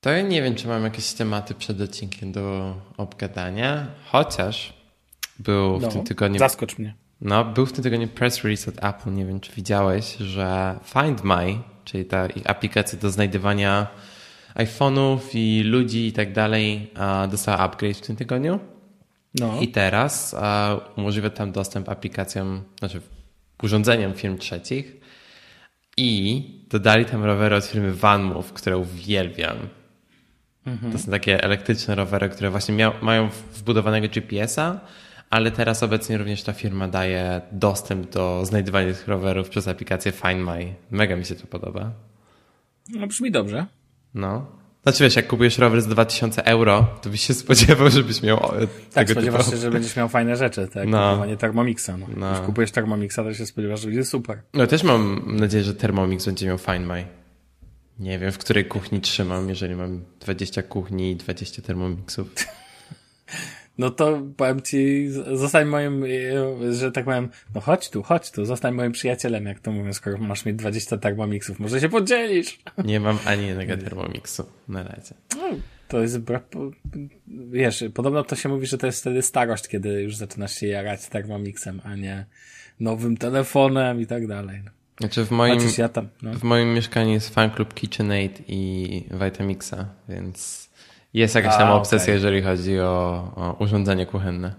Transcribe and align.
To 0.00 0.10
ja 0.10 0.22
nie 0.22 0.42
wiem, 0.42 0.54
czy 0.54 0.68
mam 0.68 0.84
jakieś 0.84 1.12
tematy 1.12 1.54
przed 1.54 1.80
odcinkiem 1.80 2.32
do 2.32 2.74
obgadania, 2.96 3.86
chociaż 4.04 4.72
był 5.38 5.78
w 5.78 5.82
No, 5.82 5.88
tym 5.88 6.04
tygodniu. 6.04 6.38
Zaskocz 6.38 6.78
mnie. 6.78 6.94
No, 7.20 7.44
był 7.44 7.66
w 7.66 7.72
tym 7.72 7.84
tygodniu 7.84 8.08
press 8.08 8.44
release 8.44 8.68
od 8.68 8.84
Apple. 8.84 9.12
Nie 9.12 9.26
wiem, 9.26 9.40
czy 9.40 9.52
widziałeś, 9.52 10.16
że 10.16 10.78
Find 10.84 11.24
My, 11.24 11.58
czyli 11.84 12.04
ta 12.04 12.26
ich 12.26 12.50
aplikacja 12.50 12.98
do 12.98 13.10
znajdywania 13.10 13.86
iPhone'ów 14.54 15.18
i 15.34 15.62
ludzi 15.62 16.06
i 16.06 16.12
tak 16.12 16.32
dalej, 16.32 16.90
dostała 17.30 17.58
upgrade 17.58 17.96
w 17.96 18.00
tym 18.00 18.16
tygodniu. 18.16 18.60
No. 19.34 19.60
I 19.60 19.68
teraz 19.68 20.36
umożliwia 20.96 21.30
tam 21.30 21.52
dostęp 21.52 21.88
aplikacjom, 21.88 22.62
znaczy 22.78 23.00
urządzeniom 23.62 24.14
firm 24.14 24.38
trzecich. 24.38 24.96
I 25.96 26.42
dodali 26.70 27.04
tam 27.04 27.24
rowery 27.24 27.56
od 27.56 27.64
firmy 27.64 27.94
VanMoof, 27.94 28.52
które 28.52 28.78
uwielbiam. 28.78 29.56
To 30.92 30.98
są 30.98 31.10
takie 31.10 31.42
elektryczne 31.44 31.94
rowery, 31.94 32.28
które 32.28 32.50
właśnie 32.50 32.74
miał, 32.74 32.92
mają 33.02 33.28
wbudowanego 33.54 34.08
GPS-a, 34.08 34.80
ale 35.30 35.50
teraz 35.50 35.82
obecnie 35.82 36.18
również 36.18 36.42
ta 36.42 36.52
firma 36.52 36.88
daje 36.88 37.40
dostęp 37.52 38.10
do 38.10 38.44
znajdywania 38.44 38.92
tych 38.92 39.08
rowerów 39.08 39.48
przez 39.48 39.68
aplikację 39.68 40.12
Find 40.12 40.46
My. 40.46 40.74
Mega 40.90 41.16
mi 41.16 41.24
się 41.24 41.34
to 41.34 41.46
podoba. 41.46 41.90
no 42.90 43.06
brzmi 43.06 43.30
dobrze. 43.30 43.66
No. 44.14 44.46
Znaczy 44.82 45.04
wiesz, 45.04 45.16
jak 45.16 45.26
kupujesz 45.26 45.58
rower 45.58 45.82
z 45.82 45.86
2000 45.86 46.44
euro, 46.44 46.86
to 47.02 47.10
byś 47.10 47.20
się 47.26 47.34
spodziewał, 47.34 47.90
żebyś 48.00 48.22
miał 48.22 48.36
e, 48.36 48.66
Tak, 48.92 49.10
spodziewasz 49.10 49.44
typu... 49.44 49.56
się, 49.56 49.62
że 49.62 49.70
będziesz 49.70 49.96
miał 49.96 50.08
fajne 50.08 50.36
rzeczy, 50.36 50.68
tak? 50.74 50.88
No. 50.88 51.10
Kupowanie 51.10 51.36
Thermomixa. 51.36 51.90
No. 51.98 52.06
No. 52.16 52.40
Kupujesz 52.46 52.70
Thermomixa, 52.70 53.16
to 53.16 53.34
się 53.34 53.46
spodziewasz, 53.46 53.80
że 53.80 53.86
będzie 53.86 54.04
super. 54.04 54.42
No 54.54 54.66
też 54.66 54.82
mam 54.82 55.22
nadzieję, 55.26 55.64
że 55.64 55.74
Thermomix 55.74 56.26
będzie 56.26 56.46
miał 56.46 56.58
Find 56.58 56.86
My. 56.86 57.04
Nie 57.98 58.18
wiem, 58.18 58.32
w 58.32 58.38
której 58.38 58.64
kuchni 58.64 59.00
trzymam, 59.00 59.48
jeżeli 59.48 59.74
mam 59.74 60.04
20 60.20 60.62
kuchni 60.62 61.10
i 61.10 61.16
20 61.16 61.62
Thermomixów. 61.62 62.34
No 63.78 63.90
to 63.90 64.22
powiem 64.36 64.62
ci, 64.62 65.08
zostań 65.32 65.66
moim, 65.66 66.04
że 66.70 66.92
tak 66.92 67.04
powiem, 67.04 67.28
no 67.54 67.60
chodź 67.60 67.90
tu, 67.90 68.02
chodź 68.02 68.30
tu, 68.30 68.44
zostań 68.44 68.74
moim 68.74 68.92
przyjacielem, 68.92 69.46
jak 69.46 69.60
to 69.60 69.72
mówią, 69.72 69.92
skoro 69.92 70.18
masz 70.18 70.44
mieć 70.44 70.56
20 70.56 70.98
Thermomixów. 70.98 71.58
Może 71.58 71.80
się 71.80 71.88
podzielisz. 71.88 72.58
Nie 72.84 73.00
mam 73.00 73.18
ani 73.24 73.46
jednego 73.46 73.76
Thermomixu 73.76 74.46
na 74.68 74.82
razie. 74.82 75.14
No, 75.36 75.42
to 75.88 76.00
jest, 76.02 76.18
wiesz, 77.50 77.84
podobno 77.94 78.24
to 78.24 78.36
się 78.36 78.48
mówi, 78.48 78.66
że 78.66 78.78
to 78.78 78.86
jest 78.86 79.00
wtedy 79.00 79.22
starość, 79.22 79.68
kiedy 79.68 80.02
już 80.02 80.16
zaczynasz 80.16 80.54
się 80.54 80.66
jarać 80.66 81.08
Thermomixem, 81.08 81.80
a 81.84 81.96
nie 81.96 82.26
nowym 82.80 83.16
telefonem 83.16 84.00
i 84.00 84.06
tak 84.06 84.26
dalej. 84.26 84.62
Znaczy 85.00 85.24
w 85.24 85.30
moim, 85.30 85.58
Chociaż 85.58 85.78
ja 85.78 85.88
tam, 85.88 86.08
no. 86.22 86.32
w 86.32 86.42
moim 86.42 86.74
mieszkaniu 86.74 87.12
jest 87.12 87.34
fanklub 87.34 87.74
KitchenAid 87.74 88.42
i 88.48 89.04
Vitamixa, 89.10 89.86
więc 90.08 90.68
jest 91.14 91.34
jakaś 91.34 91.56
tam 91.56 91.70
obsesja, 91.70 92.04
okej. 92.04 92.14
jeżeli 92.14 92.42
chodzi 92.42 92.80
o, 92.80 93.32
o 93.36 93.56
urządzenie 93.58 94.06
kuchenne. 94.06 94.54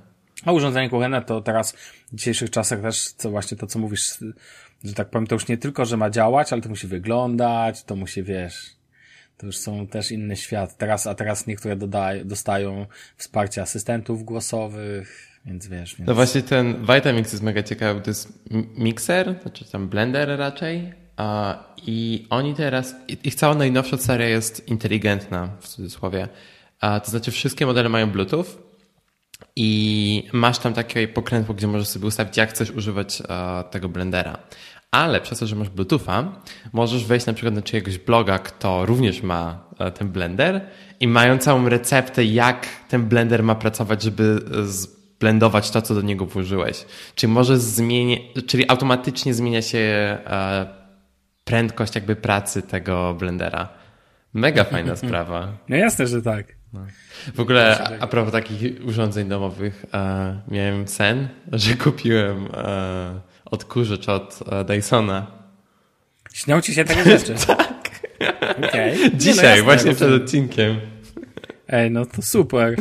A 0.45 0.51
urządzenie 0.51 0.89
kuchenne 0.89 1.21
to 1.21 1.41
teraz 1.41 1.71
w 2.11 2.15
dzisiejszych 2.15 2.49
czasach 2.49 2.81
też, 2.81 3.07
co 3.07 3.29
właśnie 3.29 3.57
to, 3.57 3.67
co 3.67 3.79
mówisz, 3.79 4.17
że 4.83 4.93
tak 4.93 5.09
powiem, 5.09 5.27
to 5.27 5.35
już 5.35 5.47
nie 5.47 5.57
tylko, 5.57 5.85
że 5.85 5.97
ma 5.97 6.09
działać, 6.09 6.53
ale 6.53 6.61
to 6.61 6.69
musi 6.69 6.87
wyglądać, 6.87 7.83
to 7.83 7.95
musi, 7.95 8.23
wiesz, 8.23 8.75
to 9.37 9.45
już 9.45 9.57
są 9.57 9.87
też 9.87 10.11
inny 10.11 10.35
świat. 10.35 10.77
Teraz, 10.77 11.07
a 11.07 11.15
teraz 11.15 11.47
niektóre 11.47 11.75
dodają, 11.75 12.27
dostają 12.27 12.85
wsparcie 13.17 13.61
asystentów 13.61 14.23
głosowych, 14.23 15.38
więc 15.45 15.67
wiesz, 15.67 15.95
więc... 15.95 16.07
No 16.07 16.15
właśnie 16.15 16.41
ten 16.41 16.85
Vitamix 16.95 17.31
jest 17.31 17.43
mega 17.43 17.63
ciekawy, 17.63 18.01
to 18.01 18.09
jest 18.09 18.49
mikser, 18.77 19.35
znaczy 19.41 19.71
tam 19.71 19.89
blender 19.89 20.39
raczej 20.39 20.93
i 21.87 22.27
oni 22.29 22.55
teraz, 22.55 22.95
ich 23.23 23.35
cała 23.35 23.55
najnowsza 23.55 23.97
seria 23.97 24.27
jest 24.27 24.67
inteligentna 24.67 25.49
w 25.59 25.67
cudzysłowie, 25.67 26.27
to 26.81 27.11
znaczy 27.11 27.31
wszystkie 27.31 27.65
modele 27.65 27.89
mają 27.89 28.11
Bluetooth 28.11 28.45
i 29.55 30.23
masz 30.33 30.59
tam 30.59 30.73
takie 30.73 31.07
pokrętło, 31.07 31.55
gdzie 31.55 31.67
możesz 31.67 31.87
sobie 31.87 32.07
ustawić, 32.07 32.37
jak 32.37 32.49
chcesz 32.49 32.71
używać 32.71 33.23
tego 33.71 33.89
blendera. 33.89 34.37
Ale 34.91 35.21
przez 35.21 35.39
to, 35.39 35.47
że 35.47 35.55
masz 35.55 35.69
Bluetootha, 35.69 36.41
możesz 36.73 37.05
wejść 37.05 37.25
na 37.25 37.33
przykład 37.33 37.55
na 37.55 37.61
czyjegoś 37.61 37.97
bloga, 37.97 38.39
kto 38.39 38.85
również 38.85 39.23
ma 39.23 39.63
e, 39.79 39.91
ten 39.91 40.09
blender 40.09 40.61
i 40.99 41.07
mają 41.07 41.37
całą 41.37 41.69
receptę, 41.69 42.25
jak 42.25 42.67
ten 42.87 43.05
blender 43.05 43.43
ma 43.43 43.55
pracować, 43.55 44.03
żeby 44.03 44.41
e, 44.63 44.98
zblendować 45.19 45.71
to, 45.71 45.81
co 45.81 45.95
do 45.95 46.01
niego 46.01 46.25
włożyłeś. 46.25 46.85
Czyli 47.15 47.33
może 47.33 47.57
zmienić, 47.59 48.21
czyli 48.47 48.69
automatycznie 48.69 49.33
zmienia 49.33 49.61
się 49.61 49.77
e, 49.77 50.67
prędkość 51.43 51.95
jakby 51.95 52.15
pracy 52.15 52.61
tego 52.61 53.13
blendera. 53.13 53.69
Mega 54.33 54.63
fajna 54.63 54.95
sprawa. 55.05 55.57
No 55.69 55.75
jasne, 55.75 56.07
że 56.07 56.21
tak. 56.21 56.45
W 57.35 57.39
ogóle 57.39 57.83
a, 57.83 58.03
a 58.03 58.07
propos 58.07 58.31
takich 58.31 58.85
urządzeń 58.85 59.29
domowych, 59.29 59.85
e, 59.93 60.41
miałem 60.47 60.87
sen, 60.87 61.27
że 61.51 61.73
kupiłem 61.73 62.47
e, 62.53 63.21
odkurzacz 63.45 64.09
od 64.09 64.39
Dysona. 64.67 65.27
Śnią 66.33 66.61
ci 66.61 66.73
się 66.73 66.85
takie 66.85 67.03
rzeczy. 67.03 67.35
tak. 67.47 67.89
Nie, 68.73 68.95
no 69.03 69.17
Dzisiaj, 69.17 69.45
jasne, 69.45 69.63
właśnie 69.63 69.91
przed 69.91 70.01
rozumiem. 70.01 70.23
odcinkiem. 70.25 70.79
Ej, 71.67 71.91
no 71.91 72.05
to 72.05 72.21
super. 72.21 72.75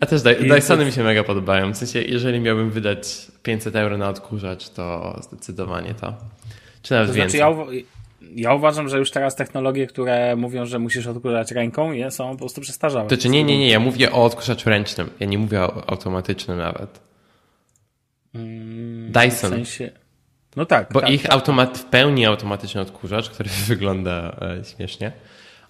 A 0.00 0.06
też 0.06 0.22
Dysony 0.22 0.84
mi 0.84 0.92
się 0.92 1.02
mega 1.04 1.24
podobają. 1.24 1.72
W 1.72 1.76
sensie, 1.76 2.02
jeżeli 2.02 2.40
miałbym 2.40 2.70
wydać 2.70 3.26
500 3.42 3.76
euro 3.76 3.98
na 3.98 4.08
odkurzacz, 4.08 4.68
to 4.68 5.16
zdecydowanie 5.22 5.94
to. 5.94 6.14
Czy 6.82 6.92
nawet 6.94 7.08
To 7.08 7.12
znaczy, 7.14 7.18
więcej. 7.18 7.40
ja, 7.40 7.46
uwa- 7.50 7.66
ja 8.34 8.54
uważam, 8.54 8.88
że 8.88 8.98
już 8.98 9.10
teraz 9.10 9.36
technologie, 9.36 9.86
które 9.86 10.36
mówią, 10.36 10.66
że 10.66 10.78
musisz 10.78 11.06
odkurzać 11.06 11.52
ręką, 11.52 11.92
je 11.92 12.10
są 12.10 12.32
po 12.32 12.38
prostu 12.38 12.60
przestarzałe. 12.60 13.08
To 13.08 13.16
czy 13.16 13.28
nie, 13.28 13.44
nie, 13.44 13.58
nie, 13.58 13.68
ja 13.68 13.80
mówię 13.80 14.12
o 14.12 14.24
odkurzaczu 14.24 14.70
ręcznym. 14.70 15.10
Ja 15.20 15.26
nie 15.26 15.38
mówię 15.38 15.60
o 15.60 15.90
automatycznym 15.90 16.58
nawet. 16.58 17.00
Mm, 18.34 19.08
W 19.08 19.10
Dyson. 19.12 19.50
sensie... 19.50 19.90
No 20.56 20.66
tak. 20.66 20.88
Bo 20.92 21.00
tak, 21.00 21.10
ich 21.10 21.22
tak. 21.22 21.32
automat, 21.32 21.78
w 21.78 21.84
pełni 21.84 22.26
automatyczny 22.26 22.80
odkurzacz, 22.80 23.30
który 23.30 23.50
wygląda 23.68 24.36
e, 24.60 24.64
śmiesznie, 24.76 25.12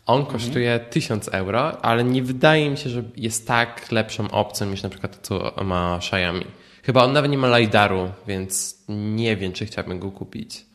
on 0.08 0.20
Mhm. 0.20 0.32
kosztuje 0.32 0.80
1000 0.90 1.28
euro, 1.28 1.84
ale 1.84 2.04
nie 2.04 2.22
wydaje 2.22 2.70
mi 2.70 2.76
się, 2.76 2.90
że 2.90 3.02
jest 3.16 3.46
tak 3.46 3.92
lepszą 3.92 4.30
opcją 4.30 4.66
niż 4.70 4.82
na 4.82 4.88
przykład 4.88 5.28
to, 5.28 5.52
co 5.52 5.64
ma 5.64 5.96
Xiaomi. 5.96 6.44
Chyba 6.82 7.04
on 7.04 7.12
nawet 7.12 7.30
nie 7.30 7.38
ma 7.38 7.58
LiDARu, 7.58 8.10
więc 8.26 8.84
nie 8.88 9.36
wiem, 9.36 9.52
czy 9.52 9.66
chciałbym 9.66 9.98
go 9.98 10.10
kupić. 10.10 10.66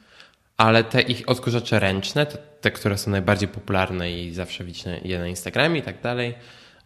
Ale 0.58 0.84
te 0.84 1.02
ich 1.02 1.30
odkurzacze 1.30 1.80
ręczne, 1.80 2.26
te, 2.26 2.38
te 2.62 2.72
które 2.72 2.98
są 2.98 3.12
najbardziej 3.12 3.48
popularne 3.50 4.12
i 4.12 4.34
zawsze 4.34 4.64
widzicie 4.64 5.02
je 5.04 5.20
na 5.20 5.28
Instagramie 5.28 5.80
i 5.80 5.84
tak 5.84 6.02
dalej, 6.02 6.34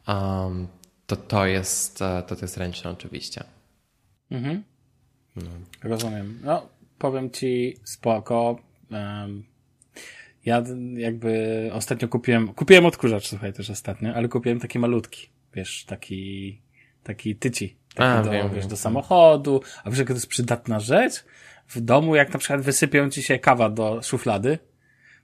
um, 0.07 0.67
to 1.07 1.15
to 1.15 1.45
jest, 1.45 2.01
e, 2.01 2.23
to, 2.27 2.35
to 2.35 2.41
jest 2.41 2.57
ręczne 2.57 2.91
oczywiście. 2.91 3.43
Mhm. 4.31 4.63
Rozumiem. 5.83 6.39
No, 6.43 6.67
powiem 6.97 7.31
ci 7.31 7.77
spoko. 7.83 8.59
Um, 8.91 9.43
ja 10.47 10.63
jakby 10.93 11.69
ostatnio 11.73 12.07
kupiłem, 12.07 12.53
kupiłem 12.53 12.85
odkurzacz, 12.85 13.27
słuchaj, 13.27 13.53
też 13.53 13.69
ostatnio, 13.69 14.13
ale 14.13 14.27
kupiłem 14.27 14.59
taki 14.59 14.79
malutki, 14.79 15.29
wiesz, 15.53 15.85
taki, 15.85 16.61
taki 17.03 17.35
tyci. 17.35 17.77
Taki 17.95 18.09
A, 18.09 18.21
do, 18.21 18.31
wiem, 18.31 18.49
wiesz, 18.49 18.59
wiem. 18.59 18.69
do 18.69 18.77
samochodu, 18.77 19.61
a 19.83 19.89
wiesz, 19.89 19.99
jaka 19.99 20.13
to 20.13 20.17
jest 20.17 20.27
przydatna 20.27 20.79
rzecz? 20.79 21.25
W 21.67 21.81
domu, 21.81 22.15
jak 22.15 22.33
na 22.33 22.39
przykład 22.39 22.61
wysypią 22.61 23.09
ci 23.09 23.23
się 23.23 23.39
kawa 23.39 23.69
do 23.69 24.01
szuflady, 24.03 24.59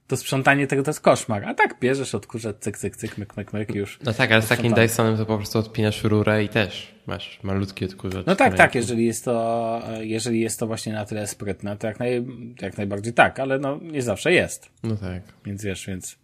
to 0.06 0.16
sprzątanie 0.16 0.66
tego 0.66 0.82
to 0.82 0.90
jest 0.90 1.00
koszmar. 1.00 1.44
A 1.44 1.54
tak 1.54 1.80
bierzesz 1.80 2.14
odkurzacz, 2.14 2.56
cyk, 2.58 2.78
cyk, 2.78 2.96
cyk, 2.96 3.18
myk, 3.18 3.36
myk, 3.36 3.52
myk 3.52 3.74
już. 3.74 3.98
No 4.04 4.12
tak, 4.12 4.32
ale 4.32 4.42
z 4.42 4.48
takim. 4.48 4.74
Dysonem 4.74 5.16
to 5.16 5.26
po 5.26 5.36
prostu 5.36 5.58
odpinasz 5.58 6.04
rurę 6.04 6.44
i 6.44 6.48
też 6.48 6.93
masz 7.06 7.42
malutki 7.42 7.84
odkurzacz. 7.84 8.26
No 8.26 8.36
tak, 8.36 8.54
tak, 8.54 8.74
jeżeli 8.74 9.06
jest 9.06 9.24
to, 9.24 9.82
jeżeli 10.00 10.40
jest 10.40 10.58
to 10.58 10.66
właśnie 10.66 10.92
na 10.92 11.04
tyle 11.04 11.26
sprytne, 11.26 11.76
to 11.76 11.86
jak, 11.86 11.98
naj, 11.98 12.26
jak 12.62 12.76
najbardziej 12.76 13.12
tak, 13.12 13.40
ale 13.40 13.58
no 13.58 13.78
nie 13.82 14.02
zawsze 14.02 14.32
jest. 14.32 14.70
No 14.82 14.96
tak. 14.96 15.22
Więc 15.44 15.64
wiesz, 15.64 15.86
więc 15.86 16.18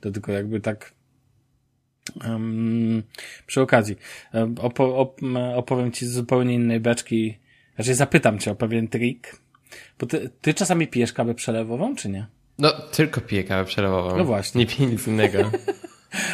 to 0.00 0.10
tylko 0.10 0.32
jakby 0.32 0.60
tak 0.60 0.92
um, 2.24 3.02
przy 3.46 3.60
okazji 3.60 3.96
opo, 4.60 4.98
op, 4.98 5.20
opowiem 5.54 5.92
ci 5.92 6.06
z 6.06 6.12
zupełnie 6.12 6.54
innej 6.54 6.80
beczki, 6.80 7.38
znaczy 7.74 7.94
zapytam 7.94 8.38
cię 8.38 8.50
o 8.50 8.54
pewien 8.54 8.88
trik, 8.88 9.40
bo 9.98 10.06
ty, 10.06 10.30
ty 10.40 10.54
czasami 10.54 10.88
pijesz 10.88 11.12
kawę 11.12 11.34
przelewową, 11.34 11.96
czy 11.96 12.08
nie? 12.08 12.26
No 12.58 12.72
tylko 12.72 13.20
piję 13.20 13.44
kawę 13.44 13.64
przelewową. 13.64 14.16
No 14.16 14.24
właśnie. 14.24 14.58
Nie 14.58 14.66
piję 14.66 14.88
nic 14.88 15.06
innego. 15.06 15.38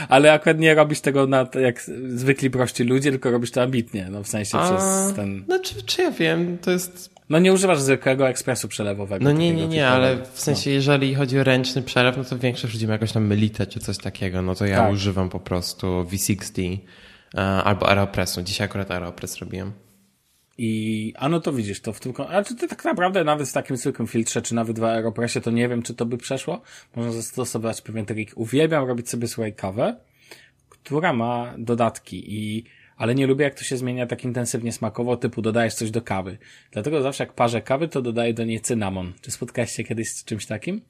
Ale 0.08 0.32
akurat 0.32 0.58
nie 0.58 0.74
robisz 0.74 1.00
tego 1.00 1.26
na, 1.26 1.46
jak 1.62 1.80
zwykli 2.08 2.50
prości 2.50 2.84
ludzie, 2.84 3.10
tylko 3.10 3.30
robisz 3.30 3.50
to 3.50 3.62
ambitnie, 3.62 4.08
no 4.10 4.22
w 4.22 4.28
sensie 4.28 4.58
A, 4.58 4.68
przez 4.70 5.14
ten, 5.16 5.44
No 5.48 5.58
czy, 5.58 5.82
czy 5.82 6.02
ja 6.02 6.10
wiem, 6.10 6.58
to 6.58 6.70
jest... 6.70 7.10
no 7.30 7.38
nie 7.38 7.52
używasz 7.52 7.80
zwykłego 7.80 8.28
ekspresu 8.28 8.68
przelewowego. 8.68 9.24
No 9.24 9.32
nie, 9.32 9.38
nie, 9.50 9.54
nie, 9.54 9.60
typowego. 9.62 9.88
ale 9.88 10.16
w 10.32 10.40
sensie 10.40 10.70
jeżeli 10.70 11.14
chodzi 11.14 11.38
o 11.38 11.44
ręczny 11.44 11.82
przelew, 11.82 12.16
no 12.16 12.24
to 12.24 12.38
większość 12.38 12.74
ludzi 12.74 12.86
ma 12.86 12.92
jakąś 12.92 13.12
tam 13.12 13.26
mylitę 13.26 13.66
czy 13.66 13.80
coś 13.80 13.98
takiego, 13.98 14.42
no 14.42 14.54
to 14.54 14.66
ja 14.66 14.76
Tak. 14.76 14.92
używam 14.92 15.28
po 15.28 15.40
prostu 15.40 15.86
V60 16.02 16.78
e, 17.34 17.40
albo 17.40 17.88
Aeropressu. 17.88 18.42
Dzisiaj 18.42 18.64
akurat 18.64 18.90
Aeropress 18.90 19.38
robiłem. 19.38 19.72
I, 20.58 21.12
a 21.16 21.28
no 21.28 21.40
to 21.40 21.52
widzisz, 21.52 21.80
to 21.80 21.92
w 21.92 22.00
tym, 22.00 22.12
kon- 22.12 22.26
ale 22.30 22.44
to, 22.44 22.68
tak 22.68 22.84
naprawdę 22.84 23.24
nawet 23.24 23.48
w 23.48 23.52
takim 23.52 23.76
zwykłym 23.76 24.08
filtrze, 24.08 24.42
czy 24.42 24.54
nawet 24.54 24.78
w 24.78 24.84
Aeropressie, 24.84 25.40
to 25.40 25.50
nie 25.50 25.68
wiem, 25.68 25.82
czy 25.82 25.94
to 25.94 26.06
by 26.06 26.18
przeszło. 26.18 26.62
Można 26.96 27.12
zastosować 27.12 27.82
pewien 27.82 28.06
trik. 28.06 28.32
Uwielbiam 28.34 28.88
robić 28.88 29.08
sobie 29.10 29.28
słuchaj 29.28 29.54
kawę 29.54 29.96
która 30.86 31.12
ma 31.12 31.54
dodatki 31.58 32.34
i 32.34 32.64
ale 32.96 33.14
nie 33.14 33.26
lubię, 33.26 33.44
jak 33.44 33.54
to 33.54 33.64
się 33.64 33.76
zmienia 33.76 34.06
tak 34.06 34.24
intensywnie 34.24 34.72
smakowo, 34.72 35.16
typu 35.16 35.42
dodajesz 35.42 35.74
coś 35.74 35.90
do 35.90 36.02
kawy. 36.02 36.38
Dlatego 36.70 37.02
zawsze 37.02 37.24
jak 37.24 37.32
parzę 37.32 37.62
kawy, 37.62 37.88
to 37.88 38.02
dodaję 38.02 38.34
do 38.34 38.44
niej 38.44 38.60
cynamon. 38.60 39.12
Czy 39.20 39.30
spotkałeś 39.30 39.72
się 39.72 39.84
kiedyś 39.84 40.10
z 40.10 40.24
czymś 40.24 40.46
takim? 40.46 40.80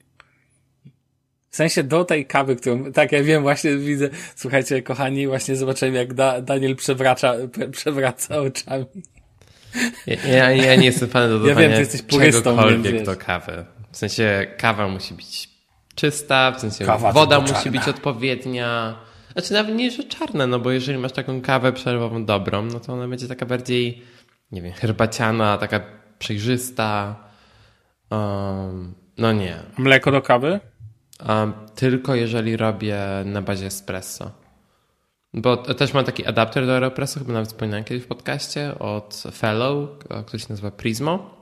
W 1.49 1.55
sensie 1.55 1.83
do 1.83 2.05
tej 2.05 2.25
kawy, 2.25 2.55
którą, 2.55 2.91
tak 2.91 3.11
ja 3.11 3.23
wiem, 3.23 3.41
właśnie 3.41 3.77
widzę, 3.77 4.09
słuchajcie, 4.35 4.81
kochani, 4.81 5.27
właśnie 5.27 5.55
zobaczyłem, 5.55 5.95
jak 5.95 6.13
da, 6.13 6.41
Daniel 6.41 6.75
przewraca, 6.75 7.35
przewraca 7.71 8.37
oczami. 8.37 8.85
Ja, 10.07 10.51
ja 10.51 10.75
nie 10.75 10.85
jestem 10.85 11.09
fanem 11.09 11.29
dodawania 11.29 11.61
ja 11.61 11.67
wiem, 11.67 11.71
ty 11.71 11.79
jesteś 11.79 12.01
purystą, 12.01 12.41
czegokolwiek 12.41 13.05
do 13.05 13.15
kawy. 13.15 13.65
W 13.91 13.97
sensie 13.97 14.47
kawa 14.57 14.87
musi 14.87 15.13
być 15.13 15.49
czysta, 15.95 16.51
w 16.51 16.59
sensie 16.59 16.85
kawa 16.85 17.11
woda 17.11 17.39
musi 17.39 17.53
czarna. 17.53 17.71
być 17.71 17.87
odpowiednia. 17.87 18.97
Znaczy 19.33 19.53
nawet 19.53 19.75
nie, 19.75 19.91
że 19.91 20.03
czarna, 20.03 20.47
no 20.47 20.59
bo 20.59 20.71
jeżeli 20.71 20.97
masz 20.97 21.11
taką 21.11 21.41
kawę 21.41 21.73
przerwową 21.73 22.25
dobrą, 22.25 22.65
no 22.65 22.79
to 22.79 22.93
ona 22.93 23.07
będzie 23.07 23.27
taka 23.27 23.45
bardziej, 23.45 24.01
nie 24.51 24.61
wiem, 24.61 24.73
herbaciana, 24.73 25.57
taka 25.57 25.81
przejrzysta. 26.19 27.15
Um, 28.11 28.95
no 29.17 29.33
nie. 29.33 29.55
Mleko 29.77 30.11
do 30.11 30.21
kawy? 30.21 30.59
Um, 31.29 31.53
tylko 31.75 32.15
jeżeli 32.15 32.57
robię 32.57 32.97
na 33.25 33.41
bazie 33.41 33.65
espresso. 33.65 34.31
Bo 35.37 35.57
też 35.57 35.93
mam 35.93 36.05
taki 36.05 36.25
adapter 36.25 36.65
do 36.65 36.73
Aeropressu, 36.73 37.19
chyba 37.19 37.33
nawet 37.33 37.49
wspominałem 37.49 37.83
kiedyś 37.83 38.03
w 38.03 38.07
podcaście, 38.07 38.79
od 38.79 39.23
Fellow, 39.31 39.89
który 40.25 40.39
się 40.39 40.45
nazywa 40.49 40.71
Prismo. 40.71 41.37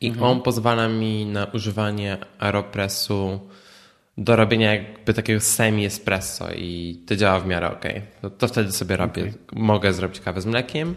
I 0.00 0.08
mhm. 0.08 0.26
on 0.26 0.42
pozwala 0.42 0.88
mi 0.88 1.26
na 1.26 1.44
używanie 1.44 2.18
Aeropressu 2.38 3.40
do 4.18 4.36
robienia 4.36 4.74
jakby 4.74 5.14
takiego 5.14 5.40
semi-espresso 5.40 6.52
i 6.56 7.02
to 7.06 7.16
działa 7.16 7.40
w 7.40 7.46
miarę 7.46 7.70
ok. 7.70 7.84
To, 8.22 8.30
to 8.30 8.48
wtedy 8.48 8.72
sobie 8.72 8.96
robię. 8.96 9.22
Okay. 9.22 9.34
Mogę 9.52 9.92
zrobić 9.92 10.20
kawę 10.20 10.40
z 10.40 10.46
mlekiem, 10.46 10.94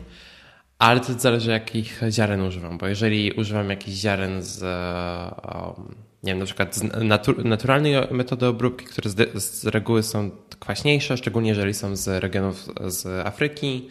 ale 0.80 1.00
to 1.00 1.14
zależy 1.14 1.52
jakich 1.52 2.02
ziaren 2.10 2.42
używam, 2.42 2.78
bo 2.78 2.88
jeżeli 2.88 3.32
używam 3.32 3.70
jakichś 3.70 3.98
ziaren 3.98 4.42
z 4.42 4.64
um, 4.64 5.96
nie 6.28 6.32
wiem, 6.32 6.40
na 6.40 6.46
przykład 6.46 6.84
natu 7.04 7.48
naturalnej 7.48 7.94
metody 8.12 8.46
obróbki, 8.46 8.86
które 8.86 9.10
z, 9.10 9.44
z 9.44 9.66
reguły 9.66 10.04
są 10.04 10.32
kwaśniejsze, 10.60 11.18
szczególnie 11.18 11.50
jeżeli 11.50 11.74
są 11.74 11.96
z 11.96 12.24
regionów 12.24 12.66
z 12.88 13.28
Afryki, 13.28 13.90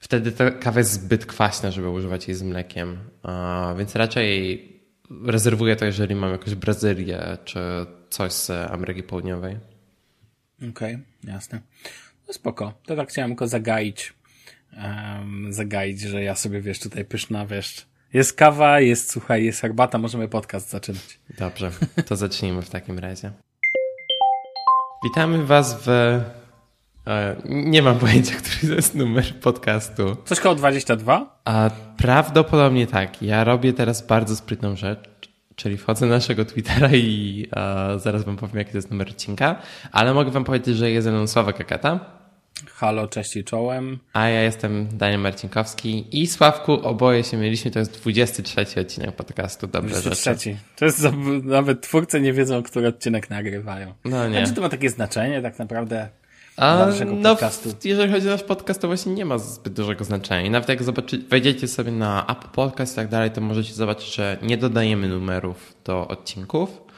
wtedy 0.00 0.32
ta 0.32 0.50
kawa 0.50 0.80
jest 0.80 0.92
zbyt 0.92 1.26
kwaśna, 1.26 1.70
żeby 1.70 1.90
używać 1.90 2.28
jej 2.28 2.34
z 2.34 2.42
mlekiem. 2.42 2.98
Uh, 3.24 3.78
więc 3.78 3.96
raczej 3.96 4.62
rezerwuję 5.26 5.76
to, 5.76 5.84
jeżeli 5.84 6.14
mam 6.14 6.32
jakąś 6.32 6.54
Brazylię 6.54 7.38
czy 7.44 7.60
coś 8.10 8.32
z 8.32 8.50
Ameryki 8.50 9.02
Południowej. 9.02 9.56
Okej, 10.58 10.70
okay, 10.70 11.00
jasne. 11.24 11.60
No 12.28 12.34
spoko. 12.34 12.74
To 12.86 12.96
tak 12.96 13.08
chciałem 13.08 13.30
tylko 13.30 13.48
zagaić, 13.48 14.12
um, 14.76 15.52
zagaić, 15.52 16.00
że 16.00 16.22
ja 16.22 16.34
sobie, 16.34 16.60
wiesz, 16.60 16.80
tutaj 16.80 17.04
pyszna, 17.04 17.46
wiesz, 17.46 17.86
jest 18.12 18.32
kawa, 18.32 18.80
jest, 18.80 19.10
słuchaj, 19.10 19.44
jest 19.44 19.60
herbata, 19.60 19.98
możemy 19.98 20.28
podcast 20.28 20.70
zaczynać. 20.70 21.20
Dobrze, 21.38 21.70
to 22.06 22.16
zacznijmy 22.16 22.62
w 22.62 22.70
takim 22.70 22.98
razie. 22.98 23.30
Witamy 25.04 25.44
Was 25.44 25.82
w... 25.84 25.88
E, 27.06 27.36
nie 27.44 27.82
mam 27.82 27.98
pojęcia, 27.98 28.34
który 28.34 28.68
to 28.68 28.74
jest 28.74 28.94
numer 28.94 29.40
podcastu. 29.40 30.16
Coś 30.24 30.40
koło 30.40 30.54
22? 30.54 31.40
A 31.44 31.70
prawdopodobnie 31.96 32.86
tak. 32.86 33.22
Ja 33.22 33.44
robię 33.44 33.72
teraz 33.72 34.06
bardzo 34.06 34.36
sprytną 34.36 34.76
rzecz, 34.76 34.98
czyli 35.54 35.76
wchodzę 35.76 36.06
na 36.06 36.14
naszego 36.14 36.44
Twittera 36.44 36.90
i 36.92 37.46
e, 37.56 37.98
zaraz 37.98 38.24
Wam 38.24 38.36
powiem, 38.36 38.56
jaki 38.56 38.70
to 38.70 38.78
jest 38.78 38.90
numer 38.90 39.08
odcinka, 39.08 39.56
ale 39.92 40.14
mogę 40.14 40.30
Wam 40.30 40.44
powiedzieć, 40.44 40.76
że 40.76 40.90
jest 40.90 41.04
ze 41.04 41.12
mną 41.12 41.26
Sławek 41.26 41.56
Kakata. 41.56 42.19
Halo, 42.68 43.08
cześć 43.08 43.36
i 43.36 43.44
czołem. 43.44 43.98
A 44.12 44.28
ja 44.28 44.42
jestem 44.42 44.88
Daniel 44.92 45.20
Marcinkowski 45.20 46.22
i 46.22 46.26
Sławku, 46.26 46.72
oboje 46.72 47.24
się 47.24 47.36
mieliśmy, 47.36 47.70
to 47.70 47.78
jest 47.78 48.00
23 48.00 48.80
odcinek 48.80 49.16
podcastu 49.16 49.66
Dobre 49.66 49.90
23. 49.90 50.30
Rzeczy. 50.30 50.56
To 50.76 50.84
jest, 50.84 51.06
nawet 51.42 51.80
twórcy 51.80 52.20
nie 52.20 52.32
wiedzą, 52.32 52.62
który 52.62 52.88
odcinek 52.88 53.30
nagrywają. 53.30 53.94
No 54.04 54.28
nie. 54.28 54.42
A 54.42 54.46
czy 54.46 54.52
to 54.52 54.60
ma 54.60 54.68
takie 54.68 54.90
znaczenie 54.90 55.42
tak 55.42 55.58
naprawdę 55.58 56.08
A, 56.56 56.76
dla 56.76 56.86
naszego 56.86 57.12
no, 57.14 57.30
podcastu? 57.30 57.68
Jeżeli 57.84 58.12
chodzi 58.12 58.28
o 58.28 58.30
nasz 58.30 58.42
podcast, 58.42 58.80
to 58.80 58.86
właśnie 58.86 59.12
nie 59.12 59.24
ma 59.24 59.38
zbyt 59.38 59.72
dużego 59.72 60.04
znaczenia. 60.04 60.42
I 60.42 60.50
nawet 60.50 60.68
jak 60.68 60.82
zobaczy, 60.82 61.18
wejdziecie 61.18 61.68
sobie 61.68 61.92
na 61.92 62.26
Apple 62.26 62.48
Podcast 62.48 62.92
i 62.92 62.96
tak 62.96 63.08
dalej, 63.08 63.30
to 63.30 63.40
możecie 63.40 63.74
zobaczyć, 63.74 64.14
że 64.14 64.38
nie 64.42 64.56
dodajemy 64.56 65.08
numerów 65.08 65.74
do 65.84 66.08
odcinków 66.08 66.89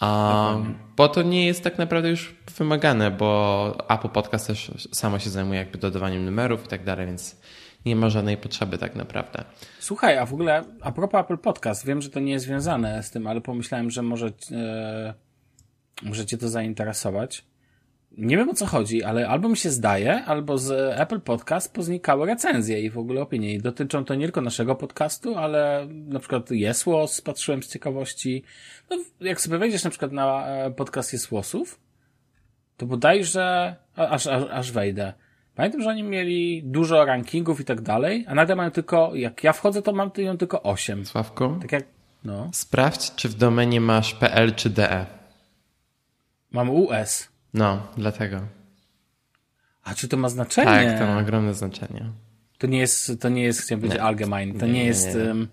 a, 0.00 0.56
bo 0.96 1.08
to 1.08 1.22
nie 1.22 1.46
jest 1.46 1.64
tak 1.64 1.78
naprawdę 1.78 2.10
już 2.10 2.34
wymagane, 2.58 3.10
bo 3.10 3.74
Apple 3.88 4.08
Podcast 4.08 4.46
też 4.46 4.88
samo 4.92 5.18
się 5.18 5.30
zajmuje 5.30 5.58
jakby 5.58 5.78
dodawaniem 5.78 6.24
numerów 6.24 6.64
i 6.64 6.68
tak 6.68 6.84
dalej, 6.84 7.06
więc 7.06 7.36
nie 7.86 7.96
ma 7.96 8.10
żadnej 8.10 8.36
potrzeby 8.36 8.78
tak 8.78 8.96
naprawdę. 8.96 9.44
Słuchaj, 9.80 10.18
a 10.18 10.26
w 10.26 10.34
ogóle 10.34 10.64
a 10.80 10.92
propos 10.92 11.20
Apple 11.20 11.38
Podcast, 11.38 11.86
wiem, 11.86 12.02
że 12.02 12.10
to 12.10 12.20
nie 12.20 12.32
jest 12.32 12.44
związane 12.44 13.02
z 13.02 13.10
tym, 13.10 13.26
ale 13.26 13.40
pomyślałem, 13.40 13.90
że 13.90 14.02
może, 14.02 14.32
e, 14.52 15.14
może 16.02 16.26
cię 16.26 16.38
to 16.38 16.48
zainteresować 16.48 17.44
nie 18.12 18.36
wiem 18.36 18.48
o 18.48 18.54
co 18.54 18.66
chodzi, 18.66 19.02
ale 19.04 19.28
albo 19.28 19.48
mi 19.48 19.56
się 19.56 19.70
zdaje, 19.70 20.24
albo 20.24 20.58
z 20.58 20.98
Apple 21.00 21.20
Podcast 21.20 21.74
poznikały 21.74 22.26
recenzje 22.26 22.80
i 22.80 22.90
w 22.90 22.98
ogóle 22.98 23.20
opinie. 23.20 23.54
I 23.54 23.58
dotyczą 23.58 24.04
to 24.04 24.14
nie 24.14 24.26
tylko 24.26 24.40
naszego 24.40 24.74
podcastu, 24.74 25.36
ale 25.36 25.86
na 25.90 26.18
przykład 26.18 26.50
Jesłos 26.50 27.20
patrzyłem 27.20 27.62
z 27.62 27.68
ciekawości. 27.68 28.42
No, 28.90 28.98
jak 29.20 29.40
sobie 29.40 29.58
wejdziesz 29.58 29.84
na 29.84 29.90
przykład 29.90 30.12
na 30.12 30.46
e, 30.46 30.70
podcast 30.70 31.12
Jesłosów, 31.12 31.80
to 32.76 32.86
bodajże, 32.86 33.76
aż, 33.96 34.26
aż, 34.26 34.44
aż 34.50 34.72
wejdę. 34.72 35.12
Pamiętam, 35.54 35.82
że 35.82 35.90
oni 35.90 36.02
mieli 36.02 36.62
dużo 36.64 37.04
rankingów 37.04 37.60
i 37.60 37.64
tak 37.64 37.80
dalej, 37.80 38.24
a 38.28 38.34
nagle 38.34 38.56
mają 38.56 38.70
tylko, 38.70 39.14
jak 39.14 39.44
ja 39.44 39.52
wchodzę, 39.52 39.82
to 39.82 39.92
mam 39.92 40.10
ją 40.16 40.36
tylko 40.36 40.62
8. 40.62 41.06
Sławko? 41.06 41.58
Tak 41.60 41.72
jak, 41.72 41.84
no. 42.24 42.50
Sprawdź, 42.52 43.14
czy 43.14 43.28
w 43.28 43.34
domenie 43.34 43.80
masz 43.80 44.14
PL 44.14 44.54
czy 44.54 44.70
DE. 44.70 45.06
Mam 46.50 46.70
US. 46.70 47.27
No, 47.54 47.86
dlatego. 47.96 48.40
A 49.84 49.94
czy 49.94 50.08
to 50.08 50.16
ma 50.16 50.28
znaczenie? 50.28 50.66
Tak, 50.66 50.98
to 50.98 51.06
ma 51.06 51.18
ogromne 51.18 51.54
znaczenie. 51.54 52.12
To 52.58 52.66
nie 52.66 52.78
jest, 52.78 53.12
to 53.20 53.28
nie 53.28 53.42
jest, 53.42 53.60
chciałem 53.60 53.80
powiedzieć, 53.80 54.00
allgemein. 54.00 54.58
To 54.58 54.66
nie, 54.66 54.72
nie 54.72 54.84
jest 54.84 55.14
nie, 55.14 55.22
nie. 55.22 55.28
Um, 55.28 55.48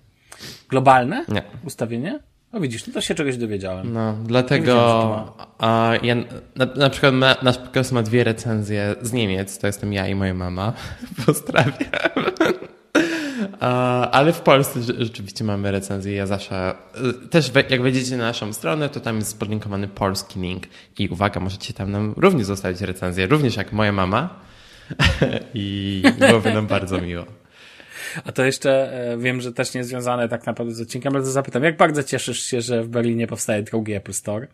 globalne 0.69 1.25
nie. 1.30 1.44
ustawienie? 1.65 2.19
No 2.53 2.59
widzisz, 2.59 2.88
no 2.88 2.94
to 2.94 3.01
się 3.01 3.15
czegoś 3.15 3.38
dowiedziałem. 3.38 3.94
No, 3.94 4.18
dlatego 4.25 5.47
a 5.57 5.94
ja, 6.03 6.15
na, 6.56 6.65
na 6.75 6.89
przykład 6.89 7.13
ma, 7.13 7.36
nasz 7.44 7.57
podcast 7.57 7.92
ma 7.92 8.03
dwie 8.03 8.24
recenzje 8.24 8.95
z 9.01 9.13
Niemiec, 9.13 9.59
to 9.59 9.68
jestem 9.68 9.93
ja 9.93 10.08
i 10.08 10.15
moja 10.15 10.34
mama. 10.34 10.74
Pozdrawiam. 11.25 11.75
Ale 14.12 14.34
w 14.34 14.42
Polsce 14.42 14.82
rzeczywiście 14.82 15.44
mamy 15.44 15.72
recenzję. 15.72 16.13
Ja 16.13 16.27
zawsze 16.27 16.75
y, 17.25 17.27
też 17.27 17.51
jak 17.70 17.82
wejdziecie 17.82 18.18
na 18.18 18.24
naszą 18.24 18.54
stronę, 18.54 18.89
to 18.89 19.00
tam 19.00 19.15
jest 19.15 19.39
podlinkowany 19.39 19.88
polski 19.88 20.39
link 20.39 20.63
i 21.00 21.10
uwaga, 21.10 21.39
możecie 21.39 21.74
tam 21.74 21.92
nam 21.92 22.13
również 22.18 22.48
zostawić 22.48 22.82
recenzję, 22.82 23.27
również 23.27 23.56
jak 23.56 23.74
moja 23.74 23.92
mama 23.92 24.39
i 25.54 26.04
byłoby 26.20 26.54
nam 26.54 26.68
bardzo 26.68 27.01
miło. 27.01 27.25
A 28.25 28.32
to 28.32 28.44
jeszcze 28.44 28.94
e, 29.12 29.18
wiem, 29.18 29.42
że 29.42 29.54
też 29.54 29.74
nie 29.74 29.84
związane 29.84 30.30
tak 30.30 30.46
naprawdę 30.46 30.74
z 30.74 30.82
odcinkiem, 30.82 31.15
ale 31.15 31.24
to 31.24 31.32
zapytam, 31.32 31.63
jak 31.63 31.77
bardzo 31.77 32.04
cieszysz 32.04 32.44
się, 32.44 32.62
że 32.62 32.84
w 32.84 32.88
Berlinie 32.88 33.27
powstaje 33.27 33.63
drugi 33.63 33.94
Apple 33.94 34.13
Store? 34.13 34.48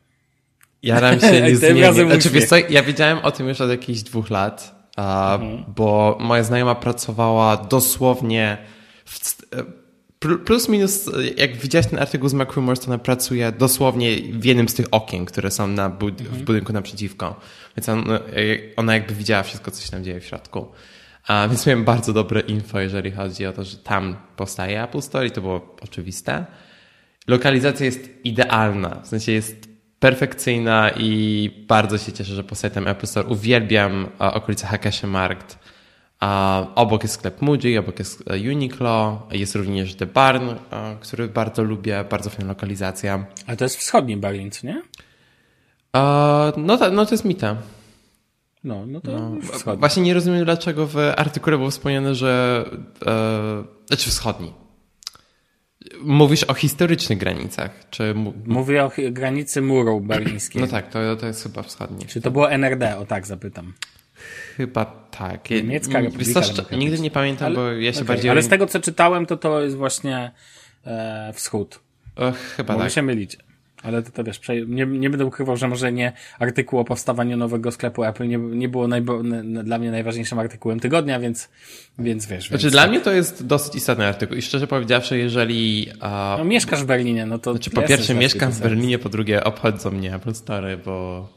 Jaram 0.84 1.20
się 1.20 1.42
niezmiernie. 1.48 2.06
Znaczy, 2.06 2.30
wiesz 2.30 2.46
co, 2.46 2.56
ja 2.70 2.84
wiedziałem 2.84 3.20
o 3.20 3.32
tym 3.32 3.48
już 3.48 3.62
od 3.62 3.70
jakichś 3.70 4.02
dwóch 4.02 4.30
lat, 4.30 4.81
mhm. 4.98 5.64
bo 5.76 6.18
moja 6.20 6.44
znajoma 6.44 6.76
pracowała 6.76 7.58
dosłownie 7.58 8.58
plus 10.46 10.70
minus, 10.70 11.10
jak 11.38 11.58
widziałeś 11.58 11.88
ten 11.88 12.00
artykuł 12.00 12.30
z 12.30 12.34
McRumors, 12.34 12.80
to 12.80 12.88
ona 12.88 12.98
pracuje 12.98 13.52
dosłownie 13.52 14.16
w 14.34 14.46
jednym 14.46 14.70
z 14.70 14.74
tych 14.74 14.86
okien, 14.92 15.26
które 15.26 15.52
są 15.52 15.68
na 15.68 15.90
bud 15.90 16.22
mhm. 16.22 16.40
w 16.40 16.44
budynku 16.44 16.74
naprzeciwko. 16.74 17.40
Więc 17.78 17.90
on, 17.90 18.06
ona 18.76 18.94
jakby 18.94 19.16
widziała 19.16 19.44
wszystko, 19.44 19.72
co 19.72 19.86
się 19.86 19.92
tam 19.92 20.04
dzieje 20.04 20.20
w 20.20 20.26
środku. 20.26 20.68
A, 21.28 21.48
więc 21.48 21.68
miałem 21.68 21.84
bardzo 21.84 22.14
dobre 22.14 22.42
info, 22.42 22.80
jeżeli 22.80 23.12
chodzi 23.12 23.46
o 23.46 23.54
to, 23.54 23.64
że 23.64 23.78
tam 23.78 24.16
powstaje 24.36 24.84
Apple 24.84 25.02
Store 25.02 25.28
i 25.28 25.32
to 25.32 25.42
było 25.42 25.76
oczywiste. 25.82 26.46
Lokalizacja 27.28 27.86
jest 27.86 28.10
idealna, 28.24 29.02
w 29.04 29.08
sensie 29.08 29.32
jest 29.32 29.71
perfekcyjna 30.02 30.92
i 30.98 31.50
bardzo 31.68 31.98
się 31.98 32.12
cieszę, 32.12 32.34
że 32.34 32.44
powstaje 32.44 32.72
tam 32.72 32.88
Apple 32.88 33.08
Store. 33.08 33.28
Uwielbiam 33.28 34.08
okolice 34.20 34.68
Hakesze 34.68 35.08
Markt 35.08 35.60
obok 36.76 37.04
jest 37.04 37.16
sklep 37.16 37.42
Muji, 37.42 37.78
obok 37.78 38.00
jest 38.00 38.24
e, 38.30 38.52
Uniqlo, 38.52 39.28
jest 39.32 39.56
również 39.56 39.96
The 39.96 40.06
Barn, 40.06 40.50
e, 40.50 40.98
który 41.02 41.28
bardzo 41.28 41.64
lubię, 41.64 42.06
bardzo 42.10 42.30
fajna 42.30 42.48
lokalizacja. 42.48 43.26
A 43.48 43.56
to 43.56 43.66
jest 43.66 43.78
wschodni 43.78 44.18
Berlin, 44.18 44.52
co 44.52 44.68
nie? 44.68 44.82
no, 46.58 46.78
to, 46.78 46.92
no 46.92 47.06
to 47.06 47.12
jest 47.14 47.26
Mita. 47.26 47.56
No, 48.64 48.86
no 48.86 49.02
to 49.02 49.12
no, 49.12 49.76
Właśnie 49.78 50.04
nie 50.04 50.14
rozumiem, 50.14 50.46
dlaczego 50.46 50.88
w 50.88 50.98
artykule 50.98 51.58
było 51.58 51.70
wspomniane, 51.70 52.16
że 52.16 52.66
e, 53.06 53.64
znaczy 53.88 54.10
wschodni. 54.10 54.54
Mówisz 56.04 56.44
o 56.44 56.54
historycznych 56.54 57.20
granicach? 57.20 57.72
Czy... 57.90 58.16
Mówię 58.46 58.84
o 58.84 58.92
granicy 59.12 59.62
muru 59.62 60.00
berlińskiego. 60.02 60.66
No 60.66 60.72
tak, 60.72 60.90
to, 60.90 61.16
to 61.16 61.28
jest 61.28 61.44
chyba 61.44 61.64
wschodni. 61.64 62.06
Czy 62.06 62.22
to 62.22 62.32
było 62.32 62.52
NRD? 62.52 62.98
O 62.98 63.06
tak 63.06 63.28
zapytam. 63.28 63.74
Chyba 64.58 64.86
tak. 65.12 65.50
Niemiecka 65.50 66.02
Republika 66.02 66.42
Nigdy 66.76 67.00
nie 67.00 67.12
pamiętam, 67.12 67.46
ale, 67.46 67.56
bo 67.56 67.72
ja 67.72 67.94
się 67.94 67.98
okay. 67.98 68.08
bardziej... 68.08 68.32
Ale 68.32 68.44
z 68.44 68.48
tego, 68.48 68.68
co 68.68 68.80
czytałem, 68.80 69.26
to 69.26 69.38
to 69.38 69.62
jest 69.62 69.76
właśnie 69.76 70.32
e, 70.86 71.34
wschód. 71.34 71.80
O, 72.16 72.32
chyba 72.58 72.74
Mogę 72.74 72.86
tak. 72.86 72.94
się 72.94 73.02
mylić. 73.02 73.38
Ale 73.84 74.04
to, 74.04 74.12
to 74.12 74.24
wiesz, 74.24 74.42
nie, 74.68 74.86
nie 74.86 75.10
będę 75.10 75.26
ukrywał, 75.26 75.58
że 75.58 75.68
może 75.68 75.92
nie 75.92 76.14
artykuł 76.40 76.80
o 76.80 76.86
powstawaniu 76.86 77.38
nowego 77.38 77.72
sklepu 77.72 78.04
Apple 78.04 78.28
nie, 78.28 78.38
nie 78.38 78.70
było 78.70 78.88
najbo, 78.88 79.22
dla 79.64 79.78
mnie 79.78 79.92
najważniejszym 79.92 80.40
artykułem 80.40 80.80
tygodnia, 80.80 81.20
więc, 81.20 81.50
więc 82.00 82.26
wiesz. 82.26 82.48
Znaczy 82.48 82.64
więc... 82.64 82.74
dla 82.74 82.88
mnie 82.88 83.02
to 83.02 83.12
jest 83.12 83.46
dosyć 83.46 83.76
istotny 83.76 84.06
artykuł 84.06 84.38
i 84.38 84.42
szczerze 84.42 84.68
powiedziawszy, 84.68 85.18
jeżeli... 85.18 85.88
A... 86.00 86.36
No 86.38 86.46
mieszkasz 86.46 86.84
w 86.84 86.86
Berlinie, 86.86 87.26
no 87.26 87.40
to... 87.40 87.52
Znaczy 87.52 87.70
po 87.70 87.82
pierwsze 87.82 88.16
mieszkam 88.16 88.52
w 88.52 88.60
Berlinie, 88.60 89.00
po 89.00 89.10
drugie 89.10 89.44
obchodzą 89.44 89.92
mnie 89.92 90.16
Apple 90.16 90.34
Store, 90.34 90.78
bo 90.78 91.28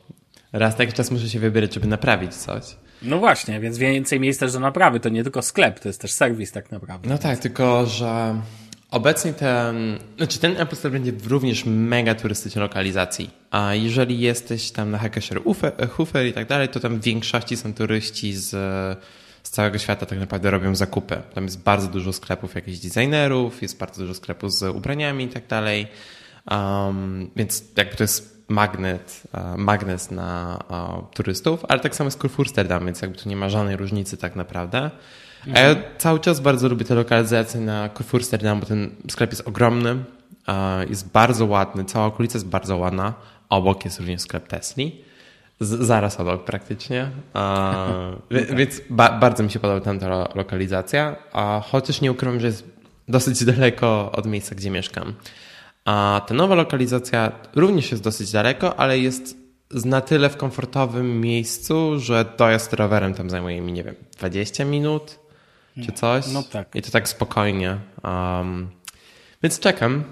raz 0.53 0.79
na 0.79 0.83
jakiś 0.83 0.97
czas 0.97 1.11
muszę 1.11 1.29
się 1.29 1.39
wybierać, 1.39 1.75
żeby 1.75 1.87
naprawić 1.87 2.35
coś. 2.35 2.65
No 3.03 3.19
właśnie, 3.19 3.61
więc 3.61 3.79
więcej 3.79 4.21
miejsc 4.21 4.41
też 4.41 4.53
do 4.53 4.61
naprawy, 4.61 5.01
to 5.01 5.09
nie 5.09 5.23
tylko 5.23 5.43
sklep, 5.43 5.81
to 5.81 5.89
jest 5.89 6.01
też 6.01 6.13
serwis 6.13 6.53
tak 6.53 6.71
naprawdę. 6.71 7.09
No 7.09 7.19
tak, 7.19 7.39
tylko 7.39 7.87
że 7.87 8.35
Obecnie 8.95 9.33
ten, 9.33 9.99
znaczy 10.17 10.39
ten 10.39 10.61
Apple 10.61 10.91
będzie 10.91 11.13
również 11.27 11.65
mega 11.67 12.15
turystycznej 12.15 12.63
lokalizacji. 12.63 13.31
A 13.51 13.75
jeżeli 13.75 14.21
jesteś 14.21 14.71
tam 14.71 14.91
na 14.91 14.99
Hackasher 14.99 15.41
Hoofer 15.91 16.27
i 16.27 16.33
tak 16.33 16.49
dalej, 16.49 16.69
to 16.69 16.81
tam 16.81 17.01
w 17.01 17.05
większości 17.05 17.57
są 17.57 17.75
turyści 17.75 18.33
z, 18.33 18.51
z 19.43 19.51
całego 19.51 19.79
świata 19.79 20.07
tak 20.07 20.19
naprawdę 20.19 20.51
robią 20.51 20.75
zakupy. 20.75 21.17
Tam 21.35 21.45
jest 21.45 21.63
bardzo 21.63 21.89
dużo 21.89 22.13
sklepów 22.13 22.55
jakichś 22.55 22.79
designerów, 22.79 23.63
jest 23.63 23.79
bardzo 23.79 24.01
dużo 24.01 24.15
sklepów 24.15 24.53
z 24.53 24.63
ubraniami 24.63 25.25
i 25.25 25.29
tak 25.29 25.47
dalej. 25.47 25.87
Um, 26.51 27.31
więc 27.37 27.65
jakby 27.77 27.97
to 27.97 28.05
jest 28.05 28.45
magnet, 28.49 29.23
uh, 29.33 29.57
magnes 29.57 30.11
na 30.11 30.59
uh, 30.69 31.15
turystów, 31.15 31.65
ale 31.69 31.81
tak 31.81 31.97
samo 31.97 32.09
jest 32.09 32.19
Kurfürsterdam, 32.19 32.85
więc 32.85 33.03
jakby 33.03 33.17
tu 33.19 33.29
nie 33.29 33.37
ma 33.37 33.49
żadnej 33.49 33.77
różnicy 33.77 34.17
tak 34.17 34.37
naprawdę. 34.37 34.91
A 35.55 35.61
ja 35.61 35.77
cały 35.99 36.21
czas 36.21 36.41
bardzo 36.41 36.69
lubię 36.69 36.85
te 36.85 36.95
lokalizacje 36.95 37.61
na 37.61 37.89
Kurfürsterdam, 37.89 38.61
bo 38.61 38.67
ten 38.67 38.91
sklep 39.11 39.31
jest 39.31 39.49
ogromny, 39.49 40.05
jest 40.89 41.13
bardzo 41.13 41.47
ładny, 41.47 41.85
cała 41.85 42.07
okolica 42.07 42.37
jest 42.39 42.49
bardzo 42.49 42.77
ładna. 42.77 43.15
Obok 43.49 43.85
jest 43.85 43.99
również 43.99 44.21
sklep 44.21 44.49
Tesli. 44.49 45.05
Z, 45.61 45.87
zaraz 45.87 46.21
obok 46.21 46.45
praktycznie. 46.45 47.11
A, 47.35 47.75
okay. 48.31 48.57
Więc 48.57 48.81
ba, 48.91 49.19
bardzo 49.19 49.43
mi 49.43 49.51
się 49.51 49.59
podoba 49.59 49.81
tamta 49.81 50.09
lo, 50.09 50.29
lokalizacja, 50.35 51.17
a 51.33 51.63
chociaż 51.71 52.01
nie 52.01 52.13
ukrywam, 52.13 52.41
że 52.41 52.47
jest 52.47 52.65
dosyć 53.09 53.45
daleko 53.55 54.13
od 54.13 54.27
miejsca, 54.27 54.55
gdzie 54.55 54.71
mieszkam. 54.71 55.15
A 55.85 56.23
ta 56.27 56.35
nowa 56.35 56.55
lokalizacja 56.55 57.33
również 57.55 57.91
jest 57.91 58.03
dosyć 58.03 58.33
daleko, 58.33 58.77
ale 58.77 58.99
jest 58.99 59.37
na 59.85 60.01
tyle 60.01 60.29
w 60.29 60.37
komfortowym 60.37 61.21
miejscu, 61.21 61.99
że 61.99 62.25
dojazd 62.39 62.73
rowerem 62.73 63.15
tam 63.15 63.31
zajmuje 63.31 63.61
mi, 63.61 63.73
nie 63.73 63.85
wiem, 63.85 63.95
20 64.19 64.65
minut 64.65 65.24
czy 65.83 65.93
coś. 65.93 66.27
No 66.33 66.43
tak. 66.43 66.75
I 66.75 66.83
to 66.83 66.91
tak 66.91 67.09
spokojnie. 67.09 67.79
Um, 68.05 68.71
więc 69.43 69.59
czekam 69.59 70.05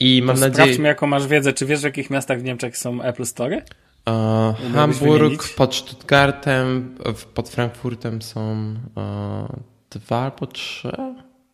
i 0.00 0.22
mam 0.22 0.40
nadzieję... 0.40 0.52
Sprawdźmy, 0.54 0.88
jaką 0.88 1.06
masz 1.06 1.26
wiedzę. 1.26 1.52
Czy 1.52 1.66
wiesz, 1.66 1.80
w 1.80 1.84
jakich 1.84 2.10
miastach 2.10 2.40
w 2.40 2.44
Niemczech 2.44 2.76
są 2.76 3.02
Apple 3.02 3.24
Store? 3.24 3.62
Uh, 4.06 4.72
Hamburg, 4.74 5.54
pod 5.56 5.74
Stuttgartem, 5.74 6.96
pod 7.34 7.48
Frankfurtem 7.48 8.22
są 8.22 8.74
uh, 8.94 9.56
dwa 9.90 10.18
albo 10.18 10.46
trzy. 10.46 10.96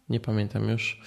Nie 0.09 0.21
pamiętam 0.21 0.69
już. 0.69 1.00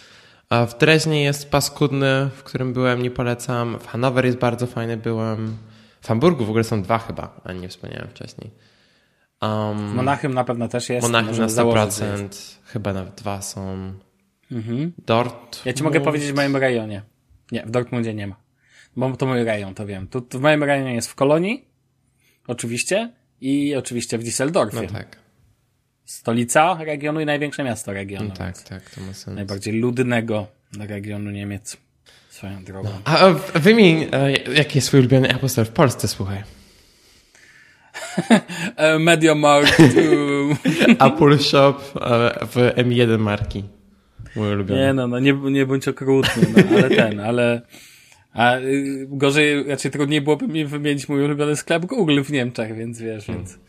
Uh, 0.51 0.69
w 0.69 0.77
Dreźnie 0.77 1.23
jest 1.23 1.51
paskudny, 1.51 2.29
w 2.35 2.43
którym 2.43 2.73
byłem, 2.73 3.03
nie 3.03 3.11
polecam. 3.11 3.79
W 3.79 3.87
Hanower 3.87 4.25
jest 4.25 4.37
bardzo 4.37 4.67
fajny, 4.67 4.97
byłem. 4.97 5.57
W 6.01 6.07
Hamburgu 6.07 6.45
w 6.45 6.49
ogóle 6.49 6.63
są 6.63 6.81
dwa 6.81 6.99
chyba, 6.99 7.41
a 7.43 7.53
nie 7.53 7.69
wspomniałem 7.69 8.07
wcześniej. 8.07 8.51
Um, 9.43 9.95
Monachium 9.95 10.33
na 10.33 10.43
pewno 10.43 10.67
też 10.67 10.89
jest. 10.89 11.07
Monachium 11.07 11.37
na 11.37 11.47
100%, 11.47 11.49
założyć, 11.49 12.37
chyba 12.65 12.93
nawet 12.93 13.15
dwa 13.15 13.41
są. 13.41 13.93
Mhm. 14.51 14.93
Dortmund. 15.05 15.61
Ja 15.65 15.73
ci 15.73 15.83
mogę 15.83 16.01
powiedzieć 16.01 16.31
w 16.31 16.35
moim 16.35 16.55
rejonie. 16.55 17.01
Nie, 17.51 17.63
w 17.65 17.71
Dortmundzie 17.71 18.13
nie 18.13 18.27
ma. 18.27 18.35
Bo 18.95 19.17
to 19.17 19.25
mój 19.25 19.43
rejon, 19.43 19.73
to 19.73 19.85
wiem. 19.85 20.07
Tu, 20.07 20.21
tu 20.21 20.39
w 20.39 20.41
moim 20.41 20.63
rejonie 20.63 20.95
jest 20.95 21.07
w 21.07 21.15
Kolonii, 21.15 21.65
oczywiście, 22.47 23.11
i 23.41 23.75
oczywiście 23.75 24.17
w 24.17 24.23
Düsseldorfie. 24.23 24.81
No 24.81 24.87
tak. 24.87 25.17
Stolica 26.05 26.77
regionu 26.79 27.19
i 27.19 27.25
największe 27.25 27.63
miasto 27.63 27.93
regionu. 27.93 28.29
No 28.29 28.35
tak, 28.35 28.61
tak, 28.61 28.89
to 28.89 29.01
ma 29.01 29.13
sens. 29.13 29.35
Najbardziej 29.35 29.73
ludnego 29.73 30.47
regionu 30.79 31.31
Niemiec. 31.31 31.77
Swoją 32.29 32.63
drogą. 32.63 32.89
No. 32.89 33.01
A 33.05 33.29
wymień, 33.59 34.07
e, 34.11 34.31
jaki 34.31 34.77
jest 34.77 34.87
swój 34.87 34.99
ulubiony 34.99 35.29
Apple 35.29 35.49
Store 35.49 35.65
w 35.65 35.71
Polsce, 35.71 36.07
słuchaj. 36.07 36.43
MediaMarkt. 38.99 39.79
Apple 41.07 41.37
Shop 41.39 41.73
e, 42.01 42.45
w 42.45 42.55
M1 42.75 43.19
marki. 43.19 43.63
Mój 44.35 44.53
ulubiony. 44.53 44.81
Nie 44.81 44.93
no, 44.93 45.07
no 45.07 45.19
nie, 45.19 45.33
nie 45.33 45.65
bądź 45.65 45.87
okrutny, 45.87 46.43
no, 46.55 46.77
ale 46.77 46.89
ten, 46.89 47.19
ale 47.19 47.61
a 48.33 48.57
y, 48.57 49.07
gorzej, 49.09 49.63
raczej 49.63 49.91
trudniej 49.91 50.21
byłoby 50.21 50.47
mi 50.47 50.65
wymienić 50.65 51.09
mój 51.09 51.25
ulubiony 51.25 51.55
sklep 51.55 51.85
Google 51.85 52.21
w 52.21 52.31
Niemczech, 52.31 52.75
więc 52.75 52.99
wiesz, 52.99 53.27
więc... 53.27 53.59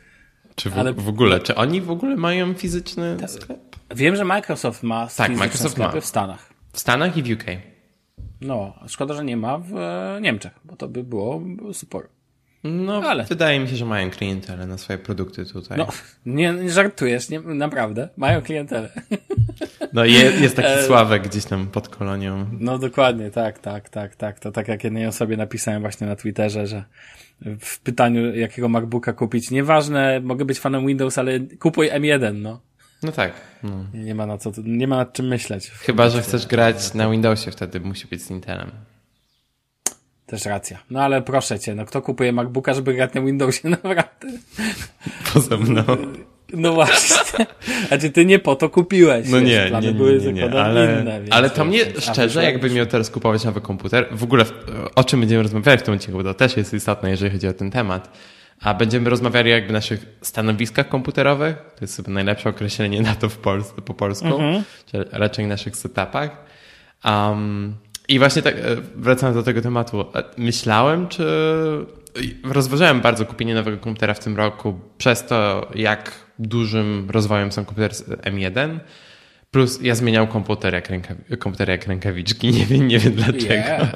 Czy 0.54 0.70
w, 0.70 0.78
ale... 0.78 0.92
w 0.92 1.08
ogóle, 1.08 1.40
czy 1.40 1.54
oni 1.54 1.80
w 1.80 1.90
ogóle 1.90 2.16
mają 2.16 2.54
fizyczny 2.54 3.16
Ta, 3.20 3.28
sklep? 3.28 3.76
Wiem, 3.94 4.16
że 4.16 4.24
Microsoft 4.24 4.82
ma 4.82 5.08
tak, 5.16 5.36
Microsoft 5.36 5.74
sklepy 5.74 5.94
ma. 5.94 6.00
w 6.00 6.06
Stanach. 6.06 6.54
W 6.72 6.78
Stanach 6.78 7.16
i 7.16 7.22
w 7.22 7.30
UK. 7.30 7.44
No, 8.40 8.74
szkoda, 8.86 9.14
że 9.14 9.24
nie 9.24 9.36
ma 9.36 9.58
w 9.58 9.76
e, 9.76 10.18
Niemczech, 10.20 10.52
bo 10.64 10.76
to 10.76 10.88
by 10.88 11.04
było 11.04 11.42
super. 11.72 12.08
No, 12.64 13.02
ale. 13.02 13.24
wydaje 13.24 13.60
mi 13.60 13.68
się, 13.68 13.76
że 13.76 13.84
mają 13.84 14.10
klientelę 14.10 14.66
na 14.66 14.78
swoje 14.78 14.98
produkty 14.98 15.46
tutaj. 15.46 15.78
No, 15.78 15.86
nie, 16.26 16.70
żartujesz, 16.70 17.28
nie, 17.28 17.40
naprawdę. 17.40 18.08
Mają 18.16 18.42
klientelę. 18.42 18.88
No, 19.92 20.04
jest, 20.04 20.40
jest 20.40 20.56
taki 20.56 20.68
e, 20.78 20.82
Sławek 20.82 21.28
gdzieś 21.28 21.44
tam 21.44 21.66
pod 21.66 21.88
kolonią. 21.88 22.46
No, 22.60 22.78
dokładnie, 22.78 23.30
tak, 23.30 23.58
tak, 23.58 23.88
tak, 23.88 24.16
tak. 24.16 24.40
To 24.40 24.52
tak 24.52 24.68
jak 24.68 24.84
jednej 24.84 25.06
osobie 25.06 25.36
napisałem 25.36 25.80
właśnie 25.80 26.06
na 26.06 26.16
Twitterze, 26.16 26.66
że 26.66 26.84
w 27.60 27.80
pytaniu, 27.80 28.34
jakiego 28.34 28.68
MacBooka 28.68 29.12
kupić, 29.12 29.50
nieważne, 29.50 30.20
mogę 30.20 30.44
być 30.44 30.60
fanem 30.60 30.86
Windows, 30.86 31.18
ale 31.18 31.40
kupuj 31.40 31.90
M1, 31.90 32.34
no. 32.34 32.60
No 33.02 33.12
tak. 33.12 33.32
No. 33.62 33.84
Nie 33.94 34.14
ma 34.14 34.26
na 34.26 34.38
co, 34.38 34.52
nie 34.64 34.88
ma 34.88 34.96
nad 34.96 35.12
czym 35.12 35.26
myśleć. 35.26 35.70
Chyba, 35.70 36.08
że 36.08 36.22
chcesz 36.22 36.46
grać 36.46 36.94
na 36.94 37.10
Windowsie, 37.10 37.50
wtedy 37.50 37.80
musi 37.80 38.06
być 38.06 38.22
z 38.22 38.30
Intelem. 38.30 38.70
Też 40.26 40.44
racja. 40.44 40.78
No 40.90 41.02
ale 41.02 41.22
proszę 41.22 41.58
cię, 41.58 41.74
no 41.74 41.84
kto 41.84 42.02
kupuje 42.02 42.32
MacBooka, 42.32 42.74
żeby 42.74 42.94
grać 42.94 43.14
na 43.14 43.20
Windowsie 43.20 43.68
naprawdę? 43.82 44.28
Poza 45.32 45.56
mną. 45.56 45.82
No 46.52 46.72
właśnie. 46.72 47.16
Znaczy 47.88 48.10
ty 48.10 48.24
nie 48.24 48.38
po 48.38 48.56
to 48.56 48.68
kupiłeś. 48.68 49.28
No 49.28 49.40
nie, 49.40 49.70
nie, 49.70 49.80
nie, 49.80 49.92
były 49.92 50.18
nie, 50.18 50.32
nie, 50.32 50.62
ale, 50.62 51.00
inne, 51.00 51.20
ale 51.30 51.50
to 51.50 51.64
mnie 51.64 51.80
szczerze, 51.98 52.44
jakbym 52.44 52.72
miał 52.72 52.86
teraz 52.86 53.10
kupować 53.10 53.44
nowy 53.44 53.60
komputer, 53.60 54.06
w 54.10 54.22
ogóle 54.22 54.44
o 54.94 55.04
czym 55.04 55.20
będziemy 55.20 55.42
rozmawiać 55.42 55.80
w 55.80 55.82
tym 55.82 55.94
odcinku, 55.94 56.18
bo 56.18 56.24
to 56.24 56.34
też 56.34 56.56
jest 56.56 56.74
istotne, 56.74 57.10
jeżeli 57.10 57.30
chodzi 57.30 57.48
o 57.48 57.52
ten 57.52 57.70
temat. 57.70 58.18
A 58.60 58.74
będziemy 58.74 59.10
rozmawiali 59.10 59.50
jakby 59.50 59.70
o 59.70 59.72
naszych 59.72 60.06
stanowiskach 60.20 60.88
komputerowych. 60.88 61.56
To 61.56 61.78
jest 61.80 61.96
chyba 61.96 62.10
najlepsze 62.10 62.48
określenie 62.48 63.02
na 63.02 63.14
to 63.14 63.28
w 63.28 63.38
Polsce, 63.38 63.82
po 63.82 63.94
polsku. 63.94 64.26
Mhm. 64.26 64.62
Czy 64.90 65.04
raczej 65.12 65.46
naszych 65.46 65.76
setupach. 65.76 66.44
Um, 67.04 67.74
i 68.08 68.18
właśnie 68.18 68.42
tak, 68.42 68.54
e, 68.54 68.60
wracając 68.96 69.36
do 69.36 69.42
tego 69.42 69.60
tematu, 69.60 70.04
myślałem, 70.36 71.08
czy 71.08 71.26
rozważałem 72.44 73.00
bardzo 73.00 73.26
kupienie 73.26 73.54
nowego 73.54 73.78
komputera 73.78 74.14
w 74.14 74.18
tym 74.18 74.36
roku 74.36 74.80
przez 74.98 75.26
to, 75.26 75.68
jak 75.74 76.12
dużym 76.38 77.10
rozwojem 77.10 77.52
są 77.52 77.64
komputery 77.64 77.94
M1. 78.22 78.78
Plus 79.50 79.82
ja 79.82 79.94
zmieniał 79.94 80.26
komputer 80.26 80.74
jak, 80.74 80.90
ręka, 80.90 81.14
komputer 81.38 81.68
jak 81.68 81.86
rękawiczki, 81.86 82.52
nie 82.58 82.66
wiem, 82.66 82.88
nie 82.88 82.98
wiem 82.98 83.12
dlaczego. 83.12 83.52
Yeah. 83.52 83.92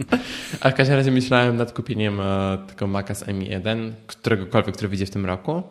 A 0.60 0.70
w 0.70 0.74
każdym 0.74 0.96
razie 0.96 1.10
myślałem 1.10 1.56
nad 1.56 1.72
kupieniem 1.72 2.20
e, 2.20 2.58
tego 2.68 2.86
Maca 2.86 3.14
z 3.14 3.24
M1, 3.24 3.92
któregokolwiek, 4.06 4.74
który 4.74 4.88
wyjdzie 4.88 5.06
w 5.06 5.10
tym 5.10 5.26
roku. 5.26 5.62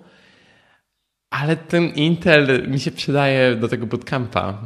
Ale 1.30 1.56
ten 1.56 1.88
Intel 1.88 2.70
mi 2.70 2.80
się 2.80 2.92
przydaje 2.92 3.56
do 3.56 3.68
tego 3.68 3.86
bootcampa. 3.86 4.58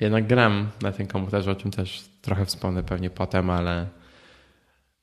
Jednak 0.00 0.26
gram 0.26 0.70
na 0.82 0.92
tym 0.92 1.06
komputerze, 1.06 1.50
o 1.50 1.54
czym 1.54 1.70
też 1.70 2.04
trochę 2.22 2.46
wspomnę 2.46 2.82
pewnie 2.82 3.10
potem, 3.10 3.50
ale 3.50 3.86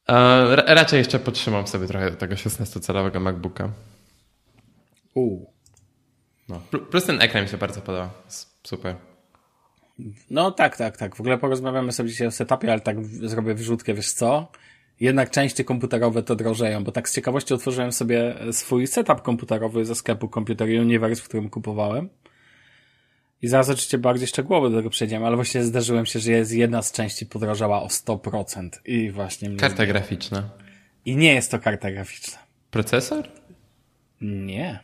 e, 0.08 0.56
raczej 0.56 0.98
jeszcze 0.98 1.20
potrzymam 1.20 1.68
sobie 1.68 1.88
trochę 1.88 2.12
tego 2.12 2.36
16-calowego 2.36 3.20
MacBooka. 3.20 3.70
U. 5.16 5.46
No. 6.50 6.62
Plus 6.92 7.06
ten 7.06 7.22
ekran 7.22 7.44
mi 7.44 7.50
się 7.50 7.58
bardzo 7.58 7.82
podoba. 7.82 8.10
Super. 8.64 8.96
No 10.30 10.52
tak, 10.52 10.78
tak, 10.78 10.98
tak. 10.98 11.16
W 11.16 11.20
ogóle 11.20 11.38
porozmawiamy 11.38 11.92
sobie 11.92 12.10
dzisiaj 12.10 12.28
o 12.28 12.32
setupie, 12.32 12.72
ale 12.72 12.82
tak 12.82 13.06
zrobię 13.06 13.54
wrzutkę, 13.54 13.94
wiesz 13.94 14.12
co? 14.12 14.52
Jednak 15.00 15.30
części 15.30 15.66
komputerowe 15.66 16.24
to 16.24 16.36
drożeją, 16.36 16.84
bo 16.84 16.92
tak 16.92 17.10
z 17.10 17.16
ciekawości 17.16 17.54
otworzyłem 17.54 17.92
sobie 17.92 18.36
swój 18.52 18.88
setup 18.88 19.22
komputerowy 19.22 19.86
ze 19.86 19.96
sklepu 19.96 20.28
Computer 20.28 20.68
Universe, 20.68 21.22
w 21.22 21.28
którym 21.28 21.50
kupowałem. 21.50 22.10
I 23.44 23.48
zaraz 23.48 23.70
oczywiście 23.70 23.98
bardziej 23.98 24.28
szczegółowo 24.28 24.70
do 24.70 24.78
tego 24.78 24.90
przejdziemy, 24.90 25.26
ale 25.26 25.36
właśnie 25.36 25.64
zdarzyłem 25.64 26.06
się, 26.06 26.20
że 26.20 26.32
jest 26.32 26.52
jedna 26.52 26.82
z 26.82 26.92
części 26.92 27.26
podrożała 27.26 27.82
o 27.82 27.88
100% 27.88 28.70
i 28.86 29.12
właśnie... 29.12 29.56
Karta 29.56 29.86
graficzna. 29.86 30.50
I 31.06 31.16
nie 31.16 31.34
jest 31.34 31.52
to 31.52 31.60
karta 31.60 31.92
graficzna. 31.92 32.38
Procesor? 32.72 33.28
Nie. 34.22 34.80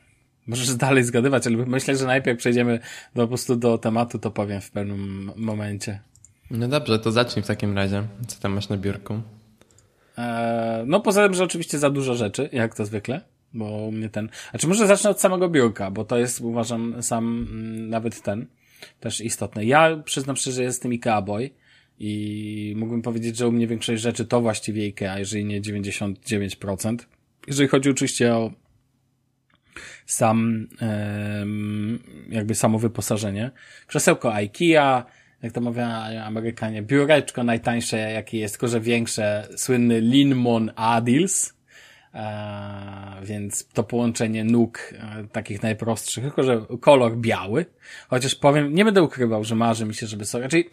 możesz 0.48 0.76
dalej 0.76 1.04
zgadywać, 1.04 1.48
ale 1.48 1.58
myślę, 1.58 1.96
że 1.96 2.06
najpierw 2.06 2.40
przejdziemy 2.40 2.80
do, 3.16 3.22
po 3.22 3.28
prostu 3.28 3.56
do 3.56 3.78
tematu, 3.78 4.20
to 4.20 4.32
powiem 4.32 4.62
w 4.62 4.72
pewnym 4.72 5.32
momencie. 5.36 6.00
No 6.52 6.68
dobrze, 6.68 7.00
to 7.00 7.12
zacznij 7.12 7.44
w 7.44 7.48
takim 7.48 7.76
razie. 7.76 8.04
Co 8.28 8.40
tam 8.40 8.54
masz 8.54 8.70
na 8.70 8.78
biurku? 8.78 9.22
Eee, 10.18 10.84
no 10.86 11.00
poza 11.00 11.24
tym, 11.24 11.34
że 11.34 11.44
oczywiście 11.44 11.80
za 11.80 11.90
dużo 11.90 12.16
rzeczy, 12.16 12.50
jak 12.52 12.76
to 12.76 12.86
zwykle, 12.86 13.22
bo 13.54 13.92
mnie 13.92 14.10
ten... 14.10 14.30
Znaczy 14.50 14.68
może 14.68 14.88
zacznę 14.88 15.10
od 15.10 15.22
samego 15.22 15.50
biurka, 15.50 15.92
bo 15.92 16.06
to 16.06 16.18
jest 16.18 16.42
uważam 16.42 17.04
sam 17.04 17.48
mm, 17.52 17.90
nawet 17.90 18.22
ten 18.22 18.48
też 19.00 19.22
istotne. 19.22 19.66
Ja 19.66 19.98
przyznam 20.06 20.36
szczerze, 20.36 20.56
że 20.56 20.64
jestem 20.64 20.92
IKEA 20.92 21.22
boy 21.26 21.50
i 22.00 22.74
mógłbym 22.78 23.02
powiedzieć, 23.02 23.38
że 23.38 23.48
u 23.48 23.52
mnie 23.52 23.68
większość 23.68 24.02
rzeczy 24.02 24.26
to 24.26 24.42
właściwie 24.42 24.84
IKEA, 24.84 25.18
jeżeli 25.18 25.46
nie 25.46 25.62
99%. 25.62 26.98
Jeżeli 27.48 27.70
chodzi 27.70 27.90
oczywiście 27.90 28.36
o 28.36 28.52
sam, 30.06 30.68
jakby 32.30 32.56
samo 32.56 32.80
wyposażenie. 32.80 33.52
Krzesełko 33.88 34.34
IKEA, 34.34 35.04
jak 35.42 35.54
to 35.54 35.62
mówią 35.62 35.86
Amerykanie, 36.24 36.82
biureczko 36.82 37.44
najtańsze, 37.44 37.98
jakie 37.98 38.40
jest, 38.40 38.54
tylko 38.54 38.68
że 38.68 38.82
większe, 38.82 39.48
słynny 39.56 40.02
Linmon 40.02 40.72
Adils, 40.76 41.54
więc 43.24 43.68
to 43.68 43.84
połączenie 43.84 44.44
nóg 44.44 44.94
e, 44.94 45.28
takich 45.32 45.64
najprostszych, 45.64 46.24
tylko 46.24 46.44
że 46.44 46.66
kolor 46.82 47.18
biały, 47.18 47.66
chociaż 48.08 48.36
powiem, 48.36 48.74
nie 48.74 48.86
będę 48.86 49.04
ukrywał, 49.04 49.44
że 49.44 49.56
marzy 49.56 49.86
mi 49.86 49.96
się, 49.96 50.08
żeby 50.08 50.26
sobie, 50.26 50.44
raczej, 50.44 50.70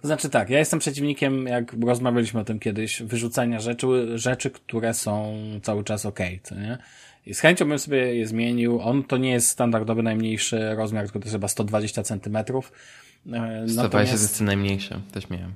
to 0.00 0.06
znaczy 0.06 0.30
tak, 0.30 0.50
ja 0.50 0.58
jestem 0.58 0.78
przeciwnikiem, 0.78 1.46
jak 1.46 1.74
rozmawialiśmy 1.86 2.40
o 2.40 2.44
tym 2.44 2.58
kiedyś, 2.58 3.02
wyrzucania 3.02 3.60
rzeczy, 3.60 3.86
rzeczy, 4.18 4.50
które 4.50 4.94
są 4.94 5.36
cały 5.62 5.84
czas 5.84 6.06
ok, 6.06 6.18
co 6.42 6.54
nie? 6.54 6.78
I 7.26 7.34
z 7.34 7.40
chęcią 7.40 7.68
bym 7.68 7.78
sobie 7.78 8.14
je 8.14 8.26
zmienił. 8.26 8.80
On 8.80 9.04
to 9.04 9.16
nie 9.16 9.30
jest 9.30 9.48
standardowy 9.48 10.02
najmniejszy 10.02 10.74
rozmiar, 10.74 11.04
tylko 11.04 11.18
to 11.18 11.24
jest 11.24 11.34
chyba 11.34 11.48
120 11.48 12.02
centymetrów. 12.02 12.72
120 13.26 13.82
Natomiast... 13.82 14.12
jest 14.12 14.40
najmniejsze, 14.40 15.00
też 15.12 15.30
miałem. 15.30 15.54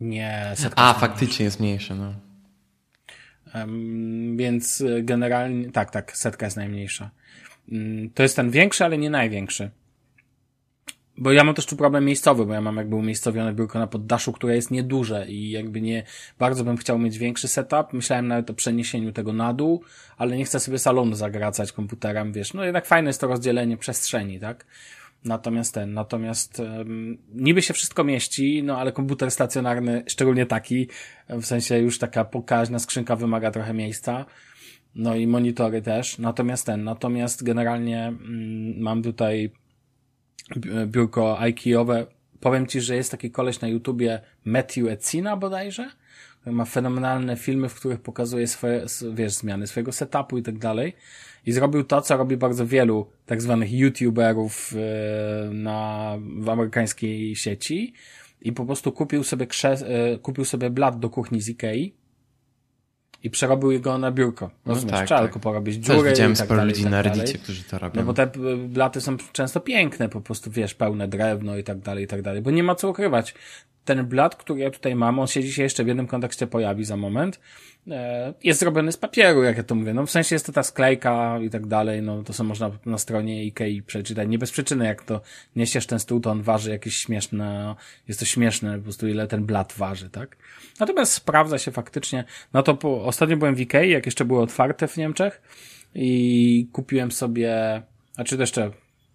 Nie, 0.00 0.54
A, 0.76 0.94
faktycznie 0.94 1.44
jest 1.44 1.60
mniejszy, 1.60 1.94
no. 1.94 2.14
Więc 4.36 4.84
generalnie, 5.02 5.70
tak, 5.70 5.90
tak, 5.90 6.16
setka 6.16 6.46
jest 6.46 6.56
najmniejsza. 6.56 7.10
Um, 7.72 8.10
to 8.14 8.22
jest 8.22 8.36
ten 8.36 8.50
większy, 8.50 8.84
ale 8.84 8.98
nie 8.98 9.10
największy. 9.10 9.70
Bo 11.18 11.32
ja 11.32 11.44
mam 11.44 11.54
też 11.54 11.66
tu 11.66 11.76
problem 11.76 12.04
miejscowy, 12.04 12.46
bo 12.46 12.52
ja 12.52 12.60
mam 12.60 12.76
jakby 12.76 12.96
umiejscowione 12.96 13.54
biurko 13.54 13.78
na 13.78 13.86
poddaszu, 13.86 14.32
które 14.32 14.56
jest 14.56 14.70
nieduże 14.70 15.26
i 15.28 15.50
jakby 15.50 15.80
nie, 15.80 16.02
bardzo 16.38 16.64
bym 16.64 16.76
chciał 16.76 16.98
mieć 16.98 17.18
większy 17.18 17.48
setup. 17.48 17.92
Myślałem 17.92 18.28
nawet 18.28 18.50
o 18.50 18.54
przeniesieniu 18.54 19.12
tego 19.12 19.32
na 19.32 19.52
dół, 19.52 19.82
ale 20.16 20.36
nie 20.36 20.44
chcę 20.44 20.60
sobie 20.60 20.78
salonu 20.78 21.14
zagracać 21.14 21.72
komputerem, 21.72 22.32
wiesz. 22.32 22.54
No 22.54 22.64
jednak 22.64 22.86
fajne 22.86 23.08
jest 23.08 23.20
to 23.20 23.26
rozdzielenie 23.26 23.76
przestrzeni, 23.76 24.40
tak? 24.40 24.66
Natomiast 25.24 25.74
ten, 25.74 25.92
natomiast 25.94 26.58
um, 26.58 27.18
niby 27.34 27.62
się 27.62 27.74
wszystko 27.74 28.04
mieści, 28.04 28.62
no 28.62 28.78
ale 28.78 28.92
komputer 28.92 29.30
stacjonarny, 29.30 30.04
szczególnie 30.06 30.46
taki, 30.46 30.88
w 31.28 31.44
sensie 31.44 31.78
już 31.78 31.98
taka 31.98 32.24
pokaźna 32.24 32.78
skrzynka 32.78 33.16
wymaga 33.16 33.50
trochę 33.50 33.74
miejsca. 33.74 34.26
No 34.94 35.14
i 35.14 35.26
monitory 35.26 35.82
też. 35.82 36.18
Natomiast 36.18 36.66
ten, 36.66 36.84
natomiast 36.84 37.42
generalnie 37.42 38.06
mm, 38.06 38.80
mam 38.80 39.02
tutaj 39.02 39.52
biurko 40.86 41.38
IKEA-owe. 41.38 42.06
Powiem 42.40 42.66
Ci, 42.66 42.80
że 42.80 42.96
jest 42.96 43.10
taki 43.10 43.30
koleś 43.30 43.60
na 43.60 43.68
YouTubie 43.68 44.20
Matthew 44.44 44.88
Ecina 44.88 45.36
bodajże. 45.36 45.90
Ma 46.46 46.64
fenomenalne 46.64 47.36
filmy, 47.36 47.68
w 47.68 47.74
których 47.74 48.00
pokazuje 48.00 48.46
swoje, 48.46 48.86
wiesz, 49.14 49.32
zmiany 49.32 49.66
swojego 49.66 49.92
setupu 49.92 50.38
i 50.38 50.42
tak 50.42 50.58
dalej. 50.58 50.96
I 51.46 51.52
zrobił 51.52 51.84
to, 51.84 52.00
co 52.00 52.16
robi 52.16 52.36
bardzo 52.36 52.66
wielu 52.66 53.06
tak 53.26 53.42
zwanych 53.42 53.72
YouTuberów 53.72 54.74
e, 54.76 55.50
na, 55.54 56.18
w 56.38 56.48
amerykańskiej 56.48 57.36
sieci. 57.36 57.92
I 58.40 58.52
po 58.52 58.64
prostu 58.64 58.92
kupił 58.92 59.24
sobie 59.24 59.46
krzes, 59.46 59.82
e, 59.82 60.18
kupił 60.18 60.44
sobie 60.44 60.70
blat 60.70 60.98
do 60.98 61.10
kuchni 61.10 61.40
z 61.40 61.48
Ikei 61.48 61.94
i 63.22 63.30
przerobił 63.30 63.80
go 63.80 63.98
na 63.98 64.12
biurko. 64.12 64.50
No 64.66 64.74
Rozumiesz? 64.74 64.92
No 64.92 64.98
tak, 64.98 65.06
Trzeba 65.06 65.20
tak. 65.20 65.28
tylko 65.28 65.40
porobić 65.40 65.74
dziury 65.74 65.98
Też 65.98 66.08
widziałem 66.08 66.32
i 66.32 66.36
tak 66.36 66.46
sporo 66.46 66.58
dalej, 66.58 66.72
ludzi 66.72 66.82
tak 66.82 66.92
na 66.92 67.02
Reddicie, 67.02 67.38
którzy 67.38 67.64
to 67.64 67.78
robią. 67.78 68.00
No 68.00 68.06
bo 68.06 68.14
te 68.14 68.30
blaty 68.68 69.00
są 69.00 69.16
często 69.32 69.60
piękne, 69.60 70.08
po 70.08 70.20
prostu 70.20 70.50
wiesz, 70.50 70.74
pełne 70.74 71.08
drewno 71.08 71.56
i 71.56 71.64
tak 71.64 71.78
dalej, 71.78 72.04
i 72.04 72.06
tak 72.06 72.22
dalej. 72.22 72.42
Bo 72.42 72.50
nie 72.50 72.62
ma 72.62 72.74
co 72.74 72.88
ukrywać. 72.90 73.34
Ten 73.84 74.06
blat, 74.06 74.36
który 74.36 74.60
ja 74.60 74.70
tutaj 74.70 74.94
mam, 74.94 75.18
on 75.18 75.26
się 75.26 75.42
dzisiaj 75.42 75.62
jeszcze 75.62 75.84
w 75.84 75.86
jednym 75.86 76.06
kontekście 76.06 76.46
pojawi 76.46 76.84
za 76.84 76.96
moment, 76.96 77.40
E, 77.40 77.71
jest 78.44 78.60
zrobiony 78.60 78.92
z 78.92 78.96
papieru, 78.96 79.42
jak 79.42 79.56
ja 79.56 79.62
to 79.62 79.74
mówię. 79.74 79.94
No 79.94 80.06
w 80.06 80.10
sensie 80.10 80.34
jest 80.34 80.46
to 80.46 80.52
ta 80.52 80.62
sklejka 80.62 81.38
i 81.40 81.50
tak 81.50 81.66
dalej, 81.66 82.02
no 82.02 82.22
to 82.22 82.32
są 82.32 82.44
można 82.44 82.70
na 82.86 82.98
stronie 82.98 83.44
Ikei 83.44 83.82
przeczytać. 83.82 84.28
Nie 84.28 84.38
bez 84.38 84.50
przyczyny, 84.50 84.84
jak 84.84 85.02
to 85.02 85.20
niesiesz 85.56 85.86
ten 85.86 85.98
stół, 85.98 86.20
to 86.20 86.30
on 86.30 86.42
waży 86.42 86.70
jakieś 86.70 86.96
śmieszne, 86.96 87.74
jest 88.08 88.20
to 88.20 88.26
śmieszne 88.26 88.76
po 88.76 88.82
prostu 88.82 89.08
ile 89.08 89.26
ten 89.26 89.44
blat 89.44 89.74
waży, 89.76 90.10
tak? 90.10 90.36
Natomiast 90.80 91.12
sprawdza 91.12 91.58
się 91.58 91.70
faktycznie, 91.70 92.24
no 92.52 92.62
to 92.62 92.74
po, 92.74 93.04
ostatnio 93.04 93.36
byłem 93.36 93.54
w 93.54 93.60
Ikei, 93.60 93.90
jak 93.90 94.06
jeszcze 94.06 94.24
były 94.24 94.40
otwarte 94.40 94.88
w 94.88 94.96
Niemczech 94.96 95.42
i 95.94 96.68
kupiłem 96.72 97.12
sobie, 97.12 97.82
a 98.16 98.24
czy 98.24 98.36
jeszcze 98.36 98.70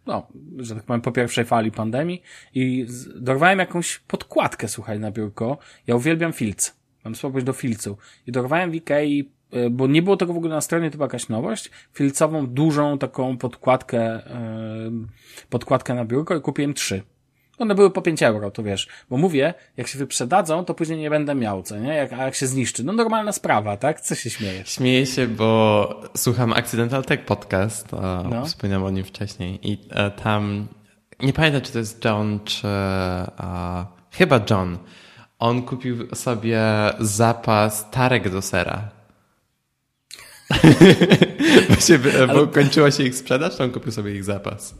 no, 0.05 0.27
że 0.57 0.75
tak 0.75 0.83
powiem, 0.83 1.01
po 1.01 1.11
pierwszej 1.11 1.45
fali 1.45 1.71
pandemii 1.71 2.21
i 2.53 2.87
dorwałem 3.15 3.59
jakąś 3.59 3.99
podkładkę, 3.99 4.67
słuchaj, 4.67 4.99
na 4.99 5.11
biurko. 5.11 5.57
Ja 5.87 5.95
uwielbiam 5.95 6.33
filc. 6.33 6.76
Mam 7.07 7.15
słabość 7.15 7.45
do 7.45 7.53
filcu. 7.53 7.97
I 8.27 8.31
dorwałem 8.31 8.71
w 8.71 8.75
Ikei, 8.75 9.31
e, 9.51 9.69
bo 9.69 9.87
nie 9.87 10.01
było 10.01 10.17
tego 10.17 10.33
w 10.33 10.37
ogóle 10.37 10.55
na 10.55 10.61
stronie, 10.61 10.91
to 10.91 10.97
była 10.97 11.05
jakaś 11.05 11.29
nowość, 11.29 11.71
filcową, 11.93 12.47
dużą 12.47 12.97
taką 12.97 13.37
podkładkę, 13.37 13.99
e, 13.99 14.91
podkładkę 15.49 15.93
na 15.93 16.05
biurko 16.05 16.35
i 16.35 16.41
kupiłem 16.41 16.73
trzy. 16.73 17.01
One 17.57 17.75
były 17.75 17.91
po 17.91 18.01
5 18.01 18.23
euro, 18.23 18.51
to 18.51 18.63
wiesz. 18.63 18.87
Bo 19.09 19.17
mówię, 19.17 19.53
jak 19.77 19.87
się 19.87 19.99
wyprzedadzą, 19.99 20.65
to 20.65 20.73
później 20.73 20.99
nie 20.99 21.09
będę 21.09 21.35
miał, 21.35 21.63
co 21.63 21.77
nie? 21.77 21.93
Jak, 21.93 22.13
a 22.13 22.25
jak 22.25 22.35
się 22.35 22.47
zniszczy? 22.47 22.83
No 22.83 22.93
normalna 22.93 23.31
sprawa, 23.31 23.77
tak? 23.77 24.01
Co 24.01 24.15
się 24.15 24.29
śmiejesz? 24.29 24.69
Śmieję 24.69 25.05
się, 25.05 25.27
bo 25.27 26.01
słucham 26.15 26.53
Accidental 26.53 27.05
Tech 27.05 27.25
Podcast, 27.25 27.91
no. 28.29 28.45
wspomniałem 28.45 28.85
o 28.85 28.89
nim 28.89 29.03
wcześniej 29.03 29.59
i 29.63 29.77
e, 29.89 30.11
tam, 30.11 30.67
nie 31.19 31.33
pamiętam, 31.33 31.61
czy 31.61 31.71
to 31.71 31.79
jest 31.79 32.05
John, 32.05 32.39
czy 32.45 32.67
a, 33.37 33.85
chyba 34.11 34.39
John, 34.49 34.77
on 35.39 35.61
kupił 35.61 36.15
sobie 36.15 36.61
zapas 36.99 37.91
tarek 37.91 38.29
do 38.29 38.41
sera. 38.41 38.89
Właśnie, 41.69 41.99
bo 42.33 42.47
kończyła 42.47 42.91
się 42.91 43.03
ich 43.03 43.15
sprzedaż, 43.15 43.55
to 43.55 43.63
on 43.63 43.71
kupił 43.71 43.91
sobie 43.91 44.15
ich 44.15 44.23
zapas. 44.23 44.75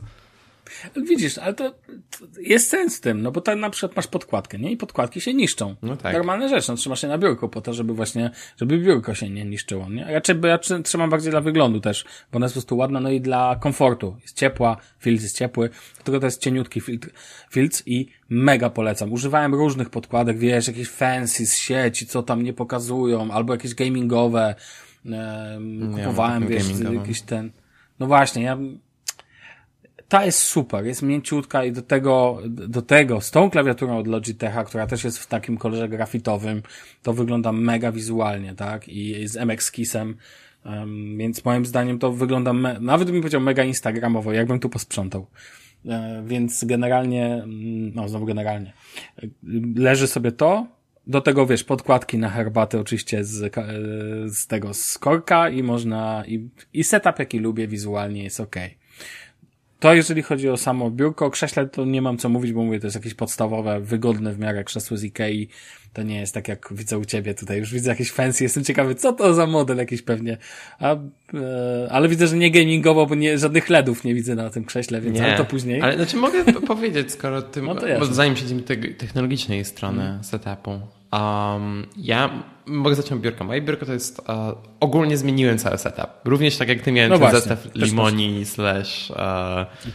Widzisz, 0.95 1.37
ale 1.37 1.53
to, 1.53 1.71
to, 1.71 2.25
jest 2.39 2.69
sens 2.69 2.97
w 2.97 3.01
tym, 3.01 3.21
no 3.21 3.31
bo 3.31 3.41
tak 3.41 3.57
na 3.57 3.69
przykład 3.69 3.95
masz 3.95 4.07
podkładkę, 4.07 4.59
nie? 4.59 4.71
I 4.71 4.77
podkładki 4.77 5.21
się 5.21 5.33
niszczą. 5.33 5.75
No 5.81 5.97
tak. 5.97 6.13
Normalna 6.13 6.47
rzecz, 6.47 6.67
no 6.67 6.75
trzymasz 6.75 7.01
się 7.01 7.07
na 7.07 7.17
biurku 7.17 7.49
po 7.49 7.61
to, 7.61 7.73
żeby 7.73 7.93
właśnie, 7.93 8.31
żeby 8.57 8.77
biurko 8.77 9.13
się 9.13 9.29
nie 9.29 9.45
niszczyło, 9.45 9.89
nie? 9.89 10.05
Raczej, 10.05 10.35
bo 10.35 10.47
ja 10.47 10.59
trzymam 10.83 11.09
bardziej 11.09 11.31
dla 11.31 11.41
wyglądu 11.41 11.79
też, 11.79 12.05
bo 12.31 12.37
ona 12.37 12.45
jest 12.45 12.53
po 12.53 12.59
prostu 12.59 12.77
ładna, 12.77 12.99
no 12.99 13.09
i 13.09 13.21
dla 13.21 13.55
komfortu. 13.55 14.17
Jest 14.21 14.37
ciepła, 14.37 14.77
filc 14.99 15.23
jest 15.23 15.37
ciepły, 15.37 15.69
tylko 16.03 16.19
to 16.19 16.25
jest 16.25 16.41
cieniutki 16.41 16.81
filtr, 16.81 17.09
filc 17.51 17.83
i 17.85 18.09
mega 18.29 18.69
polecam. 18.69 19.11
Używałem 19.11 19.55
różnych 19.55 19.89
podkładek, 19.89 20.37
wiesz, 20.37 20.67
jakieś 20.67 20.89
fancy 20.89 21.45
z 21.45 21.55
sieci, 21.55 22.05
co 22.05 22.23
tam 22.23 22.43
nie 22.43 22.53
pokazują, 22.53 23.31
albo 23.31 23.53
jakieś 23.53 23.75
gamingowe, 23.75 24.55
e, 25.05 25.59
kupowałem, 25.95 26.47
wiesz, 26.47 26.65
jakiś 26.93 27.21
ten, 27.21 27.51
no 27.99 28.07
właśnie, 28.07 28.43
ja 28.43 28.57
ta 30.09 30.25
jest 30.25 30.39
super, 30.39 30.85
jest 30.85 31.01
mięciutka 31.01 31.63
i 31.63 31.71
do 31.71 31.81
tego, 31.81 32.41
do 32.47 32.81
tego, 32.81 33.21
z 33.21 33.31
tą 33.31 33.49
klawiaturą 33.49 33.97
od 33.97 34.07
Logitecha, 34.07 34.63
która 34.63 34.87
też 34.87 35.03
jest 35.03 35.19
w 35.19 35.27
takim 35.27 35.57
kolorze 35.57 35.89
grafitowym, 35.89 36.61
to 37.03 37.13
wygląda 37.13 37.51
mega 37.51 37.91
wizualnie, 37.91 38.55
tak? 38.55 38.89
I 38.89 39.27
z 39.27 39.37
MX 39.37 39.71
Kissem, 39.71 40.15
um, 40.65 41.17
więc 41.17 41.45
moim 41.45 41.65
zdaniem 41.65 41.99
to 41.99 42.11
wygląda, 42.11 42.53
me- 42.53 42.79
nawet 42.79 43.11
bym 43.11 43.21
powiedział 43.21 43.41
mega 43.41 43.63
instagramowo, 43.63 44.33
jakbym 44.33 44.59
tu 44.59 44.69
posprzątał. 44.69 45.27
E, 45.85 46.23
więc 46.27 46.63
generalnie, 46.65 47.25
mm, 47.25 47.91
no 47.95 48.09
znowu 48.09 48.25
generalnie, 48.25 48.73
leży 49.75 50.07
sobie 50.07 50.31
to, 50.31 50.67
do 51.07 51.21
tego 51.21 51.45
wiesz, 51.45 51.63
podkładki 51.63 52.17
na 52.17 52.29
herbatę 52.29 52.79
oczywiście 52.79 53.23
z, 53.23 53.57
e, 53.57 53.63
z 54.29 54.47
tego, 54.47 54.73
z 54.73 54.97
korka 54.97 55.49
i 55.49 55.63
można, 55.63 56.23
i, 56.27 56.49
i 56.73 56.83
setup 56.83 57.19
jaki 57.19 57.39
lubię 57.39 57.67
wizualnie 57.67 58.23
jest 58.23 58.39
ok. 58.39 58.55
To 59.79 59.93
jeżeli 59.93 60.21
chodzi 60.21 60.49
o 60.49 60.57
samo 60.57 60.91
biurko, 60.91 61.25
o 61.25 61.29
krześle 61.29 61.67
to 61.67 61.85
nie 61.85 62.01
mam 62.01 62.17
co 62.17 62.29
mówić, 62.29 62.53
bo 62.53 62.63
mówię, 62.63 62.79
to 62.79 62.87
jest 62.87 62.95
jakieś 62.95 63.13
podstawowe, 63.13 63.79
wygodne 63.79 64.33
w 64.33 64.39
miarę 64.39 64.63
krzesło 64.63 64.97
z 64.97 65.03
Ikei. 65.03 65.49
To 65.93 66.03
nie 66.03 66.19
jest 66.19 66.33
tak 66.33 66.47
jak 66.47 66.67
widzę 66.71 66.97
u 66.97 67.05
ciebie 67.05 67.33
tutaj, 67.33 67.59
już 67.59 67.73
widzę 67.73 67.89
jakieś 67.89 68.11
fancy, 68.11 68.43
jestem 68.43 68.63
ciekawy, 68.63 68.95
co 68.95 69.13
to 69.13 69.33
za 69.33 69.47
model 69.47 69.77
jakiś 69.77 70.01
pewnie. 70.01 70.37
A, 70.79 70.95
e, 70.95 70.97
ale 71.91 72.09
widzę, 72.09 72.27
że 72.27 72.37
nie 72.37 72.51
gamingowo, 72.51 73.05
bo 73.05 73.15
nie, 73.15 73.37
żadnych 73.37 73.69
LEDów 73.69 74.03
nie 74.03 74.13
widzę 74.13 74.35
na 74.35 74.49
tym 74.49 74.65
krześle, 74.65 75.01
więc 75.01 75.19
nie, 75.19 75.25
ale 75.25 75.37
to 75.37 75.45
później. 75.45 75.81
Ale 75.81 75.95
znaczy 75.95 76.17
mogę 76.17 76.43
powiedzieć, 76.43 77.11
skoro 77.11 77.41
ty, 77.41 77.61
no 77.61 77.75
to 77.75 78.05
zanim 78.05 78.35
przejdziemy 78.35 78.61
do 78.61 78.75
technologicznej 78.97 79.65
strony 79.65 80.01
hmm. 80.01 80.23
setupu, 80.23 80.79
Um, 81.13 81.87
ja 81.97 82.29
mogę 82.65 82.95
zacząć 82.95 83.11
od 83.11 83.19
biurka. 83.19 83.43
Moje 83.43 83.61
biurko 83.61 83.85
to 83.85 83.93
jest, 83.93 84.19
uh, 84.19 84.25
ogólnie 84.79 85.17
zmieniłem 85.17 85.57
cały 85.57 85.77
setup. 85.77 86.07
Również 86.25 86.57
tak 86.57 86.67
jak 86.69 86.81
ty 86.81 86.91
miałem 86.91 87.09
No 87.11 87.15
ten 87.17 87.29
właśnie, 87.29 87.39
zestaw 87.39 87.75
limoni 87.75 88.45
slash 88.45 89.09
uh, 89.11 89.15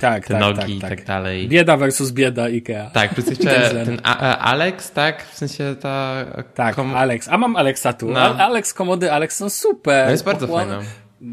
Tak, 0.01 0.27
te 0.27 0.35
tak, 0.35 0.41
nogi 0.41 0.59
tak, 0.61 0.69
i 0.69 0.81
tak. 0.81 0.91
tak 0.91 1.05
dalej. 1.07 1.49
Bieda 1.49 1.77
versus 1.77 2.11
bieda 2.11 2.49
Ikea. 2.49 2.91
Tak, 2.91 3.15
plus 3.15 3.27
Ten 3.27 3.35
jeszcze 3.63 3.85
ten 3.87 4.01
A- 4.03 4.19
A- 4.19 4.39
Alex, 4.39 4.91
tak? 4.93 5.23
W 5.27 5.39
sensie 5.39 5.77
ta... 5.81 6.15
Tak, 6.55 6.75
kom- 6.77 6.95
Alex. 6.97 7.29
A 7.29 7.39
mam 7.39 7.57
Alexa 7.57 7.93
tu. 7.93 8.09
No. 8.11 8.21
Alex, 8.21 8.75
komody 8.75 9.13
Alex 9.13 9.37
są 9.37 9.51
super. 9.51 10.05
No 10.07 10.11
jest 10.11 10.25
bardzo 10.25 10.47
Pochłon- 10.47 10.59
fajna. 10.69 10.83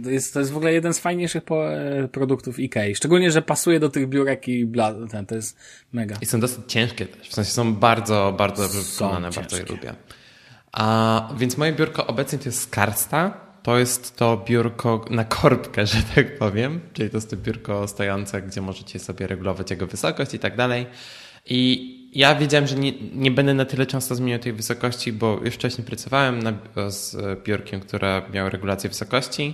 To 0.04 0.10
jest, 0.10 0.34
to 0.34 0.40
jest 0.40 0.52
w 0.52 0.58
ogóle 0.58 0.74
jeden 0.74 0.94
z 0.94 1.00
fajniejszych 1.00 1.44
po, 1.44 1.74
e, 1.74 2.08
produktów 2.08 2.60
Ikei. 2.60 2.96
Szczególnie, 2.96 3.32
że 3.32 3.42
pasuje 3.42 3.80
do 3.80 3.90
tych 3.90 4.10
biurek 4.10 4.48
i 4.48 4.66
bla, 4.66 4.94
ten, 5.12 5.26
to 5.26 5.36
jest 5.36 5.58
mega. 5.94 6.16
I 6.22 6.26
są 6.26 6.40
dosyć 6.40 6.60
ciężkie 6.68 7.06
też. 7.06 7.30
W 7.30 7.34
sensie 7.34 7.52
są 7.52 7.74
bardzo, 7.74 8.36
bardzo 8.38 8.64
dobrze 8.64 8.82
wykonane, 8.82 9.32
bardzo 9.32 9.58
je 9.58 9.64
lubię. 9.64 9.94
A, 10.72 11.30
więc 11.38 11.58
moje 11.58 11.74
biurko 11.74 12.08
obecnie 12.08 12.40
to 12.40 12.46
jest 12.46 12.62
Skarsta. 12.62 13.50
To 13.64 13.78
jest 13.78 14.16
to 14.16 14.44
biurko 14.48 15.06
na 15.10 15.24
korbkę, 15.24 15.86
że 15.94 15.98
tak 16.16 16.38
powiem. 16.38 16.82
Czyli 16.94 17.10
to 17.10 17.18
jest 17.18 17.30
to 17.30 17.38
biurko 17.38 17.88
stojące, 17.88 18.42
gdzie 18.42 18.62
możecie 18.62 19.00
sobie 19.00 19.28
regulować 19.28 19.72
jego 19.72 19.88
wysokość 19.88 20.34
i 20.34 20.40
tak 20.40 20.58
dalej. 20.58 20.86
I 21.46 21.99
ja 22.14 22.36
wiedziałem, 22.36 22.68
że 22.68 22.76
nie, 22.76 22.92
nie 23.14 23.32
będę 23.32 23.54
na 23.54 23.66
tyle 23.66 23.86
często 23.86 24.16
zmieniał 24.16 24.40
tej 24.40 24.54
wysokości, 24.54 25.14
bo 25.14 25.40
już 25.44 25.56
wcześniej 25.56 25.88
pracowałem 25.88 26.44
na, 26.44 26.54
z 26.88 27.16
biurkiem, 27.44 27.80
które 27.80 28.22
miało 28.34 28.50
regulację 28.50 28.90
wysokości, 28.90 29.54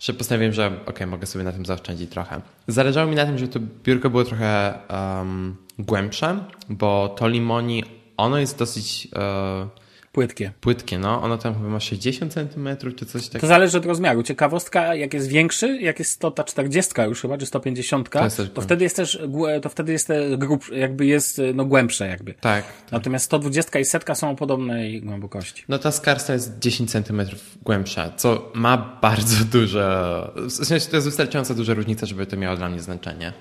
że 0.00 0.14
postanowiłem, 0.14 0.52
że 0.52 0.80
ok, 0.86 1.06
mogę 1.06 1.26
sobie 1.26 1.44
na 1.44 1.52
tym 1.52 1.66
zaoszczędzić 1.66 2.10
trochę. 2.10 2.40
Zależało 2.66 3.10
mi 3.10 3.16
na 3.16 3.26
tym, 3.26 3.38
żeby 3.38 3.52
to 3.52 3.60
biurko 3.84 4.10
było 4.10 4.24
trochę 4.24 4.78
um, 4.90 5.56
głębsze, 5.78 6.44
bo 6.68 7.14
to 7.18 7.28
limoni, 7.28 7.84
ono 8.16 8.38
jest 8.38 8.58
dosyć 8.58 9.08
e, 9.16 9.81
Płytkie. 10.12 10.52
płytkie, 10.60 10.98
no. 10.98 11.22
Ono 11.22 11.38
tam 11.38 11.54
chyba 11.54 11.68
ma 11.68 11.80
60 11.80 12.32
cm 12.32 12.68
czy 12.96 13.06
coś 13.06 13.22
To 13.22 13.28
takiego. 13.32 13.46
zależy 13.46 13.78
od 13.78 13.86
rozmiaru. 13.86 14.22
Ciekawostka, 14.22 14.94
jak 14.94 15.14
jest 15.14 15.28
większy, 15.28 15.76
jak 15.80 15.98
jest 15.98 16.20
to 16.20 16.30
ta 16.30 16.44
40 16.44 16.92
już 17.08 17.20
chyba, 17.22 17.38
czy 17.38 17.46
150, 17.46 18.10
to, 18.10 18.24
jest 18.24 18.36
głębsze. 18.36 18.62
wtedy 18.62 18.84
jest 18.84 18.96
też, 18.96 19.18
to 19.62 19.68
wtedy 19.68 19.92
jest 19.92 20.06
te 20.06 20.38
grub, 20.38 20.64
jakby 20.72 21.06
jest, 21.06 21.40
no 21.54 21.64
głębsze 21.64 22.06
jakby. 22.08 22.34
Tak. 22.34 22.64
Natomiast 22.90 23.24
120 23.24 23.78
i 23.78 23.84
setka 23.84 24.14
są 24.14 24.30
o 24.30 24.34
podobnej 24.36 25.02
głębokości. 25.02 25.64
No 25.68 25.78
ta 25.78 25.92
skarsta 25.92 26.32
jest 26.32 26.58
10 26.58 26.90
cm 26.90 27.22
głębsza, 27.62 28.10
co 28.16 28.50
ma 28.54 28.98
bardzo 29.02 29.44
duże, 29.58 30.28
w 30.36 30.50
sensie 30.66 30.86
to 30.88 30.96
jest 30.96 31.06
wystarczająco 31.08 31.54
duża 31.54 31.74
różnica, 31.74 32.06
żeby 32.06 32.26
to 32.26 32.36
miało 32.36 32.56
dla 32.56 32.68
mnie 32.68 32.80
znaczenie. 32.80 33.32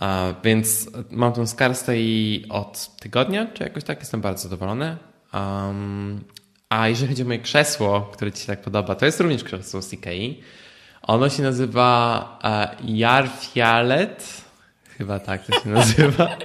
A, 0.00 0.34
więc 0.44 0.90
mam 1.10 1.32
tą 1.32 1.46
skarstę 1.46 2.00
i 2.00 2.44
od 2.50 2.90
tygodnia, 3.00 3.46
czy 3.54 3.62
jakoś 3.62 3.84
tak, 3.84 3.98
jestem 4.00 4.20
bardzo 4.20 4.42
zadowolony. 4.42 4.96
Um, 5.34 6.24
a 6.68 6.88
jeżeli 6.88 7.08
chodzi 7.08 7.22
o 7.22 7.26
moje 7.26 7.38
krzesło, 7.38 8.10
które 8.12 8.32
Ci 8.32 8.40
się 8.40 8.46
tak 8.46 8.62
podoba, 8.62 8.94
to 8.94 9.06
jest 9.06 9.20
również 9.20 9.44
krzesło 9.44 9.82
z 9.82 9.92
Ikei. 9.92 10.42
Ono 11.02 11.28
się 11.30 11.42
nazywa 11.42 12.38
uh, 12.44 12.90
Jarfialet. 12.90 14.44
Chyba 14.98 15.18
tak 15.18 15.46
to 15.46 15.60
się 15.60 15.68
nazywa. 15.68 16.36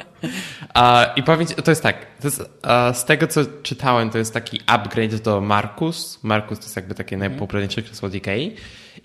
A, 0.74 1.14
I 1.16 1.24
powiem 1.24 1.48
ci, 1.48 1.56
to 1.56 1.72
jest 1.72 1.84
tak, 1.84 2.06
to 2.22 2.28
jest, 2.28 2.60
a, 2.62 2.94
z 2.94 3.06
tego 3.06 3.28
co 3.28 3.42
czytałem, 3.64 4.10
to 4.10 4.18
jest 4.18 4.34
taki 4.34 4.62
upgrade 4.66 5.16
do 5.16 5.42
Marcus. 5.42 6.24
Marcus 6.24 6.60
to 6.60 6.66
jest 6.66 6.76
jakby 6.76 6.96
takie 6.96 7.18
najpopularniejsze 7.18 7.82
krzesło 7.82 8.10
Ikei. 8.10 8.56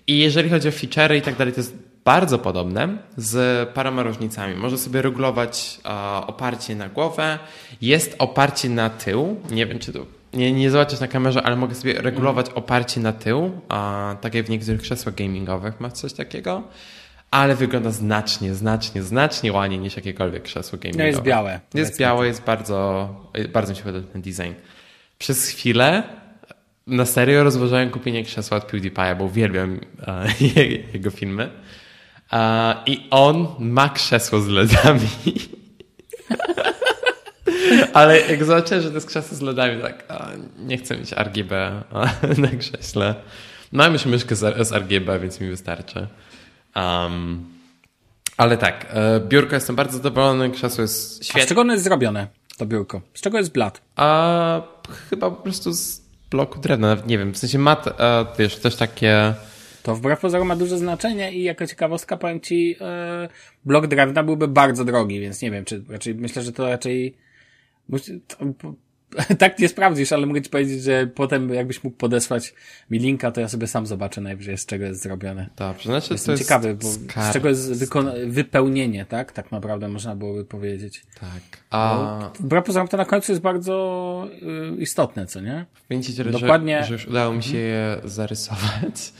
I 0.07 0.19
jeżeli 0.19 0.49
chodzi 0.49 0.67
o 0.67 0.71
feature'y 0.71 1.17
i 1.17 1.21
tak 1.21 1.35
dalej, 1.35 1.53
to 1.53 1.59
jest 1.59 1.94
bardzo 2.05 2.39
podobne, 2.39 2.97
z 3.17 3.69
paroma 3.69 4.03
różnicami. 4.03 4.55
Może 4.55 4.77
sobie 4.77 5.01
regulować 5.01 5.79
a, 5.83 6.23
oparcie 6.27 6.75
na 6.75 6.89
głowę, 6.89 7.39
jest 7.81 8.15
oparcie 8.19 8.69
na 8.69 8.89
tył, 8.89 9.39
nie 9.51 9.65
wiem 9.65 9.79
czy 9.79 9.93
to, 9.93 10.05
nie, 10.33 10.51
nie 10.51 10.71
zobaczysz 10.71 10.99
na 10.99 11.07
kamerze, 11.07 11.41
ale 11.43 11.55
mogę 11.55 11.75
sobie 11.75 12.01
regulować 12.01 12.49
oparcie 12.49 12.99
na 12.99 13.13
tył, 13.13 13.51
a, 13.69 14.15
tak 14.21 14.33
jak 14.33 14.45
w 14.45 14.49
niektórych 14.49 14.81
krzesłach 14.81 15.15
gamingowych 15.15 15.79
masz 15.79 15.93
coś 15.93 16.13
takiego. 16.13 16.63
Ale 17.31 17.55
wygląda 17.55 17.91
znacznie, 17.91 18.55
znacznie, 18.55 19.03
znacznie 19.03 19.53
ładniej 19.53 19.79
niż 19.79 19.95
jakiekolwiek 19.95 20.43
krzesło 20.43 20.79
gamingowe. 20.79 21.03
No 21.03 21.07
jest 21.07 21.21
białe. 21.21 21.59
Jest 21.73 21.99
białe, 21.99 22.27
jest 22.27 22.43
bardzo, 22.43 23.09
bardzo 23.53 23.71
mi 23.71 23.77
się 23.77 23.83
podoba 23.83 24.07
ten 24.13 24.21
design. 24.21 24.53
Przez 25.17 25.47
chwilę 25.47 26.03
na 26.87 27.05
serio 27.05 27.43
rozważałem 27.43 27.89
kupienie 27.89 28.23
krzesła 28.23 28.57
od 28.57 28.71
PewDiePie'a, 28.71 29.17
bo 29.17 29.23
uwielbiam 29.23 29.79
e, 30.07 30.27
jego 30.93 31.11
filmy. 31.11 31.49
I 32.85 33.07
on 33.11 33.47
ma 33.59 33.89
krzesło 33.89 34.41
z 34.41 34.47
LEDami. 34.47 35.09
Ale 37.93 38.19
jak 38.19 38.43
zobaczyłem, 38.43 38.83
że 38.83 38.89
to 38.89 38.95
jest 38.95 39.07
krzesło 39.07 39.37
z 39.37 39.41
LEDami, 39.41 39.81
tak 39.81 40.03
nie 40.57 40.77
chcę 40.77 40.97
mieć 40.97 41.11
RGB 41.11 41.51
na 42.37 42.47
krześle. 42.59 43.15
Mam 43.71 43.93
już 43.93 44.05
myszkę 44.05 44.35
z, 44.35 44.71
RGB, 44.71 45.19
więc 45.19 45.41
mi 45.41 45.49
wystarczy. 45.49 46.07
Um, 46.75 47.45
ale 48.37 48.57
tak, 48.57 48.85
e, 48.89 49.19
biurko 49.19 49.55
jestem 49.55 49.75
bardzo 49.75 49.97
zadowolony, 49.97 50.49
krzesło 50.49 50.81
jest 50.81 51.19
A 51.19 51.23
z 51.23 51.27
świetne. 51.27 51.47
czego 51.47 51.61
ono 51.61 51.73
jest 51.73 51.83
zrobione, 51.83 52.27
to 52.57 52.65
biurko? 52.65 53.01
Z 53.13 53.21
czego 53.21 53.37
jest 53.37 53.51
blat? 53.51 53.81
A 53.95 54.61
chyba 55.09 55.29
po 55.29 55.41
prostu 55.41 55.73
z 55.73 56.01
bloku 56.31 56.59
drewna, 56.59 56.87
nawet 56.87 57.07
nie 57.07 57.17
wiem, 57.17 57.33
w 57.33 57.37
sensie 57.37 57.59
mat, 57.59 57.87
e, 57.87 58.25
wiesz, 58.39 58.55
też 58.55 58.75
takie... 58.75 59.33
To 59.85 59.95
wbrew 59.95 60.19
pozorom 60.19 60.47
ma 60.47 60.55
duże 60.55 60.77
znaczenie 60.77 61.33
i 61.33 61.43
jako 61.43 61.67
ciekawostka 61.67 62.17
powiem 62.17 62.41
ci, 62.41 62.75
e, 62.81 63.29
blok 63.65 63.87
drewna 63.87 64.23
byłby 64.23 64.47
bardzo 64.47 64.85
drogi, 64.85 65.19
więc 65.19 65.41
nie 65.41 65.51
wiem, 65.51 65.65
czy 65.65 65.83
raczej, 65.89 66.15
myślę, 66.15 66.41
że 66.41 66.51
to 66.51 66.69
raczej, 66.69 67.17
to, 68.27 68.73
tak 69.39 69.59
nie 69.59 69.69
sprawdzisz, 69.69 70.11
ale 70.11 70.25
mogę 70.25 70.41
ci 70.41 70.49
powiedzieć, 70.49 70.83
że 70.83 71.07
potem 71.07 71.53
jakbyś 71.53 71.83
mógł 71.83 71.97
podesłać 71.97 72.53
mi 72.89 72.99
linka, 72.99 73.31
to 73.31 73.41
ja 73.41 73.47
sobie 73.47 73.67
sam 73.67 73.85
zobaczę 73.85 74.21
najwyżej, 74.21 74.57
z 74.57 74.65
czego 74.65 74.85
jest 74.85 75.01
zrobione. 75.01 75.49
Dobrze, 75.55 75.89
znaczy 75.89 76.07
to 76.07 76.13
Jestem 76.13 76.31
jest 76.31 76.43
ciekawy, 76.43 76.75
bo 76.75 76.87
skarb, 76.91 77.29
z 77.29 77.33
czego 77.33 77.49
jest 77.49 77.93
wypełnienie, 78.27 79.05
tak? 79.05 79.31
Tak 79.31 79.51
naprawdę 79.51 79.87
można 79.87 80.15
byłoby 80.15 80.45
powiedzieć. 80.45 81.05
Tak. 81.19 81.61
A 81.69 82.31
Wbrew 82.39 82.65
pozorom 82.65 82.87
to 82.87 82.97
na 82.97 83.05
końcu 83.05 83.31
jest 83.31 83.41
bardzo 83.41 84.27
y, 84.77 84.81
istotne, 84.81 85.25
co 85.25 85.41
nie? 85.41 85.65
powiem 85.87 86.03
ci, 86.03 86.13
że, 86.13 86.25
Dokładnie. 86.25 86.83
że 86.83 86.93
już 86.93 87.07
udało 87.07 87.33
mi 87.33 87.43
się 87.43 87.57
je 87.57 87.97
zarysować, 88.03 89.13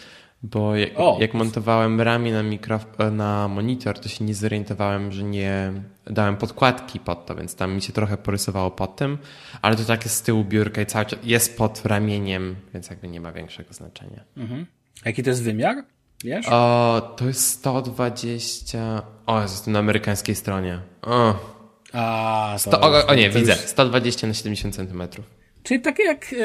bo 0.52 0.76
jak, 0.76 0.90
O! 0.96 1.18
jak 1.22 1.34
montowałem 1.34 2.02
ramię 2.02 2.34
na, 2.34 2.44
mikrof- 2.44 3.12
na 3.12 3.48
monitor, 3.48 4.00
to 4.00 4.10
się 4.10 4.26
nie 4.26 4.36
zorientowałem, 4.36 5.12
że 5.12 5.24
nie 5.24 5.72
dałem 6.06 6.38
podkładki 6.38 7.00
pod 7.00 7.26
to, 7.26 7.36
więc 7.36 7.56
tam 7.56 7.76
mi 7.76 7.82
się 7.82 7.94
trochę 7.94 8.18
porysowało 8.18 8.72
pod 8.72 8.96
tym, 8.96 9.18
ale 9.62 9.76
to 9.76 9.84
tak 9.84 10.04
jest 10.04 10.16
z 10.16 10.22
tyłu 10.22 10.44
biurka 10.44 10.82
i 10.82 10.86
cały 10.86 11.06
czas 11.06 11.20
jest 11.24 11.58
pod 11.58 11.86
ramieniem, 11.86 12.56
więc 12.74 12.90
jakby 12.90 13.08
nie 13.08 13.22
ma 13.22 13.32
większego 13.32 13.74
znaczenia. 13.74 14.24
A 15.06 15.10
Jaki 15.10 15.24
to 15.24 15.30
jest 15.30 15.44
wymiar? 15.44 15.76
Wiesz? 16.24 16.46
O, 16.50 17.02
to 17.18 17.26
jest 17.28 17.50
120. 17.50 19.02
O, 19.26 19.42
jest 19.42 19.68
na 19.68 19.80
amerykańskiej 19.80 20.36
stronie. 20.36 20.80
O, 21.02 21.36
A, 21.94 22.56
to, 22.66 22.72
to, 22.72 22.82
o, 22.82 23.08
o 23.08 23.16
nie, 23.16 23.30
widzę. 23.30 23.52
już- 23.52 23.62
120 23.62 24.28
na 24.28 24.34
70 24.34 24.76
centymetrów. 24.76 25.26
Czyli 25.66 25.80
takie 25.82 26.04
jak, 26.04 26.26
e, 26.34 26.36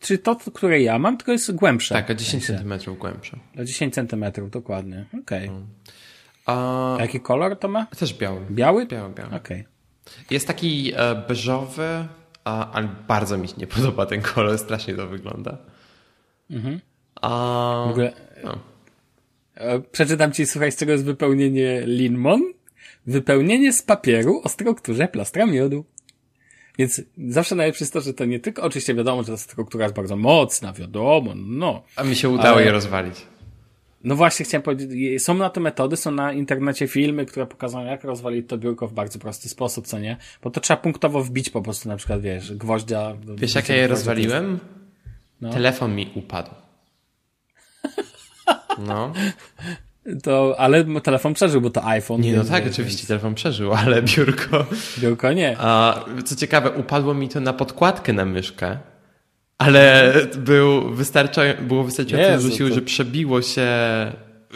czy 0.00 0.18
to, 0.18 0.36
które 0.36 0.82
ja 0.82 0.98
mam, 0.98 1.16
tylko 1.16 1.32
jest 1.32 1.54
głębsze. 1.54 1.94
Tak, 1.94 2.10
o 2.10 2.14
10 2.14 2.28
W 2.28 2.30
sensie. 2.30 2.46
centymetrów 2.46 2.98
głębsze. 2.98 3.38
O 3.60 3.64
10 3.64 3.94
centymetrów, 3.94 4.50
dokładnie. 4.50 5.04
Okej. 5.22 5.50
A, 6.46 6.96
A 6.96 7.00
Jaki 7.00 7.20
kolor 7.20 7.58
to 7.58 7.68
ma? 7.68 7.86
też 7.86 8.14
biały. 8.14 8.40
Biały? 8.50 8.86
Biały, 8.86 9.14
biały. 9.14 9.34
Okej. 9.36 9.64
Jest 10.30 10.46
taki 10.46 10.92
e, 10.96 11.14
beżowy, 11.28 11.88
a, 12.44 12.72
ale 12.72 12.88
bardzo 13.08 13.38
mi 13.38 13.48
się 13.48 13.54
nie 13.58 13.66
podoba 13.66 14.06
ten 14.06 14.22
kolor, 14.22 14.58
strasznie 14.58 14.94
to 14.94 15.06
wygląda. 15.06 15.58
A, 17.22 17.84
W 17.88 17.90
ogóle, 17.90 18.12
no. 18.44 18.58
e, 19.54 19.80
przeczytam 19.80 20.32
ci, 20.32 20.46
słuchaj, 20.46 20.72
z 20.72 20.76
czego 20.76 20.92
jest 20.92 21.04
wypełnienie 21.04 21.82
Linmon. 21.86 22.42
Wypełnienie 23.06 23.72
z 23.72 23.82
papieru 23.82 24.40
o 24.44 24.48
strukturze 24.48 25.08
plastra 25.08 25.46
miodu. 25.46 25.84
Więc 26.78 27.02
zawsze 27.28 27.54
najlepsze 27.54 27.84
jest 27.84 27.92
to, 27.92 28.00
że 28.00 28.14
to 28.14 28.24
nie 28.24 28.40
tylko, 28.40 28.62
oczywiście 28.62 28.94
wiadomo, 28.94 29.22
że 29.22 29.32
ta 29.32 29.36
struktura 29.36 29.84
jest 29.84 29.96
bardzo 29.96 30.16
mocna, 30.16 30.72
wiadomo, 30.72 31.32
no. 31.36 31.82
A 31.96 32.04
mi 32.04 32.16
się 32.16 32.28
udało 32.28 32.56
Ale- 32.56 32.64
je 32.64 32.72
rozwalić. 32.72 33.26
No 34.04 34.16
właśnie 34.16 34.44
chciałem 34.44 34.62
powiedzieć, 34.62 35.22
są 35.22 35.34
na 35.34 35.50
to 35.50 35.60
metody, 35.60 35.96
są 35.96 36.10
na 36.10 36.32
internecie 36.32 36.88
filmy, 36.88 37.26
które 37.26 37.46
pokazują, 37.46 37.84
jak 37.84 38.04
rozwalić 38.04 38.48
to 38.48 38.58
biurko 38.58 38.88
w 38.88 38.92
bardzo 38.92 39.18
prosty 39.18 39.48
sposób, 39.48 39.86
co 39.86 39.98
nie? 39.98 40.16
Bo 40.42 40.50
to 40.50 40.60
trzeba 40.60 40.80
punktowo 40.80 41.22
wbić 41.24 41.50
po 41.50 41.62
prostu, 41.62 41.88
na 41.88 41.96
przykład, 41.96 42.20
wiesz, 42.20 42.54
gwoździa. 42.54 43.16
Wiesz, 43.36 43.54
jak 43.54 43.68
ja 43.68 43.76
je 43.76 43.86
rozwaliłem? 43.86 44.58
No. 45.40 45.52
Telefon 45.52 45.94
mi 45.94 46.12
upadł. 46.14 46.50
No. 48.78 49.12
To, 50.22 50.54
ale 50.58 50.84
telefon 51.00 51.34
przeżył, 51.34 51.60
bo 51.60 51.70
to 51.70 51.84
iPhone. 51.86 52.20
Nie, 52.20 52.30
no 52.30 52.36
więc, 52.36 52.50
tak, 52.50 52.64
wiesz, 52.64 52.72
oczywiście 52.72 53.06
telefon 53.06 53.34
przeżył, 53.34 53.72
ale 53.84 54.02
biurko... 54.02 54.66
więc 54.70 54.98
Biurko 54.98 55.32
nie. 55.32 55.56
A, 55.58 56.04
co 56.24 56.36
ciekawe, 56.36 56.70
upadło 56.70 57.14
mi 57.14 57.28
to 57.28 57.40
na 57.40 57.52
podkładkę 57.52 58.12
na 58.12 58.24
myszkę, 58.24 58.78
ale 59.58 60.12
był 60.38 60.94
wystarcza, 60.94 61.42
było 61.62 61.84
wystarczająco 61.84 62.50
siły, 62.50 62.68
to- 62.68 62.74
że 62.74 62.82
przebiło 62.82 63.42
się 63.42 63.66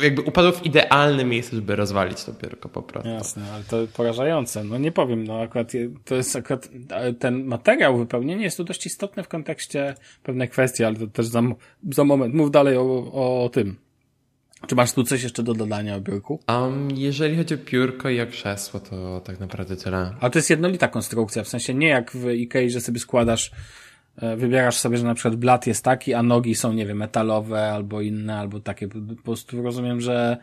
jakby 0.03 0.23
upadło 0.23 0.53
w 0.53 0.67
idealne 0.67 1.25
miejsce, 1.25 1.57
żeby 1.57 1.77
rozwalić 1.77 2.25
to 2.25 2.33
biurko 2.33 2.69
po 2.69 2.83
prostu. 2.83 3.09
Jasne, 3.11 3.43
ale 3.55 3.65
to 3.65 3.77
porażające. 3.97 4.65
No 4.65 4.79
nie 4.79 4.93
powiem, 4.93 5.25
no 5.25 5.41
akurat 5.41 5.73
to 6.05 6.15
jest 6.15 6.37
akurat 6.37 6.69
ten 7.19 7.45
materiał, 7.45 7.99
wypełnienie 7.99 8.45
jest 8.45 8.57
tu 8.57 8.65
dość 8.65 8.87
istotne 8.87 9.23
w 9.23 9.29
kontekście 9.29 9.95
pewnej 10.23 10.49
kwestii, 10.49 10.85
ale 10.85 10.97
to 10.97 11.07
też 11.07 11.27
za, 11.27 11.43
za 11.91 12.05
moment. 12.05 12.35
Mów 12.35 12.51
dalej 12.51 12.77
o, 12.77 13.13
o 13.45 13.49
tym. 13.53 13.77
Czy 14.66 14.75
masz 14.75 14.92
tu 14.92 15.05
coś 15.05 15.23
jeszcze 15.23 15.42
do 15.42 15.55
dodania 15.55 15.97
o 15.97 16.01
biurku? 16.01 16.40
Um, 16.49 16.90
jeżeli 16.90 17.37
chodzi 17.37 17.55
o 17.55 17.57
biurko 17.57 18.09
i 18.11 18.21
o 18.21 18.27
krzesło, 18.27 18.81
to 18.81 19.21
tak 19.25 19.40
naprawdę 19.40 19.77
tyle. 19.77 20.14
Ale 20.21 20.31
to 20.31 20.38
jest 20.38 20.51
jednolita 20.51 20.88
konstrukcja, 20.88 21.44
w 21.44 21.49
sensie 21.49 21.75
nie 21.75 21.88
jak 21.88 22.11
w 22.12 22.29
Ikei, 22.31 22.71
że 22.71 22.81
sobie 22.81 23.01
składasz, 23.01 23.51
e, 24.16 24.37
wybierasz 24.37 24.77
sobie, 24.77 24.97
że 24.97 25.05
na 25.05 25.14
przykład 25.14 25.37
blat 25.37 25.66
jest 25.66 25.85
taki, 25.85 26.14
a 26.14 26.23
nogi 26.23 26.55
są, 26.55 26.73
nie 26.73 26.87
wiem, 26.87 26.97
metalowe 26.97 27.73
albo 27.73 28.01
inne, 28.01 28.38
albo 28.38 28.61
takie. 28.61 28.88
Po 28.88 29.23
prostu 29.25 29.62
rozumiem, 29.62 30.01
że 30.01 30.37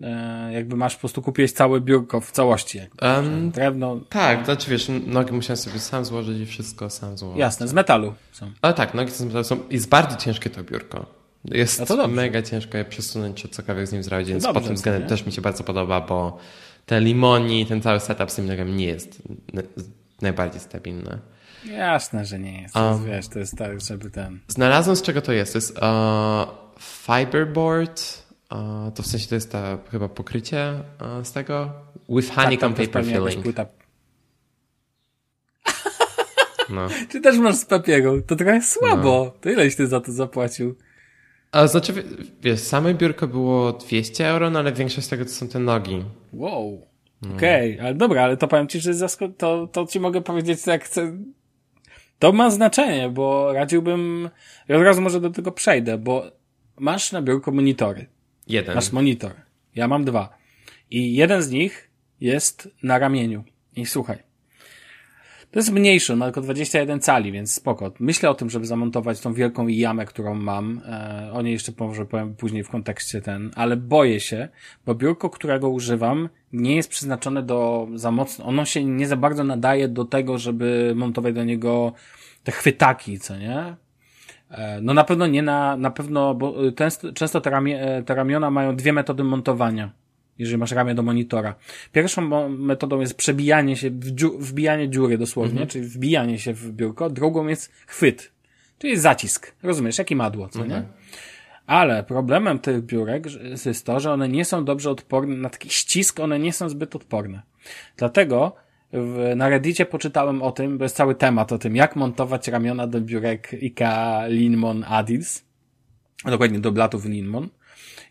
e, 0.00 0.52
jakby 0.52 0.76
masz 0.76 0.94
po 0.94 1.00
prostu 1.00 1.22
kupiłeś 1.22 1.52
całe 1.52 1.80
biurko 1.80 2.20
w 2.20 2.30
całości. 2.30 2.80
um, 3.02 3.50
drewno. 3.50 4.00
Tak, 4.08 4.44
znaczy 4.44 4.70
wiesz, 4.70 4.90
nogi 5.06 5.32
musiałem 5.32 5.56
sobie 5.56 5.78
sam 5.78 6.04
złożyć 6.04 6.38
i 6.40 6.46
wszystko 6.46 6.90
sam 6.90 7.16
złożyć. 7.18 7.40
Jasne, 7.40 7.68
z 7.68 7.72
metalu 7.72 8.14
są. 8.32 8.50
Ale 8.62 8.74
tak, 8.74 8.94
nogi 8.94 9.10
z 9.10 9.20
metalu 9.20 9.44
są, 9.44 9.58
jest 9.70 9.88
bardzo 9.88 10.16
ciężkie 10.16 10.50
to 10.50 10.64
biurko. 10.64 11.21
Jest 11.44 11.86
to 11.86 12.08
mega 12.08 12.42
ciężko 12.42 12.78
je 12.78 12.84
przesunąć, 12.84 13.42
czy 13.42 13.48
cokolwiek 13.48 13.86
z 13.86 13.92
nim 13.92 14.02
zrobić, 14.02 14.28
więc 14.28 14.46
pod 14.46 14.64
tym 14.64 14.74
względem 14.74 15.08
też 15.08 15.26
mi 15.26 15.32
się 15.32 15.42
bardzo 15.42 15.64
podoba, 15.64 16.00
bo 16.00 16.38
te 16.86 17.00
limoni, 17.00 17.66
ten 17.66 17.82
cały 17.82 18.00
setup 18.00 18.30
z 18.30 18.34
tym 18.34 18.46
nogami 18.46 18.72
nie 18.72 18.86
jest 18.86 19.22
najbardziej 20.20 20.60
stabilny. 20.60 21.18
Jasne, 21.64 22.24
że 22.24 22.38
nie 22.38 22.62
jest. 22.62 22.76
Um, 22.76 23.04
wiesz, 23.04 23.28
to 23.28 23.38
jest 23.38 23.56
tak, 23.56 23.80
żeby 23.80 24.10
ten... 24.10 24.40
Znalazłem 24.48 24.96
z 24.96 25.02
czego 25.02 25.22
to 25.22 25.32
jest. 25.32 25.52
To 25.52 25.58
jest 25.58 25.78
uh, 25.78 26.48
fiberboard. 26.78 28.22
Uh, 28.50 28.58
to 28.94 29.02
w 29.02 29.06
sensie 29.06 29.28
to 29.28 29.34
jest 29.34 29.52
ta 29.52 29.78
chyba 29.90 30.08
pokrycie 30.08 30.80
uh, 31.00 31.26
z 31.26 31.32
tego. 31.32 31.72
With 32.08 32.28
tak, 32.28 32.36
honeycomb 32.36 32.76
tak, 32.76 32.86
paper 32.86 33.04
filling. 33.04 33.46
No. 36.70 36.88
Ty 37.10 37.20
też 37.20 37.38
masz 37.38 37.56
z 37.56 37.64
papieru. 37.64 38.22
To 38.22 38.36
trochę 38.36 38.62
słabo. 38.62 39.24
No. 39.24 39.40
To 39.40 39.50
ileś 39.50 39.76
ty 39.76 39.86
za 39.86 40.00
to 40.00 40.12
zapłacił? 40.12 40.76
A 41.52 41.66
znaczy, 41.66 42.04
wiesz, 42.42 42.60
same 42.60 42.94
biurko 42.94 43.28
było 43.28 43.72
200 43.72 44.28
euro, 44.28 44.50
no 44.50 44.58
ale 44.58 44.72
większość 44.72 45.06
z 45.06 45.10
tego 45.10 45.24
to 45.24 45.30
są 45.30 45.48
te 45.48 45.58
nogi. 45.58 46.04
Wow. 46.32 46.86
No. 47.22 47.34
Okej, 47.34 47.74
okay. 47.74 47.86
ale 47.86 47.94
dobra, 47.94 48.22
ale 48.22 48.36
to 48.36 48.48
powiem 48.48 48.68
ci, 48.68 48.80
że 48.80 48.92
to, 49.38 49.66
to 49.66 49.86
ci 49.86 50.00
mogę 50.00 50.20
powiedzieć, 50.20 50.66
jak 50.66 50.84
chcę. 50.84 51.12
To 52.18 52.32
ma 52.32 52.50
znaczenie, 52.50 53.08
bo 53.08 53.52
radziłbym, 53.52 54.30
ja 54.68 54.76
od 54.76 54.82
razu 54.82 55.02
może 55.02 55.20
do 55.20 55.30
tego 55.30 55.52
przejdę, 55.52 55.98
bo 55.98 56.24
masz 56.78 57.12
na 57.12 57.22
biurku 57.22 57.52
monitory. 57.52 58.06
Jeden. 58.48 58.74
Masz 58.74 58.92
monitor. 58.92 59.32
Ja 59.74 59.88
mam 59.88 60.04
dwa. 60.04 60.38
I 60.90 61.14
jeden 61.14 61.42
z 61.42 61.50
nich 61.50 61.90
jest 62.20 62.68
na 62.82 62.98
ramieniu. 62.98 63.44
I 63.76 63.86
słuchaj, 63.86 64.18
to 65.52 65.58
jest 65.58 65.72
mniejszy, 65.72 66.16
ma 66.16 66.24
tylko 66.24 66.40
21 66.40 67.00
cali, 67.00 67.32
więc 67.32 67.54
spoko. 67.54 67.92
Myślę 68.00 68.30
o 68.30 68.34
tym, 68.34 68.50
żeby 68.50 68.66
zamontować 68.66 69.20
tą 69.20 69.34
wielką 69.34 69.68
jamę, 69.68 70.06
którą 70.06 70.34
mam. 70.34 70.80
E, 70.86 71.30
o 71.32 71.42
niej 71.42 71.52
jeszcze 71.52 71.72
może 71.78 72.06
powiem 72.06 72.34
później 72.34 72.64
w 72.64 72.68
kontekście 72.68 73.20
ten, 73.20 73.50
ale 73.56 73.76
boję 73.76 74.20
się, 74.20 74.48
bo 74.86 74.94
biurko, 74.94 75.30
którego 75.30 75.68
używam, 75.68 76.28
nie 76.52 76.76
jest 76.76 76.88
przeznaczone 76.88 77.42
do 77.42 77.88
za 77.94 78.10
mocno, 78.10 78.44
ono 78.44 78.64
się 78.64 78.84
nie 78.84 79.06
za 79.06 79.16
bardzo 79.16 79.44
nadaje 79.44 79.88
do 79.88 80.04
tego, 80.04 80.38
żeby 80.38 80.92
montować 80.96 81.34
do 81.34 81.44
niego 81.44 81.92
te 82.44 82.52
chwytaki, 82.52 83.18
co 83.18 83.36
nie? 83.36 83.76
E, 84.50 84.80
no 84.80 84.94
na 84.94 85.04
pewno 85.04 85.26
nie 85.26 85.42
na, 85.42 85.76
na 85.76 85.90
pewno, 85.90 86.34
bo 86.34 86.54
często, 86.76 87.12
często 87.12 87.40
te, 87.40 87.50
ramie, 87.50 88.02
te 88.06 88.14
ramiona 88.14 88.50
mają 88.50 88.76
dwie 88.76 88.92
metody 88.92 89.24
montowania 89.24 90.01
jeżeli 90.38 90.58
masz 90.58 90.72
ramię 90.72 90.94
do 90.94 91.02
monitora. 91.02 91.54
Pierwszą 91.92 92.48
metodą 92.48 93.00
jest 93.00 93.14
przebijanie 93.14 93.76
się, 93.76 93.90
wbijanie 94.38 94.88
dziury 94.88 95.18
dosłownie, 95.18 95.52
mhm. 95.52 95.68
czyli 95.68 95.84
wbijanie 95.84 96.38
się 96.38 96.54
w 96.54 96.72
biurko. 96.72 97.10
Drugą 97.10 97.46
jest 97.46 97.72
chwyt, 97.86 98.32
czyli 98.78 98.96
zacisk. 98.96 99.54
Rozumiesz, 99.62 99.98
jak 99.98 100.10
i 100.10 100.16
madło, 100.16 100.48
co 100.48 100.58
nie? 100.58 100.76
Mhm. 100.76 100.92
Ale 101.66 102.02
problemem 102.02 102.58
tych 102.58 102.82
biurek 102.84 103.24
jest 103.66 103.86
to, 103.86 104.00
że 104.00 104.12
one 104.12 104.28
nie 104.28 104.44
są 104.44 104.64
dobrze 104.64 104.90
odporne, 104.90 105.36
na 105.36 105.50
taki 105.50 105.70
ścisk 105.70 106.20
one 106.20 106.38
nie 106.38 106.52
są 106.52 106.68
zbyt 106.68 106.96
odporne. 106.96 107.42
Dlatego 107.96 108.56
w, 108.92 109.32
na 109.36 109.48
Reddicie 109.48 109.86
poczytałem 109.86 110.42
o 110.42 110.52
tym, 110.52 110.78
bo 110.78 110.84
jest 110.84 110.96
cały 110.96 111.14
temat 111.14 111.52
o 111.52 111.58
tym, 111.58 111.76
jak 111.76 111.96
montować 111.96 112.48
ramiona 112.48 112.86
do 112.86 113.00
biurek 113.00 113.52
IKEA 113.62 114.28
Linmon 114.28 114.84
Adils. 114.88 115.44
Dokładnie 116.24 116.60
do 116.60 116.72
blatów 116.72 117.04
Linmon. 117.04 117.48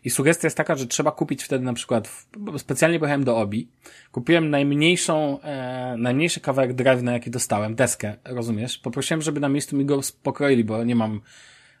I 0.04 0.10
sugestia 0.10 0.46
jest 0.46 0.56
taka, 0.56 0.74
że 0.74 0.86
trzeba 0.86 1.10
kupić 1.10 1.42
wtedy 1.42 1.64
na 1.64 1.72
przykład, 1.72 2.26
specjalnie 2.58 2.98
pojechałem 2.98 3.24
do 3.24 3.38
Obi, 3.38 3.68
kupiłem 4.12 4.50
najmniejszą, 4.50 5.40
e, 5.40 5.94
najmniejszy 5.98 6.40
kawałek 6.40 6.72
drewna, 6.72 7.12
jaki 7.12 7.30
dostałem, 7.30 7.74
deskę, 7.74 8.14
rozumiesz? 8.24 8.78
Poprosiłem, 8.78 9.22
żeby 9.22 9.40
na 9.40 9.48
miejscu 9.48 9.76
mi 9.76 9.84
go 9.84 10.00
pokroili, 10.22 10.64
bo 10.64 10.84
nie 10.84 10.96
mam, 10.96 11.20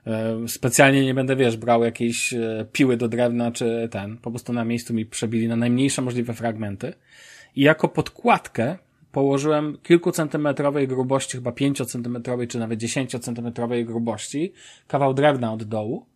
e, 0.06 0.48
specjalnie 0.48 1.04
nie 1.04 1.14
będę, 1.14 1.36
wiesz, 1.36 1.56
brał 1.56 1.84
jakiejś 1.84 2.34
e, 2.34 2.66
piły 2.72 2.96
do 2.96 3.08
drewna, 3.08 3.52
czy 3.52 3.88
ten, 3.90 4.18
po 4.18 4.30
prostu 4.30 4.52
na 4.52 4.64
miejscu 4.64 4.94
mi 4.94 5.06
przebili 5.06 5.48
na 5.48 5.56
najmniejsze 5.56 6.02
możliwe 6.02 6.34
fragmenty. 6.34 6.92
I 7.56 7.62
jako 7.62 7.88
podkładkę 7.88 8.78
położyłem 9.12 9.78
kilkucentymetrowej 9.82 10.88
grubości, 10.88 11.36
chyba 11.36 11.52
pięciocentymetrowej, 11.52 12.48
czy 12.48 12.58
nawet 12.58 12.78
dziesięciocentymetrowej 12.78 13.84
grubości, 13.84 14.52
kawał 14.88 15.14
drewna 15.14 15.52
od 15.52 15.64
dołu, 15.64 16.06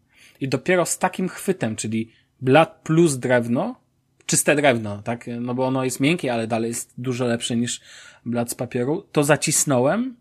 i 0.41 0.49
dopiero 0.49 0.87
z 0.87 0.99
takim 0.99 1.29
chwytem, 1.29 1.77
czyli 1.77 2.11
blat 2.41 2.81
plus 2.85 3.17
drewno, 3.17 3.81
czyste 4.27 4.57
drewno, 4.57 5.03
tak? 5.03 5.27
No 5.41 5.55
bo 5.55 5.67
ono 5.67 5.85
jest 5.85 6.01
miękkie, 6.01 6.33
ale 6.33 6.47
dalej 6.47 6.69
jest 6.69 6.95
dużo 6.99 7.27
lepsze 7.27 7.57
niż 7.57 7.81
blat 8.27 8.51
z 8.51 8.55
papieru, 8.55 9.07
to 9.13 9.25
zacisnąłem 9.25 10.17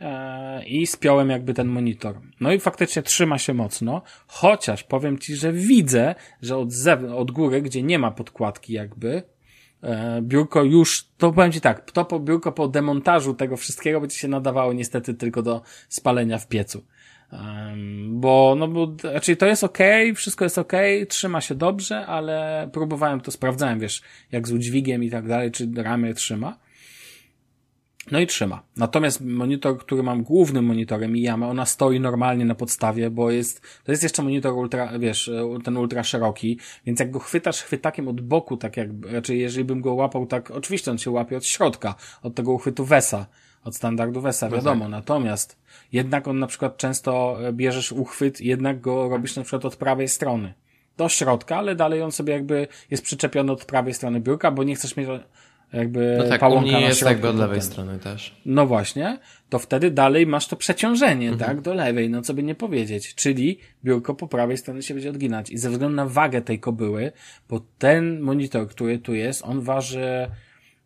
e, 0.00 0.64
i 0.64 0.86
spiąłem 0.86 1.30
jakby 1.30 1.54
ten 1.54 1.68
monitor. 1.68 2.20
No 2.40 2.52
i 2.52 2.60
faktycznie 2.60 3.02
trzyma 3.02 3.38
się 3.38 3.54
mocno, 3.54 4.02
chociaż 4.26 4.82
powiem 4.82 5.18
Ci, 5.18 5.36
że 5.36 5.52
widzę, 5.52 6.14
że 6.42 6.56
od 6.56 6.72
zewnątrz, 6.72 7.16
od 7.16 7.30
góry, 7.30 7.62
gdzie 7.62 7.82
nie 7.82 7.98
ma 7.98 8.10
podkładki 8.10 8.72
jakby, 8.72 9.22
e, 9.82 10.22
biurko 10.22 10.62
już, 10.62 11.08
to 11.18 11.32
powiem 11.32 11.52
Ci 11.52 11.60
tak, 11.60 11.90
to 11.90 12.20
biurko 12.20 12.52
po 12.52 12.68
demontażu 12.68 13.34
tego 13.34 13.56
wszystkiego 13.56 14.00
będzie 14.00 14.16
się 14.16 14.28
nadawało 14.28 14.72
niestety 14.72 15.14
tylko 15.14 15.42
do 15.42 15.62
spalenia 15.88 16.38
w 16.38 16.48
piecu. 16.48 16.84
Bo, 18.08 18.56
no 18.58 18.68
bo, 18.68 18.96
znaczy 19.00 19.36
to 19.36 19.46
jest 19.46 19.64
ok, 19.64 19.78
wszystko 20.14 20.44
jest 20.44 20.58
ok, 20.58 20.72
trzyma 21.08 21.40
się 21.40 21.54
dobrze, 21.54 22.06
ale 22.06 22.68
próbowałem 22.72 23.20
to, 23.20 23.30
sprawdzałem, 23.30 23.80
wiesz, 23.80 24.02
jak 24.32 24.48
z 24.48 24.52
udźwigiem 24.52 25.04
i 25.04 25.10
tak 25.10 25.28
dalej, 25.28 25.50
czy 25.50 25.70
ramię 25.76 26.14
trzyma. 26.14 26.58
No 28.10 28.20
i 28.20 28.26
trzyma. 28.26 28.62
Natomiast 28.76 29.20
monitor, 29.20 29.78
który 29.78 30.02
mam 30.02 30.22
głównym 30.22 30.64
monitorem 30.64 31.16
i 31.16 31.22
jamę, 31.22 31.46
ona 31.46 31.66
stoi 31.66 32.00
normalnie 32.00 32.44
na 32.44 32.54
podstawie, 32.54 33.10
bo 33.10 33.30
jest, 33.30 33.60
to 33.84 33.92
jest 33.92 34.02
jeszcze 34.02 34.22
monitor 34.22 34.52
ultra, 34.52 34.98
wiesz, 34.98 35.30
ten 35.64 35.76
ultra 35.76 36.02
szeroki, 36.02 36.58
więc 36.86 37.00
jak 37.00 37.10
go 37.10 37.18
chwytasz 37.18 37.62
chwytakiem 37.62 38.08
od 38.08 38.20
boku, 38.20 38.56
tak 38.56 38.76
jak, 38.76 38.88
raczej 39.06 39.40
jeżeli 39.40 39.64
bym 39.64 39.80
go 39.80 39.94
łapał 39.94 40.26
tak, 40.26 40.50
oczywiście 40.50 40.90
on 40.90 40.98
się 40.98 41.10
łapie 41.10 41.36
od 41.36 41.46
środka, 41.46 41.94
od 42.22 42.34
tego 42.34 42.52
uchwytu 42.52 42.84
WESA, 42.84 43.26
od 43.64 43.76
standardu 43.76 44.20
WESA, 44.20 44.48
no 44.48 44.56
wiadomo. 44.56 44.84
Tak. 44.84 44.90
Natomiast 44.90 45.58
jednak 45.92 46.28
on 46.28 46.38
na 46.38 46.46
przykład 46.46 46.76
często 46.76 47.38
e, 47.48 47.52
bierzesz 47.52 47.92
uchwyt, 47.92 48.40
jednak 48.40 48.80
go 48.80 49.08
robisz 49.08 49.36
na 49.36 49.42
przykład 49.42 49.64
od 49.64 49.76
prawej 49.76 50.08
strony. 50.08 50.54
Do 50.96 51.08
środka, 51.08 51.56
ale 51.56 51.74
dalej 51.74 52.02
on 52.02 52.12
sobie 52.12 52.32
jakby 52.32 52.66
jest 52.90 53.02
przyczepiony 53.02 53.52
od 53.52 53.64
prawej 53.64 53.94
strony 53.94 54.20
biurka, 54.20 54.50
bo 54.50 54.64
nie 54.64 54.74
chcesz 54.74 54.96
mieć 54.96 55.08
jakby 55.74 56.16
no 56.18 56.28
tak, 56.28 56.40
pałąka 56.40 56.70
mnie 56.70 56.80
jest 56.80 57.02
jakby 57.02 57.28
od 57.28 57.36
lewej 57.36 57.62
strony 57.62 57.98
też. 57.98 58.36
No 58.46 58.66
właśnie, 58.66 59.18
to 59.48 59.58
wtedy 59.58 59.90
dalej 59.90 60.26
masz 60.26 60.48
to 60.48 60.56
przeciążenie, 60.56 61.30
mhm. 61.30 61.50
tak, 61.50 61.60
do 61.60 61.74
lewej, 61.74 62.10
no 62.10 62.22
co 62.22 62.34
by 62.34 62.42
nie 62.42 62.54
powiedzieć, 62.54 63.14
czyli 63.14 63.58
biurko 63.84 64.14
po 64.14 64.28
prawej 64.28 64.58
stronie 64.58 64.82
się 64.82 64.94
będzie 64.94 65.10
odginać 65.10 65.50
i 65.50 65.58
ze 65.58 65.70
względu 65.70 65.96
na 65.96 66.06
wagę 66.06 66.42
tej 66.42 66.60
kobyły, 66.60 67.12
bo 67.48 67.60
ten 67.78 68.20
monitor, 68.20 68.68
który 68.68 68.98
tu 68.98 69.14
jest, 69.14 69.42
on 69.44 69.60
waży 69.60 70.30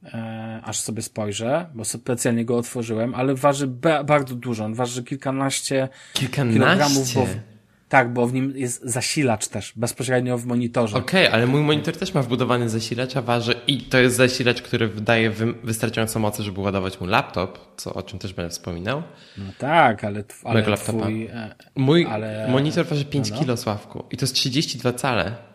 e, 0.05 0.61
aż 0.65 0.81
sobie 0.81 1.03
spojrzę, 1.03 1.67
bo 1.75 1.85
specjalnie 1.85 2.45
go 2.45 2.57
otworzyłem, 2.57 3.15
ale 3.15 3.35
waży 3.35 3.67
bardzo 4.05 4.35
dużo. 4.35 4.65
On 4.65 4.75
waży 4.75 5.05
kilkanaście, 5.05 5.89
kilkanaście? 6.13 6.61
kilogramów, 6.61 7.15
bo, 7.15 7.27
tak, 7.89 8.13
bo 8.13 8.27
w 8.27 8.33
nim 8.33 8.53
jest 8.57 8.83
zasilacz 8.85 9.49
też, 9.49 9.73
bezpośrednio 9.77 10.39
w 10.39 10.47
monitorze. 10.47 10.97
Okej, 10.97 11.27
okay, 11.27 11.35
ale 11.35 11.47
mój 11.47 11.61
monitor 11.61 11.97
też 11.97 12.15
ma 12.15 12.23
wbudowany 12.23 12.69
zasilacz, 12.69 13.17
a 13.17 13.23
waży 13.23 13.55
i 13.67 13.83
to 13.83 13.99
jest 13.99 14.17
zasilacz, 14.17 14.63
który 14.63 14.89
wydaje 14.89 15.31
wy, 15.31 15.53
wystarczająco 15.53 16.19
mocy, 16.19 16.43
żeby 16.43 16.61
ładować 16.61 17.01
mu 17.01 17.07
laptop, 17.07 17.59
co, 17.77 17.95
o 17.95 18.03
czym 18.03 18.19
też 18.19 18.33
będę 18.33 18.51
wspominał. 18.51 19.03
No 19.39 19.53
tak, 19.59 20.05
ale, 20.05 20.25
ale 20.45 20.77
twój... 20.77 21.27
E, 21.27 21.55
mój 21.77 22.07
ale... 22.07 22.49
monitor 22.51 22.87
waży 22.87 23.05
5 23.05 23.31
no, 23.31 23.37
no. 23.37 23.43
kilo, 23.43 23.57
Sławku. 23.57 24.05
I 24.11 24.17
to 24.17 24.25
jest 24.25 24.35
32 24.35 24.93
cale. 24.93 25.48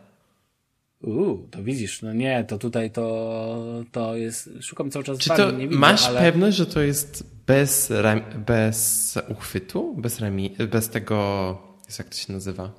Uuu, 1.04 1.48
to 1.52 1.63
widzisz, 1.63 2.02
no 2.02 2.13
nie, 2.13 2.44
to 2.44 2.58
tutaj 2.58 2.92
to, 2.92 3.84
to 3.92 4.16
jest, 4.16 4.50
szukam 4.62 4.92
cały 4.92 5.06
czas 5.06 5.18
Czy 5.18 5.30
to 5.30 5.52
nie 5.52 5.68
widzę, 5.68 5.80
masz 5.80 6.08
ale... 6.08 6.20
pewność, 6.20 6.58
że 6.58 6.66
to 6.66 6.82
jest 6.82 7.24
bez, 7.48 7.89
ram, 7.89 8.22
bez 8.46 9.18
uchwytu? 9.30 9.96
Bez, 9.98 10.20
rami, 10.20 10.56
bez 10.72 10.89
tego, 10.89 11.18
jak 12.00 12.10
to 12.10 12.16
się 12.16 12.34
nazywa? 12.34 12.72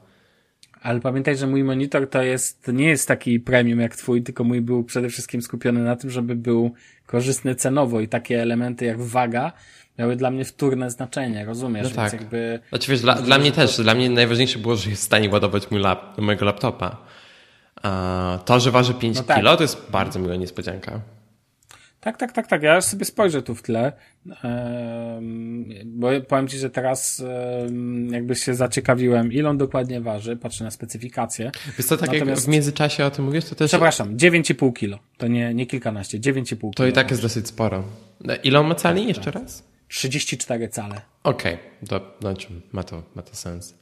Ale 0.83 1.01
pamiętaj, 1.01 1.37
że 1.37 1.47
mój 1.47 1.65
monitor 1.65 2.11
to 2.11 2.23
jest, 2.23 2.69
nie 2.69 2.89
jest 2.89 3.09
taki 3.09 3.41
premium 3.41 3.81
jak 3.81 3.97
twój, 3.97 4.23
tylko 4.23 4.45
mój 4.45 4.61
był 4.61 4.85
przede 4.85 5.09
wszystkim 5.09 5.43
skupiony 5.43 5.85
na 5.85 5.97
tym, 5.97 6.11
żeby 6.11 6.37
był 6.37 6.73
korzystny 7.07 7.55
cenowo 7.55 8.01
i 8.01 8.09
takie 8.09 8.43
elementy 8.43 8.85
jak 8.85 9.03
waga 9.03 9.53
miały 9.99 10.17
dla 10.17 10.31
mnie 10.31 10.45
wtórne 10.45 10.91
znaczenie, 10.91 11.45
rozumiesz? 11.45 11.89
No 11.91 11.97
tak. 11.97 12.13
Więc 12.13 12.23
jakby... 12.23 12.61
Znaczy 12.69 12.91
wiesz, 12.91 13.01
dla, 13.01 13.15
dla 13.15 13.39
mnie 13.39 13.53
też, 13.53 13.77
dla 13.77 13.95
mnie 13.95 14.11
najważniejsze 14.11 14.59
było, 14.59 14.77
że 14.77 14.91
jest 14.91 15.03
w 15.03 15.05
stanie 15.05 15.31
ładować 15.31 15.71
mój 15.71 15.81
lap, 15.81 16.19
mojego 16.19 16.45
laptopa. 16.45 17.05
A 17.85 18.39
to, 18.45 18.61
że 18.61 18.71
waży 18.71 18.95
5 18.95 19.17
No 19.17 19.23
tak. 19.23 19.37
kilo, 19.37 19.57
to 19.57 19.63
jest 19.63 19.91
bardzo 19.91 20.19
miła 20.19 20.37
niespodzianka. 20.37 21.01
Tak, 22.01 22.17
tak, 22.17 22.33
tak, 22.33 22.47
tak. 22.47 22.63
Ja 22.63 22.81
sobie 22.81 23.05
spojrzę 23.05 23.43
tu 23.43 23.55
w 23.55 23.63
tle, 23.63 23.93
bo 25.85 26.09
powiem 26.29 26.49
Ci, 26.49 26.59
że 26.59 26.71
teraz 26.71 27.23
jakby 28.11 28.35
się 28.35 28.55
zaciekawiłem, 28.55 29.33
ile 29.33 29.51
on 29.51 29.59
dokładnie 29.59 30.01
waży, 30.01 30.37
patrzę 30.37 30.65
na 30.65 30.71
specyfikację. 30.71 31.51
Wiesz 31.79 31.87
co, 31.87 31.97
tak 31.97 32.11
Natomiast- 32.11 32.29
jak 32.29 32.39
w 32.39 32.49
międzyczasie 32.49 33.05
o 33.05 33.11
tym 33.11 33.25
mówisz, 33.25 33.45
to 33.45 33.55
też... 33.55 33.71
Przepraszam, 33.71 34.17
9,5 34.17 34.73
kilo. 34.73 34.99
To 35.19 35.27
nie, 35.29 35.55
nie 35.55 35.67
kilkanaście, 35.67 36.19
9,5 36.19 36.57
kilo. 36.61 36.73
To 36.77 36.87
i 36.87 36.93
tak 36.93 37.11
jest 37.11 37.23
dosyć 37.23 37.49
sporo. 37.49 37.85
Ile 38.43 38.61
on 38.61 38.67
ma 38.67 38.75
cali 38.75 39.09
jeszcze 39.09 39.31
raz? 39.31 39.65
34 39.89 40.69
cale. 40.69 41.01
Okej, 41.23 41.59
to 41.89 42.01
znaczy 42.21 42.49
ma 42.73 42.83
to, 42.83 43.03
ma 43.15 43.23
to 43.23 43.35
sens. 43.37 43.75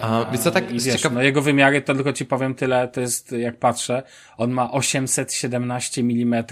A, 0.00 0.26
wiesz 0.32 0.40
co, 0.40 0.50
tak 0.50 0.80
z 0.80 0.84
wiesz, 0.84 1.02
no 1.12 1.22
jego 1.22 1.42
wymiary, 1.42 1.82
to 1.82 1.94
tylko 1.94 2.12
Ci 2.12 2.26
powiem 2.26 2.54
tyle, 2.54 2.88
to 2.88 3.00
jest, 3.00 3.32
jak 3.32 3.56
patrzę, 3.56 4.02
on 4.36 4.50
ma 4.50 4.72
817 4.72 6.00
mm 6.00 6.44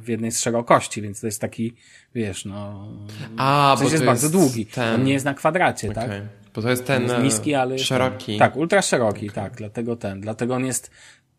w 0.00 0.08
jednej 0.08 0.32
z 0.32 0.40
szerokości, 0.40 1.02
więc 1.02 1.20
to 1.20 1.26
jest 1.26 1.40
taki, 1.40 1.74
wiesz, 2.14 2.44
no... 2.44 2.88
A, 3.36 3.74
W 3.76 3.78
sensie 3.78 3.94
jest 3.94 4.04
bardzo 4.04 4.30
długi. 4.30 4.66
Ten... 4.66 4.94
On 4.94 5.04
nie 5.04 5.12
jest 5.12 5.24
na 5.24 5.34
kwadracie, 5.34 5.92
tak? 5.92 6.04
Okej. 6.04 6.22
Bo 6.54 6.62
to 6.62 6.70
jest 6.70 6.86
ten 6.86 7.02
jest 7.02 7.14
e, 7.14 7.22
niski, 7.22 7.54
ale 7.54 7.74
jest 7.74 7.84
szeroki. 7.84 8.26
Ten, 8.26 8.38
tak, 8.38 8.56
ultra 8.56 8.82
szeroki, 8.82 9.30
tak, 9.30 9.56
dlatego 9.56 9.96
ten, 9.96 10.20
dlatego 10.20 10.54
on 10.54 10.64
jest 10.64 10.90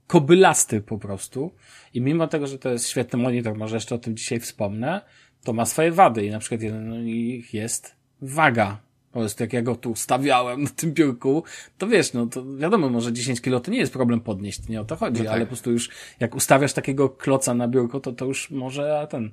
kobylasty 0.07 0.81
po 0.81 0.97
prostu 0.97 1.51
i 1.93 2.01
mimo 2.01 2.27
tego, 2.27 2.47
że 2.47 2.59
to 2.59 2.69
jest 2.69 2.89
świetny 2.89 3.19
monitor, 3.19 3.55
może 3.55 3.75
jeszcze 3.75 3.95
o 3.95 3.97
tym 3.97 4.15
dzisiaj 4.15 4.39
wspomnę, 4.39 5.01
to 5.43 5.53
ma 5.53 5.65
swoje 5.65 5.91
wady 5.91 6.25
i 6.25 6.31
na 6.31 6.39
przykład 6.39 6.61
jeden 6.61 6.93
z 6.93 7.05
nich 7.05 7.53
jest 7.53 7.95
waga. 8.21 8.84
Po 9.15 9.19
prostu 9.19 9.43
jak 9.43 9.53
ja 9.53 9.61
go 9.61 9.75
tu 9.75 9.95
stawiałem 9.95 10.63
na 10.63 10.69
tym 10.69 10.93
biurku, 10.93 11.43
to 11.77 11.87
wiesz, 11.87 12.13
no 12.13 12.25
to 12.27 12.55
wiadomo, 12.55 12.89
może 12.89 13.13
10 13.13 13.41
kilo 13.41 13.59
to 13.59 13.71
nie 13.71 13.77
jest 13.77 13.93
problem 13.93 14.19
podnieść, 14.21 14.67
nie 14.67 14.81
o 14.81 14.85
to 14.85 14.95
chodzi, 14.95 15.19
No 15.19 15.25
tak. 15.25 15.33
ale 15.33 15.45
po 15.45 15.47
prostu 15.47 15.71
już 15.71 15.89
jak 16.19 16.35
ustawiasz 16.35 16.73
takiego 16.73 17.09
kloca 17.09 17.53
na 17.53 17.67
biurko, 17.67 17.99
to 17.99 18.13
to 18.13 18.25
już 18.25 18.51
może 18.51 19.07
ten, 19.09 19.31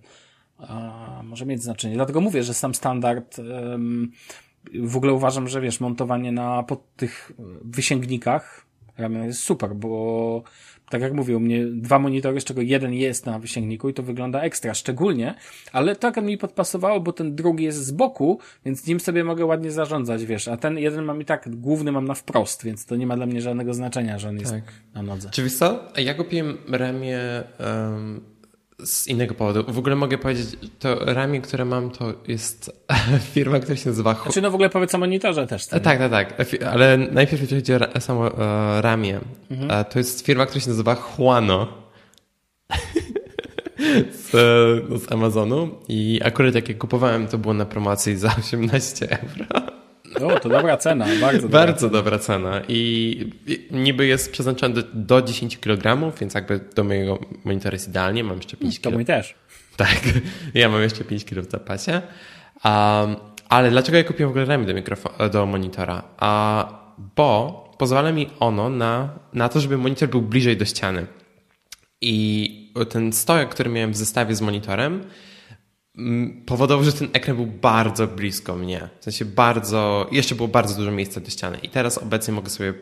a, 0.58 1.20
może 1.24 1.46
mieć 1.46 1.62
znaczenie. 1.62 1.94
Dlatego 1.94 2.20
mówię, 2.20 2.42
że 2.42 2.54
sam 2.54 2.74
standard 2.74 3.36
w 4.74 4.96
ogóle 4.96 5.12
uważam, 5.12 5.48
że 5.48 5.60
wiesz, 5.60 5.80
montowanie 5.80 6.32
na 6.32 6.62
pod 6.62 6.96
tych 6.96 7.32
wysięgnikach 7.64 8.66
ramion 8.98 9.24
jest 9.24 9.40
super, 9.40 9.74
bo 9.74 10.42
tak 10.92 11.02
jak 11.02 11.12
mówię, 11.12 11.37
u 11.37 11.40
mnie 11.40 11.66
dwa 11.66 11.98
monitory, 11.98 12.40
z 12.40 12.44
czego 12.44 12.61
jeden 12.61 12.92
jest 12.94 13.26
na 13.26 13.38
wysięgniku 13.38 13.88
i 13.88 13.94
to 13.94 14.02
wygląda 14.02 14.40
ekstra, 14.40 14.74
szczególnie, 14.74 15.35
ale 15.72 15.96
to 15.96 16.09
akurat 16.09 16.26
mi 16.26 16.38
podpasowało, 16.38 17.00
bo 17.00 17.12
ten 17.12 17.35
drugi 17.35 17.64
jest 17.64 17.85
z 17.85 17.90
boku, 17.90 18.38
więc 18.64 18.87
nim 18.87 19.00
sobie 19.00 19.24
mogę 19.24 19.44
ładnie 19.44 19.70
zarządzać, 19.70 20.24
wiesz, 20.24 20.48
a 20.48 20.57
ten 20.57 20.78
jeden 20.78 21.05
mam 21.05 21.20
i 21.20 21.24
tak, 21.24 21.48
główny 21.57 21.92
mam 21.92 22.05
na 22.05 22.14
wprost, 22.14 22.64
więc 22.64 22.87
to 22.87 22.96
nie 22.96 23.07
ma 23.07 23.16
dla 23.16 23.26
mnie 23.26 23.40
żadnego 23.42 23.74
znaczenia, 23.74 24.18
że 24.18 24.28
on 24.28 24.38
jest 24.38 24.52
Tak. 24.52 24.62
na 24.94 25.02
nodze. 25.02 25.31
Czy 25.31 25.42
wiesz 25.42 25.55
co? 25.55 25.85
Ja 25.96 26.14
kupiłem 26.14 26.59
ramię 26.68 27.18
em, 27.59 28.20
z 28.84 29.06
innego 29.06 29.34
powodu. 29.34 29.72
W 29.72 29.78
ogóle 29.78 29.96
mogę 29.96 30.18
powiedzieć, 30.18 30.46
to 30.78 30.94
ramię, 31.04 31.40
które 31.40 31.64
mam, 31.64 31.90
to 31.90 32.12
jest 32.28 32.84
firma, 33.34 33.60
która 33.60 33.76
się 33.76 33.88
nazywa... 33.90 34.14
Hu- 34.14 34.22
Znaczy, 34.24 34.42
no 34.42 34.50
w 34.50 34.54
ogóle 34.54 34.70
powiedz 34.70 34.94
o 34.94 34.98
monitorze 34.98 35.46
też. 35.46 35.72
E, 35.72 35.74
nie? 35.76 35.80
Tak, 35.80 35.98
tak, 35.98 36.10
tak. 36.10 36.38
Fi- 36.48 36.64
Ale 36.64 36.96
najpierw 36.98 37.42
jeśli 37.42 37.56
chodzi 37.56 37.72
o 37.96 38.00
samo 38.00 38.26
e, 38.38 38.82
ramię, 38.82 39.20
Mhm. 39.50 39.70
e, 39.70 39.84
to 39.84 39.98
jest 39.98 40.26
firma, 40.26 40.46
która 40.46 40.60
się 40.60 40.68
nazywa 40.70 40.94
Huano 40.94 41.68
z, 44.12 44.32
no, 44.90 44.98
z 44.98 45.12
Amazonu 45.12 45.68
i 45.88 46.20
akurat 46.24 46.54
jak 46.54 46.68
je 46.68 46.74
kupowałem, 46.74 47.26
to 47.26 47.38
było 47.38 47.54
na 47.54 47.64
promocji 47.64 48.16
za 48.16 48.34
18 48.38 49.08
euro. 49.10 49.71
O, 50.20 50.40
to 50.40 50.48
dobra 50.48 50.77
cena, 50.77 51.07
bardzo 51.20 51.42
dobra. 51.42 51.61
Bardzo 51.61 51.90
dobra 51.90 52.18
cena 52.18 52.61
i 52.68 53.31
niby 53.70 54.07
jest 54.07 54.33
przeznaczony 54.33 54.75
do, 54.75 54.83
do 54.94 55.22
10 55.22 55.59
kg, 55.59 56.12
więc 56.20 56.35
jakby 56.35 56.61
do 56.77 56.85
mojego 56.85 57.18
monitora 57.44 57.72
jest 57.75 57.88
idealnie, 57.88 58.25
mam 58.25 58.37
jeszcze 58.37 58.57
5 58.57 58.77
To 58.79 58.83
kg. 58.83 58.94
mój 58.94 59.05
też. 59.05 59.35
Tak, 59.77 60.01
ja 60.55 60.68
mam 60.68 60.83
jeszcze 60.83 61.05
5 61.05 61.25
kg 61.25 61.48
w 61.48 61.51
zapasie. 61.51 61.92
Um, 62.64 63.16
ale 63.48 63.70
dlaczego 63.70 63.98
ja 63.98 64.05
kupiłem 64.05 64.29
w 64.29 64.33
ogóle 64.33 64.44
ramię 64.44 64.66
do, 64.66 64.75
mikrofo- 64.75 65.31
do 65.31 65.46
monitora? 65.46 66.03
A, 66.18 66.68
bo 67.16 67.59
pozwala 67.79 68.12
mi 68.12 68.31
ono 68.40 68.68
na, 68.70 69.09
na 69.33 69.48
to, 69.48 69.61
żeby 69.61 69.79
monitor 69.79 70.09
był 70.09 70.22
bliżej 70.22 70.57
do 70.57 70.64
ściany. 70.64 71.07
I 72.01 72.72
ten 72.90 73.12
stojak, 73.12 73.48
który 73.48 73.70
miałem 73.70 73.92
w 73.92 73.96
zestawie 73.96 74.35
z 74.35 74.40
monitorem, 74.40 75.05
powodował, 76.46 76.85
że 76.85 76.92
ten 76.92 77.09
ekran 77.12 77.37
był 77.37 77.46
bardzo 77.46 78.07
blisko 78.07 78.57
mnie. 78.57 78.88
W 79.00 79.05
sensie 79.05 79.24
bardzo, 79.24 80.09
jeszcze 80.12 80.35
było 80.35 80.48
bardzo 80.48 80.74
dużo 80.76 80.90
miejsca 80.90 81.20
do 81.20 81.31
ściany. 81.31 81.59
I 81.62 81.68
teraz 81.68 81.98
obecnie 81.98 82.35
mogę 82.35 82.50
sobie, 82.50 82.74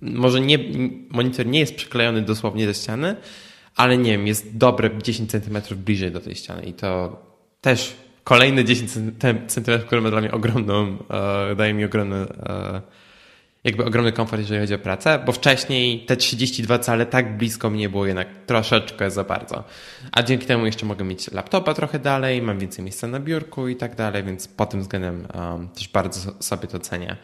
może 0.00 0.40
nie, 0.40 0.58
monitor 1.10 1.46
nie 1.46 1.60
jest 1.60 1.74
przyklejony 1.74 2.22
dosłownie 2.22 2.66
do 2.66 2.72
ściany, 2.72 3.16
ale 3.76 3.98
nie 3.98 4.10
wiem, 4.10 4.26
jest 4.26 4.56
dobre 4.56 4.90
10 5.02 5.30
cm 5.30 5.58
bliżej 5.76 6.12
do 6.12 6.20
tej 6.20 6.34
ściany. 6.34 6.62
I 6.62 6.72
to 6.72 7.22
też 7.60 7.96
kolejne 8.24 8.64
10 8.64 8.92
cm, 8.92 9.38
które 9.86 10.00
ma 10.00 10.10
dla 10.10 10.20
mnie 10.20 10.32
ogromną, 10.32 10.98
e, 11.50 11.54
daje 11.56 11.74
mi 11.74 11.84
ogromny, 11.84 12.16
e, 12.16 12.82
jakby 13.64 13.84
ogromny 13.84 14.12
komfort, 14.12 14.40
jeżeli 14.40 14.60
chodzi 14.60 14.74
o 14.74 14.78
pracę, 14.78 15.22
bo 15.26 15.32
wcześniej 15.32 16.04
te 16.04 16.16
32 16.16 16.78
cale 16.78 17.06
tak 17.06 17.36
blisko 17.36 17.70
mnie 17.70 17.88
było 17.88 18.06
jednak 18.06 18.28
troszeczkę 18.46 19.10
za 19.10 19.24
bardzo. 19.24 19.64
A 20.12 20.22
dzięki 20.22 20.46
temu 20.46 20.66
jeszcze 20.66 20.86
mogę 20.86 21.04
mieć 21.04 21.32
laptopa 21.32 21.74
trochę 21.74 21.98
dalej, 21.98 22.42
mam 22.42 22.58
więcej 22.58 22.84
miejsca 22.84 23.06
na 23.06 23.20
biurku 23.20 23.68
i 23.68 23.76
tak 23.76 23.96
dalej, 23.96 24.24
więc 24.24 24.48
pod 24.48 24.70
tym 24.70 24.80
względem 24.80 25.26
um, 25.34 25.68
też 25.68 25.88
bardzo 25.88 26.32
sobie 26.40 26.68
to 26.68 26.78
cenię. 26.78 27.16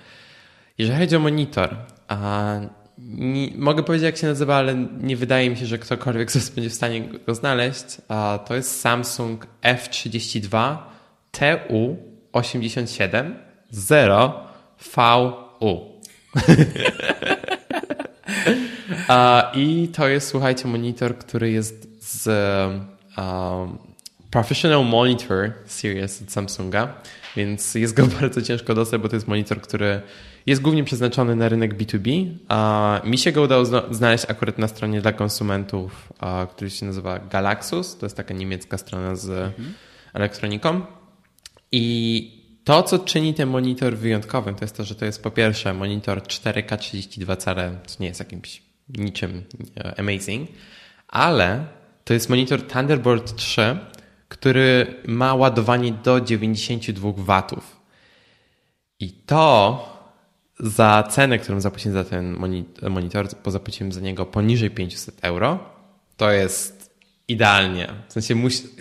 Jeżeli 0.78 1.00
chodzi 1.00 1.16
o 1.16 1.20
monitor, 1.20 1.76
a 2.08 2.60
nie, 2.98 3.50
mogę 3.56 3.82
powiedzieć 3.82 4.04
jak 4.04 4.16
się 4.16 4.26
nazywa, 4.26 4.56
ale 4.56 4.74
nie 5.00 5.16
wydaje 5.16 5.50
mi 5.50 5.56
się, 5.56 5.66
że 5.66 5.78
ktokolwiek 5.78 6.30
z 6.30 6.36
Was 6.36 6.50
będzie 6.50 6.70
w 6.70 6.74
stanie 6.74 7.08
go 7.26 7.34
znaleźć. 7.34 7.84
A 8.08 8.38
to 8.46 8.54
jest 8.54 8.80
Samsung 8.80 9.46
F32 9.62 10.76
TU87 11.32 13.34
0VU. 13.72 15.93
A, 19.08 19.52
I 19.54 19.88
to 19.88 20.08
jest, 20.08 20.28
słuchajcie, 20.28 20.68
monitor, 20.68 21.18
który 21.18 21.50
jest 21.50 22.04
z 22.04 22.26
um, 23.18 23.78
Professional 24.30 24.84
Monitor 24.84 25.52
Series 25.66 26.22
od 26.22 26.32
Samsunga, 26.32 26.94
więc 27.36 27.74
jest 27.74 27.94
go 27.94 28.06
bardzo 28.20 28.42
ciężko 28.42 28.74
dostać, 28.74 29.00
bo 29.00 29.08
to 29.08 29.16
jest 29.16 29.28
monitor, 29.28 29.60
który 29.60 30.00
jest 30.46 30.62
głównie 30.62 30.84
przeznaczony 30.84 31.36
na 31.36 31.48
rynek 31.48 31.74
B2B. 31.78 32.26
A 32.48 33.00
mi 33.04 33.18
się 33.18 33.32
go 33.32 33.42
udało 33.42 33.64
zna- 33.64 33.94
znaleźć 33.94 34.24
akurat 34.28 34.58
na 34.58 34.68
stronie 34.68 35.00
dla 35.00 35.12
konsumentów, 35.12 36.12
a, 36.18 36.46
który 36.50 36.70
się 36.70 36.86
nazywa 36.86 37.18
Galaxus. 37.18 37.96
To 37.96 38.06
jest 38.06 38.16
taka 38.16 38.34
niemiecka 38.34 38.78
strona 38.78 39.16
z 39.16 39.52
elektroniką. 40.14 40.80
I 41.72 42.43
to, 42.64 42.82
co 42.82 42.98
czyni 42.98 43.34
ten 43.34 43.48
monitor 43.48 43.96
wyjątkowym, 43.96 44.54
to 44.54 44.64
jest 44.64 44.76
to, 44.76 44.84
że 44.84 44.94
to 44.94 45.04
jest 45.04 45.22
po 45.22 45.30
pierwsze 45.30 45.74
monitor 45.74 46.22
4K 46.22 46.78
32 46.78 47.36
cale, 47.36 47.78
co 47.86 47.96
nie 48.00 48.06
jest 48.06 48.20
jakimś 48.20 48.62
niczym 48.88 49.42
e, 49.76 49.98
amazing, 50.00 50.50
ale 51.08 51.66
to 52.04 52.14
jest 52.14 52.28
monitor 52.28 52.66
Thunderbolt 52.66 53.36
3, 53.36 53.78
który 54.28 54.96
ma 55.06 55.34
ładowanie 55.34 55.92
do 55.92 56.20
92 56.20 57.12
watów. 57.16 57.80
I 59.00 59.12
to 59.12 59.94
za 60.60 61.04
cenę, 61.10 61.38
którą 61.38 61.60
zapłaciłem 61.60 61.94
za 61.94 62.04
ten 62.04 62.36
moni- 62.36 62.90
monitor, 62.90 63.28
bo 63.44 63.50
zapłaciłem 63.50 63.92
za 63.92 64.00
niego 64.00 64.26
poniżej 64.26 64.70
500 64.70 65.18
euro, 65.22 65.58
to 66.16 66.30
jest 66.30 66.94
idealnie. 67.28 67.88
W 68.08 68.12
sensie 68.12 68.34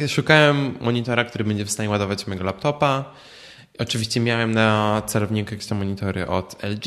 szukałem 0.07 0.77
monitora, 0.81 1.23
który 1.23 1.43
będzie 1.43 1.65
w 1.65 1.71
stanie 1.71 1.89
ładować 1.89 2.27
mojego 2.27 2.45
laptopa. 2.45 3.13
Oczywiście 3.79 4.19
miałem 4.19 4.51
na 4.51 5.01
celowniku 5.05 5.51
jakieś 5.51 5.67
tam 5.67 5.77
monitory 5.77 6.27
od 6.27 6.63
LG. 6.63 6.85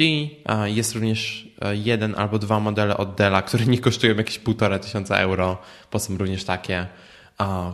Jest 0.65 0.95
również 0.95 1.49
e, 1.61 1.77
jeden 1.77 2.15
albo 2.15 2.39
dwa 2.39 2.61
modele 2.61 2.97
od 2.97 3.15
Della, 3.15 3.43
które 3.43 3.67
nie 3.67 3.79
kosztują 3.79 4.15
jakieś 4.15 4.39
półtora 4.39 4.79
tysiąca 4.79 5.17
euro, 5.17 5.59
bo 5.93 5.99
są 5.99 6.19
również 6.19 6.45
takie, 6.45 6.87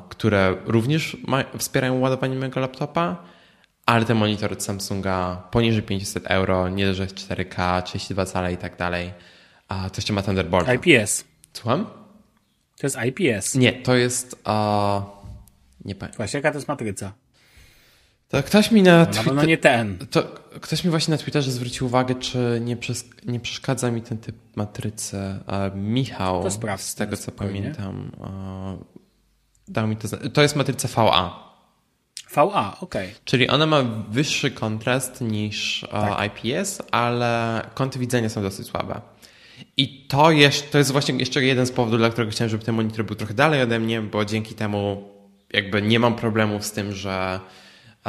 które 0.08 0.56
również 0.64 1.16
wspierają 1.58 2.00
ładowanie 2.00 2.36
mojego 2.36 2.60
laptopa. 2.60 3.16
Ale 3.86 4.04
ten 4.04 4.16
monitor 4.16 4.52
od 4.52 4.62
Samsunga 4.62 5.42
poniżej 5.50 5.82
500 5.82 6.26
euro, 6.26 6.68
nie 6.68 6.86
dość, 6.86 6.96
że 6.96 7.02
jest 7.02 7.16
4K, 7.16 7.82
32 7.82 8.26
cale 8.26 8.52
i 8.52 8.56
tak 8.56 8.76
dalej. 8.76 9.12
A 9.68 9.90
to 9.90 9.96
jeszcze 9.96 10.12
ma 10.12 10.22
Thunderbolt. 10.22 10.68
IPS. 10.68 11.24
Słucham? 11.52 11.86
To 12.78 12.86
jest 12.86 12.96
IPS. 13.06 13.54
Nie, 13.54 13.72
to 13.72 13.94
jest. 13.94 14.40
A... 14.44 15.02
Nie 15.84 15.94
pamiętam. 15.94 16.16
Właśnie, 16.16 16.38
jaka 16.38 16.50
to 16.50 16.58
jest 16.58 16.68
matryca? 16.68 17.12
To 18.32 18.42
ktoś 18.42 18.70
mi 18.70 18.82
na, 18.82 18.98
na 18.98 19.06
pewno 19.06 19.44
nie 19.44 19.58
ten. 19.58 19.98
To 20.10 20.22
ktoś 20.60 20.84
mi 20.84 20.90
właśnie 20.90 21.12
na 21.12 21.18
Twitterze 21.18 21.50
zwrócił 21.50 21.86
uwagę, 21.86 22.14
czy 22.14 22.60
nie, 22.64 22.76
przes... 22.76 23.04
nie 23.26 23.40
przeszkadza 23.40 23.90
mi 23.90 24.02
ten 24.02 24.18
typ 24.18 24.36
matrycy. 24.56 25.16
A 25.46 25.70
Michał, 25.74 26.50
z 26.76 26.94
tego 26.94 27.16
co 27.16 27.22
spokojnie. 27.22 27.60
pamiętam, 27.60 28.10
dał 29.68 29.86
mi 29.86 29.96
to. 29.96 30.08
To 30.32 30.42
jest 30.42 30.56
matryca 30.56 30.88
VA. 30.96 31.52
VA, 32.34 32.76
ok. 32.80 32.94
Czyli 33.24 33.48
ona 33.48 33.66
ma 33.66 33.82
wyższy 34.08 34.50
kontrast 34.50 35.20
niż 35.20 35.86
tak. 35.90 36.30
IPS, 36.44 36.82
ale 36.90 37.62
kąty 37.74 37.98
widzenia 37.98 38.28
są 38.28 38.42
dosyć 38.42 38.66
słabe. 38.66 39.00
I 39.76 40.06
to, 40.06 40.30
jeszcze, 40.30 40.68
to 40.68 40.78
jest 40.78 40.92
właśnie 40.92 41.14
jeszcze 41.14 41.44
jeden 41.44 41.66
z 41.66 41.72
powodów, 41.72 41.98
dla 41.98 42.10
którego 42.10 42.32
chciałem, 42.32 42.50
żeby 42.50 42.64
ten 42.64 42.74
monitor 42.74 43.04
był 43.04 43.16
trochę 43.16 43.34
dalej 43.34 43.62
ode 43.62 43.78
mnie, 43.78 44.00
bo 44.00 44.24
dzięki 44.24 44.54
temu 44.54 45.08
jakby 45.52 45.82
nie 45.82 45.98
mam 45.98 46.16
problemów 46.16 46.64
z 46.64 46.72
tym, 46.72 46.92
że 46.92 47.40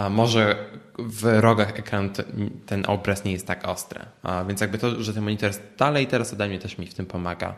może 0.09 0.55
w 0.99 1.41
rogach 1.41 1.79
ekranu 1.79 2.09
ten 2.65 2.83
obraz 2.87 3.23
nie 3.23 3.31
jest 3.31 3.47
tak 3.47 3.67
ostry. 3.67 3.99
Więc 4.47 4.61
jakby 4.61 4.77
to, 4.77 5.03
że 5.03 5.13
ten 5.13 5.23
monitor 5.23 5.49
jest 5.49 5.63
dalej 5.77 6.07
teraz 6.07 6.33
ode 6.33 6.47
mnie 6.47 6.59
też 6.59 6.77
mi 6.77 6.87
w 6.87 6.93
tym 6.93 7.05
pomaga. 7.05 7.55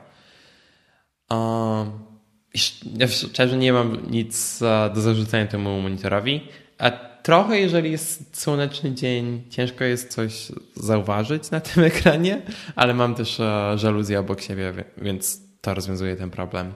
Ja 2.96 3.08
szczerze 3.08 3.58
nie 3.58 3.74
mam 3.74 4.12
nic 4.12 4.60
do 4.96 5.02
zarzucenia 5.02 5.48
temu 5.48 5.82
monitorowi. 5.82 6.48
A 6.78 6.92
trochę, 7.24 7.60
jeżeli 7.60 7.92
jest 7.92 8.42
słoneczny 8.42 8.94
dzień, 8.94 9.44
ciężko 9.50 9.84
jest 9.84 10.14
coś 10.14 10.52
zauważyć 10.76 11.52
na 11.52 11.60
tym 11.60 11.84
ekranie, 11.94 12.42
ale 12.76 12.94
mam 12.94 13.16
też 13.16 13.42
żaluzję 13.76 14.20
obok 14.20 14.42
siebie, 14.42 14.74
więc 14.98 15.42
to 15.62 15.74
rozwiązuje 15.74 16.16
ten 16.16 16.30
problem. 16.30 16.74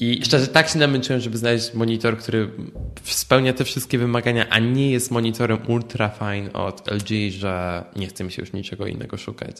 I 0.00 0.24
szczerze, 0.24 0.46
tak 0.46 0.68
się 0.68 0.78
namęczyłem, 0.78 1.20
żeby 1.20 1.38
znaleźć 1.38 1.74
monitor, 1.74 2.18
który 2.18 2.50
spełnia 3.02 3.52
te 3.52 3.64
wszystkie 3.64 3.98
wymagania, 3.98 4.48
a 4.48 4.58
nie 4.58 4.90
jest 4.90 5.10
monitorem 5.10 5.58
ultra 5.68 6.08
fine 6.08 6.52
od 6.52 6.90
LG, 6.90 7.30
że 7.30 7.84
nie 7.96 8.06
chce 8.06 8.24
mi 8.24 8.32
się 8.32 8.42
już 8.42 8.52
niczego 8.52 8.86
innego 8.86 9.16
szukać. 9.16 9.56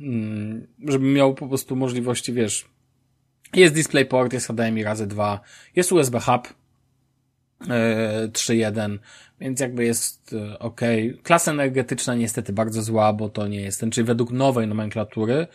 mm, 0.00 0.66
żeby 0.88 1.04
miał 1.04 1.34
po 1.34 1.48
prostu 1.48 1.76
możliwości, 1.76 2.32
wiesz, 2.32 2.71
jest 3.56 3.74
DisplayPort, 3.74 4.32
jest 4.32 4.46
HDMI 4.46 4.82
razy 4.82 5.06
2, 5.06 5.40
jest 5.76 5.92
USB 5.92 6.20
Hub 6.20 6.54
e, 7.68 8.28
3.1, 8.28 8.98
więc 9.40 9.60
jakby 9.60 9.84
jest 9.84 10.34
e, 10.52 10.58
ok. 10.58 10.80
Klasa 11.22 11.50
energetyczna 11.50 12.14
niestety 12.14 12.52
bardzo 12.52 12.82
zła, 12.82 13.12
bo 13.12 13.28
to 13.28 13.48
nie 13.48 13.60
jest 13.60 13.80
ten, 13.80 13.90
czyli 13.90 14.04
według 14.04 14.30
nowej 14.30 14.66
nomenklatury, 14.68 15.46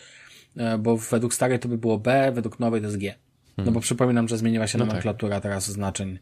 e, 0.58 0.78
bo 0.78 0.98
według 0.98 1.34
starej 1.34 1.60
to 1.60 1.70
by 1.70 1.78
było 1.78 1.98
B, 1.98 2.32
według 2.32 2.60
nowej 2.60 2.82
to 2.82 2.88
jest 2.88 2.98
G. 2.98 3.16
No 3.58 3.64
bo 3.64 3.70
hmm. 3.72 3.82
przypominam, 3.82 4.28
że 4.28 4.38
zmieniła 4.38 4.68
się 4.68 4.78
no 4.78 4.86
tak. 4.86 4.90
nomenklatura 4.90 5.36
tak. 5.36 5.44
teraz 5.44 5.72
znaczeń 5.72 6.20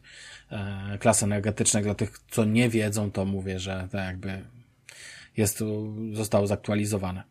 e, 0.50 0.98
klas 0.98 1.22
energetycznych. 1.22 1.84
Dla 1.84 1.94
tych, 1.94 2.18
co 2.30 2.44
nie 2.44 2.68
wiedzą, 2.68 3.10
to 3.10 3.24
mówię, 3.24 3.58
że 3.58 3.88
to 3.92 3.98
jakby 3.98 4.42
jest 5.36 5.58
tu, 5.58 5.94
zostało 6.12 6.46
zaktualizowane. 6.46 7.22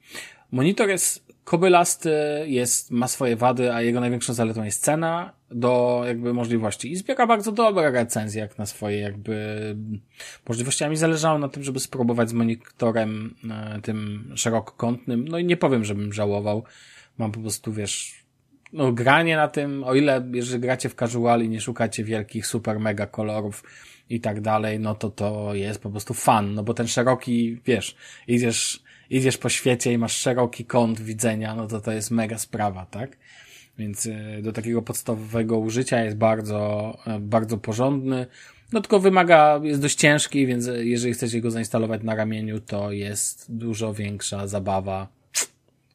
Monitor 0.52 0.90
jest 0.90 1.25
kobylasty, 1.46 2.12
jest, 2.46 2.92
ma 2.92 3.08
swoje 3.08 3.36
wady, 3.36 3.74
a 3.74 3.82
jego 3.82 4.00
największą 4.00 4.34
zaletą 4.34 4.64
jest 4.64 4.84
cena 4.84 5.34
do 5.52 6.04
jakby 6.08 6.34
możliwości. 6.34 6.92
I 6.92 6.96
zbiera 6.96 7.28
bardzo 7.28 7.52
dobre 7.52 7.92
recenzje 7.92 8.42
jak 8.42 8.58
na 8.58 8.66
swoje 8.66 9.00
jakby 9.00 9.76
możliwości. 10.50 10.84
A 10.84 10.90
mi 10.90 10.98
zależało 10.98 11.40
na 11.40 11.50
tym, 11.50 11.64
żeby 11.64 11.80
spróbować 11.80 12.30
z 12.30 12.34
monitorem 12.34 13.36
e, 13.52 13.82
tym 13.82 14.32
szerokokątnym. 14.36 15.28
No 15.28 15.40
i 15.40 15.46
nie 15.46 15.58
powiem, 15.58 15.86
żebym 15.86 16.14
żałował. 16.14 16.64
Mam 17.18 17.32
po 17.32 17.40
prostu, 17.40 17.74
wiesz, 17.74 18.26
no 18.74 18.92
granie 18.92 19.36
na 19.36 19.48
tym, 19.48 19.84
o 19.84 19.96
ile, 19.96 20.28
jeżeli 20.34 20.60
gracie 20.60 20.90
w 20.90 20.96
casual 20.96 21.42
i 21.42 21.50
nie 21.50 21.62
szukacie 21.62 22.04
wielkich, 22.04 22.48
super, 22.48 22.80
mega 22.80 23.08
kolorów 23.08 23.64
i 24.10 24.22
tak 24.22 24.42
dalej, 24.42 24.80
no 24.80 24.96
to 24.96 25.10
to 25.10 25.54
jest 25.54 25.82
po 25.82 25.90
prostu 25.90 26.14
fan, 26.14 26.54
no 26.54 26.64
bo 26.64 26.74
ten 26.74 26.88
szeroki, 26.88 27.62
wiesz, 27.66 27.96
idziesz 28.28 28.85
idziesz 29.10 29.38
po 29.38 29.50
świecie 29.50 29.94
i 29.94 29.98
masz 29.98 30.16
szeroki 30.18 30.66
kąt 30.66 31.02
widzenia, 31.02 31.56
no 31.56 31.68
to 31.68 31.82
to 31.82 31.92
jest 31.92 32.12
mega 32.12 32.38
sprawa, 32.38 32.86
tak? 32.86 33.18
Więc 33.78 34.08
e, 34.08 34.42
do 34.42 34.52
takiego 34.52 34.82
podstawowego 34.82 35.58
użycia 35.58 36.04
jest 36.04 36.18
bardzo, 36.18 36.98
e, 37.08 37.20
bardzo 37.20 37.58
porządny. 37.58 38.28
No 38.74 38.82
tylko 38.82 39.00
wymaga, 39.00 39.60
jest 39.64 39.82
dość 39.82 39.96
ciężki, 39.96 40.48
więc 40.48 40.70
jeżeli 40.78 41.14
chcecie 41.14 41.42
go 41.42 41.52
zainstalować 41.52 42.04
na 42.04 42.16
ramieniu, 42.16 42.60
to 42.60 42.92
jest 42.92 43.46
dużo 43.50 43.94
większa 43.94 44.48
zabawa. 44.48 45.08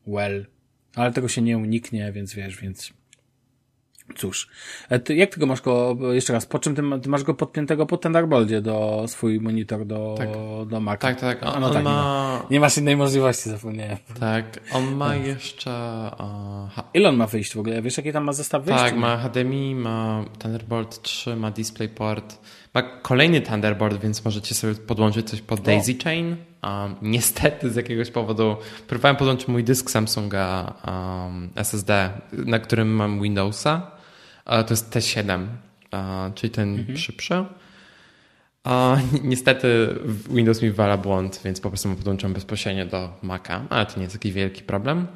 Well. 0.06 0.46
Ale 0.94 1.12
tego 1.12 1.28
się 1.28 1.42
nie 1.42 1.58
uniknie, 1.58 2.12
więc 2.12 2.34
wiesz, 2.34 2.60
więc 2.60 2.92
Cóż, 4.16 4.48
e, 4.90 5.14
jak 5.14 5.34
ty 5.34 5.40
go 5.40 5.46
masz 5.46 5.60
go, 5.60 5.96
jeszcze 6.12 6.32
raz, 6.32 6.46
po 6.46 6.58
czym 6.58 6.74
ty, 6.74 6.82
ty 7.02 7.08
masz 7.08 7.22
go 7.22 7.34
podpiętego 7.34 7.86
po 7.86 7.96
Thunderboldzie 7.96 8.60
do 8.60 9.04
swój 9.08 9.40
monitor 9.40 9.86
do, 9.86 10.14
tak. 10.18 10.28
do 10.68 10.80
Maca? 10.80 11.14
Tak, 11.14 11.20
tak. 11.20 11.54
On, 11.54 11.60
no, 11.60 11.70
tak, 11.70 11.84
ma... 11.84 11.90
nie, 11.90 11.96
ma. 11.96 12.46
nie 12.50 12.60
masz 12.60 12.78
innej 12.78 12.96
możliwości, 12.96 13.50
zapomniałem. 13.50 13.96
Tak, 14.20 14.44
on 14.72 14.94
ma 14.94 15.08
tak. 15.08 15.26
jeszcze... 15.26 15.70
Uh, 16.18 16.84
Ile 16.94 17.08
on 17.08 17.16
ma 17.16 17.26
wyjść 17.26 17.54
w 17.54 17.58
ogóle? 17.58 17.82
Wiesz, 17.82 17.96
jaki 17.96 18.12
tam 18.12 18.24
ma 18.24 18.32
zestaw 18.32 18.64
wyjść? 18.64 18.80
Tak, 18.80 18.96
ma 18.96 19.16
HDMI, 19.16 19.74
ma 19.74 20.24
Thunderbolt 20.38 21.02
3, 21.02 21.36
ma 21.36 21.50
DisplayPort, 21.50 22.38
ma 22.74 22.82
kolejny 22.82 23.40
Thunderbolt, 23.40 24.00
więc 24.00 24.24
możecie 24.24 24.54
sobie 24.54 24.74
podłączyć 24.74 25.30
coś 25.30 25.40
pod 25.40 25.60
Daisy 25.60 25.94
Chain. 26.04 26.36
Um, 26.62 26.94
niestety 27.02 27.70
z 27.70 27.76
jakiegoś 27.76 28.10
powodu 28.10 28.56
próbowałem 28.88 29.16
podłączyć 29.16 29.48
mój 29.48 29.64
dysk 29.64 29.90
Samsunga 29.90 30.74
um, 30.86 31.50
SSD, 31.56 32.10
na 32.32 32.58
którym 32.58 32.94
mam 32.94 33.22
Windowsa 33.22 33.99
to 34.44 34.66
jest 34.70 34.94
T7, 34.94 35.46
czyli 36.34 36.50
ten 36.50 36.78
mhm. 36.78 36.98
szybszy. 36.98 37.44
Niestety 39.22 39.98
Windows 40.30 40.62
mi 40.62 40.70
wywala 40.70 40.96
błąd, 40.96 41.40
więc 41.44 41.60
po 41.60 41.68
prostu 41.68 41.88
podłączam 41.88 42.32
bezpośrednio 42.32 42.86
do 42.86 43.12
Maca, 43.22 43.62
ale 43.70 43.86
to 43.86 43.96
nie 43.96 44.02
jest 44.02 44.14
taki 44.14 44.32
wielki 44.32 44.62
problem. 44.62 45.06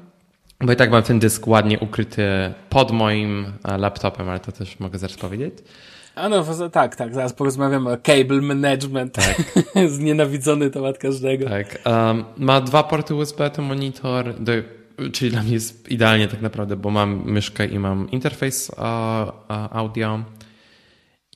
Bo 0.61 0.73
i 0.73 0.77
tak 0.77 0.91
mam 0.91 1.03
ten 1.03 1.19
dysk 1.19 1.47
ładnie 1.47 1.79
ukryty 1.79 2.23
pod 2.69 2.93
moim 2.93 3.53
laptopem, 3.79 4.29
ale 4.29 4.41
to 4.41 4.53
też 4.53 4.81
mogę 4.81 4.99
zaraz 4.99 5.17
powiedzieć. 5.17 5.55
A 6.15 6.29
no, 6.29 6.45
tak, 6.73 6.97
tak, 6.97 7.15
zaraz 7.15 7.33
porozmawiamy 7.33 7.91
o 7.91 7.97
cable 7.97 8.41
management. 8.41 9.15
Tak. 9.15 9.43
Znienawidzony 9.89 10.71
temat 10.71 10.99
każdego. 10.99 11.49
Tak. 11.49 11.79
Um, 11.87 12.25
ma 12.37 12.61
dwa 12.61 12.83
porty 12.83 13.15
USB, 13.15 13.51
to 13.51 13.63
monitor, 13.63 14.35
do 14.41 14.53
czyli 15.13 15.31
dla 15.31 15.43
mnie 15.43 15.53
jest 15.53 15.89
idealnie 15.89 16.29
tak 16.29 16.43
naprawdę, 16.43 16.77
bo 16.77 16.91
mam 16.91 17.25
myszkę 17.25 17.67
i 17.67 17.79
mam 17.79 18.11
interfejs 18.11 18.71
audio 19.71 20.25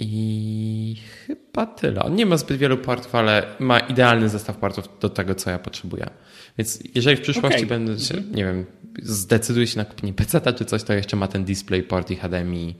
i 0.00 0.96
chyba 1.26 1.66
tyle. 1.66 2.02
On 2.02 2.14
nie 2.14 2.26
ma 2.26 2.36
zbyt 2.36 2.58
wielu 2.58 2.76
portów, 2.76 3.14
ale 3.14 3.46
ma 3.58 3.78
idealny 3.78 4.28
zestaw 4.28 4.56
portów 4.56 4.88
do 5.00 5.08
tego, 5.08 5.34
co 5.34 5.50
ja 5.50 5.58
potrzebuję. 5.58 6.10
Więc 6.58 6.82
jeżeli 6.94 7.16
w 7.16 7.20
przyszłości 7.20 7.64
okay. 7.64 7.68
będę 7.68 7.98
się, 7.98 8.14
nie 8.14 8.44
wiem, 8.44 8.66
zdecyduję 9.02 9.66
się 9.66 9.78
na 9.78 9.84
kupienie 9.84 10.12
PC 10.12 10.52
czy 10.52 10.64
coś, 10.64 10.82
to 10.82 10.92
jeszcze 10.92 11.16
ma 11.16 11.28
ten 11.28 11.44
DisplayPort 11.44 12.10
i 12.10 12.16
HDMI, 12.16 12.74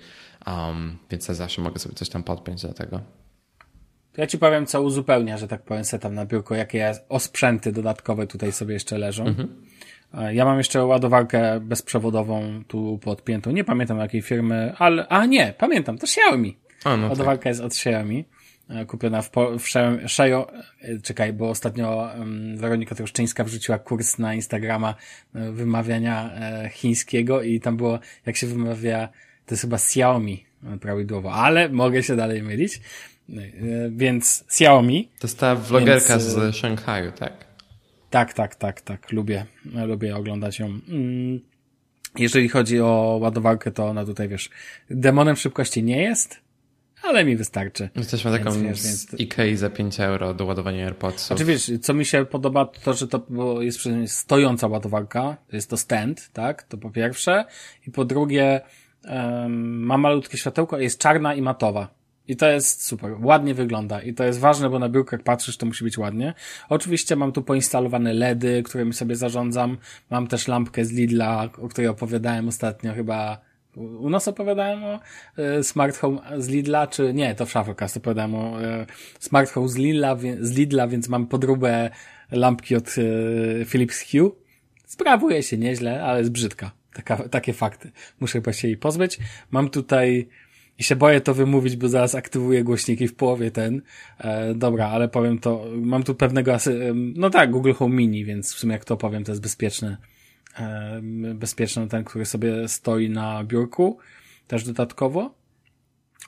um, 0.46 0.98
więc 1.10 1.28
ja 1.28 1.34
zawsze 1.34 1.62
mogę 1.62 1.78
sobie 1.78 1.94
coś 1.94 2.08
tam 2.08 2.22
podpiąć 2.22 2.62
do 2.62 2.72
tego. 2.72 3.00
Ja 4.16 4.26
ci 4.26 4.38
powiem, 4.38 4.66
co 4.66 4.82
uzupełnia, 4.82 5.38
że 5.38 5.48
tak 5.48 5.62
powiem, 5.62 5.84
setup 5.84 6.12
na 6.12 6.26
biurko, 6.26 6.54
jakie 6.54 6.94
osprzęty 7.08 7.72
dodatkowe 7.72 8.26
tutaj 8.26 8.52
sobie 8.52 8.74
jeszcze 8.74 8.98
leżą. 8.98 9.26
Mhm. 9.26 9.48
Ja 10.30 10.44
mam 10.44 10.58
jeszcze 10.58 10.84
ładowarkę 10.84 11.60
bezprzewodową 11.60 12.62
tu 12.68 12.98
podpiętą. 13.02 13.50
Nie 13.50 13.64
pamiętam 13.64 13.98
jakiej 13.98 14.22
firmy, 14.22 14.72
ale, 14.78 15.08
a 15.08 15.26
nie, 15.26 15.54
pamiętam, 15.58 15.98
to 15.98 16.04
Xiaomi. 16.04 16.56
A, 16.84 16.96
no 16.96 17.08
ładowarka 17.08 17.42
tak. 17.42 17.46
jest 17.46 17.60
od 17.60 17.72
Xiaomi. 17.72 18.24
E, 18.70 18.84
kupiona 18.86 19.22
w, 19.22 19.30
w 19.58 19.64
Xiaomi, 19.64 20.44
e, 20.82 20.98
czekaj, 21.02 21.32
bo 21.32 21.50
ostatnio 21.50 22.10
Weronika 22.56 22.94
Troszczyńska 22.94 23.44
wrzuciła 23.44 23.78
kurs 23.78 24.18
na 24.18 24.34
Instagrama 24.34 24.94
e, 25.34 25.52
wymawiania 25.52 26.30
e, 26.34 26.68
chińskiego 26.68 27.42
i 27.42 27.60
tam 27.60 27.76
było, 27.76 27.98
jak 28.26 28.36
się 28.36 28.46
wymawia, 28.46 29.08
to 29.46 29.54
jest 29.54 29.62
chyba 29.62 29.76
Xiaomi 29.76 30.44
prawidłowo, 30.80 31.32
ale 31.32 31.68
mogę 31.68 32.02
się 32.02 32.16
dalej 32.16 32.42
mylić. 32.42 32.80
E, 33.30 33.40
więc 33.90 34.44
Xiaomi. 34.46 35.08
To 35.18 35.26
jest 35.26 35.38
ta 35.38 35.54
vlogerka 35.54 36.18
więc, 36.18 36.22
z 36.22 36.56
Szanghaju, 36.56 37.12
tak? 37.12 37.47
Tak, 38.10 38.32
tak, 38.32 38.54
tak, 38.54 38.80
tak. 38.80 39.12
Lubię, 39.12 39.46
lubię 39.86 40.16
oglądać 40.16 40.58
ją. 40.58 40.66
Mm, 40.66 41.40
jeżeli 42.18 42.48
chodzi 42.48 42.80
o 42.80 43.18
ładowarkę, 43.20 43.70
to 43.70 43.86
ona 43.86 44.04
tutaj, 44.04 44.28
wiesz, 44.28 44.50
demonem 44.90 45.36
szybkości 45.36 45.82
nie 45.82 46.02
jest, 46.02 46.40
ale 47.02 47.24
mi 47.24 47.36
wystarczy. 47.36 47.88
Jesteśmy 47.96 48.30
taką 48.30 48.50
wiesz, 48.62 48.82
więc... 48.82 49.14
Ikei 49.18 49.56
za 49.56 49.70
5 49.70 50.00
euro 50.00 50.34
do 50.34 50.44
ładowania 50.44 50.84
AirPodsów. 50.84 51.26
Znaczy 51.26 51.44
wiesz, 51.44 51.70
co 51.82 51.94
mi 51.94 52.04
się 52.04 52.24
podoba, 52.24 52.66
to 52.84 52.94
że 52.94 53.08
to 53.08 53.26
jest 53.60 54.08
stojąca 54.08 54.66
ładowarka, 54.66 55.36
jest 55.52 55.70
to 55.70 55.76
stand, 55.76 56.30
tak, 56.32 56.62
to 56.62 56.78
po 56.78 56.90
pierwsze. 56.90 57.44
I 57.86 57.90
po 57.90 58.04
drugie, 58.04 58.60
um, 59.04 59.82
ma 59.82 59.98
malutkie 59.98 60.38
światełko, 60.38 60.78
jest 60.78 61.00
czarna 61.00 61.34
i 61.34 61.42
matowa. 61.42 61.97
I 62.28 62.36
to 62.36 62.48
jest 62.48 62.84
super. 62.84 63.16
Ładnie 63.20 63.54
wygląda. 63.54 64.02
I 64.02 64.14
to 64.14 64.24
jest 64.24 64.38
ważne, 64.38 64.70
bo 64.70 64.78
na 64.78 64.88
biurkach 64.88 65.22
patrzysz, 65.22 65.56
to 65.56 65.66
musi 65.66 65.84
być 65.84 65.98
ładnie. 65.98 66.34
Oczywiście 66.68 67.16
mam 67.16 67.32
tu 67.32 67.42
poinstalowane 67.42 68.12
LEDy, 68.12 68.62
którymi 68.62 68.92
sobie 68.92 69.16
zarządzam. 69.16 69.78
Mam 70.10 70.26
też 70.26 70.48
lampkę 70.48 70.84
z 70.84 70.92
Lidla, 70.92 71.50
o 71.62 71.68
której 71.68 71.88
opowiadałem 71.88 72.48
ostatnio 72.48 72.94
chyba 72.94 73.48
u 73.76 74.10
nas 74.10 74.28
opowiadałem 74.28 74.84
o 74.84 75.00
e, 75.36 75.64
Smart 75.64 75.96
Home 75.96 76.20
z 76.38 76.48
Lidla, 76.48 76.86
czy 76.86 77.14
nie, 77.14 77.34
to 77.34 77.46
w 77.46 77.50
Shufflecast 77.50 77.96
opowiadałem 77.96 78.34
o 78.34 78.62
e, 78.62 78.86
Smart 79.18 79.50
Home 79.50 79.68
z 79.68 79.76
Lidla, 79.76 80.16
z 80.40 80.50
Lidla, 80.50 80.88
więc 80.88 81.08
mam 81.08 81.26
podróbę 81.26 81.90
lampki 82.30 82.76
od 82.76 82.88
e, 82.88 83.64
Philips 83.64 84.10
Hue. 84.10 84.36
Sprawuje 84.86 85.42
się 85.42 85.58
nieźle, 85.58 86.04
ale 86.04 86.18
jest 86.18 86.30
brzydka. 86.30 86.70
Taka, 86.92 87.28
takie 87.28 87.52
fakty. 87.52 87.90
Muszę 88.20 88.42
się 88.52 88.68
jej 88.68 88.76
pozbyć. 88.76 89.18
Mam 89.50 89.70
tutaj 89.70 90.28
i 90.78 90.84
się 90.84 90.96
boję 90.96 91.20
to 91.20 91.34
wymówić, 91.34 91.76
bo 91.76 91.88
zaraz 91.88 92.14
aktywuję 92.14 92.64
głośniki 92.64 93.08
w 93.08 93.14
połowie 93.14 93.50
ten. 93.50 93.82
E, 94.18 94.54
dobra, 94.54 94.88
ale 94.88 95.08
powiem 95.08 95.38
to. 95.38 95.64
Mam 95.76 96.02
tu 96.02 96.14
pewnego, 96.14 96.56
no 96.94 97.30
tak, 97.30 97.50
Google 97.50 97.72
Home 97.72 97.94
Mini, 97.94 98.24
więc 98.24 98.54
w 98.54 98.58
sumie 98.58 98.72
jak 98.72 98.84
to 98.84 98.96
powiem, 98.96 99.24
to 99.24 99.32
jest 99.32 99.42
bezpieczny. 99.42 99.96
E, 100.58 101.00
bezpieczny 101.34 101.88
ten, 101.88 102.04
który 102.04 102.24
sobie 102.24 102.68
stoi 102.68 103.10
na 103.10 103.44
biurku, 103.44 103.98
też 104.46 104.64
dodatkowo. 104.64 105.34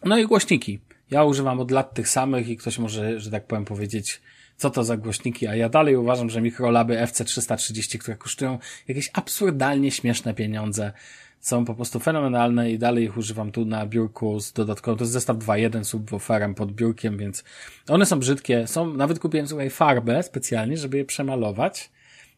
No 0.04 0.18
i 0.18 0.26
głośniki. 0.26 0.80
Ja 1.10 1.24
używam 1.24 1.60
od 1.60 1.70
lat 1.70 1.94
tych 1.94 2.08
samych 2.08 2.48
i 2.48 2.56
ktoś 2.56 2.78
może, 2.78 3.20
że 3.20 3.30
tak 3.30 3.46
powiem, 3.46 3.64
powiedzieć, 3.64 4.20
co 4.56 4.70
to 4.70 4.84
za 4.84 4.96
głośniki, 4.96 5.46
a 5.46 5.56
ja 5.56 5.68
dalej 5.68 5.96
uważam, 5.96 6.30
że 6.30 6.40
mikrolaby 6.40 6.94
FC330, 6.94 7.98
które 7.98 8.16
kosztują 8.16 8.58
jakieś 8.88 9.10
absurdalnie 9.12 9.90
śmieszne 9.90 10.34
pieniądze, 10.34 10.92
są 11.40 11.64
po 11.64 11.74
prostu 11.74 12.00
fenomenalne 12.00 12.70
i 12.70 12.78
dalej 12.78 13.04
ich 13.04 13.16
używam 13.16 13.52
tu 13.52 13.64
na 13.64 13.86
biurku 13.86 14.40
z 14.40 14.52
dodatkową, 14.52 14.96
to 14.96 15.04
jest 15.04 15.12
zestaw 15.12 15.36
2.1 15.36 15.84
subwooferem 15.84 16.54
pod 16.54 16.72
biurkiem, 16.72 17.18
więc 17.18 17.44
one 17.88 18.06
są 18.06 18.18
brzydkie, 18.18 18.66
są, 18.66 18.94
nawet 18.94 19.18
kupiłem 19.18 19.46
tutaj 19.46 19.70
farbę 19.70 20.22
specjalnie, 20.22 20.76
żeby 20.76 20.96
je 20.96 21.04
przemalować, 21.04 21.90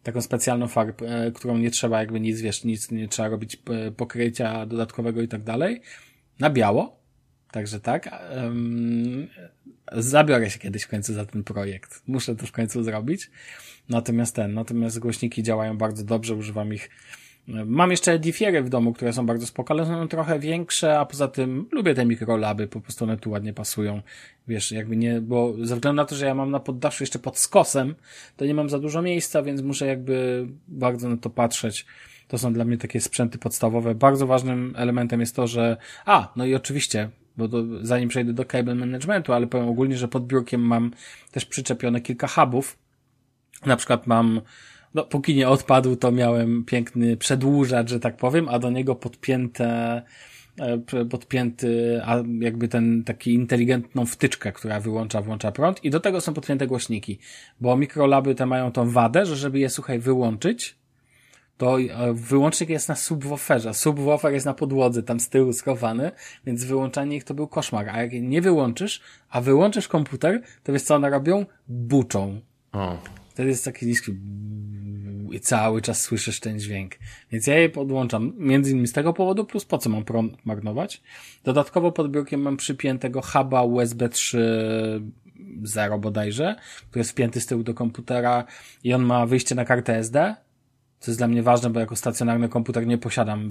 taką 0.03 0.21
specjalną 0.21 0.69
farbę, 0.69 1.07
e, 1.07 1.33
którą 1.33 1.59
nie 1.59 1.71
trzeba 1.71 2.01
jakby 2.01 2.21
nic, 2.21 2.41
wiesz, 2.41 2.65
nic 2.65 2.91
nie 2.91 3.09
trzeba 3.09 3.29
robić 3.29 3.63
e, 3.71 3.91
pokrycia 3.91 4.67
dodatkowego 4.67 5.23
i 5.23 5.29
tak 5.29 5.43
dalej, 5.43 5.81
na 6.39 6.51
biało, 6.51 6.97
także 7.51 7.81
tak, 7.81 8.25
um, 8.37 9.29
zabiorę 9.93 10.51
się 10.51 10.59
kiedyś 10.59 10.83
w 10.83 10.89
końcu 10.89 11.15
za 11.15 11.27
ten 11.27 11.45
projekt, 11.45 12.03
muszę 12.07 12.37
to 12.37 12.47
w 12.47 12.53
końcu 12.53 12.83
zrobić, 12.83 13.31
natomiast 13.89 14.35
ten, 14.37 14.55
natomiast 14.55 14.99
głośniki 14.99 15.43
działają 15.43 15.79
bardzo 15.79 16.05
dobrze, 16.05 16.35
używam 16.35 16.75
ich 16.75 16.91
Mam 17.49 17.91
jeszcze 17.91 18.13
edifiery 18.13 18.63
w 18.63 18.69
domu, 18.69 18.93
które 18.93 19.13
są 19.13 19.27
bardzo 19.27 19.47
spoko, 19.47 19.75
ale 19.75 19.87
są 19.87 20.09
trochę 20.09 20.39
większe, 20.39 20.99
a 20.99 21.07
poza 21.07 21.29
tym 21.29 21.69
lubię 21.73 21.95
te 21.95 22.07
mikrolaby, 22.07 22.69
po 22.69 22.81
prostu 22.81 23.05
one 23.05 23.17
tu 23.17 23.31
ładnie 23.31 23.53
pasują. 23.53 24.03
Wiesz, 24.49 24.73
jakby 24.73 24.97
nie, 24.97 25.21
bo 25.21 25.55
ze 25.63 25.75
względu 25.75 25.97
na 25.97 26.05
to, 26.05 26.15
że 26.17 26.27
ja 26.27 26.35
mam 26.35 26.51
na 26.51 26.61
poddaszu 26.61 27.03
jeszcze 27.03 27.19
pod 27.19 27.39
skosem, 27.39 27.95
to 28.37 28.45
nie 28.45 28.55
mam 28.55 28.71
za 28.71 28.79
dużo 28.79 29.03
miejsca, 29.03 29.43
więc 29.43 29.63
muszę 29.63 29.87
jakby 29.87 30.47
bardzo 30.69 31.09
na 31.09 31.17
to 31.17 31.31
patrzeć. 31.31 31.87
To 32.29 32.39
są 32.39 32.53
dla 32.53 32.65
mnie 32.65 32.79
takie 32.79 33.01
sprzęty 33.01 33.39
podstawowe. 33.39 33.95
Bardzo 33.95 34.27
ważnym 34.27 34.75
elementem 34.77 35.21
jest 35.21 35.37
to, 35.37 35.47
że, 35.47 35.77
a, 36.07 36.33
no 36.37 36.47
i 36.47 36.55
oczywiście, 36.55 37.11
bo 37.37 37.49
to, 37.49 37.65
zanim 37.81 38.09
przejdę 38.09 38.33
do 38.33 38.45
cable 38.45 38.75
managementu, 38.75 39.33
ale 39.33 39.47
powiem 39.47 39.69
ogólnie, 39.69 39.97
że 39.97 40.09
pod 40.09 40.27
biurkiem 40.27 40.61
mam 40.61 40.91
też 41.31 41.45
przyczepione 41.45 42.01
kilka 42.01 42.27
hubów. 42.27 42.79
Na 43.67 43.77
przykład 43.77 44.07
mam 44.07 44.41
no, 44.95 45.05
póki 45.05 45.35
nie 45.35 45.49
odpadł, 45.49 45.97
to 45.97 46.13
miałem 46.13 46.65
piękny 46.65 47.17
przedłużacz, 47.17 47.91
że 47.91 48.01
tak 48.01 48.17
powiem, 48.17 48.49
a 48.49 48.59
do 48.59 48.71
niego 48.71 48.95
podpięte, 48.95 50.03
e, 50.61 51.05
podpięty, 51.05 52.01
a 52.05 52.17
jakby 52.41 52.69
ten 52.69 53.05
taki 53.05 53.35
inteligentną 53.35 54.07
wtyczkę, 54.07 54.53
która 54.53 54.81
wyłącza, 54.81 55.23
włącza 55.23 55.53
prąd 55.53 55.85
i 55.85 55.91
do 55.91 56.01
tego 56.01 56.21
są 56.21 56.35
podpięte 56.35 56.67
głośniki, 56.67 57.19
bo 57.61 57.77
mikrolaby 57.77 58.35
te 58.35 58.47
mają 58.47 58.73
tą 58.73 58.91
wadę, 58.91 59.27
że 59.27 59.37
żeby 59.37 59.59
je, 59.59 59.71
słuchaj, 59.71 59.99
wyłączyć, 59.99 60.77
to 61.57 61.81
e, 61.81 62.13
wyłącznik 62.13 62.71
jest 62.71 62.89
na 62.89 62.95
subwooferze. 62.95 63.75
Subwoofer 63.75 64.33
jest 64.33 64.47
na 64.47 64.55
podłodze, 64.55 65.03
tam 65.03 65.21
z 65.21 65.29
tyłu 65.29 65.53
schowany, 65.53 66.11
więc 66.47 66.65
wyłączanie 66.65 67.17
ich 67.17 67.25
to 67.25 67.35
był 67.35 67.49
koszmar. 67.49 67.89
A 67.89 68.03
jak 68.03 68.13
nie 68.13 68.43
wyłączysz, 68.43 69.01
a 69.31 69.41
wyłączysz 69.41 69.89
komputer, 69.89 70.43
to 70.63 70.73
wiesz 70.73 70.83
co 70.83 70.95
one 70.95 71.11
robią? 71.11 71.47
Buczą. 71.69 72.41
O. 72.73 73.22
Wtedy 73.33 73.49
jest 73.49 73.65
taki 73.65 73.87
niski 73.87 74.13
i 75.33 75.41
cały 75.41 75.83
czas 75.83 76.01
słyszysz 76.01 76.41
ten 76.41 76.61
dźwięk. 76.61 76.93
Więc 77.31 77.47
ja 77.47 77.59
je 77.59 77.69
podłączam 77.69 78.33
między 78.39 78.71
innymi 78.71 78.89
z 78.89 78.93
tego 78.93 79.13
powodu, 79.13 79.45
plus 79.45 79.65
po 79.65 79.79
co 79.79 79.91
mam 79.91 80.05
prąd 80.05 80.47
marnować. 80.47 81.03
Dodatkowo 81.45 81.93
pod 81.93 82.11
biurkiem 82.11 82.41
mam 82.41 82.57
przypiętego 82.57 83.23
huba 83.23 83.63
USB 83.63 84.09
3.0 84.09 86.01
bodajże, 86.01 86.57
który 86.89 87.01
jest 87.01 87.11
wpięty 87.11 87.41
z 87.41 87.47
tyłu 87.47 87.63
do 87.63 87.75
komputera 87.75 88.45
i 88.85 88.95
on 88.95 89.03
ma 89.03 89.27
wyjście 89.27 89.55
na 89.55 89.65
kartę 89.65 89.97
SD, 89.97 90.35
co 91.01 91.11
jest 91.11 91.21
dla 91.21 91.29
mnie 91.29 91.43
ważne, 91.43 91.71
bo 91.71 91.81
jako 91.81 91.97
stacjonarny 91.97 92.49
komputer 92.49 92.87
nie 92.87 92.99
posiadam 92.99 93.49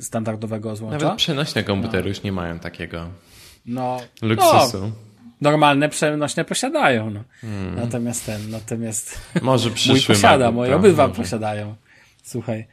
standardowego 0.00 0.76
złącza. 0.76 1.04
Nawet 1.04 1.18
przenośne 1.18 1.64
komputery 1.64 2.02
no. 2.02 2.08
już 2.08 2.22
nie 2.22 2.32
mają 2.32 2.58
takiego 2.58 3.10
no, 3.66 4.00
luksusu. 4.22 4.80
No, 4.80 5.05
normalne 5.40 5.88
przenośne 5.88 6.44
posiadają. 6.44 7.10
No. 7.10 7.24
Hmm. 7.40 7.74
Natomiast 7.74 8.26
ten, 8.26 8.50
natomiast 8.50 9.20
może 9.42 9.70
mój 9.88 10.00
posiada, 10.06 10.52
moje 10.52 10.76
obydwa 10.76 11.08
posiadają. 11.08 11.74
Słuchaj. 12.22 12.66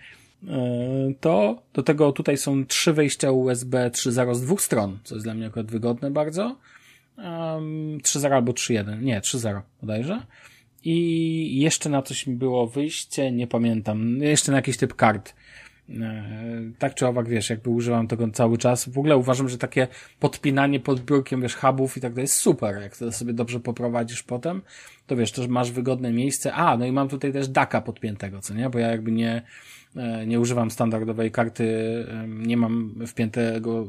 E, 0.47 1.14
to 1.20 1.61
do 1.74 1.84
tego 1.84 2.11
tutaj 2.11 2.38
są 2.38 2.66
trzy 2.66 2.93
wejścia 2.93 3.32
USB 3.32 3.89
3.0 3.89 4.36
z 4.36 4.41
dwóch 4.41 4.61
stron, 4.61 4.99
co 5.03 5.16
jest 5.16 5.26
dla 5.26 5.34
mnie 5.34 5.47
akurat 5.47 5.72
wygodne 5.72 6.11
bardzo. 6.11 6.55
Um, 7.18 7.97
3.0 8.03 8.34
albo 8.34 8.51
3.1, 8.51 9.01
nie, 9.01 9.22
3.0 9.22 9.61
bodajże. 9.82 10.22
I 10.84 11.59
jeszcze 11.59 11.89
na 11.89 12.01
coś 12.01 12.28
mi 12.28 12.36
było 12.36 12.68
wyjście, 12.68 13.32
nie 13.32 13.47
pamiętam. 13.47 14.18
Jeszcze 14.18 14.51
na 14.51 14.57
jakiś 14.57 14.78
typ 14.78 14.95
kart 14.95 15.34
tak 16.80 16.96
czy 16.96 17.08
owak, 17.08 17.30
wiesz, 17.30 17.50
jakby 17.50 17.70
używam 17.70 18.08
tego 18.08 18.30
cały 18.30 18.58
czas. 18.58 18.90
W 18.90 18.98
ogóle 18.98 19.18
uważam, 19.18 19.50
że 19.50 19.58
takie 19.58 19.88
podpinanie 20.20 20.80
pod 20.80 21.02
biurkiem, 21.02 21.42
wiesz, 21.42 21.56
hubów 21.56 21.98
i 21.98 22.02
tak 22.02 22.14
dalej 22.14 22.24
jest 22.24 22.36
super. 22.36 22.82
Jak 22.82 22.98
to 22.98 23.12
sobie 23.12 23.34
dobrze 23.34 23.60
poprowadzisz 23.60 24.24
potem, 24.24 24.62
to 25.08 25.16
wiesz, 25.16 25.32
to 25.32 25.48
masz 25.48 25.72
wygodne 25.72 26.12
miejsce. 26.12 26.54
A, 26.54 26.78
no 26.78 26.86
i 26.86 26.92
mam 26.92 27.10
tutaj 27.10 27.34
też 27.34 27.48
daka 27.48 27.82
podpiętego, 27.82 28.42
co 28.42 28.54
nie? 28.54 28.70
Bo 28.70 28.80
ja 28.80 28.88
jakby 28.88 29.12
nie, 29.12 29.42
e, 29.96 30.28
nie 30.28 30.40
używam 30.40 30.72
standardowej 30.72 31.32
karty, 31.32 31.66
nie 32.28 32.58
mam 32.58 32.96
wpiętego 33.08 33.88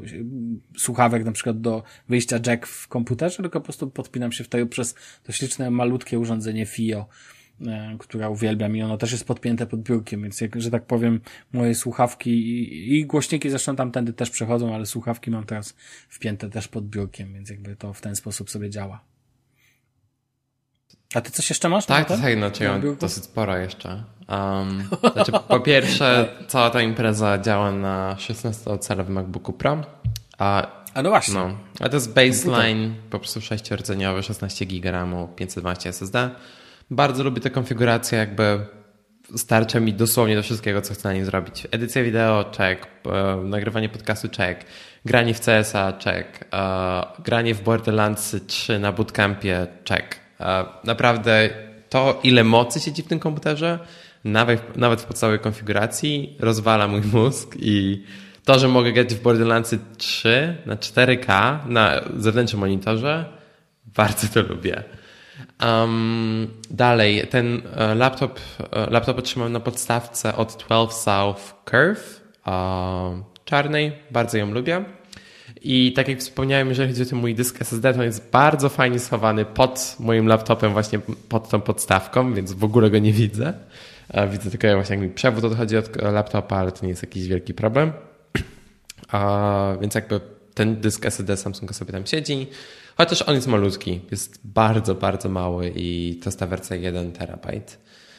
słuchawek 0.77 1.25
na 1.25 1.33
przykład 1.33 1.61
do 1.61 1.83
wyjścia 2.09 2.39
jack 2.47 2.67
w 2.67 2.89
komputerze, 2.89 3.37
tylko 3.37 3.61
po 3.61 3.65
prostu 3.65 3.91
podpinam 3.91 4.33
się 4.33 4.45
w 4.45 4.49
tej 4.49 4.67
przez 4.67 4.95
to 5.23 5.33
śliczne, 5.33 5.71
malutkie 5.71 6.19
urządzenie 6.19 6.67
FIO 6.67 6.99
E, 7.01 7.34
która 7.99 8.29
uwielbiam 8.29 8.77
i 8.77 8.83
ono 8.83 8.97
też 8.97 9.13
jest 9.13 9.27
podpięte 9.27 9.67
pod 9.67 9.81
biurkiem, 9.81 10.23
więc 10.23 10.41
jak, 10.41 10.61
że 10.61 10.71
tak 10.71 10.87
powiem, 10.87 11.21
moje 11.53 11.75
słuchawki 11.75 12.31
i, 12.31 12.99
i 12.99 13.07
głośniki 13.07 13.51
zresztą 13.51 13.77
tamtędy 13.77 14.13
też 14.13 14.31
przechodzą, 14.31 14.75
ale 14.75 14.87
słuchawki 14.87 15.31
mam 15.31 15.45
teraz 15.45 15.75
wpięte 16.09 16.51
też 16.51 16.69
pod 16.69 16.85
biurkiem, 16.85 17.35
więc 17.35 17.51
jakby 17.51 17.77
to 17.77 17.93
w 17.93 18.01
ten 18.01 18.17
sposób 18.17 18.51
sobie 18.51 18.71
działa. 18.71 19.01
A 21.15 21.21
ty 21.21 21.31
coś 21.31 21.51
jeszcze 21.51 21.69
masz? 21.69 21.87
Tak, 21.87 22.09
tak, 22.09 22.21
no 22.37 22.51
cię 22.51 22.81
dosyć 23.01 23.25
sporo 23.25 23.57
jeszcze. 23.57 24.05
Um, 24.29 24.89
znaczy, 25.13 25.33
po 25.49 25.61
pierwsze, 25.61 26.29
cała 26.49 26.71
ta 26.71 26.83
impreza 26.83 27.39
działa 27.39 27.73
na 27.73 28.17
16-calowym 28.19 29.11
MacBooku 29.11 29.53
Pro. 29.53 29.83
A, 30.39 30.67
a 30.95 31.03
no 31.03 31.11
właśnie. 31.11 31.35
No, 31.35 31.59
a 31.81 31.89
to 31.89 31.97
jest 31.97 32.15
baseline, 32.15 32.95
po 33.11 33.19
prostu 33.19 33.41
6-rdzeniowy, 33.41 34.23
16 34.23 34.67
GB, 34.67 35.29
512 35.37 35.89
SSD. 35.89 36.31
Bardzo 36.91 37.25
lubię 37.25 37.41
tę 37.41 37.51
konfigurację, 37.51 38.19
jakby 38.19 38.67
starcza 39.37 39.81
mi 39.81 39.95
dosłownie 39.95 40.37
do 40.37 40.43
wszystkiego, 40.43 40.83
co 40.83 40.95
chcę 40.95 41.09
na 41.09 41.15
nim 41.15 41.25
zrobić. 41.25 41.67
Edycja 41.71 42.03
wideo, 42.03 42.45
check. 42.57 42.87
E, 43.07 43.37
nagrywanie 43.37 43.89
podcastu, 43.89 44.29
check. 44.37 44.61
Granie 45.05 45.35
w 45.35 45.41
CSa, 45.41 45.93
check. 46.05 46.45
E, 46.55 47.07
granie 47.25 47.55
w 47.55 47.63
Borderlands 47.63 48.37
3 48.47 48.79
na 48.79 48.93
bootcampie, 48.93 49.67
check. 49.89 50.17
E, 50.41 50.65
naprawdę 50.85 51.51
to, 51.89 52.21
ile 52.23 52.45
mocy 52.45 52.81
siedzi 52.81 53.03
w 53.03 53.07
tym 53.07 53.19
komputerze, 53.19 53.79
nawet, 54.25 54.77
nawet 54.77 55.01
w 55.01 55.05
podstawowej 55.05 55.39
konfiguracji, 55.39 56.37
rozwala 56.41 56.89
mój 56.89 57.01
mózg 57.13 57.57
i 57.59 58.05
to, 58.45 58.59
że 58.59 58.69
mogę 58.69 58.93
grać 58.93 59.15
w 59.15 59.23
Borderlands 59.23 59.75
3 59.97 60.57
na 60.67 60.77
4K 60.77 61.59
na 61.69 62.01
zewnętrznym 62.17 62.61
monitorze, 62.61 63.25
bardzo 63.87 64.29
to 64.29 64.43
lubię. 64.43 64.85
Um, 65.65 66.51
dalej, 66.71 67.27
ten 67.31 67.63
e, 67.77 67.95
laptop, 67.95 68.41
e, 68.73 68.91
laptop 68.91 69.19
otrzymałem 69.19 69.53
na 69.53 69.61
podstawce 69.61 70.37
od 70.37 70.65
12 70.67 71.03
South 71.03 71.55
Curve 71.65 72.21
czarnej, 73.45 73.93
bardzo 74.11 74.39
ją 74.39 74.51
lubię. 74.51 74.85
I 75.63 75.93
tak 75.93 76.09
jak 76.09 76.19
wspomniałem, 76.19 76.69
jeżeli 76.69 76.89
chodzi 76.89 77.03
o 77.03 77.07
ten 77.07 77.19
mój 77.19 77.35
dysk 77.35 77.61
SSD, 77.61 77.95
to 77.95 78.03
jest 78.03 78.31
bardzo 78.31 78.69
fajnie 78.69 78.99
schowany 78.99 79.45
pod 79.45 79.97
moim 80.01 80.27
laptopem, 80.27 80.73
właśnie 80.73 81.01
pod 81.29 81.49
tą 81.49 81.61
podstawką, 81.61 82.35
więc 82.35 82.53
w 82.53 82.65
ogóle 82.65 82.91
go 82.91 82.99
nie 82.99 83.13
widzę. 83.13 83.53
Widzę 84.31 84.51
tylko 84.51 84.75
właśnie 84.75 84.97
jak 84.97 85.05
mi 85.05 85.11
przewód 85.11 85.45
odchodzi 85.45 85.77
od 85.77 86.03
laptopa, 86.03 86.57
ale 86.57 86.73
to 86.73 86.83
nie 86.83 86.89
jest 86.89 87.03
jakiś 87.03 87.29
wielki 87.29 87.55
problem. 87.55 87.93
Więc 89.81 89.95
jakby 89.95 90.21
ten 90.55 90.81
dysk 90.81 91.07
SSD 91.07 91.37
Samsunga 91.37 91.73
sobie 91.75 91.93
tam 91.93 92.07
siedzi. 92.07 92.47
Chociaż 92.97 93.23
on 93.23 93.35
jest 93.35 93.47
malutki, 93.47 94.01
jest 94.11 94.41
bardzo, 94.45 94.95
bardzo 94.95 95.29
mały 95.29 95.73
i 95.77 96.19
to 96.23 96.29
jest 96.29 96.39
ta 96.39 96.47
wersja 96.47 96.77
1 96.77 97.13
terabajt. 97.13 97.79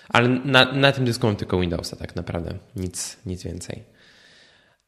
Ale 0.09 0.29
na, 0.29 0.71
na 0.71 0.91
tym 0.91 1.05
dysku 1.05 1.27
mam 1.27 1.35
tylko 1.35 1.59
Windowsa 1.59 1.95
tak 1.95 2.15
naprawdę, 2.15 2.53
nic, 2.75 3.17
nic 3.25 3.43
więcej. 3.43 3.83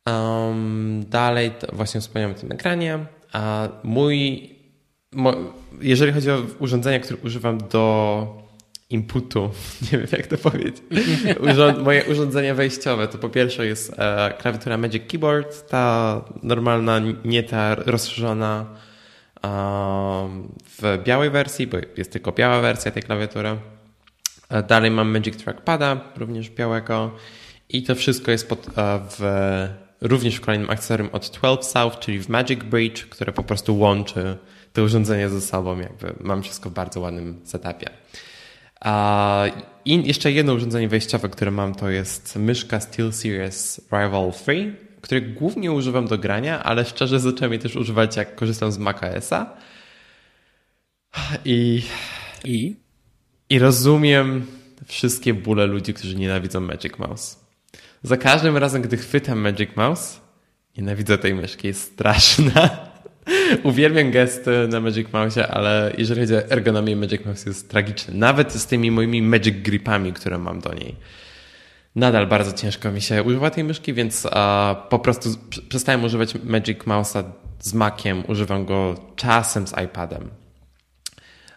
Um, 0.05 1.05
dalej, 1.09 1.51
właśnie 1.73 2.01
wspomniałem 2.01 2.35
o 2.35 2.39
tym 2.39 2.51
ekranie. 2.51 3.05
A 3.33 3.69
mój, 3.83 4.49
mo, 5.11 5.33
jeżeli 5.81 6.11
chodzi 6.11 6.31
o 6.31 6.41
urządzenia, 6.59 6.99
które 6.99 7.19
używam 7.23 7.57
do 7.57 8.47
inputu, 8.89 9.49
nie 9.91 9.97
wiem 9.97 10.07
jak 10.11 10.27
to 10.27 10.37
powiedzieć, 10.37 10.77
Urząd, 11.39 11.83
moje 11.83 12.05
urządzenia 12.05 12.55
wejściowe, 12.55 13.07
to 13.07 13.17
po 13.17 13.29
pierwsze 13.29 13.65
jest 13.65 13.93
e, 13.97 14.33
klawiatura 14.39 14.77
Magic 14.77 15.03
Keyboard, 15.07 15.69
ta 15.69 16.21
normalna, 16.43 17.01
nie 17.25 17.43
ta 17.43 17.75
rozszerzona 17.75 18.65
w 20.81 20.99
białej 21.03 21.29
wersji, 21.29 21.67
bo 21.67 21.77
jest 21.97 22.11
tylko 22.11 22.31
biała 22.31 22.61
wersja 22.61 22.91
tej 22.91 23.03
klawiatury. 23.03 23.57
E, 24.49 24.63
dalej 24.63 24.91
mam 24.91 25.09
Magic 25.09 25.43
Trackpada, 25.43 26.01
również 26.15 26.49
białego 26.49 27.11
i 27.69 27.83
to 27.83 27.95
wszystko 27.95 28.31
jest 28.31 28.49
pod, 28.49 28.67
e, 28.77 28.99
w 29.09 29.67
również 30.01 30.35
w 30.35 30.41
kolejnym 30.41 30.69
akcesorium 30.69 31.09
od 31.11 31.29
12 31.29 31.63
South, 31.71 31.99
czyli 31.99 32.19
w 32.19 32.29
Magic 32.29 32.63
Bridge, 32.63 33.05
które 33.05 33.33
po 33.33 33.43
prostu 33.43 33.79
łączy 33.79 34.37
te 34.73 34.83
urządzenia 34.83 35.29
ze 35.29 35.41
sobą. 35.41 35.79
Jakby 35.79 36.13
mam 36.19 36.43
wszystko 36.43 36.69
w 36.69 36.73
bardzo 36.73 36.99
ładnym 36.99 37.41
setupie. 37.43 37.89
I 39.85 40.07
jeszcze 40.07 40.31
jedno 40.31 40.53
urządzenie 40.53 40.87
wejściowe, 40.87 41.29
które 41.29 41.51
mam, 41.51 41.75
to 41.75 41.89
jest 41.89 42.35
myszka 42.35 42.79
SteelSeries 42.79 43.81
Rival 43.91 44.31
3, 44.31 44.86
której 45.01 45.33
głównie 45.33 45.71
używam 45.71 46.07
do 46.07 46.17
grania, 46.17 46.63
ale 46.63 46.85
szczerze 46.85 47.19
zacząłem 47.19 47.51
jej 47.51 47.61
też 47.61 47.75
używać, 47.75 48.17
jak 48.17 48.35
korzystam 48.35 48.71
z 48.71 48.77
macOSa. 48.77 49.53
I, 51.45 51.83
I? 52.43 52.75
I 53.49 53.59
rozumiem 53.59 54.45
wszystkie 54.85 55.33
bóle 55.33 55.65
ludzi, 55.65 55.93
którzy 55.93 56.15
nienawidzą 56.15 56.59
Magic 56.59 56.97
Mouse. 56.97 57.47
Za 58.03 58.17
każdym 58.17 58.57
razem, 58.57 58.81
gdy 58.81 58.97
chwytam 58.97 59.39
Magic 59.39 59.69
Mouse, 59.75 60.19
nienawidzę 60.77 61.17
tej 61.17 61.33
myszki, 61.33 61.67
jest 61.67 61.93
straszna. 61.93 62.69
Uwielbiam 63.63 64.11
gesty 64.11 64.67
na 64.67 64.79
Magic 64.79 65.13
Mouse, 65.13 65.47
ale 65.47 65.93
jeżeli 65.97 66.21
chodzi 66.21 66.35
o 66.35 66.51
ergonomię, 66.51 66.95
Magic 66.95 67.25
Mouse 67.25 67.45
jest 67.45 67.69
tragiczny. 67.69 68.13
Nawet 68.13 68.53
z 68.53 68.65
tymi 68.65 68.91
moimi 68.91 69.21
Magic 69.21 69.55
Gripami, 69.55 70.13
które 70.13 70.37
mam 70.37 70.59
do 70.59 70.73
niej. 70.73 70.95
Nadal 71.97 72.27
bardzo 72.27 72.51
ciężko 72.53 72.91
mi 72.91 73.01
się 73.01 73.23
używa 73.23 73.49
tej 73.49 73.63
myszki, 73.63 73.93
więc 73.93 74.27
po 74.89 74.99
prostu 74.99 75.29
przestałem 75.69 76.03
używać 76.03 76.33
Magic 76.43 76.79
Mouse'a 76.79 77.23
z 77.59 77.73
Maciem, 77.73 78.23
używam 78.27 78.65
go 78.65 78.95
czasem 79.15 79.67
z 79.67 79.73
iPadem. 79.85 80.29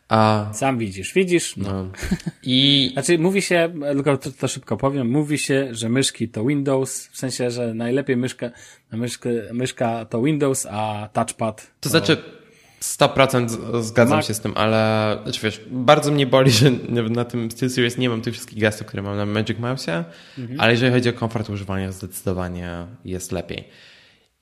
A... 0.08 0.50
Sam 0.52 0.78
widzisz, 0.78 1.14
widzisz. 1.14 1.56
No. 1.56 1.72
no. 1.72 1.90
I... 2.42 2.90
Znaczy, 2.92 3.18
mówi 3.18 3.42
się, 3.42 3.72
tylko 3.92 4.16
to, 4.16 4.30
to, 4.30 4.48
szybko 4.48 4.76
powiem, 4.76 5.10
mówi 5.10 5.38
się, 5.38 5.68
że 5.70 5.88
myszki 5.88 6.28
to 6.28 6.44
Windows, 6.44 7.08
w 7.08 7.18
sensie, 7.18 7.50
że 7.50 7.74
najlepiej 7.74 8.16
myszka, 8.16 8.50
myszka, 8.92 9.28
myszka 9.52 10.04
to 10.04 10.22
Windows, 10.22 10.66
a 10.70 11.08
touchpad. 11.12 11.56
To, 11.56 11.70
to... 11.80 11.88
znaczy, 11.88 12.39
100% 12.84 13.82
zgadzam 13.82 14.18
Mac... 14.18 14.26
się 14.26 14.34
z 14.34 14.40
tym, 14.40 14.52
ale 14.56 15.18
znaczy 15.22 15.40
wiesz, 15.42 15.60
bardzo 15.70 16.12
mnie 16.12 16.26
boli, 16.26 16.50
że 16.58 16.70
na 17.10 17.24
tym 17.24 17.50
SteelSeries 17.50 17.98
nie 17.98 18.08
mam 18.08 18.22
tych 18.22 18.34
wszystkich 18.34 18.58
gestów, 18.58 18.86
które 18.86 19.02
mam 19.02 19.16
na 19.16 19.26
Magic 19.26 19.58
Mouse, 19.58 19.88
mhm. 20.38 20.60
ale 20.60 20.72
jeżeli 20.72 20.92
chodzi 20.92 21.08
o 21.08 21.12
komfort 21.12 21.50
używania, 21.50 21.92
zdecydowanie 21.92 22.86
jest 23.04 23.32
lepiej. 23.32 23.64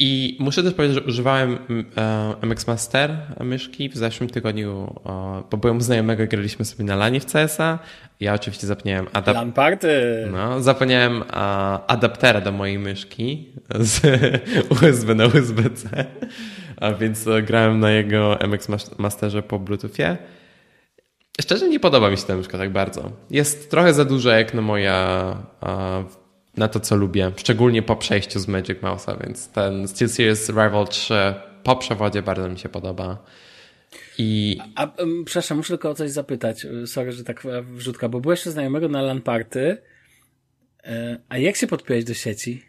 I 0.01 0.36
muszę 0.40 0.62
też 0.62 0.74
powiedzieć, 0.74 0.99
że 0.99 1.03
używałem 1.03 1.59
e, 1.96 2.34
MX 2.46 2.66
Master 2.66 3.16
myszki 3.40 3.88
w 3.88 3.96
zeszłym 3.96 4.30
tygodniu, 4.30 5.01
bo 5.51 5.57
byłem 5.57 5.80
znajomego 5.80 6.26
graliśmy 6.26 6.64
sobie 6.64 6.84
na 6.84 6.96
lanie 6.96 7.20
w 7.20 7.26
CSa. 7.26 7.78
Ja 8.20 8.34
oczywiście 8.34 8.66
zapomniałem 8.66 9.07
adap... 9.12 9.34
LAN 9.34 9.53
party! 9.53 9.88
No, 10.32 10.62
zapomniałem 10.62 11.24
adaptera 11.86 12.40
do 12.40 12.53
mojej 12.53 12.78
myszki 12.78 13.53
z 13.80 14.01
USB 14.82 15.14
na 15.14 15.26
USB-C, 15.26 16.05
a 16.76 16.92
więc 16.92 17.26
e, 17.26 17.42
grałem 17.42 17.80
na 17.80 17.90
jego 17.90 18.38
MX 18.49 18.68
Masterze 18.99 19.42
po 19.42 19.59
Bluetoothie. 19.59 20.16
Szczerze 21.40 21.68
nie 21.68 21.80
podoba 21.80 22.11
mi 22.11 22.16
się 22.16 22.26
ta 22.26 22.36
myszka 22.36 22.59
tak 22.59 22.72
bardzo. 22.72 23.12
Jest 23.30 23.70
trochę 23.70 23.94
za 23.94 24.05
duża 24.05 24.38
jak 24.38 24.55
na 24.55 24.62
moja 24.62 25.36
na 26.59 26.68
to, 26.68 26.80
co 26.80 26.96
lubię, 26.96 27.32
szczególnie 27.36 27.82
po 27.82 27.96
przejściu 27.96 28.40
z 28.40 28.48
Magic 28.48 28.78
Mouse'a, 28.78 29.26
więc 29.26 29.48
ten 29.48 29.88
SteelSeries 29.88 30.48
Rival 30.48 30.88
3 30.88 31.14
po 31.62 31.76
przewodzie 31.76 32.22
bardzo 32.22 32.48
mi 32.48 32.59
się 32.59 32.68
podoba. 32.68 33.24
I... 34.18 34.59
A, 34.74 34.82
a 34.82 34.88
przepraszam, 35.24 35.56
muszę 35.56 35.68
tylko 35.68 35.90
o 35.90 35.94
coś 35.94 36.11
zapytać. 36.11 36.66
Sorry, 36.86 37.12
że 37.12 37.24
tak 37.24 37.42
wrzutka, 37.62 38.09
bo 38.09 38.20
byłeś 38.20 38.44
znajomego 38.44 38.88
na 38.88 39.02
LAN 39.02 39.20
party, 39.20 39.76
e, 40.84 41.18
a 41.28 41.38
jak 41.38 41.56
się 41.56 41.66
podpiąłeś 41.66 42.04
do 42.04 42.14
sieci? 42.14 42.62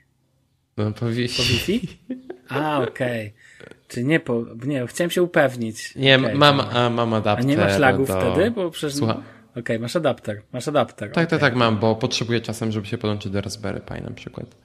No, 0.77 0.91
po 0.91 1.09
Wi-Fi. 1.09 1.37
Po 1.37 1.43
Wi-Fi? 1.43 1.87
A, 2.49 2.79
okej. 2.79 3.33
Okay. 3.59 3.75
Czy 3.87 4.03
nie 4.03 4.19
po... 4.19 4.45
Nie, 4.65 4.87
chciałem 4.87 5.11
się 5.11 5.23
upewnić. 5.23 5.95
Nie, 5.95 6.17
okay, 6.17 6.35
mam, 6.35 6.59
a, 6.59 6.89
mam 6.89 7.13
adapter. 7.13 7.45
A 7.45 7.49
nie 7.49 7.57
masz 7.57 7.79
lagów 7.79 8.07
do... 8.07 8.21
wtedy? 8.21 8.51
Bo 8.51 8.71
przecież... 8.71 8.97
Słucham? 8.97 9.23
Okej, 9.51 9.61
okay, 9.61 9.79
masz 9.79 9.95
adapter, 9.95 10.41
masz 10.53 10.67
adapter. 10.67 11.09
Tak, 11.09 11.17
okay. 11.17 11.27
tak, 11.27 11.39
tak, 11.39 11.55
mam, 11.55 11.79
bo 11.79 11.95
potrzebuję 11.95 12.41
czasem, 12.41 12.71
żeby 12.71 12.87
się 12.87 12.97
podłączyć 12.97 13.31
do 13.31 13.41
Raspberry 13.41 13.79
Pi 13.79 14.03
na 14.03 14.11
przykład. 14.11 14.55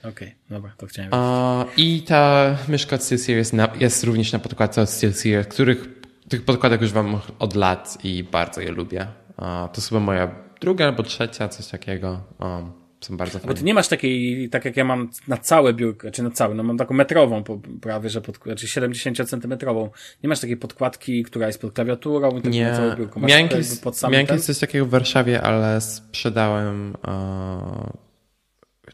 Okej, 0.00 0.10
okay, 0.10 0.32
dobra, 0.50 0.72
to 0.76 0.86
chciałem 0.86 1.10
A, 1.14 1.64
I 1.76 2.02
ta 2.02 2.56
myszka 2.68 2.96
od 2.96 3.02
SteelSeries 3.02 3.52
jest 3.80 4.04
również 4.04 4.32
na 4.32 4.38
podkładce 4.38 4.82
od 4.82 4.90
SteelSeries, 4.90 5.46
których 5.46 5.88
tych 6.28 6.44
podkładek 6.44 6.82
już 6.82 6.92
mam 6.92 7.20
od 7.38 7.54
lat 7.54 7.98
i 8.04 8.24
bardzo 8.24 8.60
je 8.60 8.72
lubię. 8.72 9.06
A, 9.36 9.68
to 9.72 9.80
chyba 9.80 10.00
moja 10.00 10.34
druga 10.60 10.84
albo 10.84 11.02
trzecia, 11.02 11.48
coś 11.48 11.66
takiego. 11.66 12.20
Um, 12.38 12.81
są 13.04 13.16
bardzo 13.16 13.38
fajne. 13.38 13.54
Bo 13.54 13.58
ty 13.58 13.64
nie 13.64 13.74
masz 13.74 13.88
takiej, 13.88 14.48
tak 14.48 14.64
jak 14.64 14.76
ja 14.76 14.84
mam 14.84 15.10
na 15.28 15.36
całe 15.36 15.74
biurko, 15.74 16.10
czy 16.10 16.22
na 16.22 16.30
całe, 16.30 16.54
no 16.54 16.62
mam 16.62 16.78
taką 16.78 16.94
metrową 16.94 17.44
prawie, 17.80 18.10
że 18.10 18.20
pod, 18.20 18.36
znaczy 18.36 18.68
70 18.68 19.28
centymetrową. 19.28 19.90
Nie 20.22 20.28
masz 20.28 20.40
takiej 20.40 20.56
podkładki, 20.56 21.22
która 21.22 21.46
jest 21.46 21.60
pod 21.60 21.72
klawiaturą 21.72 22.38
i 22.38 22.42
tak 22.42 22.52
nie. 22.52 22.64
na 22.64 22.76
całe 22.76 22.96
biurko. 22.96 23.20
Masz 23.20 23.30
miałem 23.30 23.48
kiedyś, 23.48 23.78
pod 23.78 23.96
sam 23.98 24.12
miałem 24.12 24.26
kiedyś 24.26 24.44
coś 24.44 24.58
takiego 24.58 24.86
w 24.86 24.90
Warszawie, 24.90 25.42
ale 25.42 25.80
sprzedałem, 25.80 26.92
uh... 26.92 27.92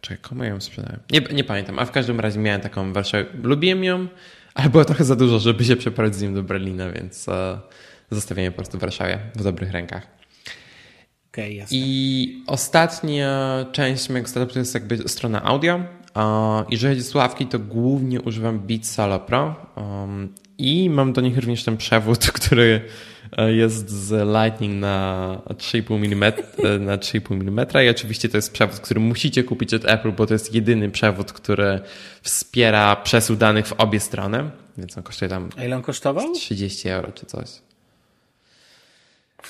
czekaj, 0.01 0.19
komu 0.23 0.45
ją 0.45 0.61
sprzedałem? 0.61 1.01
Nie, 1.11 1.21
nie 1.21 1.45
pamiętam, 1.45 1.79
a 1.79 1.85
w 1.85 1.91
każdym 1.91 2.21
razie 2.21 2.41
miałem 2.41 2.61
taką 2.61 2.91
w 2.91 2.95
Warszawie. 2.95 3.27
Lubiłem 3.43 3.85
ją, 3.85 4.09
ale 4.55 4.69
było 4.69 4.85
trochę 4.85 5.05
za 5.05 5.17
dużo, 5.17 5.39
żeby 5.39 5.65
się 5.65 5.77
przeprowadzić 5.77 6.19
z 6.19 6.23
nim 6.23 6.35
do 6.35 6.43
Berlina, 6.43 6.91
więc 6.91 7.27
zostawiłem 8.11 8.53
po 8.53 8.57
prostu 8.57 8.79
w 8.79 8.81
Warszawie 8.81 9.19
w 9.35 9.43
dobrych 9.43 9.73
rękach. 9.73 10.18
Okay, 11.33 11.53
jasne. 11.53 11.77
I 11.79 12.43
ostatnia 12.47 13.67
część 13.73 14.09
mojego 14.09 14.29
setupu 14.29 14.53
to 14.53 14.59
jest 14.59 14.75
jakby 14.75 15.09
strona 15.09 15.43
audio. 15.43 15.81
Jeżeli 16.71 16.95
chodzi 16.95 17.09
o 17.09 17.11
słuchawki, 17.11 17.47
to 17.47 17.59
głównie 17.59 18.21
używam 18.21 18.59
Beats 18.59 18.91
Solo 18.91 19.21
Pro 19.21 19.55
um, 19.77 20.35
i 20.59 20.91
mam 20.91 21.13
do 21.13 21.21
nich 21.21 21.37
również 21.37 21.65
ten 21.65 21.77
przewód, 21.77 22.19
który 22.41 22.81
E, 23.37 23.53
jest 23.53 23.91
z 23.91 24.11
Lightning 24.11 24.81
na 24.81 25.39
3,5 25.49 25.95
mm, 25.95 26.33
e, 26.65 26.79
na 26.79 26.97
3,5 26.97 27.33
mm 27.33 27.67
i 27.87 27.89
oczywiście 27.89 28.29
to 28.29 28.39
jest 28.39 28.53
przewód, 28.53 28.81
który 28.81 29.01
musicie 29.01 29.45
kupić 29.45 29.75
od 29.75 29.85
Apple, 29.85 30.13
bo 30.13 30.27
to 30.27 30.35
jest 30.35 30.55
jedyny 30.55 30.91
przewód, 30.91 31.33
który 31.33 31.81
wspiera 32.23 32.97
przesył 32.97 33.37
danych 33.37 33.67
w 33.67 33.73
obie 33.73 34.01
strony, 34.01 34.51
więc 34.79 34.99
on 34.99 35.03
kosztuje 35.03 35.29
tam 35.29 35.49
A 35.57 35.65
ile 35.65 35.77
on 35.77 35.83
kosztował? 35.83 36.33
30 36.33 36.89
euro 36.89 37.13
czy 37.13 37.27
coś. 37.27 37.49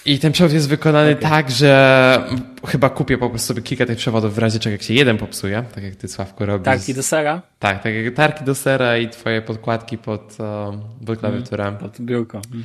I 0.05 0.19
ten 0.19 0.33
przewód 0.33 0.53
jest 0.53 0.69
wykonany 0.69 1.11
okay. 1.11 1.31
tak, 1.31 1.51
że 1.51 2.25
chyba 2.67 2.91
kupię 2.91 3.19
po 3.19 3.31
prostu 3.31 3.49
sobie 3.49 3.63
kilka 3.63 3.87
tych 3.87 3.99
przewodów 3.99 4.35
w 4.35 4.39
razie 4.39 4.59
czego 4.59 4.73
jak 4.73 4.83
się 4.83 4.95
jeden 4.95 5.19
popsuje, 5.19 5.65
tak 5.75 5.85
jak 5.85 5.97
ty 5.97 6.09
Sławko 6.09 6.47
robisz. 6.47 6.65
Tarki 6.65 6.95
do 6.95 7.03
sera? 7.03 7.43
Tak, 7.59 7.83
tak 7.83 7.95
jak 7.95 8.15
tarki 8.15 8.45
do 8.45 8.55
sera 8.55 8.99
i 8.99 9.09
twoje 9.09 9.43
podkładki 9.43 9.99
pod, 9.99 10.37
pod 11.07 11.19
klawiaturę. 11.19 11.65
Mm, 11.65 11.79
pod 11.79 12.01
biurko. 12.01 12.41
Mm. 12.53 12.65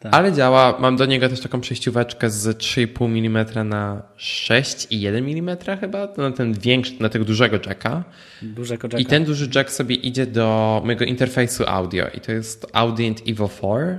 Tak. 0.00 0.14
Ale 0.14 0.32
działa. 0.32 0.76
Mam 0.78 0.96
do 0.96 1.06
niego 1.06 1.28
też 1.28 1.40
taką 1.40 1.60
przejścióweczkę 1.60 2.30
z 2.30 2.58
3,5 2.58 3.26
mm 3.26 3.68
na 3.68 4.02
6,1 4.18 5.38
mm 5.38 5.78
chyba, 5.80 6.06
to 6.06 6.22
na 6.22 6.30
ten 6.30 6.52
większy, 6.52 6.92
na 7.00 7.08
tego 7.08 7.24
dużego 7.24 7.56
jacka. 7.66 8.04
Dużego 8.42 8.86
jacka. 8.86 8.98
I 8.98 9.04
ten 9.04 9.24
duży 9.24 9.48
jack 9.54 9.70
sobie 9.70 9.94
idzie 9.94 10.26
do 10.26 10.80
mojego 10.84 11.04
interfejsu 11.04 11.64
audio 11.66 12.06
i 12.14 12.20
to 12.20 12.32
jest 12.32 12.66
Audient 12.72 13.22
Evo 13.28 13.50
4. 13.58 13.98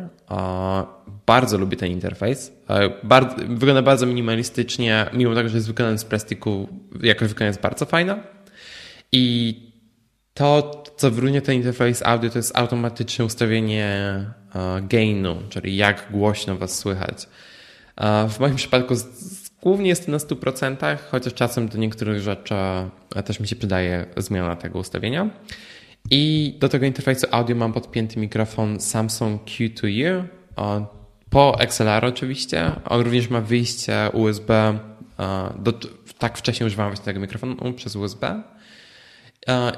Bardzo 1.25 1.57
lubię 1.57 1.77
ten 1.77 1.91
interfejs. 1.91 2.51
Bardzo, 3.03 3.35
wygląda 3.49 3.81
bardzo 3.81 4.05
minimalistycznie, 4.05 5.05
mimo 5.13 5.35
tego, 5.35 5.49
że 5.49 5.55
jest 5.57 5.67
wykonany 5.67 5.97
z 5.97 6.05
plastiku, 6.05 6.69
jakość 7.03 7.29
wykonania 7.29 7.49
jest 7.49 7.61
bardzo 7.61 7.85
fajna. 7.85 8.19
I 9.11 9.70
to, 10.33 10.83
co 10.97 11.11
wyróżnia 11.11 11.41
ten 11.41 11.55
interfejs 11.55 12.03
audio, 12.05 12.29
to 12.29 12.39
jest 12.39 12.57
automatyczne 12.57 13.25
ustawienie 13.25 13.85
e, 14.55 14.81
gainu, 14.81 15.35
czyli 15.49 15.75
jak 15.75 16.07
głośno 16.11 16.57
was 16.57 16.77
słychać. 16.77 17.27
E, 17.97 18.29
w 18.29 18.39
moim 18.39 18.55
przypadku 18.55 18.93
głównie 19.61 19.89
jest 19.89 20.05
to 20.05 20.11
na 20.11 20.17
100%, 20.17 20.97
chociaż 21.11 21.33
czasem 21.33 21.69
do 21.69 21.77
niektórych 21.77 22.21
rzeczy 22.21 22.55
e, 23.15 23.23
też 23.23 23.39
mi 23.39 23.47
się 23.47 23.55
przydaje 23.55 24.05
zmiana 24.17 24.55
tego 24.55 24.79
ustawienia. 24.79 25.29
I 26.09 26.55
do 26.59 26.69
tego 26.69 26.85
interfejsu 26.85 27.27
audio 27.31 27.55
mam 27.55 27.73
podpięty 27.73 28.19
mikrofon 28.19 28.79
Samsung 28.79 29.43
Q2U 29.43 30.23
po 31.29 31.59
XLR 31.59 32.05
oczywiście. 32.05 32.71
On 32.85 33.01
również 33.01 33.29
ma 33.29 33.41
wyjście 33.41 34.09
USB. 34.13 34.79
Do, 35.59 35.73
tak 36.17 36.37
wcześniej 36.37 36.67
używałem 36.67 36.91
właśnie 36.91 37.05
tego 37.05 37.19
mikrofonu 37.19 37.73
przez 37.73 37.95
USB. 37.95 38.43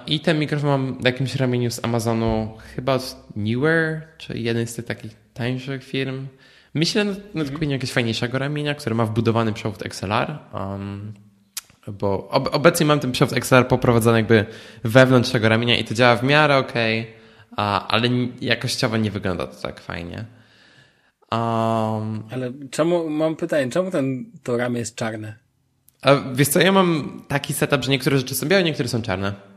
I 0.07 0.19
ten 0.19 0.39
mikrofon 0.39 0.69
mam 0.69 0.97
na 1.01 1.09
jakimś 1.09 1.35
ramieniu 1.35 1.71
z 1.71 1.85
Amazonu, 1.85 2.57
chyba 2.75 2.93
od 2.93 3.17
Newer, 3.35 4.01
czy 4.17 4.39
jeden 4.39 4.67
z 4.67 4.75
tych 4.75 4.85
takich 4.85 5.11
tańszych 5.33 5.83
firm. 5.83 6.27
Myślę 6.73 7.05
nad, 7.05 7.35
nad 7.35 7.49
kupieniem 7.49 7.71
jakiegoś 7.71 7.93
fajniejszego 7.93 8.39
ramienia, 8.39 8.75
który 8.75 8.95
ma 8.95 9.05
wbudowany 9.05 9.53
przewód 9.53 9.85
XLR. 9.85 10.37
Um, 10.53 11.13
bo 11.87 12.29
ob, 12.29 12.55
obecnie 12.55 12.85
mam 12.85 12.99
ten 12.99 13.11
przewód 13.11 13.37
XLR 13.37 13.67
poprowadzony 13.67 14.17
jakby 14.17 14.45
wewnątrz 14.83 15.29
tego 15.29 15.49
ramienia 15.49 15.77
i 15.77 15.83
to 15.83 15.93
działa 15.93 16.15
w 16.15 16.23
miarę 16.23 16.57
ok, 16.57 16.73
ale 17.87 18.09
jakościowo 18.41 18.97
nie 18.97 19.11
wygląda 19.11 19.47
to 19.47 19.61
tak 19.61 19.81
fajnie. 19.81 20.25
Um, 21.31 22.23
ale 22.31 22.51
czemu, 22.71 23.09
mam 23.09 23.35
pytanie, 23.35 23.71
czemu 23.71 23.91
ten, 23.91 24.25
to 24.43 24.57
ramię 24.57 24.79
jest 24.79 24.95
czarne? 24.95 25.35
A 26.01 26.15
wiesz 26.33 26.47
co, 26.47 26.59
ja 26.59 26.71
mam 26.71 27.21
taki 27.27 27.53
setup, 27.53 27.83
że 27.83 27.91
niektóre 27.91 28.17
rzeczy 28.17 28.35
są 28.35 28.47
białe, 28.47 28.63
niektóre 28.63 28.89
są 28.89 29.01
czarne. 29.01 29.52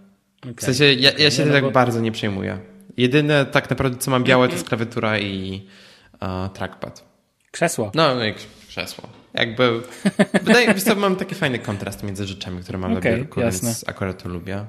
Okay. 0.50 0.54
W 0.56 0.64
sensie 0.64 0.84
ja, 0.84 1.10
ja 1.18 1.30
się 1.30 1.42
nie, 1.42 1.48
no 1.48 1.54
tak 1.54 1.64
bo... 1.64 1.70
bardzo 1.70 2.00
nie 2.00 2.12
przejmuję. 2.12 2.58
Jedyne 2.96 3.46
tak 3.46 3.70
naprawdę, 3.70 3.98
co 3.98 4.10
mam 4.10 4.24
białe, 4.24 4.48
to 4.48 4.54
jest 4.54 4.68
klawiatura 4.68 5.18
i 5.18 5.66
uh, 6.14 6.52
trackpad. 6.52 7.04
Krzesło. 7.50 7.90
No, 7.94 8.14
no 8.14 8.24
i 8.24 8.34
krzesło. 8.68 9.08
Jakby, 9.34 9.80
wydaje 10.44 10.74
mi 10.74 10.80
się, 10.80 10.94
mam 10.94 11.16
taki 11.16 11.34
fajny 11.34 11.58
kontrast 11.58 12.02
między 12.02 12.26
rzeczami, 12.26 12.62
które 12.62 12.78
mam 12.78 12.96
okay, 12.96 13.12
na 13.12 13.18
biurku, 13.18 13.40
jasne. 13.40 13.68
więc 13.68 13.88
akurat 13.88 14.22
to 14.22 14.28
lubię. 14.28 14.64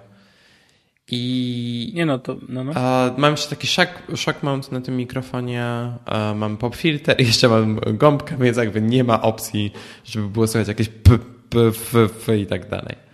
I 1.11 1.91
nie 1.95 2.05
no, 2.05 2.19
to 2.19 2.37
no, 2.49 2.63
no. 2.63 2.73
mam 3.17 3.31
jeszcze 3.31 3.49
taki 3.49 3.67
shock, 3.67 3.91
shock 4.15 4.43
mount 4.43 4.71
na 4.71 4.81
tym 4.81 4.97
mikrofonie, 4.97 5.91
mam 6.35 6.57
pop 6.57 6.75
filter 6.75 7.21
i 7.21 7.25
jeszcze 7.27 7.49
mam 7.49 7.79
gąbkę, 7.93 8.37
więc 8.37 8.57
jakby 8.57 8.81
nie 8.81 9.03
ma 9.03 9.21
opcji, 9.21 9.73
żeby 10.03 10.27
było 10.27 10.47
słychać 10.47 10.67
jakieś 10.67 10.89
p, 10.89 11.19
p, 11.49 11.59
f, 11.59 11.95
f 11.95 12.35
i 12.37 12.45
tak 12.45 12.69
dalej. 12.69 13.06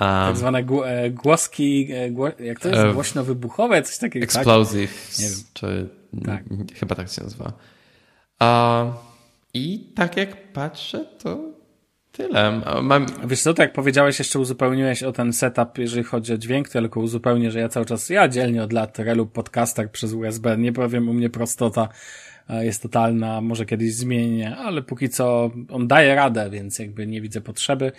Um, 0.00 0.08
tak 0.08 0.36
zwane 0.36 0.58
e, 0.58 1.10
głoski, 1.10 1.88
e, 1.92 2.44
jak 2.44 2.60
to 2.60 2.68
jest? 2.68 2.80
E, 2.80 2.92
Głośno-wybuchowe, 2.92 3.82
coś 3.82 3.98
takiego. 3.98 4.26
Tak? 4.26 4.36
Explosive, 4.36 4.92
tak? 5.16 5.52
czy 5.52 5.88
tak. 6.26 6.42
chyba 6.74 6.94
tak 6.94 7.08
się 7.08 7.22
nazywa. 7.22 7.52
Uh, 8.40 8.94
I 9.54 9.92
tak 9.94 10.16
jak 10.16 10.52
patrzę, 10.52 11.04
to 11.18 11.38
tyle. 12.12 12.62
Mam... 12.82 13.06
Wiesz 13.26 13.42
co, 13.42 13.54
tak 13.54 13.64
jak 13.64 13.72
powiedziałeś, 13.72 14.18
jeszcze 14.18 14.38
uzupełniłeś 14.38 15.02
o 15.02 15.12
ten 15.12 15.32
setup, 15.32 15.78
jeżeli 15.78 16.04
chodzi 16.04 16.32
o 16.32 16.38
dźwięk, 16.38 16.68
tylko 16.68 17.00
uzupełnię, 17.00 17.50
że 17.50 17.60
ja 17.60 17.68
cały 17.68 17.86
czas, 17.86 18.10
ja 18.10 18.28
dzielnie 18.28 18.62
od 18.62 18.72
lat 18.72 18.98
relu 18.98 19.26
podcaster 19.26 19.90
przez 19.90 20.12
USB, 20.12 20.56
nie 20.58 20.72
powiem, 20.72 21.08
u 21.08 21.12
mnie 21.12 21.30
prostota 21.30 21.88
jest 22.48 22.82
totalna, 22.82 23.40
może 23.40 23.66
kiedyś 23.66 23.94
zmienię, 23.94 24.56
ale 24.56 24.82
póki 24.82 25.08
co 25.08 25.50
on 25.70 25.88
daje 25.88 26.14
radę, 26.14 26.50
więc 26.50 26.78
jakby 26.78 27.06
nie 27.06 27.20
widzę 27.20 27.40
potrzeby. 27.40 27.92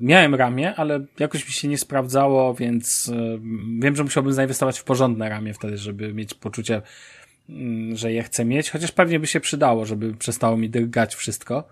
Miałem 0.00 0.34
ramię, 0.34 0.74
ale 0.74 1.04
jakoś 1.18 1.46
mi 1.46 1.52
się 1.52 1.68
nie 1.68 1.78
sprawdzało, 1.78 2.54
więc 2.54 3.12
e, 3.14 3.38
wiem, 3.80 3.96
że 3.96 4.04
musiałbym 4.04 4.32
zainwestować 4.32 4.78
w 4.78 4.84
porządne 4.84 5.28
ramię 5.28 5.54
wtedy, 5.54 5.78
żeby 5.78 6.14
mieć 6.14 6.34
poczucie, 6.34 6.82
mm, 7.48 7.96
że 7.96 8.12
je 8.12 8.22
chcę 8.22 8.44
mieć, 8.44 8.70
chociaż 8.70 8.92
pewnie 8.92 9.20
by 9.20 9.26
się 9.26 9.40
przydało, 9.40 9.86
żeby 9.86 10.14
przestało 10.14 10.56
mi 10.56 10.70
drgać 10.70 11.14
wszystko. 11.14 11.68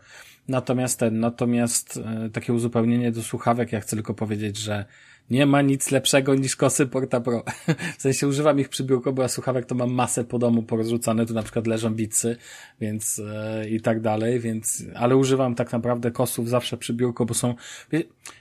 Natomiast 0.49 0.99
ten, 0.99 1.21
natomiast 1.21 1.97
e, 1.97 2.31
takie 2.31 2.53
uzupełnienie 2.53 3.13
do 3.13 3.23
słuchawek, 3.23 3.73
ja 3.73 3.81
chcę 3.81 3.97
tylko 3.97 4.15
powiedzieć, 4.15 4.57
że 4.57 4.85
nie 5.31 5.47
ma 5.47 5.63
nic 5.63 5.91
lepszego 5.91 6.35
niż 6.35 6.57
kosy 6.57 6.87
Porta 6.87 7.21
Pro. 7.21 7.45
W 7.99 8.03
sensie 8.03 8.29
używam 8.29 8.61
ich 8.61 8.69
przy 8.69 8.85
biurku, 8.85 9.13
bo 9.13 9.23
ja 9.23 9.29
słuchawek 9.29 9.67
to 9.67 9.75
mam 9.75 9.91
masę 9.91 10.25
po 10.25 10.39
domu 10.39 10.63
porozrzucane, 10.63 11.27
tu 11.27 11.35
na 11.35 11.43
przykład 11.43 11.67
leżą 11.67 11.95
bicy, 11.95 12.37
więc 12.81 13.23
e, 13.35 13.69
i 13.69 13.81
tak 13.81 14.01
dalej, 14.01 14.41
więc, 14.41 14.85
ale 14.95 15.17
używam 15.17 15.55
tak 15.55 15.73
naprawdę 15.73 16.11
kosów 16.11 16.49
zawsze 16.49 16.77
przy 16.77 16.95
biurku, 16.95 17.27
bo 17.27 17.35
są, 17.35 17.55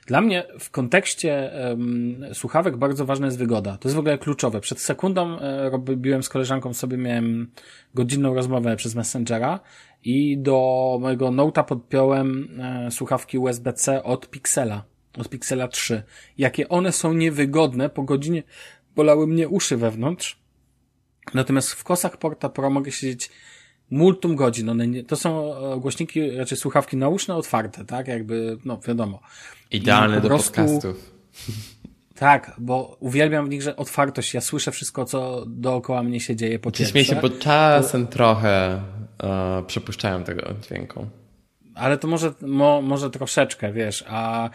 dla 0.06 0.22
mnie 0.22 0.44
w 0.60 0.70
kontekście 0.72 1.52
um, 1.70 2.26
słuchawek 2.34 2.78
bardzo 2.78 3.06
ważna 3.06 3.26
jest 3.26 3.38
wygoda. 3.38 3.78
To 3.78 3.88
jest 3.88 3.96
w 3.96 4.00
ogóle 4.00 4.18
kluczowe. 4.18 4.62
Przed 4.62 4.80
sekundą 4.80 5.40
e, 5.40 5.70
robiłem 5.70 6.24
z 6.24 6.30
koleżanką 6.30 6.74
sobie, 6.74 6.98
miałem 6.98 7.52
godzinną 7.94 8.34
rozmowę 8.34 8.76
przez 8.76 8.96
Messengera 8.96 9.60
i 10.04 10.38
do 10.38 10.98
mojego 11.02 11.28
Note'a 11.28 11.64
podpiąłem 11.64 12.60
e, 12.60 12.92
słuchawki 12.92 13.38
USB-C 13.38 14.04
od 14.04 14.30
Pixela 14.30 14.97
od 15.18 15.30
Pixela 15.30 15.68
3. 15.68 16.04
Jakie 16.38 16.70
one 16.70 16.92
są 16.92 17.14
niewygodne, 17.14 17.90
po 17.90 18.04
godzinie 18.04 18.44
bolały 18.96 19.28
mnie 19.28 19.50
uszy 19.50 19.78
wewnątrz. 19.78 20.40
Natomiast 21.34 21.72
w 21.72 21.84
kosach 21.84 22.18
Porta 22.18 22.50
Pro 22.50 22.70
mogę 22.70 22.92
siedzieć 22.92 23.30
multum 23.92 24.36
godzin. 24.36 24.70
One 24.70 24.88
nie, 24.88 25.04
to 25.04 25.16
są 25.16 25.56
e, 25.74 25.80
głośniki, 25.80 26.32
raczej 26.32 26.58
słuchawki 26.58 26.98
nauszne 26.98 27.36
otwarte, 27.36 27.86
tak? 27.86 28.08
Jakby, 28.08 28.58
no 28.66 28.80
wiadomo. 28.88 29.20
Idealne 29.72 30.22
do 30.22 30.28
prostu, 30.28 30.50
podcastów. 30.50 31.12
Tak, 32.16 32.56
bo 32.58 32.98
uwielbiam 33.00 33.46
w 33.46 33.50
nich, 33.50 33.62
że 33.62 33.76
otwartość, 33.76 34.34
ja 34.34 34.42
słyszę 34.42 34.72
wszystko, 34.72 35.06
co 35.06 35.46
dookoła 35.48 36.04
mnie 36.04 36.20
się 36.20 36.36
dzieje 36.36 36.60
po 36.60 36.72
pierwsze. 36.72 37.04
się, 37.04 37.16
bo 37.16 37.30
czasem 37.30 38.08
to... 38.08 38.14
trochę 38.14 38.82
uh, 39.24 39.66
przepuszczają 39.66 40.24
tego 40.24 40.54
dźwięku. 40.62 41.08
Ale 41.76 41.98
to 41.98 42.08
może, 42.08 42.34
mo, 42.42 42.82
może 42.82 43.10
troszeczkę, 43.10 43.74
wiesz, 43.74 44.04
a 44.08 44.50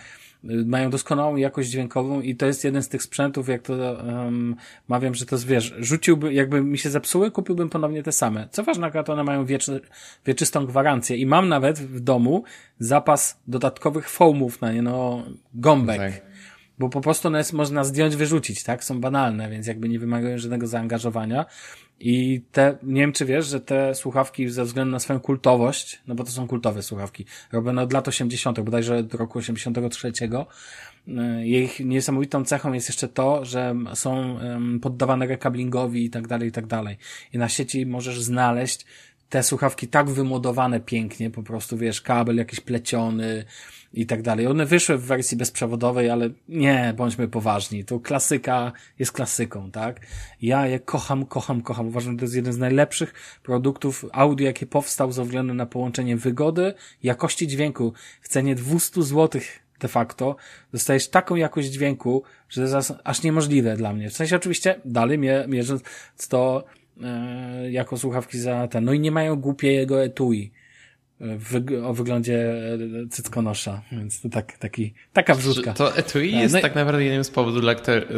mają 0.44 0.90
doskonałą 0.90 1.36
jakość 1.36 1.68
dźwiękową 1.68 2.20
i 2.20 2.36
to 2.36 2.46
jest 2.46 2.64
jeden 2.64 2.82
z 2.82 2.88
tych 2.88 3.02
sprzętów, 3.02 3.48
jak 3.48 3.62
to 3.62 3.72
um, 3.72 4.56
mawiam, 4.88 5.14
że 5.14 5.26
to 5.26 5.36
jest, 5.48 5.74
rzuciłby, 5.78 6.32
jakby 6.32 6.62
mi 6.62 6.78
się 6.78 6.90
zepsuły, 6.90 7.30
kupiłbym 7.30 7.70
ponownie 7.70 8.02
te 8.02 8.12
same. 8.12 8.48
Co 8.50 8.62
ważne, 8.62 8.86
akurat 8.86 9.10
one 9.10 9.24
mają 9.24 9.46
wieczny, 9.46 9.80
wieczystą 10.26 10.66
gwarancję 10.66 11.16
i 11.16 11.26
mam 11.26 11.48
nawet 11.48 11.78
w 11.78 12.00
domu 12.00 12.44
zapas 12.78 13.40
dodatkowych 13.46 14.08
foamów 14.08 14.60
na 14.60 14.72
nie, 14.72 14.82
no, 14.82 15.22
gąbek. 15.54 15.98
Tak. 15.98 16.31
Bo 16.78 16.88
po 16.88 17.00
prostu 17.00 17.28
one 17.28 17.38
jest, 17.38 17.52
można 17.52 17.84
zdjąć, 17.84 18.16
wyrzucić, 18.16 18.62
tak? 18.62 18.84
Są 18.84 19.00
banalne, 19.00 19.50
więc 19.50 19.66
jakby 19.66 19.88
nie 19.88 19.98
wymagają 19.98 20.38
żadnego 20.38 20.66
zaangażowania. 20.66 21.46
I 22.00 22.42
te, 22.52 22.78
nie 22.82 23.00
wiem 23.00 23.12
czy 23.12 23.26
wiesz, 23.26 23.46
że 23.46 23.60
te 23.60 23.94
słuchawki 23.94 24.48
ze 24.48 24.64
względu 24.64 24.92
na 24.92 24.98
swoją 24.98 25.20
kultowość, 25.20 26.02
no 26.06 26.14
bo 26.14 26.24
to 26.24 26.30
są 26.30 26.48
kultowe 26.48 26.82
słuchawki, 26.82 27.24
robione 27.52 27.82
od 27.82 27.92
lat 27.92 28.08
80., 28.08 28.60
bodajże 28.60 28.96
od 28.96 29.14
roku 29.14 29.38
83, 29.38 30.12
ich 31.44 31.80
niesamowitą 31.80 32.44
cechą 32.44 32.72
jest 32.72 32.88
jeszcze 32.88 33.08
to, 33.08 33.44
że 33.44 33.74
są 33.94 34.38
poddawane 34.82 35.26
rekablingowi 35.26 36.04
i 36.04 36.10
tak 36.10 36.28
dalej, 36.28 36.48
i 36.48 36.52
tak 36.52 36.66
dalej. 36.66 36.96
I 37.32 37.38
na 37.38 37.48
sieci 37.48 37.86
możesz 37.86 38.22
znaleźć 38.22 38.86
te 39.32 39.42
słuchawki 39.42 39.88
tak 39.88 40.10
wymodowane 40.10 40.80
pięknie, 40.80 41.30
po 41.30 41.42
prostu 41.42 41.76
wiesz, 41.76 42.00
kabel 42.00 42.36
jakiś 42.36 42.60
pleciony 42.60 43.44
i 43.94 44.06
tak 44.06 44.22
dalej. 44.22 44.46
One 44.46 44.66
wyszły 44.66 44.98
w 44.98 45.04
wersji 45.04 45.36
bezprzewodowej, 45.36 46.10
ale 46.10 46.30
nie, 46.48 46.94
bądźmy 46.96 47.28
poważni. 47.28 47.84
To 47.84 48.00
klasyka 48.00 48.72
jest 48.98 49.12
klasyką, 49.12 49.70
tak? 49.70 50.00
Ja 50.42 50.66
je 50.66 50.80
kocham, 50.80 51.26
kocham, 51.26 51.62
kocham. 51.62 51.86
Uważam, 51.86 52.12
że 52.12 52.18
to 52.18 52.24
jest 52.24 52.34
jeden 52.34 52.52
z 52.52 52.58
najlepszych 52.58 53.14
produktów 53.42 54.04
audio, 54.12 54.46
jaki 54.46 54.66
powstał 54.66 55.12
ze 55.12 55.24
względu 55.24 55.54
na 55.54 55.66
połączenie 55.66 56.16
wygody, 56.16 56.74
jakości 57.02 57.46
dźwięku 57.46 57.92
w 58.22 58.28
cenie 58.28 58.54
200 58.54 59.02
złotych 59.02 59.62
de 59.80 59.88
facto, 59.88 60.36
dostajesz 60.72 61.08
taką 61.08 61.36
jakość 61.36 61.68
dźwięku, 61.68 62.22
że 62.48 62.68
to 62.68 62.76
jest 62.76 62.92
aż 63.04 63.22
niemożliwe 63.22 63.76
dla 63.76 63.92
mnie. 63.92 64.10
W 64.10 64.12
sensie 64.12 64.36
oczywiście 64.36 64.80
dalej 64.84 65.18
mierząc 65.48 65.82
to 66.28 66.64
jako 67.70 67.98
słuchawki 67.98 68.38
za 68.38 68.68
ten. 68.68 68.84
No 68.84 68.92
i 68.92 69.00
nie 69.00 69.10
mają 69.10 69.36
głupiego 69.36 70.04
etui 70.04 70.52
w, 71.22 71.84
o 71.84 71.94
wyglądzie 71.94 72.54
e, 73.04 73.08
cyckonosza, 73.10 73.82
więc 73.92 74.20
to 74.20 74.28
tak, 74.28 74.58
taki, 74.58 74.94
taka 75.12 75.34
wrzutka. 75.34 75.72
To 75.72 75.96
etui 75.96 76.32
jest 76.32 76.54
no 76.54 76.60
tak 76.60 76.74
naprawdę 76.74 77.04
jednym 77.04 77.24
z 77.24 77.30
powodów, 77.30 77.60
dla, 77.60 77.74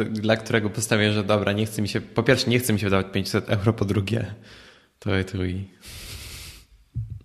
dla 0.09 0.37
którego 0.37 0.69
postawię, 0.69 1.11
że 1.11 1.23
dobra, 1.23 1.51
nie 1.51 1.65
chce 1.65 1.81
mi 1.81 1.87
się, 1.87 2.01
po 2.01 2.23
pierwsze 2.23 2.49
nie 2.49 2.59
chce 2.59 2.73
mi 2.73 2.79
się 2.79 2.85
wydawać 2.85 3.07
500 3.11 3.49
euro, 3.49 3.73
po 3.73 3.85
drugie 3.85 4.25
to 4.99 5.17
etui. 5.17 5.69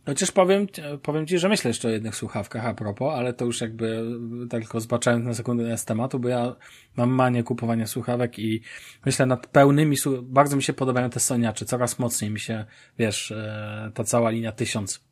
Chociaż 0.06 0.32
powiem, 0.32 0.66
powiem 1.02 1.26
ci, 1.26 1.38
że 1.38 1.48
myślę 1.48 1.68
jeszcze 1.68 1.88
o 1.88 1.90
jednych 1.90 2.16
słuchawkach 2.16 2.66
a 2.66 2.74
propos, 2.74 3.14
ale 3.14 3.32
to 3.32 3.44
już 3.44 3.60
jakby 3.60 4.04
tak 4.50 4.62
tylko 4.62 4.80
zbaczając 4.80 5.24
na 5.24 5.34
sekundę 5.34 5.78
z 5.78 5.84
tematu, 5.84 6.18
bo 6.18 6.28
ja 6.28 6.56
mam 6.96 7.10
manię 7.10 7.42
kupowania 7.42 7.86
słuchawek 7.86 8.38
i 8.38 8.60
myślę 9.06 9.26
nad 9.26 9.46
pełnymi, 9.46 9.96
bardzo 10.22 10.56
mi 10.56 10.62
się 10.62 10.72
podobają 10.72 11.10
te 11.10 11.20
soniacze, 11.20 11.64
coraz 11.64 11.98
mocniej 11.98 12.30
mi 12.30 12.40
się, 12.40 12.64
wiesz, 12.98 13.30
e, 13.30 13.90
ta 13.94 14.04
cała 14.04 14.30
linia 14.30 14.52
tysiąc 14.52 15.04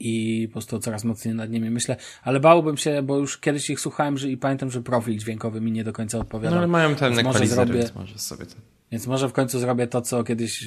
i 0.00 0.44
po 0.48 0.52
prostu 0.52 0.78
coraz 0.78 1.04
mocniej 1.04 1.34
nad 1.34 1.50
nimi 1.50 1.70
myślę, 1.70 1.96
ale 2.22 2.40
bałbym 2.40 2.76
się, 2.76 3.02
bo 3.02 3.18
już 3.18 3.38
kiedyś 3.38 3.70
ich 3.70 3.80
słuchałem 3.80 4.18
że, 4.18 4.30
i 4.30 4.36
pamiętam, 4.36 4.70
że 4.70 4.82
profil 4.82 5.18
dźwiękowy 5.18 5.60
mi 5.60 5.72
nie 5.72 5.84
do 5.84 5.92
końca 5.92 6.18
odpowiada. 6.18 6.50
No 6.50 6.58
ale 6.58 6.66
mają 6.66 6.94
ten 6.94 7.14
więc 7.78 7.94
możesz 7.94 8.20
sobie 8.20 8.46
to... 8.46 8.73
Więc 8.92 9.06
może 9.06 9.28
w 9.28 9.32
końcu 9.32 9.58
zrobię 9.58 9.86
to, 9.86 10.02
co 10.02 10.24
kiedyś, 10.24 10.64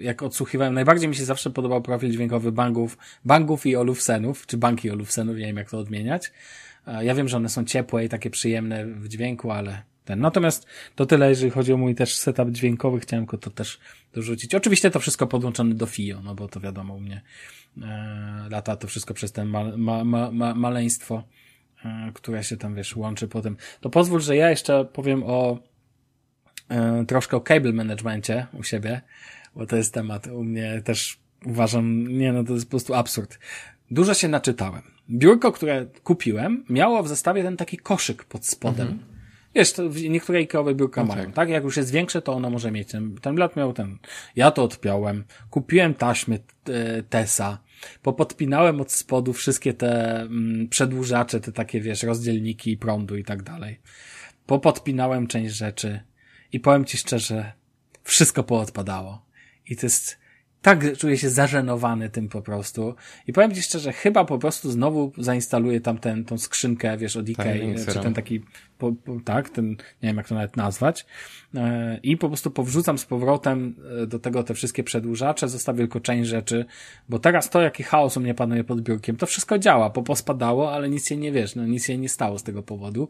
jak 0.00 0.22
odsłuchiwałem. 0.22 0.74
Najbardziej 0.74 1.08
mi 1.08 1.14
się 1.14 1.24
zawsze 1.24 1.50
podobał 1.50 1.82
profil 1.82 2.10
dźwiękowy 2.10 2.52
bangów, 2.52 2.98
bangów 3.24 3.66
i 3.66 3.76
olufsenów, 3.76 4.46
czy 4.46 4.56
banki 4.56 4.90
olufsenów, 4.90 5.36
nie 5.36 5.46
wiem 5.46 5.56
jak 5.56 5.70
to 5.70 5.78
odmieniać. 5.78 6.32
Ja 7.00 7.14
wiem, 7.14 7.28
że 7.28 7.36
one 7.36 7.48
są 7.48 7.64
ciepłe 7.64 8.04
i 8.04 8.08
takie 8.08 8.30
przyjemne 8.30 8.86
w 8.86 9.08
dźwięku, 9.08 9.50
ale 9.50 9.82
ten. 10.08 10.20
Natomiast 10.20 10.66
to 10.94 11.06
tyle, 11.06 11.28
jeżeli 11.28 11.50
chodzi 11.50 11.72
o 11.72 11.76
mój 11.76 11.94
też 11.94 12.16
setup 12.16 12.50
dźwiękowy, 12.50 13.00
chciałem 13.00 13.26
go 13.26 13.38
to 13.38 13.50
też 13.50 13.78
dorzucić. 14.12 14.54
Oczywiście 14.54 14.90
to 14.90 15.00
wszystko 15.00 15.26
podłączone 15.26 15.74
do 15.74 15.86
FIO, 15.86 16.22
no 16.22 16.34
bo 16.34 16.48
to 16.48 16.60
wiadomo 16.60 16.94
u 16.94 17.00
mnie 17.00 17.22
e, 17.82 18.48
lata 18.50 18.76
to 18.76 18.88
wszystko 18.88 19.14
przez 19.14 19.32
ten 19.32 19.48
ma, 19.48 19.64
ma, 19.76 20.04
ma, 20.04 20.30
ma, 20.30 20.54
maleństwo, 20.54 21.24
e, 21.84 22.10
które 22.14 22.44
się 22.44 22.56
tam, 22.56 22.74
wiesz, 22.74 22.96
łączy 22.96 23.28
potem. 23.28 23.56
To 23.80 23.90
pozwól, 23.90 24.20
że 24.20 24.36
ja 24.36 24.50
jeszcze 24.50 24.84
powiem 24.84 25.22
o 25.26 25.52
e, 25.54 25.58
troszkę 27.06 27.36
o 27.36 27.40
cable 27.40 27.72
managementie 27.72 28.46
u 28.52 28.62
siebie, 28.62 29.00
bo 29.54 29.66
to 29.66 29.76
jest 29.76 29.94
temat 29.94 30.26
u 30.26 30.44
mnie 30.44 30.82
też 30.84 31.18
uważam, 31.46 32.08
nie 32.18 32.32
no, 32.32 32.44
to 32.44 32.52
jest 32.52 32.66
po 32.66 32.70
prostu 32.70 32.94
absurd. 32.94 33.38
Dużo 33.90 34.14
się 34.14 34.28
naczytałem. 34.28 34.82
Biurko, 35.10 35.52
które 35.52 35.86
kupiłem, 36.04 36.64
miało 36.70 37.02
w 37.02 37.08
zestawie 37.08 37.42
ten 37.42 37.56
taki 37.56 37.76
koszyk 37.76 38.24
pod 38.24 38.46
spodem, 38.46 38.88
mhm 38.88 39.18
Wiesz, 39.54 39.72
to 39.72 39.82
niektóre 40.08 40.38
IKEA 40.38 40.74
biurka 40.74 41.00
no 41.00 41.08
mają, 41.08 41.24
tak. 41.24 41.34
tak? 41.34 41.48
Jak 41.48 41.64
już 41.64 41.76
jest 41.76 41.92
większe, 41.92 42.22
to 42.22 42.32
ono 42.32 42.50
może 42.50 42.70
mieć 42.70 42.88
ten, 42.88 43.14
ten 43.14 43.36
lat 43.36 43.56
miał 43.56 43.72
ten. 43.72 43.98
Ja 44.36 44.50
to 44.50 44.64
odpiąłem, 44.64 45.24
kupiłem 45.50 45.94
taśmy 45.94 46.38
e, 46.68 47.02
Tesa, 47.02 47.58
popodpinałem 48.02 48.80
od 48.80 48.92
spodu 48.92 49.32
wszystkie 49.32 49.74
te 49.74 50.20
mm, 50.20 50.68
przedłużacze, 50.68 51.40
te 51.40 51.52
takie, 51.52 51.80
wiesz, 51.80 52.02
rozdzielniki 52.02 52.76
prądu 52.76 53.16
i 53.16 53.24
tak 53.24 53.42
dalej. 53.42 53.80
Popodpinałem 54.46 55.26
część 55.26 55.54
rzeczy 55.54 56.00
i 56.52 56.60
powiem 56.60 56.84
ci 56.84 56.98
szczerze, 56.98 57.52
wszystko 58.04 58.42
poodpadało. 58.42 59.26
I 59.66 59.76
to 59.76 59.86
jest, 59.86 60.18
tak 60.62 60.96
czuję 60.96 61.18
się 61.18 61.30
zażenowany 61.30 62.10
tym 62.10 62.28
po 62.28 62.42
prostu. 62.42 62.94
I 63.26 63.32
powiem 63.32 63.54
ci 63.54 63.62
szczerze, 63.62 63.92
chyba 63.92 64.24
po 64.24 64.38
prostu 64.38 64.70
znowu 64.70 65.12
zainstaluję 65.18 65.80
tam 65.80 65.98
ten, 65.98 66.24
tą 66.24 66.38
skrzynkę, 66.38 66.96
wiesz, 66.96 67.16
od 67.16 67.28
Ikei, 67.28 67.74
czy 67.92 67.98
ten 67.98 68.14
taki 68.14 68.40
po, 68.78 68.92
po, 68.92 69.20
tak, 69.24 69.50
ten, 69.50 69.68
nie 69.68 69.76
wiem 70.02 70.16
jak 70.16 70.28
to 70.28 70.34
nawet 70.34 70.56
nazwać, 70.56 71.06
e, 71.54 71.98
i 72.02 72.16
po 72.16 72.28
prostu 72.28 72.50
powrzucam 72.50 72.98
z 72.98 73.04
powrotem 73.04 73.74
e, 74.02 74.06
do 74.06 74.18
tego 74.18 74.42
te 74.42 74.54
wszystkie 74.54 74.84
przedłużacze, 74.84 75.48
zostawię 75.48 75.78
tylko 75.78 76.00
część 76.00 76.30
rzeczy, 76.30 76.64
bo 77.08 77.18
teraz 77.18 77.50
to, 77.50 77.62
jaki 77.62 77.82
chaos 77.82 78.16
u 78.16 78.20
mnie 78.20 78.34
panuje 78.34 78.64
pod 78.64 78.80
biurkiem, 78.80 79.16
to 79.16 79.26
wszystko 79.26 79.58
działa, 79.58 79.90
po 79.90 80.02
pospadało, 80.02 80.72
ale 80.72 80.88
nic 80.90 81.08
się 81.08 81.16
nie 81.16 81.32
wiesz, 81.32 81.54
no 81.54 81.66
nic 81.66 81.84
się 81.84 81.98
nie 81.98 82.08
stało 82.08 82.38
z 82.38 82.42
tego 82.42 82.62
powodu. 82.62 83.08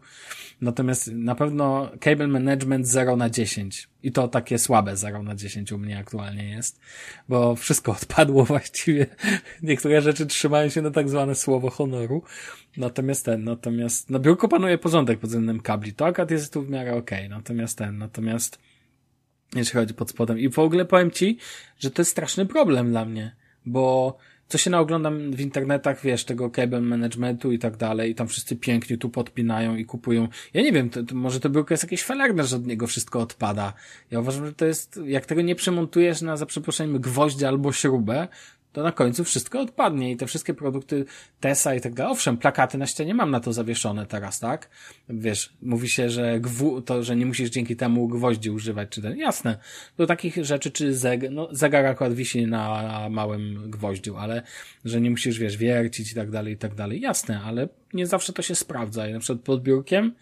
Natomiast 0.61 1.07
na 1.07 1.35
pewno 1.35 1.91
cable 1.99 2.27
management 2.27 2.87
0 2.87 3.15
na 3.15 3.29
10 3.29 3.89
i 4.03 4.11
to 4.11 4.27
takie 4.27 4.59
słabe 4.59 4.97
0 4.97 5.23
na 5.23 5.35
10 5.35 5.71
u 5.71 5.77
mnie 5.77 5.97
aktualnie 5.97 6.49
jest, 6.49 6.79
bo 7.29 7.38
wszystko 7.55 7.91
odpadło 8.01 8.45
właściwie. 8.45 9.05
Niektóre 9.63 10.01
rzeczy 10.01 10.25
trzymają 10.25 10.69
się 10.69 10.81
na 10.81 10.91
tak 10.91 11.09
zwane 11.09 11.35
słowo 11.35 11.69
honoru, 11.69 12.23
Natomiast 12.77 13.25
ten, 13.25 13.43
natomiast 13.43 14.09
na 14.09 14.19
biurku 14.19 14.47
panuje 14.47 14.77
porządek 14.77 15.19
pod 15.19 15.29
względem 15.29 15.59
kabli. 15.59 15.93
To 15.93 16.05
akad 16.05 16.31
jest 16.31 16.53
tu 16.53 16.61
w 16.61 16.69
miarę 16.69 16.95
okej. 16.95 17.25
Okay. 17.25 17.37
Natomiast 17.37 17.77
ten, 17.77 17.97
natomiast 17.97 18.59
jeśli 19.55 19.73
chodzi 19.79 19.93
pod 19.93 20.09
spodem. 20.09 20.39
I 20.39 20.49
w 20.49 20.59
ogóle 20.59 20.85
powiem 20.85 21.11
ci, 21.11 21.37
że 21.79 21.91
to 21.91 22.01
jest 22.01 22.11
straszny 22.11 22.45
problem 22.45 22.89
dla 22.89 23.05
mnie, 23.05 23.35
bo 23.65 24.17
co 24.49 24.57
się 24.57 24.69
naoglądam 24.69 25.31
w 25.31 25.41
internetach, 25.41 26.01
wiesz, 26.01 26.25
tego 26.25 26.49
cable 26.49 26.81
managementu 26.81 27.51
i 27.51 27.59
tak 27.59 27.77
dalej, 27.77 28.11
i 28.11 28.15
tam 28.15 28.27
wszyscy 28.27 28.55
pięknie 28.55 28.97
tu 28.97 29.09
podpinają 29.09 29.75
i 29.75 29.85
kupują. 29.85 30.27
Ja 30.53 30.61
nie 30.61 30.71
wiem, 30.71 30.89
to, 30.89 31.03
to 31.03 31.15
może 31.15 31.39
to 31.39 31.49
biurko 31.49 31.73
jest 31.73 31.83
jakieś 31.83 32.03
falerne, 32.03 32.43
że 32.43 32.55
od 32.55 32.67
niego 32.67 32.87
wszystko 32.87 33.19
odpada. 33.19 33.73
Ja 34.11 34.19
uważam, 34.19 34.45
że 34.45 34.53
to 34.53 34.65
jest, 34.65 34.99
jak 35.05 35.25
tego 35.25 35.41
nie 35.41 35.55
przymontujesz 35.55 36.21
na, 36.21 36.37
za 36.37 36.45
przeproszeniem, 36.45 37.01
gwoździe 37.01 37.47
albo 37.47 37.71
śrubę, 37.71 38.27
to 38.73 38.83
na 38.83 38.91
końcu 38.91 39.23
wszystko 39.23 39.61
odpadnie 39.61 40.11
i 40.11 40.17
te 40.17 40.27
wszystkie 40.27 40.53
produkty 40.53 41.05
Tesa 41.39 41.75
i 41.75 41.81
tak 41.81 41.93
dalej. 41.93 42.11
Owszem, 42.11 42.37
plakaty 42.37 42.77
na 42.77 42.87
ścianie 42.87 43.13
mam 43.13 43.31
na 43.31 43.39
to 43.39 43.53
zawieszone 43.53 44.05
teraz, 44.05 44.39
tak? 44.39 44.69
Wiesz, 45.09 45.53
mówi 45.61 45.89
się, 45.89 46.09
że 46.09 46.39
gwu, 46.39 46.81
to, 46.81 47.03
że 47.03 47.15
nie 47.15 47.25
musisz 47.25 47.49
dzięki 47.49 47.75
temu 47.75 48.07
gwoździ 48.07 48.49
używać, 48.49 48.89
czy 48.89 49.01
ten. 49.01 49.17
Jasne. 49.17 49.57
Do 49.97 50.07
takich 50.07 50.45
rzeczy, 50.45 50.71
czy 50.71 50.93
zegar, 50.93 51.31
no, 51.31 51.47
zegar 51.51 51.85
akurat 51.85 52.13
wisi 52.13 52.47
na 52.47 53.07
małym 53.09 53.71
gwoździu, 53.71 54.17
ale 54.17 54.41
że 54.85 55.01
nie 55.01 55.11
musisz, 55.11 55.39
wiesz, 55.39 55.57
wiercić 55.57 56.11
i 56.11 56.15
tak 56.15 56.31
dalej, 56.31 56.53
i 56.53 56.57
tak 56.57 56.75
dalej. 56.75 57.01
Jasne, 57.01 57.41
ale 57.41 57.67
nie 57.93 58.07
zawsze 58.07 58.33
to 58.33 58.41
się 58.41 58.55
sprawdza. 58.55 59.07
I 59.07 59.13
na 59.13 59.19
przykład 59.19 59.45
pod 59.45 59.63
biurkiem, 59.63 60.13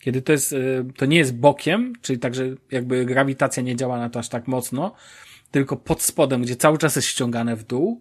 kiedy 0.00 0.22
to 0.22 0.32
jest, 0.32 0.52
y, 0.52 0.84
to 0.96 1.06
nie 1.06 1.18
jest 1.18 1.34
bokiem, 1.34 1.92
czyli 2.02 2.18
tak, 2.18 2.34
że 2.34 2.44
jakby 2.70 3.04
grawitacja 3.04 3.62
nie 3.62 3.76
działa 3.76 3.98
na 3.98 4.10
to 4.10 4.18
aż 4.18 4.28
tak 4.28 4.48
mocno, 4.48 4.94
tylko 5.50 5.76
pod 5.76 6.02
spodem, 6.02 6.42
gdzie 6.42 6.56
cały 6.56 6.78
czas 6.78 6.96
jest 6.96 7.08
ściągane 7.08 7.56
w 7.56 7.64
dół, 7.64 8.00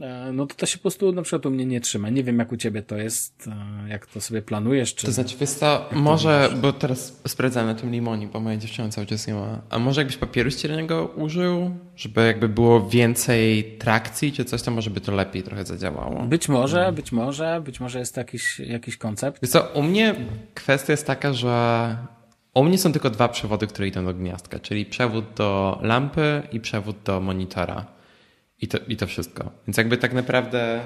e, 0.00 0.30
no 0.32 0.46
to 0.46 0.54
to 0.54 0.66
się 0.66 0.78
po 0.78 0.82
prostu 0.82 1.12
na 1.12 1.22
przykład 1.22 1.46
u 1.46 1.50
mnie 1.50 1.66
nie 1.66 1.80
trzyma. 1.80 2.08
Nie 2.08 2.24
wiem, 2.24 2.38
jak 2.38 2.52
u 2.52 2.56
ciebie 2.56 2.82
to 2.82 2.96
jest, 2.96 3.48
e, 3.84 3.88
jak 3.88 4.06
to 4.06 4.20
sobie 4.20 4.42
planujesz, 4.42 4.94
czy... 4.94 5.06
To 5.06 5.12
znaczy, 5.12 5.36
wiesz 5.40 5.50
co, 5.50 5.88
może, 5.92 6.50
bo 6.60 6.72
teraz 6.72 7.20
sprawdzam 7.28 7.66
na 7.66 7.74
tym 7.74 7.90
limonie, 7.90 8.26
bo 8.26 8.40
moja 8.40 8.56
dziewczyna 8.56 8.88
cały 8.88 9.06
czas 9.06 9.26
nie 9.26 9.34
ma, 9.34 9.60
a 9.70 9.78
może 9.78 10.00
jakbyś 10.00 10.16
papieru 10.16 10.50
ściernego 10.50 11.06
użył, 11.16 11.70
żeby 11.96 12.26
jakby 12.26 12.48
było 12.48 12.88
więcej 12.88 13.64
trakcji, 13.78 14.32
czy 14.32 14.44
coś, 14.44 14.62
to 14.62 14.70
może 14.70 14.90
by 14.90 15.00
to 15.00 15.12
lepiej 15.12 15.42
trochę 15.42 15.64
zadziałało. 15.64 16.22
Być 16.22 16.48
może, 16.48 16.76
hmm. 16.76 16.94
być 16.94 17.12
może, 17.12 17.62
być 17.64 17.80
może 17.80 17.98
jest 17.98 18.16
jakiś, 18.16 18.60
jakiś 18.60 18.96
koncept. 18.96 19.42
Wiesz 19.42 19.50
co, 19.50 19.68
u 19.74 19.82
mnie 19.82 20.14
kwestia 20.54 20.92
jest 20.92 21.06
taka, 21.06 21.32
że 21.32 21.96
u 22.54 22.64
mnie 22.64 22.78
są 22.78 22.92
tylko 22.92 23.10
dwa 23.10 23.28
przewody, 23.28 23.66
które 23.66 23.88
idą 23.88 24.04
do 24.04 24.14
gniazdka, 24.14 24.58
czyli 24.58 24.86
przewód 24.86 25.24
do 25.36 25.78
lampy 25.82 26.42
i 26.52 26.60
przewód 26.60 26.96
do 27.04 27.20
monitora. 27.20 27.86
I 28.62 28.68
to, 28.68 28.78
i 28.88 28.96
to 28.96 29.06
wszystko. 29.06 29.50
Więc 29.66 29.76
jakby 29.76 29.96
tak 29.96 30.12
naprawdę 30.12 30.80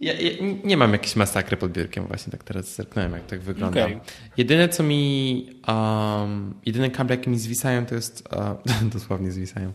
ja, 0.00 0.12
ja 0.12 0.30
nie 0.64 0.76
mam 0.76 0.92
jakiejś 0.92 1.16
masakry 1.16 1.56
pod 1.56 1.72
biurkiem, 1.72 2.06
właśnie 2.06 2.30
tak 2.30 2.44
teraz 2.44 2.74
zerknąłem, 2.74 3.12
jak 3.12 3.26
tak 3.26 3.40
wygląda. 3.40 3.84
Okay. 3.84 4.00
Jedyne, 4.36 4.68
co 4.68 4.82
mi, 4.82 5.46
um, 5.68 6.54
jedyne 6.66 6.90
kable, 6.90 7.16
jakie 7.16 7.30
mi 7.30 7.38
zwisają, 7.38 7.86
to 7.86 7.94
jest, 7.94 8.28
uh, 8.32 8.88
dosłownie 8.94 9.32
zwisają, 9.32 9.68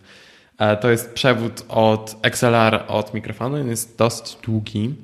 uh, 0.60 0.68
to 0.82 0.91
jest 0.91 1.14
przewód 1.14 1.66
od 1.68 2.16
XLR 2.22 2.84
od 2.88 3.14
mikrofonu, 3.14 3.56
on 3.56 3.68
jest 3.68 3.97
dość 3.97 4.38
długi 4.43 4.95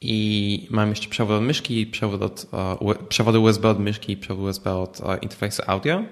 i 0.00 0.66
mam 0.70 0.88
jeszcze 0.88 1.08
przewód 1.08 1.36
od 1.36 1.42
myszki, 1.42 1.86
przewód 1.86 2.22
od, 2.22 2.46
uh, 2.80 3.08
przewody 3.08 3.38
USB 3.38 3.68
od 3.68 3.80
myszki 3.80 4.12
i 4.12 4.16
przewód 4.16 4.44
USB 4.44 4.74
od 4.74 5.00
uh, 5.00 5.22
interfejsu 5.22 5.62
audio. 5.66 6.04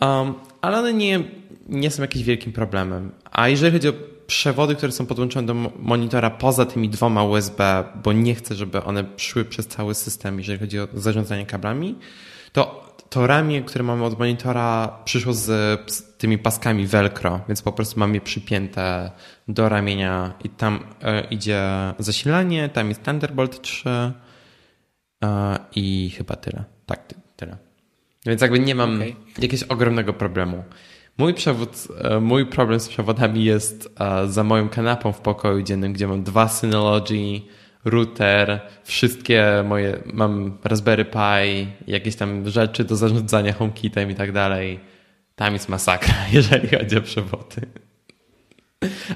Um, 0.00 0.34
ale 0.60 0.78
one 0.78 0.92
nie, 0.92 1.20
nie 1.68 1.90
są 1.90 2.02
jakimś 2.02 2.24
wielkim 2.24 2.52
problemem. 2.52 3.12
A 3.30 3.48
jeżeli 3.48 3.72
chodzi 3.72 3.88
o 3.88 3.92
przewody, 4.26 4.74
które 4.74 4.92
są 4.92 5.06
podłączone 5.06 5.46
do 5.46 5.54
monitora 5.78 6.30
poza 6.30 6.66
tymi 6.66 6.88
dwoma 6.88 7.24
USB, 7.24 7.84
bo 8.04 8.12
nie 8.12 8.34
chcę, 8.34 8.54
żeby 8.54 8.84
one 8.84 9.04
szły 9.16 9.44
przez 9.44 9.66
cały 9.66 9.94
system, 9.94 10.38
jeżeli 10.38 10.58
chodzi 10.58 10.80
o 10.80 10.88
zarządzanie 10.94 11.46
kablami, 11.46 11.94
to 12.52 12.91
to 13.12 13.26
ramię, 13.26 13.62
które 13.62 13.84
mamy 13.84 14.04
od 14.04 14.18
monitora, 14.18 14.98
przyszło 15.04 15.32
z, 15.32 16.18
tymi 16.18 16.38
paskami 16.38 16.86
Velcro, 16.86 17.40
więc 17.48 17.62
po 17.62 17.72
prostu 17.72 18.00
mam 18.00 18.14
je 18.14 18.20
przypięte 18.20 19.10
do 19.48 19.68
ramienia 19.68 20.34
i 20.44 20.48
tam 20.48 20.84
e, 21.02 21.20
idzie 21.20 21.62
zasilanie, 21.98 22.68
tam 22.68 22.88
jest 22.88 23.02
Thunderbolt 23.02 23.62
3 23.62 23.90
e, 23.90 25.58
i 25.74 26.10
chyba 26.16 26.36
tyle. 26.36 26.64
Tak, 26.86 27.06
ty, 27.06 27.14
tyle. 27.36 27.56
Więc 28.26 28.42
jakby 28.42 28.58
nie 28.58 28.74
mam 28.74 28.96
okay. 28.96 29.14
jakiegoś 29.38 29.62
ogromnego 29.62 30.12
problemu. 30.12 30.64
Mój 31.18 31.34
przewód, 31.34 31.88
e, 32.00 32.20
mój 32.20 32.46
problem 32.46 32.80
z 32.80 32.88
przewodami 32.88 33.44
jest 33.44 33.94
za 34.26 34.44
moją 34.44 34.68
kanapą 34.68 35.12
w 35.12 35.20
pokoju 35.20 35.62
dziennym, 35.62 35.92
gdzie 35.92 36.06
mam 36.08 36.22
dwa 36.22 36.48
Synology, 36.48 37.40
router, 37.84 38.60
wszystkie 38.84 39.64
moje, 39.68 39.98
mam 40.12 40.58
Raspberry 40.64 41.04
Pi, 41.04 41.66
jakieś 41.86 42.16
tam 42.16 42.48
rzeczy 42.48 42.84
do 42.84 42.96
zarządzania 42.96 43.52
HomeKitem 43.52 44.10
i 44.10 44.14
tak 44.14 44.32
dalej. 44.32 44.80
Tam 45.34 45.52
jest 45.52 45.68
masakra, 45.68 46.14
jeżeli 46.32 46.68
chodzi 46.68 46.98
o 46.98 47.02
przewody. 47.02 47.66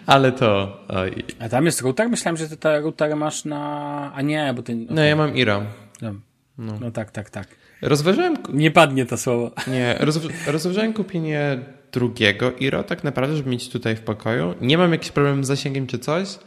Ale 0.07 0.33
to... 0.33 0.81
Oj. 0.89 1.25
A 1.39 1.49
tam 1.49 1.67
jest 1.67 1.81
router? 1.81 2.09
Myślałem, 2.09 2.37
że 2.37 2.49
ty 2.49 2.57
te 2.57 2.81
routery 2.81 3.17
masz 3.17 3.45
na... 3.45 4.13
A 4.15 4.23
nie, 4.23 4.53
bo 4.57 4.63
ty... 4.63 4.73
Okay. 4.73 4.87
No 4.91 5.05
ja 5.05 5.17
mam 5.17 5.37
Iro. 5.37 5.63
No. 6.03 6.15
No. 6.59 6.79
no 6.81 6.91
tak, 6.91 7.11
tak, 7.11 7.31
tak. 7.31 7.49
Rozważałem... 7.83 8.37
Nie 8.53 8.71
padnie 8.71 9.07
to 9.07 9.17
słowo. 9.17 9.51
Nie, 9.67 9.99
rozważałem 10.47 10.93
kupienie 10.93 11.59
drugiego 11.93 12.53
Iro 12.53 12.83
tak 12.83 13.05
naprawdę, 13.05 13.37
żeby 13.37 13.51
mieć 13.51 13.69
tutaj 13.69 13.97
w 13.97 14.01
pokoju. 14.01 14.55
Nie 14.61 14.79
mam 14.79 14.93
jakiś 14.93 15.11
problem 15.11 15.45
z 15.45 15.47
zasięgiem 15.47 15.87
czy 15.87 15.99
coś, 15.99 16.39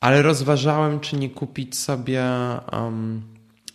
ale 0.00 0.22
rozważałem, 0.22 1.00
czy 1.00 1.16
nie 1.16 1.30
kupić 1.30 1.78
sobie, 1.78 2.24
um, 2.72 3.22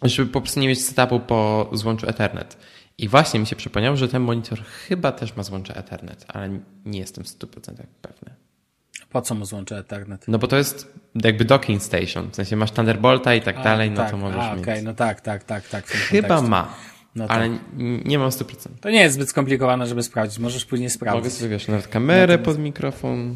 żeby 0.03 0.31
po 0.31 0.41
prostu 0.41 0.59
nie 0.59 0.67
mieć 0.67 0.85
setupu 0.85 1.19
po 1.19 1.69
złączu 1.73 2.09
Ethernet. 2.09 2.57
I 2.97 3.07
właśnie 3.07 3.39
mi 3.39 3.45
się 3.45 3.55
przypomniało, 3.55 3.95
że 3.95 4.07
ten 4.07 4.21
monitor 4.21 4.63
chyba 4.63 5.11
też 5.11 5.35
ma 5.35 5.43
złącze 5.43 5.75
Ethernet, 5.75 6.25
ale 6.27 6.59
nie 6.85 6.99
jestem 6.99 7.23
w 7.23 7.27
100% 7.27 7.47
pewny. 8.01 8.35
Po 9.09 9.21
co 9.21 9.35
mu 9.35 9.45
złącze 9.45 9.77
Ethernet? 9.77 10.27
No 10.27 10.39
bo 10.39 10.47
to 10.47 10.57
jest 10.57 10.93
jakby 11.23 11.45
docking 11.45 11.83
station, 11.83 12.31
w 12.31 12.35
sensie 12.35 12.55
masz 12.55 12.71
Thunderbolta 12.71 13.35
i 13.35 13.41
tak 13.41 13.57
a, 13.57 13.63
dalej, 13.63 13.91
no 13.91 13.97
tak, 13.97 14.11
to 14.11 14.17
możesz 14.17 14.39
a, 14.39 14.53
mieć. 14.53 14.63
Okej, 14.63 14.73
okay, 14.73 14.83
no 14.83 14.93
tak, 14.93 15.21
tak, 15.21 15.43
tak, 15.43 15.67
tak. 15.67 15.85
Chyba 15.87 16.41
ma. 16.41 16.75
No 17.15 17.25
ale 17.27 17.49
tak. 17.49 17.59
nie 18.05 18.19
mam 18.19 18.29
100%. 18.29 18.67
To 18.81 18.89
nie 18.89 19.01
jest 19.01 19.15
zbyt 19.15 19.29
skomplikowane, 19.29 19.87
żeby 19.87 20.03
sprawdzić. 20.03 20.39
Możesz 20.39 20.65
później 20.65 20.89
sprawdzić. 20.89 21.23
Mogę 21.23 21.35
sobie, 21.35 21.49
wiesz, 21.49 21.67
nawet 21.67 21.87
kamerę 21.87 22.37
pod 22.37 22.59
mikrofon. 22.59 23.35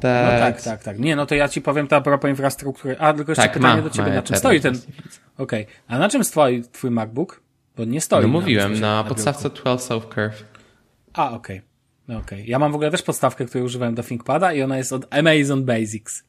Tak. 0.00 0.32
No 0.32 0.38
tak, 0.38 0.62
tak, 0.62 0.82
tak. 0.82 0.98
Nie, 0.98 1.16
no 1.16 1.26
to 1.26 1.34
ja 1.34 1.48
ci 1.48 1.62
powiem 1.62 1.88
to 1.88 1.96
a 1.96 2.00
propos 2.00 2.30
infrastruktury. 2.30 2.96
A, 2.98 3.12
tylko 3.12 3.32
jeszcze 3.32 3.42
tak, 3.42 3.52
pytanie 3.52 3.76
ma, 3.76 3.82
do 3.82 3.90
ciebie, 3.90 4.12
na 4.12 4.22
czym 4.22 4.36
stoi 4.36 4.60
ten... 4.60 4.74
Okej. 5.38 5.62
Okay. 5.62 5.74
A 5.88 5.98
na 5.98 6.08
czym 6.08 6.24
stoi 6.24 6.62
twój 6.62 6.90
MacBook? 6.90 7.42
Bo 7.76 7.84
nie 7.84 8.00
stoi. 8.00 8.22
No 8.22 8.28
mówiłem, 8.28 8.80
na, 8.80 9.02
na 9.02 9.04
podstawce 9.08 9.50
12 9.50 9.86
Self 9.86 10.08
Curve. 10.08 10.44
A, 11.12 11.30
okej. 11.30 11.58
Okay. 11.58 11.68
No 12.08 12.18
okej. 12.18 12.38
Okay. 12.38 12.50
Ja 12.50 12.58
mam 12.58 12.72
w 12.72 12.74
ogóle 12.74 12.90
też 12.90 13.02
podstawkę, 13.02 13.44
której 13.44 13.64
używałem 13.64 13.94
do 13.94 14.02
ThinkPada 14.02 14.52
i 14.52 14.62
ona 14.62 14.76
jest 14.76 14.92
od 14.92 15.14
Amazon 15.14 15.64
Basics. 15.64 16.24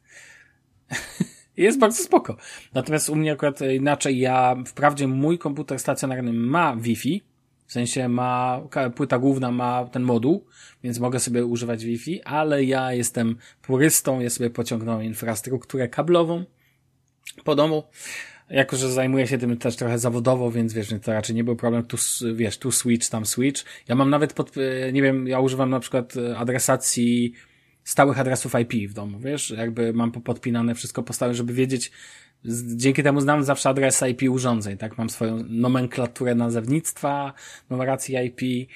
jest 1.56 1.78
bardzo 1.78 2.02
spoko. 2.02 2.36
Natomiast 2.74 3.08
u 3.08 3.16
mnie 3.16 3.32
akurat 3.32 3.60
inaczej, 3.60 4.18
ja, 4.18 4.56
wprawdzie 4.66 5.08
mój 5.08 5.38
komputer 5.38 5.78
stacjonarny 5.78 6.32
ma 6.32 6.76
Wi-Fi, 6.76 7.22
w 7.66 7.72
sensie 7.72 8.08
ma, 8.08 8.60
płyta 8.94 9.18
główna 9.18 9.50
ma 9.50 9.84
ten 9.84 10.02
moduł, 10.02 10.46
więc 10.82 10.98
mogę 10.98 11.20
sobie 11.20 11.44
używać 11.44 11.84
Wi-Fi, 11.84 12.22
ale 12.22 12.64
ja 12.64 12.92
jestem 12.92 13.36
purystą, 13.62 14.20
ja 14.20 14.30
sobie 14.30 14.50
pociągnąłem 14.50 15.04
infrastrukturę 15.04 15.88
kablową 15.88 16.44
po 17.44 17.54
domu. 17.54 17.82
Jako, 18.50 18.76
że 18.76 18.92
zajmuję 18.92 19.26
się 19.26 19.38
tym 19.38 19.56
też 19.56 19.76
trochę 19.76 19.98
zawodowo, 19.98 20.50
więc 20.50 20.72
wiesz, 20.72 20.88
to 21.04 21.12
raczej 21.12 21.36
nie 21.36 21.44
był 21.44 21.56
problem, 21.56 21.82
tu, 21.82 21.96
wiesz, 22.34 22.58
tu 22.58 22.72
switch, 22.72 23.10
tam 23.10 23.26
switch. 23.26 23.64
Ja 23.88 23.94
mam 23.94 24.10
nawet 24.10 24.32
pod, 24.32 24.52
e, 24.56 24.92
nie 24.92 25.02
wiem, 25.02 25.28
ja 25.28 25.40
używam 25.40 25.70
na 25.70 25.80
przykład 25.80 26.16
e, 26.16 26.38
adresacji 26.38 27.32
stałych 27.84 28.18
adresów 28.20 28.52
IP 28.60 28.90
w 28.90 28.94
domu, 28.94 29.18
wiesz, 29.18 29.50
jakby 29.50 29.92
mam 29.92 30.12
podpinane 30.12 30.74
wszystko 30.74 31.02
po 31.02 31.34
żeby 31.34 31.52
wiedzieć, 31.52 31.92
dzięki 32.76 33.02
temu 33.02 33.20
znam 33.20 33.44
zawsze 33.44 33.68
adres 33.68 34.02
IP 34.10 34.30
urządzeń, 34.30 34.76
tak? 34.76 34.98
Mam 34.98 35.10
swoją 35.10 35.44
nomenklaturę 35.48 36.34
nazewnictwa, 36.34 37.32
numeracji 37.70 38.16
IP, 38.26 38.68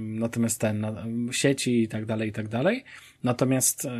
natomiast 0.00 0.60
ten, 0.60 0.86
sieci 1.30 1.82
i 1.82 1.88
tak 1.88 2.06
dalej, 2.06 2.28
i 2.28 2.32
tak 2.32 2.48
dalej. 2.48 2.84
Natomiast 3.24 3.84
e, 3.84 3.90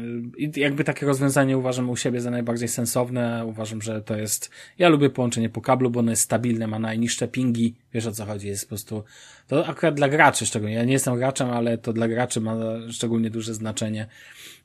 jakby 0.56 0.84
takie 0.84 1.06
rozwiązanie 1.06 1.58
uważam 1.58 1.90
u 1.90 1.96
siebie 1.96 2.20
za 2.20 2.30
najbardziej 2.30 2.68
sensowne. 2.68 3.46
Uważam, 3.46 3.82
że 3.82 4.02
to 4.02 4.16
jest, 4.16 4.50
ja 4.78 4.88
lubię 4.88 5.10
połączenie 5.10 5.48
po 5.48 5.60
kablu, 5.60 5.90
bo 5.90 6.00
ono 6.00 6.10
jest 6.10 6.22
stabilne, 6.22 6.66
ma 6.66 6.78
najniższe 6.78 7.28
pingi. 7.28 7.74
Wiesz 7.94 8.06
o 8.06 8.12
co 8.12 8.24
chodzi, 8.24 8.48
jest 8.48 8.64
po 8.64 8.68
prostu, 8.68 9.04
to 9.48 9.66
akurat 9.66 9.94
dla 9.94 10.08
graczy 10.08 10.46
szczególnie. 10.46 10.74
Ja 10.74 10.84
nie 10.84 10.92
jestem 10.92 11.16
graczem, 11.16 11.50
ale 11.50 11.78
to 11.78 11.92
dla 11.92 12.08
graczy 12.08 12.40
ma 12.40 12.56
szczególnie 12.90 13.30
duże 13.30 13.54
znaczenie. 13.54 14.06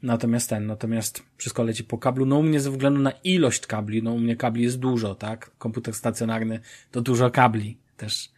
Natomiast 0.03 0.49
ten, 0.49 0.65
natomiast 0.65 1.23
wszystko 1.37 1.63
leci 1.63 1.83
po 1.83 1.97
kablu. 1.97 2.25
No 2.25 2.37
u 2.37 2.43
mnie 2.43 2.59
ze 2.59 2.71
względu 2.71 3.01
na 3.01 3.11
ilość 3.23 3.67
kabli, 3.67 4.03
no 4.03 4.13
u 4.13 4.19
mnie 4.19 4.35
kabli 4.35 4.63
jest 4.63 4.79
dużo, 4.79 5.15
tak? 5.15 5.51
Komputer 5.57 5.93
stacjonarny 5.93 6.59
to 6.91 7.01
dużo 7.01 7.31
kabli 7.31 7.77
też. 7.97 8.29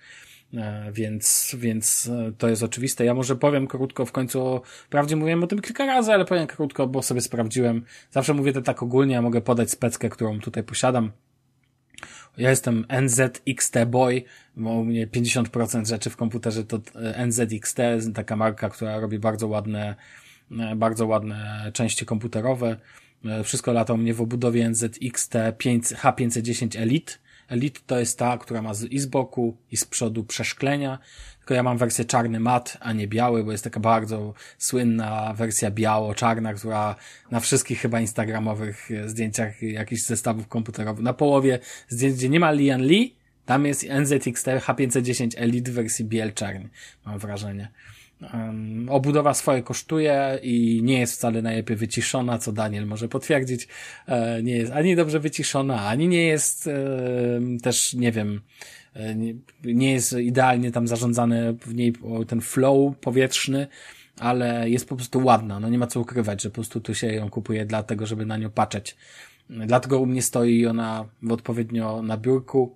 E, 0.54 0.91
więc, 0.91 1.56
więc 1.60 2.10
e, 2.14 2.32
to 2.38 2.50
jest 2.50 2.64
oczywiste. 2.64 3.06
Ja 3.06 3.14
może 3.14 3.36
powiem 3.36 3.68
krótko 3.68 4.06
w 4.06 4.12
końcu, 4.12 4.62
wprawdzie 4.66 5.16
mówiłem 5.16 5.43
o 5.43 5.47
tym 5.47 5.62
kilka 5.62 5.86
razy, 5.86 6.14
ale 6.14 6.26
powiem 6.26 6.47
krótko, 6.47 6.88
bo 6.88 7.02
sobie 7.02 7.22
sprawdziłem. 7.22 7.86
Zawsze 8.12 8.34
mówię 8.34 8.54
to 8.54 8.62
tak 8.62 8.84
ogólnie, 8.84 9.14
ja 9.14 9.22
mogę 9.22 9.41
podać 9.41 9.72
speckę, 9.72 10.10
którą 10.10 10.39
tutaj 10.39 10.64
posiadam. 10.64 11.12
Ja 12.38 12.50
jestem 12.50 12.86
NZXT 13.02 13.76
Boy, 13.88 14.24
bo 14.56 14.70
u 14.70 14.86
mnie 14.86 15.08
50% 15.08 15.88
rzeczy 15.88 16.10
w 16.10 16.18
komputerze 16.18 16.64
to 16.64 16.80
e, 16.95 17.28
NZXT, 17.28 17.78
taka 18.14 18.36
marka, 18.36 18.70
która 18.70 19.00
robi 19.00 19.20
bardzo 19.20 19.47
ładne, 19.47 19.95
bardzo 20.76 21.08
ładne 21.08 21.72
części 21.74 22.06
komputerowe. 22.06 22.78
Wszystko 23.43 23.74
lata 23.74 23.93
u 23.93 23.97
mnie 23.97 24.14
w 24.14 24.22
obudowie 24.22 24.70
NZXT 24.70 25.34
5, 25.58 25.86
H510 25.86 26.80
Elite 26.80 27.14
Elite 27.50 27.80
to 27.88 28.00
jest 28.00 28.20
ta, 28.20 28.38
która 28.38 28.62
ma 28.62 28.72
i 28.89 29.00
z 29.00 29.06
boku, 29.06 29.58
i 29.72 29.78
z 29.78 29.86
przodu 29.86 30.24
przeszklenia. 30.24 31.00
Tylko 31.39 31.54
ja 31.54 31.64
mam 31.64 31.78
wersję 31.78 32.06
czarny 32.06 32.39
mat, 32.39 32.78
a 32.80 32.93
nie 32.93 33.08
biały, 33.08 33.43
bo 33.43 33.52
jest 33.52 33.64
taka 33.64 33.80
bardzo 33.80 34.34
słynna 34.58 35.34
wersja 35.34 35.72
biało-czarna, 35.72 36.54
która 36.54 36.95
na 37.32 37.39
wszystkich 37.39 37.80
chyba 37.80 38.00
instagramowych 38.00 38.89
zdjęciach 39.06 39.62
jakichś 39.62 40.02
zestawów 40.02 40.47
komputerowych, 40.47 41.04
na 41.04 41.14
połowie 41.14 41.60
zdjęć, 41.88 42.16
gdzie 42.16 42.30
nie 42.30 42.39
ma 42.39 42.52
Lian 42.52 42.82
Li, 42.82 43.16
tam 43.45 43.66
jest 43.66 43.86
NZXT 43.89 44.47
H510 44.47 45.30
Elite 45.38 45.72
w 45.72 45.74
wersji 45.74 46.06
biel-czarny, 46.06 46.70
mam 47.06 47.20
wrażenie. 47.20 47.72
Obudowa 48.89 49.34
swoje 49.34 49.63
kosztuje 49.63 50.39
i 50.43 50.82
nie 50.84 50.99
jest 50.99 51.13
wcale 51.13 51.41
najlepiej 51.41 51.78
wyciszona, 51.78 52.38
co 52.38 52.51
Daniel 52.51 52.88
może 52.88 53.07
potwierdzić. 53.07 53.67
E, 54.07 54.43
nie 54.43 54.57
jest 54.57 54.72
ani 54.72 54.95
dobrze 54.95 55.20
wyciszona, 55.20 55.88
ani 55.88 56.07
nie 56.07 56.24
jest 56.24 56.70
też, 57.63 57.93
nie 57.93 58.11
wiem, 58.11 58.41
e, 58.93 59.15
nie, 59.15 59.34
nie, 59.63 59.91
jest 59.91 60.13
idealnie 60.13 60.72
tam 60.72 60.88
zarządzany 60.88 61.53
w 61.53 61.76
niej 61.76 61.93
ten 62.28 62.41
flow 62.41 62.97
powietrzny, 62.97 63.67
ale 64.20 64.70
jest 64.70 64.89
po 64.89 64.95
prostu 64.95 65.26
ładna. 65.26 65.59
No 65.59 65.70
nie 65.70 65.78
ma 65.78 65.88
co 65.88 65.99
ukrywać, 65.99 66.41
że 66.41 66.49
po 66.49 66.55
prostu 66.55 66.82
tu 66.82 66.95
się 66.95 67.07
ją 67.07 67.30
kupuje 67.30 67.65
dlatego, 67.65 68.05
żeby 68.05 68.26
na 68.26 68.38
nią 68.38 68.49
patrzeć. 68.49 68.95
Dlatego 69.49 69.99
u 69.99 70.05
mnie 70.05 70.22
stoi 70.22 70.65
ona 70.65 71.05
w 71.22 71.32
odpowiednio 71.32 72.01
na 72.01 72.17
biurku 72.17 72.76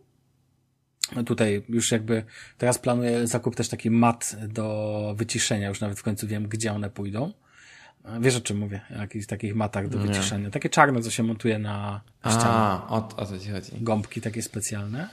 Tutaj 1.26 1.64
już 1.70 1.92
jakby 1.92 2.24
teraz 2.58 2.80
planuję 2.80 3.28
zakup 3.28 3.56
też 3.56 3.70
taki 3.70 3.92
mat 3.92 4.36
do 4.48 5.14
wyciszenia, 5.18 5.70
już 5.70 5.82
nawet 5.82 6.00
w 6.00 6.04
końcu 6.04 6.28
wiem, 6.28 6.48
gdzie 6.48 6.74
one 6.74 6.90
pójdą. 6.90 7.34
Wiesz 8.20 8.36
o 8.36 8.42
czym 8.42 8.58
mówię? 8.58 8.82
Jakichś 9.00 9.26
takich 9.26 9.56
matach 9.56 9.90
do 9.90 9.98
wyciszenia. 9.98 10.50
Takie 10.50 10.70
czarne, 10.70 11.02
co 11.02 11.12
się 11.12 11.24
montuje 11.24 11.60
na 11.60 12.02
ścianę. 12.20 12.46
A, 12.46 12.88
o, 12.90 13.10
o 13.18 13.26
co 13.26 13.40
ci 13.40 13.50
chodzi. 13.50 13.72
Gąbki 13.82 14.22
takie 14.22 14.42
specjalne. 14.42 15.10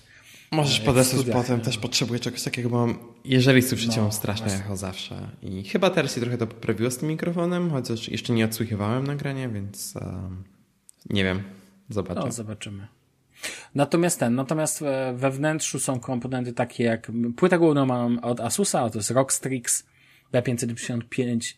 Możesz 0.51 0.81
e, 0.81 0.85
podesłać 0.85 1.27
potem, 1.33 1.61
też 1.61 1.79
potrzebuję 1.79 2.21
czegoś 2.21 2.43
takiego, 2.43 2.71
bo 2.71 2.89
jeżeli 3.25 3.63
słyszycie, 3.63 3.97
no, 3.97 4.03
mam 4.03 4.13
straszne 4.13 4.55
echo 4.55 4.77
zawsze. 4.77 5.29
I 5.43 5.65
chyba 5.65 5.91
teraz 5.91 6.15
się 6.15 6.21
trochę 6.21 6.39
to 6.39 6.47
poprawiło 6.47 6.91
z 6.91 6.99
tym 6.99 7.09
mikrofonem, 7.09 7.71
chociaż 7.71 8.09
jeszcze 8.09 8.33
nie 8.33 8.45
odsłuchiwałem 8.45 9.07
nagrania, 9.07 9.49
więc 9.49 9.95
um, 9.97 10.45
nie 11.11 11.25
wiem. 11.25 11.43
Zobaczę. 11.89 12.21
No, 12.21 12.33
zobaczymy. 12.33 12.87
Natomiast 13.75 14.21
ten, 14.21 14.35
natomiast 14.35 14.85
we 15.15 15.31
wnętrzu 15.31 15.81
są 15.81 16.01
komponenty 16.01 16.53
takie 16.53 16.85
jak 16.85 17.13
płyta 17.37 17.59
główną 17.59 17.87
mam 17.87 18.19
od 18.19 18.41
Asusa, 18.41 18.91
to 18.91 18.99
jest 18.99 19.11
Rockstrix 19.11 19.87
B555, 20.33 21.55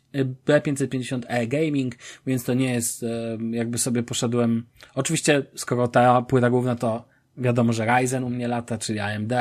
B550e 0.47 1.49
Gaming, 1.49 1.95
więc 2.27 2.45
to 2.45 2.55
nie 2.55 2.73
jest, 2.73 3.03
e, 3.03 3.39
jakby 3.51 3.79
sobie 3.79 4.03
poszedłem, 4.03 4.67
oczywiście 4.95 5.43
skoro 5.55 5.89
ta 5.89 6.23
płyta 6.23 6.51
główna 6.51 6.77
to 6.77 7.13
wiadomo, 7.37 7.73
że 7.73 7.87
Ryzen 7.87 8.25
u 8.25 8.31
mnie 8.31 8.49
lata, 8.49 8.79
czyli 8.79 8.99
AMD, 8.99 9.33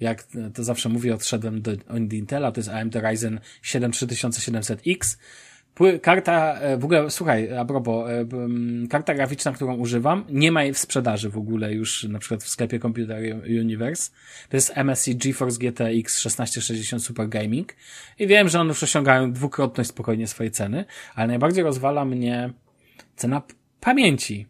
jak 0.00 0.26
to 0.54 0.64
zawsze 0.64 0.88
mówię, 0.88 1.14
odszedłem 1.14 1.62
do, 1.62 1.76
do 1.76 2.16
Intela, 2.16 2.52
to 2.52 2.60
jest 2.60 2.70
AMD 2.70 2.96
Ryzen 2.96 3.40
7 3.62 3.90
3700X, 3.90 5.18
Karta, 6.02 6.54
e, 6.54 6.76
w 6.76 6.84
ogóle, 6.84 7.10
słuchaj, 7.10 7.58
a 7.58 7.64
propos, 7.64 8.10
e, 8.10 8.24
karta 8.88 9.14
graficzna, 9.14 9.52
którą 9.52 9.76
używam, 9.76 10.24
nie 10.28 10.52
ma 10.52 10.62
jej 10.62 10.74
w 10.74 10.78
sprzedaży 10.78 11.30
w 11.30 11.38
ogóle 11.38 11.74
już 11.74 12.04
na 12.04 12.18
przykład 12.18 12.42
w 12.42 12.48
sklepie 12.48 12.78
Computer 12.78 13.22
Universe. 13.60 14.10
To 14.48 14.56
jest 14.56 14.76
MSI 14.76 15.16
GeForce 15.16 15.58
GTX 15.58 16.14
1660 16.14 17.04
Super 17.04 17.28
Gaming 17.28 17.72
i 18.18 18.26
wiem, 18.26 18.48
że 18.48 18.60
one 18.60 18.68
już 18.68 18.82
osiągają 18.82 19.32
dwukrotność 19.32 19.90
spokojnie 19.90 20.26
swojej 20.26 20.50
ceny, 20.50 20.84
ale 21.14 21.28
najbardziej 21.28 21.64
rozwala 21.64 22.04
mnie 22.04 22.52
cena 23.16 23.42
pamięci, 23.80 24.46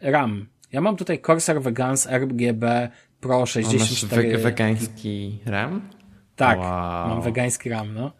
RAM. 0.00 0.46
Ja 0.72 0.80
mam 0.80 0.96
tutaj 0.96 1.20
Corsair 1.20 1.62
Vegans 1.62 2.06
RGB 2.06 2.90
Pro 3.20 3.46
64. 3.46 4.32
Masz 4.32 4.42
wegański 4.42 5.38
RAM? 5.46 5.90
Tak, 6.36 6.58
wow. 6.58 7.08
mam 7.08 7.22
wegański 7.22 7.68
RAM, 7.68 7.94
no. 7.94 8.12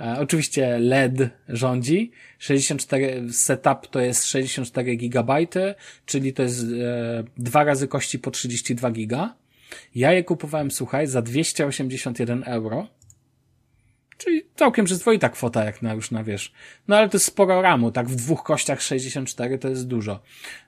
E, 0.00 0.16
oczywiście 0.18 0.78
LED 0.78 1.28
rządzi. 1.48 2.12
64 2.38 3.32
setup 3.32 3.86
to 3.90 4.00
jest 4.00 4.26
64 4.26 4.96
GB, 4.96 5.34
czyli 6.06 6.32
to 6.32 6.42
jest 6.42 6.62
e, 6.62 7.24
dwa 7.36 7.64
razy 7.64 7.88
kości 7.88 8.18
po 8.18 8.30
32 8.30 8.90
giga. 8.90 9.34
Ja 9.94 10.12
je 10.12 10.24
kupowałem, 10.24 10.70
słuchaj, 10.70 11.06
za 11.06 11.22
281 11.22 12.42
euro. 12.46 12.88
Czyli 14.18 14.42
całkiem 14.56 14.84
przyzwoita 14.84 15.28
kwota, 15.28 15.64
jak 15.64 15.82
na 15.82 15.94
już 15.94 16.10
na 16.10 16.24
wiesz. 16.24 16.52
No 16.88 16.96
ale 16.96 17.08
to 17.08 17.16
jest 17.16 17.26
sporo 17.26 17.62
ramu, 17.62 17.92
tak 17.92 18.08
w 18.08 18.16
dwóch 18.16 18.42
kościach 18.42 18.82
64 18.82 19.58
to 19.58 19.68
jest 19.68 19.86
dużo. 19.86 20.22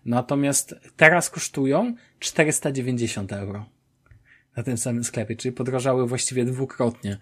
Natomiast 0.04 0.74
teraz 0.96 1.30
kosztują 1.30 1.94
490 2.18 3.32
euro. 3.32 3.66
Na 4.56 4.62
tym 4.62 4.78
samym 4.78 5.04
sklepie, 5.04 5.36
czyli 5.36 5.52
podrożały 5.52 6.06
właściwie 6.08 6.44
dwukrotnie 6.44 7.18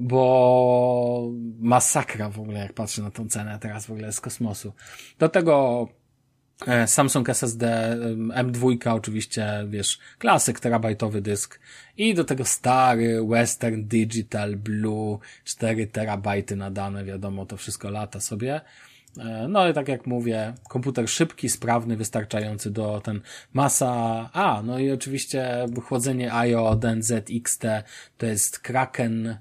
bo 0.00 1.30
masakra 1.58 2.30
w 2.30 2.40
ogóle, 2.40 2.58
jak 2.58 2.72
patrzę 2.72 3.02
na 3.02 3.10
tą 3.10 3.28
cenę 3.28 3.58
teraz 3.58 3.86
w 3.86 3.90
ogóle 3.90 4.12
z 4.12 4.20
kosmosu. 4.20 4.72
Do 5.18 5.28
tego 5.28 5.88
e, 6.66 6.86
Samsung 6.86 7.28
SSD 7.28 7.96
M2 8.34 8.88
oczywiście, 8.94 9.66
wiesz, 9.68 9.98
klasyk, 10.18 10.60
terabajtowy 10.60 11.20
dysk 11.20 11.60
i 11.96 12.14
do 12.14 12.24
tego 12.24 12.44
stary 12.44 13.26
Western 13.26 13.84
Digital 13.84 14.56
Blue 14.56 15.18
4 15.44 15.86
terabajty 15.86 16.56
nadane, 16.56 17.04
wiadomo, 17.04 17.46
to 17.46 17.56
wszystko 17.56 17.90
lata 17.90 18.20
sobie. 18.20 18.60
E, 19.18 19.48
no 19.48 19.68
i 19.68 19.74
tak 19.74 19.88
jak 19.88 20.06
mówię, 20.06 20.54
komputer 20.68 21.08
szybki, 21.08 21.48
sprawny, 21.48 21.96
wystarczający 21.96 22.70
do 22.70 23.00
ten 23.00 23.20
masa. 23.52 24.30
A, 24.32 24.62
no 24.62 24.78
i 24.78 24.90
oczywiście 24.90 25.66
chłodzenie 25.84 26.32
IO 26.32 26.76
DNZ 26.76 27.12
XT 27.30 27.62
to 28.18 28.26
jest 28.26 28.58
Kraken 28.58 29.38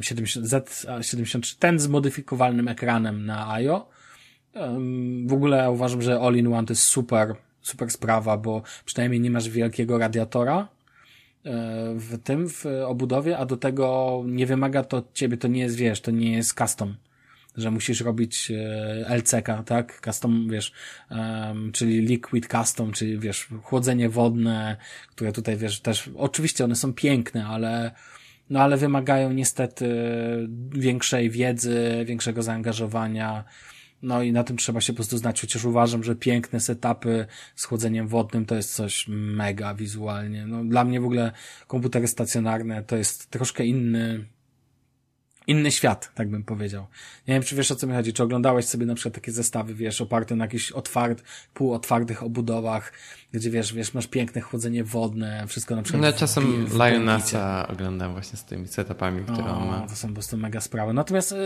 70, 0.00 0.46
Z73, 0.46 1.56
ten 1.58 1.78
z 1.78 1.88
modyfikowalnym 1.88 2.68
ekranem 2.68 3.26
na 3.26 3.52
IO. 3.52 3.88
W 5.26 5.32
ogóle 5.32 5.70
uważam, 5.70 6.02
że 6.02 6.20
All-in-One 6.20 6.66
to 6.66 6.72
jest 6.72 6.82
super, 6.82 7.34
super 7.62 7.90
sprawa, 7.90 8.36
bo 8.36 8.62
przynajmniej 8.84 9.20
nie 9.20 9.30
masz 9.30 9.48
wielkiego 9.48 9.98
radiatora 9.98 10.68
e, 11.44 11.94
w 11.94 12.22
tym, 12.24 12.48
w 12.48 12.64
obudowie, 12.86 13.38
a 13.38 13.46
do 13.46 13.56
tego 13.56 14.22
nie 14.26 14.46
wymaga 14.46 14.84
to 14.84 14.96
od 14.96 15.12
ciebie, 15.12 15.36
to 15.36 15.48
nie 15.48 15.60
jest, 15.60 15.76
wiesz, 15.76 16.00
to 16.00 16.10
nie 16.10 16.32
jest 16.32 16.58
custom 16.58 16.96
że 17.58 17.70
musisz 17.70 18.00
robić 18.00 18.50
e, 18.50 19.16
LCK, 19.16 19.48
tak? 19.66 20.00
Custom, 20.04 20.48
wiesz, 20.50 20.72
czyli 21.72 22.00
liquid 22.00 22.48
custom, 22.48 22.92
czyli 22.92 23.18
wiesz, 23.18 23.48
chłodzenie 23.62 24.08
wodne, 24.08 24.76
które 25.08 25.32
tutaj, 25.32 25.56
wiesz, 25.56 25.80
też, 25.80 26.10
oczywiście 26.16 26.64
one 26.64 26.76
są 26.76 26.92
piękne, 26.92 27.46
ale 27.46 27.90
no 28.50 28.60
ale 28.60 28.76
wymagają 28.76 29.32
niestety 29.32 29.88
większej 30.70 31.30
wiedzy, 31.30 32.02
większego 32.04 32.42
zaangażowania. 32.42 33.44
No 34.02 34.22
i 34.22 34.32
na 34.32 34.44
tym 34.44 34.56
trzeba 34.56 34.80
się 34.80 34.92
po 34.92 34.96
prostu 34.96 35.18
znać, 35.18 35.40
chociaż 35.40 35.64
uważam, 35.64 36.04
że 36.04 36.16
piękne 36.16 36.60
setupy 36.60 37.26
z 37.56 37.64
chłodzeniem 37.64 38.08
wodnym 38.08 38.46
to 38.46 38.54
jest 38.54 38.74
coś 38.74 39.04
mega 39.08 39.74
wizualnie. 39.74 40.46
No, 40.46 40.64
dla 40.64 40.84
mnie 40.84 41.00
w 41.00 41.04
ogóle 41.04 41.32
komputery 41.66 42.08
stacjonarne 42.08 42.82
to 42.82 42.96
jest 42.96 43.30
troszkę 43.30 43.66
inny, 43.66 44.24
inny 45.48 45.70
świat, 45.70 46.10
tak 46.14 46.30
bym 46.30 46.44
powiedział. 46.44 46.86
Nie 47.28 47.34
wiem, 47.34 47.42
czy 47.42 47.56
wiesz 47.56 47.70
o 47.70 47.76
co 47.76 47.86
mi 47.86 47.94
chodzi, 47.94 48.12
czy 48.12 48.22
oglądałeś 48.22 48.64
sobie 48.64 48.86
na 48.86 48.94
przykład 48.94 49.14
takie 49.14 49.32
zestawy, 49.32 49.74
wiesz, 49.74 50.00
oparte 50.00 50.36
na 50.36 50.44
jakichś 50.44 50.72
otwart, 50.72 51.22
półotwartych 51.54 52.22
obudowach, 52.22 52.92
gdzie 53.32 53.50
wiesz, 53.50 53.72
wiesz, 53.72 53.94
masz 53.94 54.06
piękne 54.06 54.40
chłodzenie 54.40 54.84
wodne, 54.84 55.44
wszystko 55.46 55.76
na 55.76 55.82
przykład. 55.82 56.02
No 56.02 56.12
czasem 56.12 56.66
Lionessa 56.72 57.68
oglądam 57.68 58.12
właśnie 58.12 58.38
z 58.38 58.44
tymi 58.44 58.68
setupami, 58.68 59.24
które 59.24 59.44
on 59.44 59.68
ma. 59.68 59.86
To 59.88 59.96
są 59.96 60.08
po 60.08 60.14
prostu 60.14 60.36
mega 60.36 60.60
sprawy. 60.60 60.92
Natomiast 60.92 61.32
y, 61.32 61.36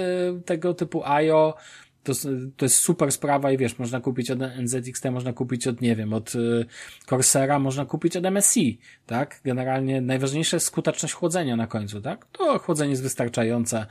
tego 0.45 0.75
typu 0.75 1.05
IO, 1.05 1.55
to, 2.03 2.13
to 2.57 2.65
jest 2.65 2.77
super 2.77 3.13
sprawa 3.13 3.53
i 3.53 3.59
wiesz, 3.59 3.79
można 3.79 4.01
kupić 4.01 4.31
od 4.31 4.39
NZXT, 4.59 5.05
można 5.11 5.33
kupić 5.33 5.67
od, 5.67 5.81
nie 5.81 5.97
wiem, 5.97 6.13
od 6.13 6.35
y, 6.35 6.67
Corsera, 7.07 7.59
można 7.59 7.87
kupić 7.87 8.17
od 8.17 8.25
MSI, 8.31 8.79
tak? 9.07 9.41
Generalnie 9.45 10.01
najważniejsze 10.01 10.57
jest 10.57 10.67
skuteczność 10.67 11.15
chłodzenia 11.15 11.57
na 11.57 11.67
końcu, 11.67 12.01
tak? 12.01 12.27
To 12.33 12.59
chłodzenie 12.59 12.91
jest 12.91 13.03
wystarczające, 13.03 13.87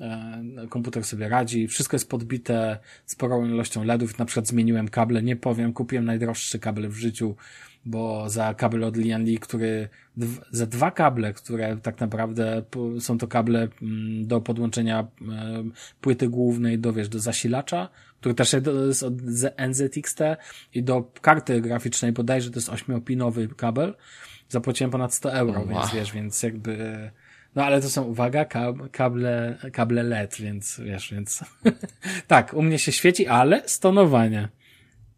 e, 0.00 0.42
komputer 0.70 1.04
sobie 1.04 1.28
radzi, 1.28 1.68
wszystko 1.68 1.94
jest 1.94 2.10
podbite 2.10 2.78
sporą 3.06 3.46
ilością 3.46 3.84
LEDów, 3.84 4.18
na 4.18 4.24
przykład 4.24 4.48
zmieniłem 4.48 4.88
kable, 4.88 5.22
nie 5.22 5.36
powiem, 5.36 5.72
kupiłem 5.72 6.04
najdroższy 6.04 6.58
kabel 6.58 6.88
w 6.88 6.94
życiu, 6.94 7.36
bo 7.84 8.30
za 8.30 8.54
kabel 8.54 8.84
od 8.84 8.96
Lian 8.96 9.24
Li, 9.24 9.38
który, 9.38 9.88
za 10.50 10.66
dwa 10.66 10.90
kable, 10.90 11.32
które 11.32 11.76
tak 11.76 12.00
naprawdę 12.00 12.62
są 13.00 13.18
to 13.18 13.28
kable 13.28 13.68
mm, 13.82 14.26
do 14.26 14.40
podłączenia 14.40 15.06
płyty 16.00 16.28
głównej 16.28 16.78
do, 16.78 16.92
wiesz, 16.92 17.08
do 17.08 17.18
zasilacza, 17.18 17.88
który 18.20 18.34
też 18.34 18.52
jest 18.86 19.02
od 19.02 19.14
NZXT 19.68 20.20
i 20.74 20.82
do 20.82 21.12
karty 21.20 21.60
graficznej 21.60 22.12
bodajże 22.12 22.50
to 22.50 22.56
jest 22.56 22.68
ośmiopinowy 22.68 23.48
kabel. 23.48 23.94
Zapłaciłem 24.48 24.90
ponad 24.90 25.14
100 25.14 25.32
euro, 25.32 25.60
wow. 25.60 25.68
więc 25.68 25.94
wiesz, 25.94 26.12
więc 26.12 26.42
jakby, 26.42 27.10
no 27.54 27.64
ale 27.64 27.80
to 27.80 27.90
są, 27.90 28.02
uwaga, 28.02 28.44
kable, 28.92 29.58
kable 29.72 30.02
LED, 30.02 30.36
więc 30.36 30.80
wiesz, 30.84 31.12
więc 31.12 31.44
tak, 32.26 32.54
u 32.54 32.62
mnie 32.62 32.78
się 32.78 32.92
świeci, 32.92 33.26
ale 33.26 33.62
stonowanie. 33.66 34.48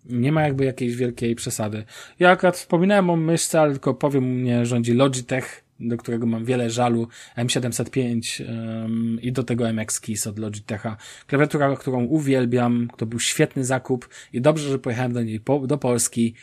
Nie 0.05 0.33
ma 0.33 0.43
jakby 0.43 0.65
jakiejś 0.65 0.97
wielkiej 0.97 1.35
przesady. 1.35 1.85
Ja 2.19 2.31
akurat 2.31 2.57
wspominałem 2.57 3.11
o 3.11 3.17
myszce, 3.17 3.61
ale 3.61 3.73
tylko 3.73 3.95
powiem, 3.95 4.25
mnie 4.25 4.67
rządzi 4.67 4.93
Logitech, 4.93 5.65
do 5.81 5.97
którego 5.97 6.27
mam 6.27 6.45
wiele 6.45 6.71
żalu, 6.71 7.09
M705 7.39 8.45
um, 8.49 9.19
i 9.23 9.33
do 9.33 9.43
tego 9.43 9.73
MX 9.73 10.01
Keys 10.01 10.27
od 10.27 10.39
Logitecha. 10.39 10.97
Klawiatura, 11.27 11.77
którą 11.77 12.05
uwielbiam, 12.05 12.89
to 12.97 13.07
był 13.07 13.21
świetny 13.21 13.65
zakup 13.65 14.09
i 14.33 14.41
dobrze, 14.41 14.71
że 14.71 14.79
pojechałem 14.79 15.13
do 15.13 15.23
niej 15.23 15.41
po, 15.41 15.67
do 15.67 15.79
Polski. 15.79 16.35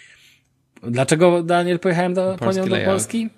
Dlaczego, 0.84 1.44
Daniel, 1.44 1.80
pojechałem 1.80 2.14
do, 2.14 2.36
po 2.40 2.52
nią 2.52 2.68
do 2.68 2.78
Polski? 2.86 3.30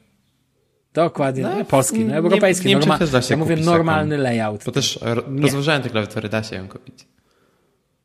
Dokładnie, 0.93 1.43
no, 1.43 1.65
polski, 1.65 2.05
no, 2.05 2.15
europejski. 2.15 2.67
Nie, 2.67 2.75
nie 2.75 2.79
norma, 2.79 2.99
ja 3.29 3.37
mówię 3.37 3.55
normalny 3.55 4.15
taką. 4.15 4.23
layout. 4.23 4.63
Bo 4.65 4.71
też 4.71 4.99
rozważałem 5.41 5.81
te 5.81 5.89
klawiatury, 5.89 6.29
da 6.29 6.43
się 6.43 6.55
ją 6.55 6.67
kupić. 6.67 7.05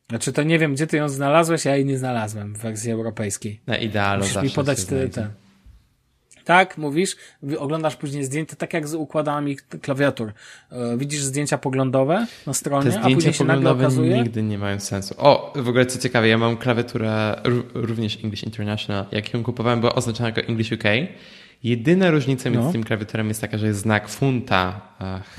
Znaczy 0.09 0.33
to 0.33 0.43
nie 0.43 0.59
wiem, 0.59 0.75
gdzie 0.75 0.87
ty 0.87 0.97
ją 0.97 1.09
znalazłeś, 1.09 1.65
ja 1.65 1.77
jej 1.77 1.85
nie 1.85 1.99
znalazłem 1.99 2.55
w 2.55 2.59
wersji 2.59 2.91
europejskiej. 2.91 3.61
Na 3.67 3.77
idealu 3.77 4.23
Musisz 4.23 4.43
mi 4.43 4.51
podać 4.51 4.85
te, 4.85 5.09
te. 5.09 5.31
Tak, 6.45 6.79
mówisz, 6.79 7.17
oglądasz 7.59 7.97
później 7.97 8.25
zdjęcia, 8.25 8.57
tak 8.57 8.75
jak 8.75 8.89
z 8.89 8.95
układami 8.95 9.57
klawiatur. 9.57 10.33
E, 10.73 10.97
widzisz 10.97 11.23
zdjęcia 11.23 11.59
poglądowe 11.59 12.27
na 12.47 12.53
stronie, 12.53 12.91
te 12.91 13.01
a 13.01 13.11
później 13.11 13.35
się 13.35 13.45
nagle 13.45 13.71
okazuje... 13.71 14.19
nigdy 14.19 14.43
nie 14.43 14.59
mają 14.59 14.81
sensu. 14.81 15.15
O, 15.19 15.53
w 15.57 15.69
ogóle 15.69 15.87
co 15.87 15.99
ciekawe, 15.99 16.29
ja 16.29 16.39
mam 16.39 16.57
klawiaturę 16.57 17.41
również 17.75 18.25
English 18.25 18.43
International. 18.43 19.07
Jak 19.13 19.35
ją 19.35 19.43
kupowałem, 19.43 19.81
była 19.81 19.95
oznaczona 19.95 20.29
jako 20.29 20.41
English 20.41 20.73
UK. 20.73 20.85
Jedyna 21.63 22.11
różnica 22.11 22.51
między 22.51 22.67
no. 22.67 22.73
tym 22.73 22.85
klawiaturem 22.85 23.29
jest 23.29 23.41
taka, 23.41 23.59
że 23.59 23.67
jest 23.67 23.81
znak 23.81 24.09
funta 24.09 24.81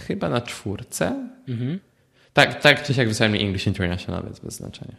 chyba 0.07 0.29
na 0.29 0.41
czwórce. 0.41 1.29
Mhm. 1.47 1.79
Tak, 2.33 2.61
tak 2.61 2.83
czy 2.83 2.93
siak 2.93 3.07
wysłałem 3.07 3.33
mi 3.33 3.41
English 3.41 3.67
International, 3.67 4.23
więc 4.23 4.39
bez 4.39 4.53
znaczenia. 4.53 4.95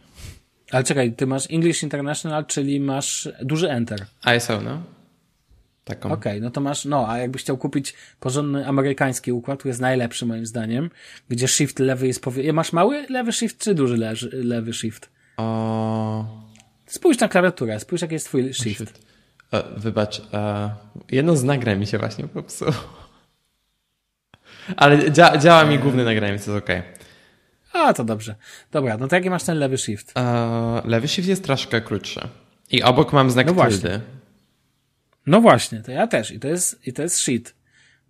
Ale 0.71 0.83
czekaj, 0.83 1.13
ty 1.13 1.27
masz 1.27 1.51
English 1.51 1.83
International, 1.83 2.45
czyli 2.45 2.79
masz 2.79 3.29
duży 3.41 3.69
enter. 3.69 4.05
ISO, 4.37 4.61
no. 4.61 4.81
Taką. 5.83 6.11
Okej, 6.11 6.31
okay, 6.31 6.41
no 6.41 6.51
to 6.51 6.61
masz, 6.61 6.85
no, 6.85 7.09
a 7.09 7.17
jakbyś 7.17 7.41
chciał 7.41 7.57
kupić 7.57 7.93
porządny 8.19 8.67
amerykański 8.67 9.31
układ, 9.31 9.59
który 9.59 9.69
jest 9.69 9.81
najlepszy 9.81 10.25
moim 10.25 10.45
zdaniem, 10.45 10.89
gdzie 11.29 11.47
shift 11.47 11.79
lewy 11.79 12.07
jest 12.07 12.21
powie... 12.21 12.53
Masz 12.53 12.73
mały 12.73 13.05
lewy 13.09 13.33
shift 13.33 13.57
czy 13.57 13.75
duży 13.75 13.97
leży, 13.97 14.29
lewy 14.33 14.73
shift? 14.73 15.09
O... 15.37 16.25
Spójrz 16.85 17.19
na 17.19 17.27
klawiaturę, 17.27 17.79
spójrz 17.79 18.01
jaki 18.01 18.13
jest 18.13 18.25
twój 18.25 18.53
shift. 18.53 18.99
E, 19.53 19.63
wybacz, 19.77 20.21
e, 20.33 20.69
jedno 21.11 21.35
z 21.35 21.43
nagrań 21.43 21.79
mi 21.79 21.87
się 21.87 21.97
właśnie 21.97 22.27
popsuło. 22.27 22.73
Ale 24.77 25.11
dzia 25.11 25.37
działa 25.37 25.65
mi 25.65 25.79
główny 25.79 26.05
nagranie, 26.05 26.33
więc 26.33 26.47
jest 26.47 26.63
okej. 26.63 26.79
Okay. 26.79 27.00
A, 27.73 27.93
to 27.93 28.03
dobrze. 28.03 28.35
Dobra, 28.71 28.97
no 28.97 29.07
to 29.07 29.15
jaki 29.15 29.29
masz 29.29 29.43
ten 29.43 29.57
lewy 29.57 29.77
shift? 29.77 30.13
Uh, 30.15 30.85
lewy 30.85 31.07
shift 31.07 31.27
jest 31.27 31.43
troszkę 31.43 31.81
krótszy. 31.81 32.27
I 32.71 32.83
obok 32.83 33.13
mam 33.13 33.31
znak 33.31 33.47
no 33.47 33.53
właśnie. 33.53 33.99
No 35.25 35.41
właśnie, 35.41 35.81
to 35.81 35.91
ja 35.91 36.07
też. 36.07 36.31
I 36.31 36.39
to 36.39 36.47
jest, 36.47 36.87
i 36.87 36.93
to 36.93 37.01
jest 37.01 37.17
shit. 37.17 37.53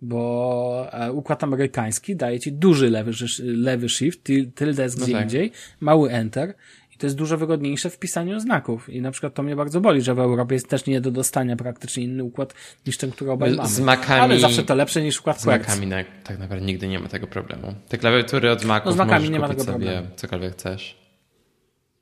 bo 0.02 0.88
e, 0.92 1.12
układ 1.12 1.44
amerykański 1.44 2.16
daje 2.16 2.40
ci 2.40 2.52
duży 2.52 2.90
lewy, 2.90 3.12
lewy 3.38 3.88
shift, 3.88 4.22
tilde 4.54 4.82
jest 4.82 4.98
no 4.98 5.04
gdzie 5.04 5.12
no 5.12 5.18
tak. 5.18 5.26
indziej, 5.26 5.52
mały 5.80 6.10
enter 6.10 6.54
to 7.02 7.06
jest 7.06 7.16
dużo 7.16 7.38
wygodniejsze 7.38 7.90
w 7.90 7.98
pisaniu 7.98 8.40
znaków. 8.40 8.88
I 8.88 9.00
na 9.00 9.10
przykład 9.10 9.34
to 9.34 9.42
mnie 9.42 9.56
bardzo 9.56 9.80
boli, 9.80 10.02
że 10.02 10.14
w 10.14 10.18
Europie 10.18 10.54
jest 10.54 10.68
też 10.68 10.86
nie 10.86 11.00
do 11.00 11.10
dostania 11.10 11.56
praktycznie 11.56 12.04
inny 12.04 12.24
układ 12.24 12.54
niż 12.86 12.96
ten, 12.98 13.10
który 13.10 13.30
obaj 13.30 13.54
mamy. 13.54 13.68
Z 13.68 13.80
Macami, 13.80 14.20
Ale 14.20 14.38
zawsze 14.38 14.62
to 14.62 14.74
lepsze 14.74 15.02
niż 15.02 15.20
układ 15.20 15.40
Z 15.40 15.46
Macami 15.46 15.86
na, 15.86 15.96
tak 16.24 16.38
naprawdę 16.38 16.66
nigdy 16.66 16.88
nie 16.88 17.00
ma 17.00 17.08
tego 17.08 17.26
problemu. 17.26 17.74
Te 17.88 17.98
klawiatury 17.98 18.50
od 18.50 18.64
Maców 18.64 18.86
no 18.86 18.92
z 18.92 18.96
Macami 18.96 19.30
nie 19.30 19.40
ma 19.40 19.48
tego 19.48 19.64
sobie 19.64 19.78
problemu. 19.78 20.08
cokolwiek 20.16 20.52
chcesz. 20.52 20.98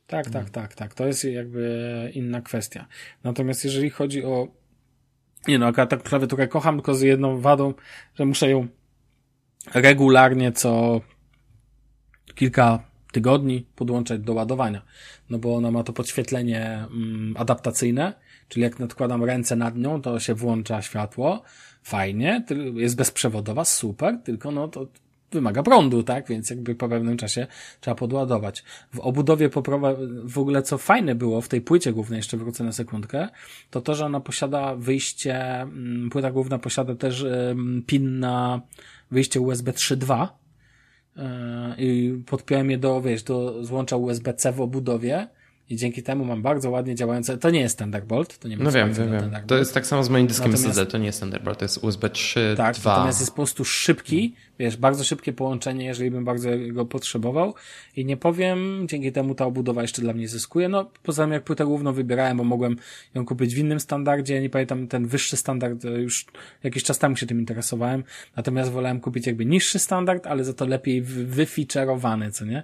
Tak, 0.06 0.24
tak, 0.24 0.34
mhm. 0.34 0.50
tak, 0.50 0.74
tak. 0.74 0.94
To 0.94 1.06
jest 1.06 1.24
jakby 1.24 2.10
inna 2.14 2.40
kwestia. 2.40 2.86
Natomiast 3.24 3.64
jeżeli 3.64 3.90
chodzi 3.90 4.24
o 4.24 4.48
nie 5.48 5.58
no, 5.58 5.66
akurat 5.66 5.90
tak 5.90 6.02
klawiaturę 6.02 6.48
kocham, 6.48 6.76
tylko 6.76 6.94
z 6.94 7.00
jedną 7.00 7.40
wadą, 7.40 7.74
że 8.14 8.24
muszę 8.24 8.50
ją 8.50 8.66
regularnie 9.74 10.52
co 10.52 11.00
kilka 12.34 12.89
tygodni 13.12 13.66
podłączać 13.76 14.20
do 14.20 14.32
ładowania. 14.32 14.82
No 15.30 15.38
bo 15.38 15.56
ona 15.56 15.70
ma 15.70 15.84
to 15.84 15.92
podświetlenie 15.92 16.84
mm, 16.90 17.34
adaptacyjne, 17.36 18.14
czyli 18.48 18.62
jak 18.62 18.78
nadkładam 18.78 19.24
ręce 19.24 19.56
nad 19.56 19.76
nią, 19.76 20.02
to 20.02 20.20
się 20.20 20.34
włącza 20.34 20.82
światło. 20.82 21.42
Fajnie, 21.82 22.44
jest 22.74 22.96
bezprzewodowa, 22.96 23.64
super, 23.64 24.18
tylko 24.24 24.50
no 24.50 24.68
to 24.68 24.86
wymaga 25.32 25.62
prądu, 25.62 26.02
tak? 26.02 26.28
Więc 26.28 26.50
jakby 26.50 26.74
po 26.74 26.88
pewnym 26.88 27.16
czasie 27.16 27.46
trzeba 27.80 27.94
podładować. 27.94 28.64
W 28.94 29.00
obudowie 29.00 29.48
poprawa, 29.48 29.94
w 30.24 30.38
ogóle 30.38 30.62
co 30.62 30.78
fajne 30.78 31.14
było 31.14 31.40
w 31.40 31.48
tej 31.48 31.60
płycie 31.60 31.92
głównej, 31.92 32.16
jeszcze 32.16 32.36
wrócę 32.36 32.64
na 32.64 32.72
sekundkę, 32.72 33.28
to 33.70 33.80
to, 33.80 33.94
że 33.94 34.06
ona 34.06 34.20
posiada 34.20 34.74
wyjście, 34.74 35.60
mm, 35.60 36.10
płyta 36.10 36.30
główna 36.30 36.58
posiada 36.58 36.94
też 36.94 37.26
pin 37.86 38.18
na 38.18 38.60
wyjście 39.10 39.40
USB 39.40 39.72
3.2 39.72 40.24
e, 40.24 40.28
i 41.78 42.18
podpiąłem 42.26 42.70
je 42.70 42.78
do, 42.78 43.00
wiesz, 43.00 43.22
do 43.22 43.64
złącza 43.64 43.96
USB-C 43.96 44.52
w 44.52 44.60
obudowie 44.60 45.28
i 45.70 45.76
dzięki 45.76 46.02
temu 46.02 46.24
mam 46.24 46.42
bardzo 46.42 46.70
ładnie 46.70 46.94
działające. 46.94 47.38
To 47.38 47.50
nie 47.50 47.60
jest 47.60 47.78
Thunderbolt, 47.78 48.38
to 48.38 48.48
nie 48.48 48.56
ma 48.56 48.64
No 48.64 48.72
wiem, 48.72 48.92
wiem, 48.92 49.10
wiem. 49.12 49.30
To 49.46 49.56
jest 49.56 49.74
tak 49.74 49.86
samo 49.86 50.04
z 50.04 50.08
moim 50.08 50.26
dyskiem 50.26 50.50
natomiast, 50.50 50.64
SSD, 50.64 50.92
to 50.92 50.98
nie 50.98 51.06
jest 51.06 51.20
Thunderbolt, 51.20 51.58
to 51.58 51.64
jest 51.64 51.84
USB 51.84 52.10
3. 52.10 52.54
Tak, 52.56 52.76
2. 52.76 52.90
natomiast 52.90 53.20
jest 53.20 53.30
po 53.30 53.36
prostu 53.36 53.64
szybki, 53.64 54.34
wiesz, 54.58 54.76
bardzo 54.76 55.04
szybkie 55.04 55.32
połączenie, 55.32 55.84
jeżeli 55.84 56.10
bym 56.10 56.24
bardzo 56.24 56.48
go 56.72 56.84
potrzebował. 56.84 57.54
I 57.96 58.04
nie 58.04 58.16
powiem, 58.16 58.86
dzięki 58.88 59.12
temu 59.12 59.34
ta 59.34 59.46
obudowa 59.46 59.82
jeszcze 59.82 60.02
dla 60.02 60.12
mnie 60.12 60.28
zyskuje. 60.28 60.68
No, 60.68 60.90
poza 61.02 61.22
tym 61.22 61.32
jak 61.32 61.44
płytę 61.44 61.64
główną 61.64 61.92
wybierałem, 61.92 62.36
bo 62.36 62.44
mogłem 62.44 62.76
ją 63.14 63.24
kupić 63.24 63.54
w 63.54 63.58
innym 63.58 63.80
standardzie, 63.80 64.40
nie 64.40 64.50
pamiętam, 64.50 64.88
ten 64.88 65.06
wyższy 65.06 65.36
standard, 65.36 65.84
e, 65.84 65.88
już 65.88 66.26
jakiś 66.62 66.82
czas 66.82 66.98
temu 66.98 67.16
się 67.16 67.26
tym 67.26 67.40
interesowałem. 67.40 68.04
Natomiast 68.36 68.70
wolałem 68.70 69.00
kupić 69.00 69.26
jakby 69.26 69.46
niższy 69.46 69.78
standard, 69.78 70.26
ale 70.26 70.44
za 70.44 70.54
to 70.54 70.66
lepiej 70.66 71.02
wyfeaturowany, 71.02 72.32
co 72.32 72.44
nie? 72.44 72.62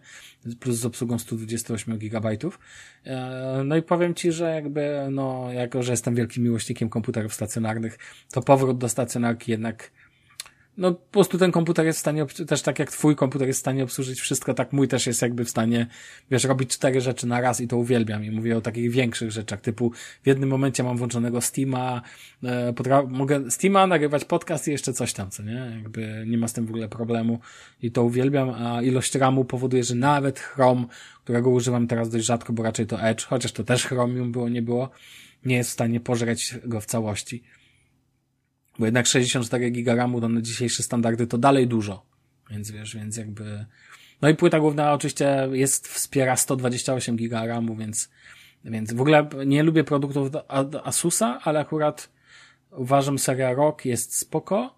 Plus 0.61 0.77
z 0.77 0.85
obsługą 0.85 1.19
128 1.19 1.99
gigabajtów. 1.99 2.59
E, 3.07 3.62
no 3.65 3.77
i 3.77 3.83
powiem 3.83 4.15
Ci, 4.15 4.33
że 4.33 4.55
jakby, 4.55 5.09
no, 5.11 5.53
jako, 5.53 5.83
że 5.83 5.93
jestem 5.93 6.15
wielkim 6.15 6.45
miłośnikiem 6.45 6.89
komputerów 6.89 7.35
stacjonarnych, 7.35 7.99
to 8.33 8.43
powrót 8.43 8.78
do 8.78 8.89
stacjonarki 8.89 9.51
jednak 9.51 9.91
no 10.77 10.93
po 10.93 11.12
prostu 11.12 11.39
ten 11.39 11.53
komputer 11.53 11.86
jest 11.86 11.98
w 11.98 12.01
stanie, 12.01 12.27
też 12.47 12.62
tak 12.62 12.78
jak 12.78 12.90
twój 12.90 13.16
komputer 13.16 13.48
jest 13.48 13.59
w 13.59 13.61
stanie 13.61 13.85
obsłużyć 13.85 14.20
wszystko, 14.20 14.55
tak 14.55 14.73
mój 14.73 14.89
też 14.89 15.07
jest 15.07 15.23
jakby 15.23 15.44
w 15.44 15.51
stanie, 15.51 15.86
wiesz, 16.31 16.44
robić 16.44 16.70
cztery 16.70 17.01
rzeczy 17.01 17.27
na 17.27 17.40
raz 17.40 17.61
i 17.61 17.69
to 17.69 17.77
uwielbiam. 17.77 18.24
I 18.24 18.31
mówię 18.31 18.57
o 18.57 18.61
takich 18.61 18.90
większych 18.90 19.31
rzeczach, 19.31 19.61
typu 19.61 19.93
w 20.23 20.27
jednym 20.27 20.48
momencie 20.48 20.82
mam 20.82 20.97
włączonego 20.97 21.40
Steama, 21.40 22.03
e, 22.44 22.74
mogę 23.09 23.51
Steama, 23.51 23.86
nagrywać 23.86 24.24
podcast 24.24 24.69
i 24.69 24.70
jeszcze 24.70 24.93
coś 24.93 25.12
tam, 25.12 25.31
co 25.31 25.43
nie? 25.43 25.73
Jakby 25.82 26.24
nie 26.27 26.39
ma 26.39 26.48
z 26.48 26.53
tym 26.53 26.66
w 26.66 26.70
ogóle 26.70 26.89
problemu 26.89 27.40
i 27.82 27.90
to 27.90 28.05
uwielbiam, 28.05 28.51
a 28.51 28.82
ilość 28.82 29.15
RAMu 29.15 29.44
powoduje, 29.44 29.85
że 29.85 29.94
nawet 29.94 30.40
Chrome, 30.40 30.85
którego 31.24 31.51
używam 31.51 31.86
teraz 31.86 32.11
dość 32.11 32.24
rzadko, 32.24 32.53
bo 32.53 32.62
raczej 32.62 32.86
to 32.86 33.03
Edge, 33.03 33.24
chociaż 33.24 33.53
to 33.53 33.65
też 33.65 33.86
Chromium 33.86 34.32
było, 34.32 34.48
nie 34.48 34.62
było, 34.62 34.90
nie 35.44 35.57
jest 35.57 35.70
w 35.70 35.73
stanie 35.73 36.01
pożreć 36.01 36.55
go 36.65 36.81
w 36.81 36.86
całości. 36.86 37.43
Bo 38.78 38.85
jednak 38.85 39.07
64 39.07 39.70
giga 39.70 39.94
RAMu 39.94 40.28
na 40.28 40.40
dzisiejsze 40.40 40.82
standardy 40.82 41.27
to 41.27 41.39
dalej 41.39 41.66
dużo. 41.66 42.07
Więc 42.51 42.70
wiesz, 42.70 42.97
więc 42.97 43.16
jakby... 43.16 43.66
No 44.23 44.28
i 44.28 44.35
płyta 44.35 44.61
główna 44.61 44.93
oczywiście 44.93 45.48
jest, 45.53 45.89
wspiera 45.89 46.36
128 46.36 47.16
giga 47.16 47.47
RAMu, 47.47 47.77
więc, 47.77 48.11
więc 48.65 48.93
w 48.93 49.01
ogóle 49.01 49.28
nie 49.47 49.62
lubię 49.62 49.85
produktów 49.85 50.31
Asusa, 50.85 51.40
ale 51.43 51.61
akurat 51.61 52.09
uważam 52.70 53.19
seria 53.19 53.53
Rock 53.53 53.85
jest 53.85 54.16
spoko. 54.16 54.77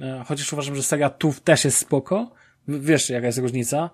E, 0.00 0.24
chociaż 0.26 0.52
uważam, 0.52 0.76
że 0.76 0.82
seria 0.82 1.10
TUF 1.10 1.40
też 1.40 1.64
jest 1.64 1.78
spoko. 1.78 2.30
Wiesz, 2.68 3.10
jaka 3.10 3.26
jest 3.26 3.38
różnica? 3.38 3.90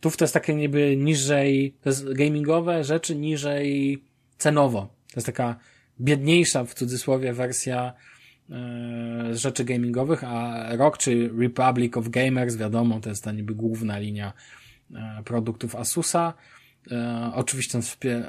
TUF 0.00 0.16
to 0.16 0.24
jest 0.24 0.34
takie 0.34 0.54
niby 0.54 0.96
niżej, 0.96 1.74
to 1.82 1.88
jest 1.88 2.12
gamingowe 2.12 2.84
rzeczy 2.84 3.16
niżej 3.16 4.02
cenowo. 4.38 4.80
To 4.80 5.16
jest 5.16 5.26
taka 5.26 5.58
biedniejsza 6.00 6.64
w 6.64 6.74
cudzysłowie 6.74 7.32
wersja 7.32 7.92
E, 8.50 9.36
rzeczy 9.36 9.64
gamingowych, 9.64 10.24
a 10.24 10.66
ROG 10.76 10.98
czy 10.98 11.30
Republic 11.38 11.96
of 11.96 12.08
Gamers, 12.08 12.56
wiadomo, 12.56 13.00
to 13.00 13.08
jest 13.08 13.24
ta 13.24 13.32
niby 13.32 13.54
główna 13.54 13.98
linia 13.98 14.32
e, 14.94 15.22
produktów 15.24 15.76
Asusa. 15.76 16.34
E, 16.90 17.30
oczywiście, 17.34 17.80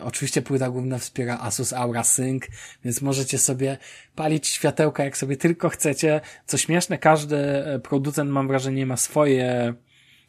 oczywiście 0.01 0.41
płyta 0.41 0.69
główna 0.69 0.97
wspiera 0.97 1.37
Asus 1.39 1.73
Aura 1.73 2.03
Sync, 2.03 2.43
więc 2.83 3.01
możecie 3.01 3.37
sobie 3.37 3.77
palić 4.15 4.47
światełka 4.47 5.03
jak 5.03 5.17
sobie 5.17 5.37
tylko 5.37 5.69
chcecie. 5.69 6.21
Co 6.45 6.57
śmieszne, 6.57 6.97
każdy 6.97 7.37
producent, 7.83 8.31
mam 8.31 8.47
wrażenie, 8.47 8.85
ma 8.85 8.97
swoje, 8.97 9.73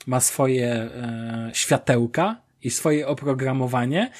ma 0.06 0.20
swoje 0.20 0.90
światełka 1.52 2.40
i 2.62 2.70
swoje 2.70 3.08
oprogramowanie. 3.08 4.10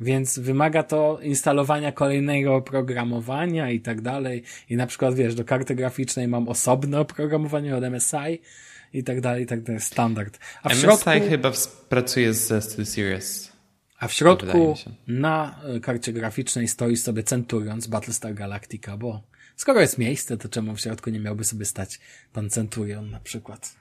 Więc 0.00 0.38
wymaga 0.38 0.82
to 0.82 1.18
instalowania 1.22 1.92
kolejnego 1.92 2.54
oprogramowania 2.54 3.70
i 3.70 3.80
tak 3.80 4.00
dalej. 4.00 4.42
I 4.68 4.76
na 4.76 4.86
przykład, 4.86 5.14
wiesz, 5.14 5.34
do 5.34 5.44
karty 5.44 5.74
graficznej 5.74 6.28
mam 6.28 6.48
osobne 6.48 7.00
oprogramowanie 7.00 7.76
od 7.76 7.84
MSI 7.84 8.40
i 8.92 9.04
tak 9.04 9.20
dalej, 9.20 9.42
i 9.42 9.46
tak 9.46 9.62
dalej. 9.62 9.80
Standard. 9.80 10.38
A 10.62 10.68
w 10.68 10.72
MSI 10.72 10.80
środku, 10.80 11.10
chyba 11.28 11.52
pracuje 11.88 12.34
z 12.34 12.64
SteelSeries. 12.64 13.52
A 13.98 14.08
w 14.08 14.12
środku 14.12 14.74
na 15.06 15.60
e, 15.64 15.80
karcie 15.80 16.12
graficznej 16.12 16.68
stoi 16.68 16.96
sobie 16.96 17.22
Centurion 17.22 17.80
z 17.80 17.86
Battlestar 17.86 18.34
Galactica, 18.34 18.96
bo 18.96 19.22
skoro 19.56 19.80
jest 19.80 19.98
miejsce, 19.98 20.36
to 20.36 20.48
czemu 20.48 20.76
w 20.76 20.80
środku 20.80 21.10
nie 21.10 21.20
miałby 21.20 21.44
sobie 21.44 21.64
stać 21.64 22.00
pan 22.32 22.50
Centurion 22.50 23.10
na 23.10 23.20
przykład? 23.20 23.79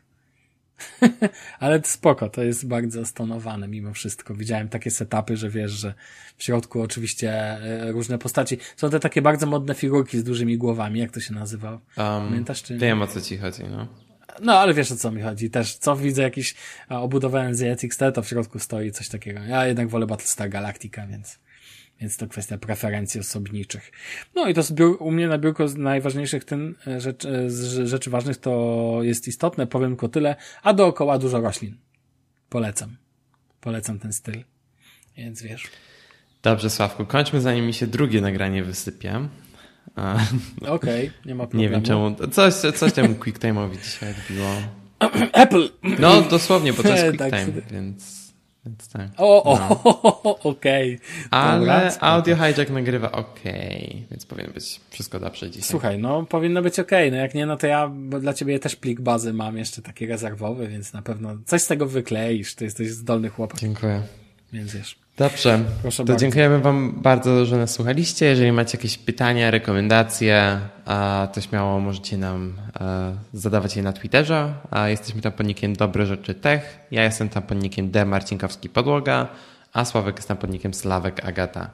Ale 1.60 1.82
spoko, 1.84 2.30
to 2.30 2.44
jest 2.44 2.68
bardzo 2.68 3.06
stonowane 3.06 3.68
mimo 3.68 3.94
wszystko. 3.94 4.34
Widziałem 4.34 4.70
takie 4.70 4.92
setupy, 4.92 5.38
że 5.38 5.50
wiesz, 5.50 5.72
że 5.72 5.94
w 6.38 6.44
środku 6.44 6.82
oczywiście 6.82 7.32
e, 7.32 7.92
różne 7.92 8.18
postaci. 8.18 8.58
Są 8.76 8.90
te 8.90 9.00
takie 9.00 9.22
bardzo 9.22 9.46
modne 9.46 9.76
figurki 9.76 10.20
z 10.20 10.24
dużymi 10.24 10.58
głowami, 10.58 11.00
jak 11.00 11.12
to 11.12 11.20
się 11.20 11.34
nazywa? 11.34 11.72
Um, 11.72 11.80
Pamiętasz 11.98 12.64
czy? 12.64 12.78
Wiem 12.78 13.02
o 13.02 13.08
co 13.08 13.22
ci 13.22 13.38
chodzi, 13.38 13.64
no. 13.64 13.88
No, 14.42 14.60
ale 14.60 14.74
wiesz 14.74 14.92
o 14.92 14.96
co 14.96 15.12
mi 15.12 15.22
chodzi. 15.22 15.50
Też 15.50 15.76
co 15.76 15.96
widzę 15.96 16.22
jakiś 16.22 16.56
obudowałem 16.90 17.56
z 17.56 17.80
ZXT, 17.80 18.00
to 18.14 18.22
w 18.22 18.28
środku 18.28 18.60
stoi 18.60 18.92
coś 18.92 19.10
takiego. 19.10 19.40
Ja 19.40 19.66
jednak 19.66 19.90
wolę 19.90 20.08
Battlestar 20.08 20.50
Galactica, 20.50 21.08
więc 21.08 21.40
więc 22.02 22.18
to 22.18 22.28
kwestia 22.28 22.58
preferencji 22.58 23.20
osobniczych. 23.20 23.92
No 24.36 24.48
i 24.48 24.54
to 24.54 24.64
zbiór, 24.64 24.98
u 25.00 25.12
mnie 25.12 25.28
na 25.28 25.38
biurko 25.38 25.68
z 25.68 25.76
najważniejszych 25.78 26.46
tym 26.46 26.76
e, 26.88 27.02
rzeczy, 27.02 27.30
e, 27.30 27.50
z 27.50 27.88
rzeczy 27.88 28.10
ważnych 28.10 28.38
to 28.38 29.00
jest 29.02 29.28
istotne, 29.28 29.68
powiem 29.68 29.92
tylko 29.92 30.10
tyle, 30.10 30.36
a 30.64 30.74
dookoła 30.74 31.18
dużo 31.18 31.42
roślin. 31.42 31.78
Polecam. 32.50 32.98
Polecam 33.62 34.00
ten 34.00 34.14
styl. 34.14 34.44
Więc 35.18 35.42
wiesz. 35.42 35.64
Dobrze, 36.44 36.70
Sławku, 36.70 37.06
kończmy 37.06 37.42
zanim 37.42 37.66
mi 37.66 37.74
się 37.74 37.88
drugie 37.88 38.22
nagranie 38.22 38.64
wysypie. 38.64 39.14
Okej, 40.62 41.08
okay, 41.08 41.12
nie 41.26 41.36
ma 41.36 41.44
problemu. 41.44 41.62
Nie 41.64 41.70
wiem 41.70 41.82
czemu, 41.82 42.16
coś, 42.32 42.54
coś 42.54 42.94
temu 42.94 43.16
QuickTime'owi 43.16 43.78
dzisiaj 43.84 44.10
odbiło. 44.12 44.50
Apple! 45.44 45.70
No, 46.00 46.22
dosłownie, 46.22 46.74
bo 46.74 46.84
to 46.84 46.90
jest 46.90 47.04
QuickTime, 47.04 47.52
tak. 47.62 47.72
więc... 47.72 48.29
Więc 48.70 48.88
tak. 48.88 49.08
O, 49.18 49.44
o, 49.44 49.60
no. 49.60 49.70
okej. 50.52 50.96
Okay. 50.96 51.08
Ale 51.32 51.60
Dobra, 51.60 51.92
audio 52.00 52.36
hijack 52.36 52.72
nagrywa 52.72 53.12
ok, 53.12 53.40
więc 54.12 54.26
powinno 54.26 54.54
być 54.54 54.82
wszystko 54.90 55.20
dobrze 55.20 55.50
dzisiaj. 55.50 55.70
Słuchaj, 55.70 56.00
no 56.00 56.26
powinno 56.26 56.62
być 56.62 56.80
ok. 56.80 56.92
No 57.12 57.18
jak 57.18 57.36
nie, 57.36 57.46
no 57.46 57.58
to 57.58 57.68
ja 57.68 57.92
dla 58.20 58.34
ciebie 58.34 58.60
też 58.60 58.76
plik 58.76 59.02
bazy 59.02 59.34
mam 59.34 59.58
jeszcze 59.58 59.82
taki 59.82 60.08
rezerwowy, 60.08 60.68
więc 60.68 60.94
na 60.94 61.02
pewno 61.02 61.30
coś 61.46 61.62
z 61.62 61.68
tego 61.68 61.86
wykleisz. 61.86 62.56
Ty 62.56 62.66
jesteś 62.66 62.90
zdolny 62.90 63.30
chłopak. 63.30 63.60
Dziękuję. 63.60 64.02
Więc 64.54 64.74
wiesz. 64.74 64.96
Dobrze. 65.18 65.60
Proszę 65.82 65.98
to 65.98 66.08
bardzo. 66.08 66.22
dziękujemy 66.22 66.60
Wam 66.60 67.02
bardzo, 67.02 67.46
że 67.46 67.58
nas 67.58 67.72
słuchaliście. 67.72 68.26
Jeżeli 68.26 68.52
macie 68.52 68.78
jakieś 68.78 68.98
pytania, 68.98 69.52
rekomendacje, 69.52 70.60
to 71.34 71.42
śmiało 71.42 71.80
możecie 71.80 72.18
nam 72.18 72.54
e, 72.82 73.16
zadawać 73.34 73.76
je 73.76 73.84
na 73.84 73.94
Twitterze. 73.94 74.54
Jesteśmy 74.88 75.22
tam 75.22 75.32
podnikiem 75.32 75.76
Dobre 75.76 76.06
Rzeczy 76.06 76.34
Tech. 76.34 76.80
Ja 76.92 77.04
jestem 77.04 77.30
tam 77.30 77.44
podnikiem 77.44 77.92
D. 77.92 78.06
Marcinkowski 78.06 78.70
Podłoga, 78.70 79.28
a 79.74 79.86
Sławek 79.86 80.16
jest 80.16 80.28
tam 80.28 80.38
podnikiem 80.38 80.74
Slawek 80.74 81.26
Agata. 81.26 81.70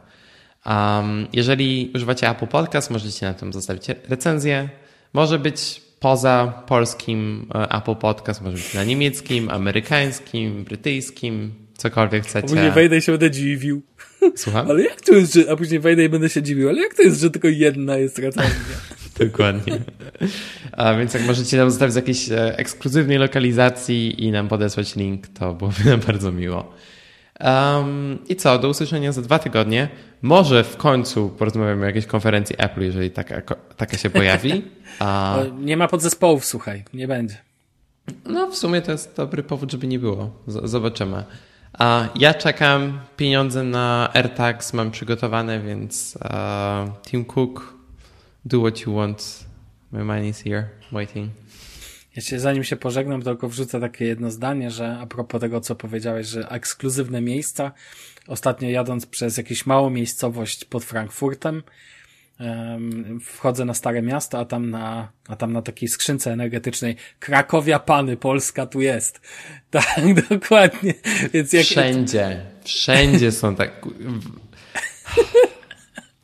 jeżeli 1.33 1.91
używacie 1.95 2.29
Apple 2.29 2.47
Podcast, 2.47 2.89
możecie 2.91 3.25
na 3.25 3.33
tym 3.33 3.53
zostawić 3.53 3.87
recenzję. 4.09 4.69
Może 5.13 5.39
być 5.39 5.81
poza 5.99 6.63
polskim 6.67 7.49
e, 7.55 7.71
Apple 7.71 7.95
Podcast, 7.95 8.41
może 8.41 8.57
być 8.57 8.73
na 8.73 8.83
niemieckim, 8.83 9.49
amerykańskim, 9.49 10.63
brytyjskim, 10.63 11.64
cokolwiek 11.77 12.23
chcecie. 12.23 12.47
A 12.47 12.49
później 12.49 12.71
wejdę 12.71 12.97
i 12.97 13.01
się 13.01 13.11
będę 13.11 13.31
dziwił. 13.31 13.81
Słucham? 14.35 14.69
Ale 14.69 14.83
jak 14.83 15.01
to 15.01 15.13
jest, 15.13 15.33
że... 15.33 15.51
A 15.51 15.55
później 15.55 15.79
wejdę 15.79 16.03
i 16.03 16.09
będę 16.09 16.29
się 16.29 16.43
dziwił, 16.43 16.69
ale 16.69 16.81
jak 16.81 16.93
to 16.93 17.01
jest, 17.01 17.21
że 17.21 17.31
tylko 17.31 17.47
jedna 17.47 17.97
jest 17.97 18.19
recenzja? 18.19 18.75
Dokładnie. 19.19 19.79
A 20.71 20.93
więc 20.93 21.13
jak 21.13 21.25
możecie 21.25 21.57
nam 21.57 21.71
zostawić 21.71 21.93
z 21.93 21.95
jakiejś 21.95 22.31
e, 22.31 22.57
ekskluzywnej 22.57 23.17
lokalizacji 23.17 24.25
i 24.25 24.31
nam 24.31 24.47
podesłać 24.47 24.95
link, 24.95 25.27
to 25.27 25.53
byłoby 25.53 25.83
nam 25.85 25.99
bardzo 25.99 26.31
miło. 26.31 26.73
Um, 27.39 28.19
I 28.29 28.35
co, 28.35 28.59
do 28.59 28.69
usłyszenia 28.69 29.11
za 29.11 29.21
dwa 29.21 29.39
tygodnie. 29.39 29.89
Może 30.21 30.63
w 30.63 30.77
końcu 30.77 31.29
porozmawiamy 31.29 31.83
o 31.83 31.85
jakiejś 31.85 32.05
konferencji 32.05 32.55
Apple, 32.59 32.81
jeżeli 32.81 33.11
taka, 33.11 33.41
taka 33.77 33.97
się 33.97 34.09
pojawi. 34.09 34.63
A... 34.99 35.39
Nie 35.59 35.77
ma 35.77 35.87
podzespołów, 35.87 36.45
słuchaj, 36.45 36.83
nie 36.93 37.07
będzie. 37.07 37.37
No, 38.25 38.51
w 38.51 38.57
sumie 38.57 38.81
to 38.81 38.91
jest 38.91 39.15
dobry 39.15 39.43
powód, 39.43 39.71
żeby 39.71 39.87
nie 39.87 39.99
było. 39.99 40.43
Z 40.47 40.69
zobaczymy. 40.69 41.23
A 41.79 42.09
ja 42.15 42.33
czekam, 42.33 42.99
pieniądze 43.17 43.63
na 43.63 44.09
AirTags 44.13 44.73
mam 44.73 44.91
przygotowane, 44.91 45.59
więc 45.59 46.17
uh, 46.21 47.01
Tim 47.01 47.25
Cook, 47.25 47.73
do 48.45 48.59
what 48.59 48.81
you 48.81 48.95
want. 48.95 49.45
My 49.91 50.03
money 50.03 50.29
is 50.29 50.43
here, 50.43 50.69
waiting. 50.91 51.31
Ja 52.15 52.21
się, 52.21 52.39
zanim 52.39 52.63
się 52.63 52.75
pożegnam, 52.75 53.21
tylko 53.21 53.49
wrzucę 53.49 53.79
takie 53.79 54.05
jedno 54.05 54.31
zdanie, 54.31 54.71
że 54.71 54.97
a 55.01 55.07
propos 55.07 55.41
tego, 55.41 55.61
co 55.61 55.75
powiedziałeś, 55.75 56.27
że 56.27 56.49
ekskluzywne 56.49 57.21
miejsca. 57.21 57.71
Ostatnio 58.27 58.69
jadąc 58.69 59.05
przez 59.05 59.37
jakąś 59.37 59.65
małą 59.65 59.89
miejscowość 59.89 60.65
pod 60.65 60.83
Frankfurtem, 60.83 61.63
wchodzę 63.21 63.65
na 63.65 63.73
Stare 63.73 64.01
Miasto, 64.01 64.39
a 64.39 64.45
tam 64.45 64.69
na, 64.69 65.11
a 65.27 65.35
tam 65.35 65.53
na 65.53 65.61
takiej 65.61 65.89
skrzynce 65.89 66.33
energetycznej 66.33 66.95
Krakowia 67.19 67.79
Pany, 67.79 68.17
Polska 68.17 68.65
tu 68.65 68.81
jest. 68.81 69.21
Tak, 69.71 70.29
dokładnie. 70.29 70.93
Więc 71.33 71.53
jak... 71.53 71.65
Wszędzie, 71.65 72.41
wszędzie 72.63 73.31
są 73.31 73.55
tak... 73.55 73.85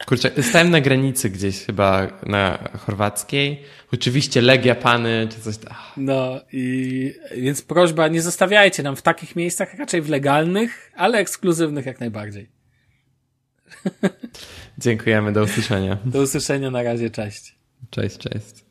Kurczę, 0.05 0.31
stałem 0.43 0.69
na 0.69 0.81
granicy 0.81 1.29
gdzieś 1.29 1.65
chyba 1.65 2.07
na 2.25 2.69
chorwackiej. 2.79 3.63
Oczywiście 3.93 4.41
Legia 4.41 4.75
Pany 4.75 5.27
czy 5.31 5.41
coś. 5.41 5.55
Ach. 5.69 5.93
No 5.97 6.41
i 6.51 7.13
więc 7.37 7.61
prośba, 7.61 8.07
nie 8.07 8.21
zostawiajcie 8.21 8.83
nam 8.83 8.95
w 8.95 9.01
takich 9.01 9.35
miejscach, 9.35 9.73
raczej 9.73 10.01
w 10.01 10.09
legalnych, 10.09 10.91
ale 10.95 11.17
ekskluzywnych 11.17 11.85
jak 11.85 11.99
najbardziej. 11.99 12.49
Dziękujemy, 14.77 15.31
do 15.33 15.43
usłyszenia. 15.43 15.97
Do 16.05 16.21
usłyszenia, 16.21 16.71
na 16.71 16.83
razie, 16.83 17.09
cześć. 17.09 17.55
Cześć, 17.89 18.17
cześć. 18.17 18.70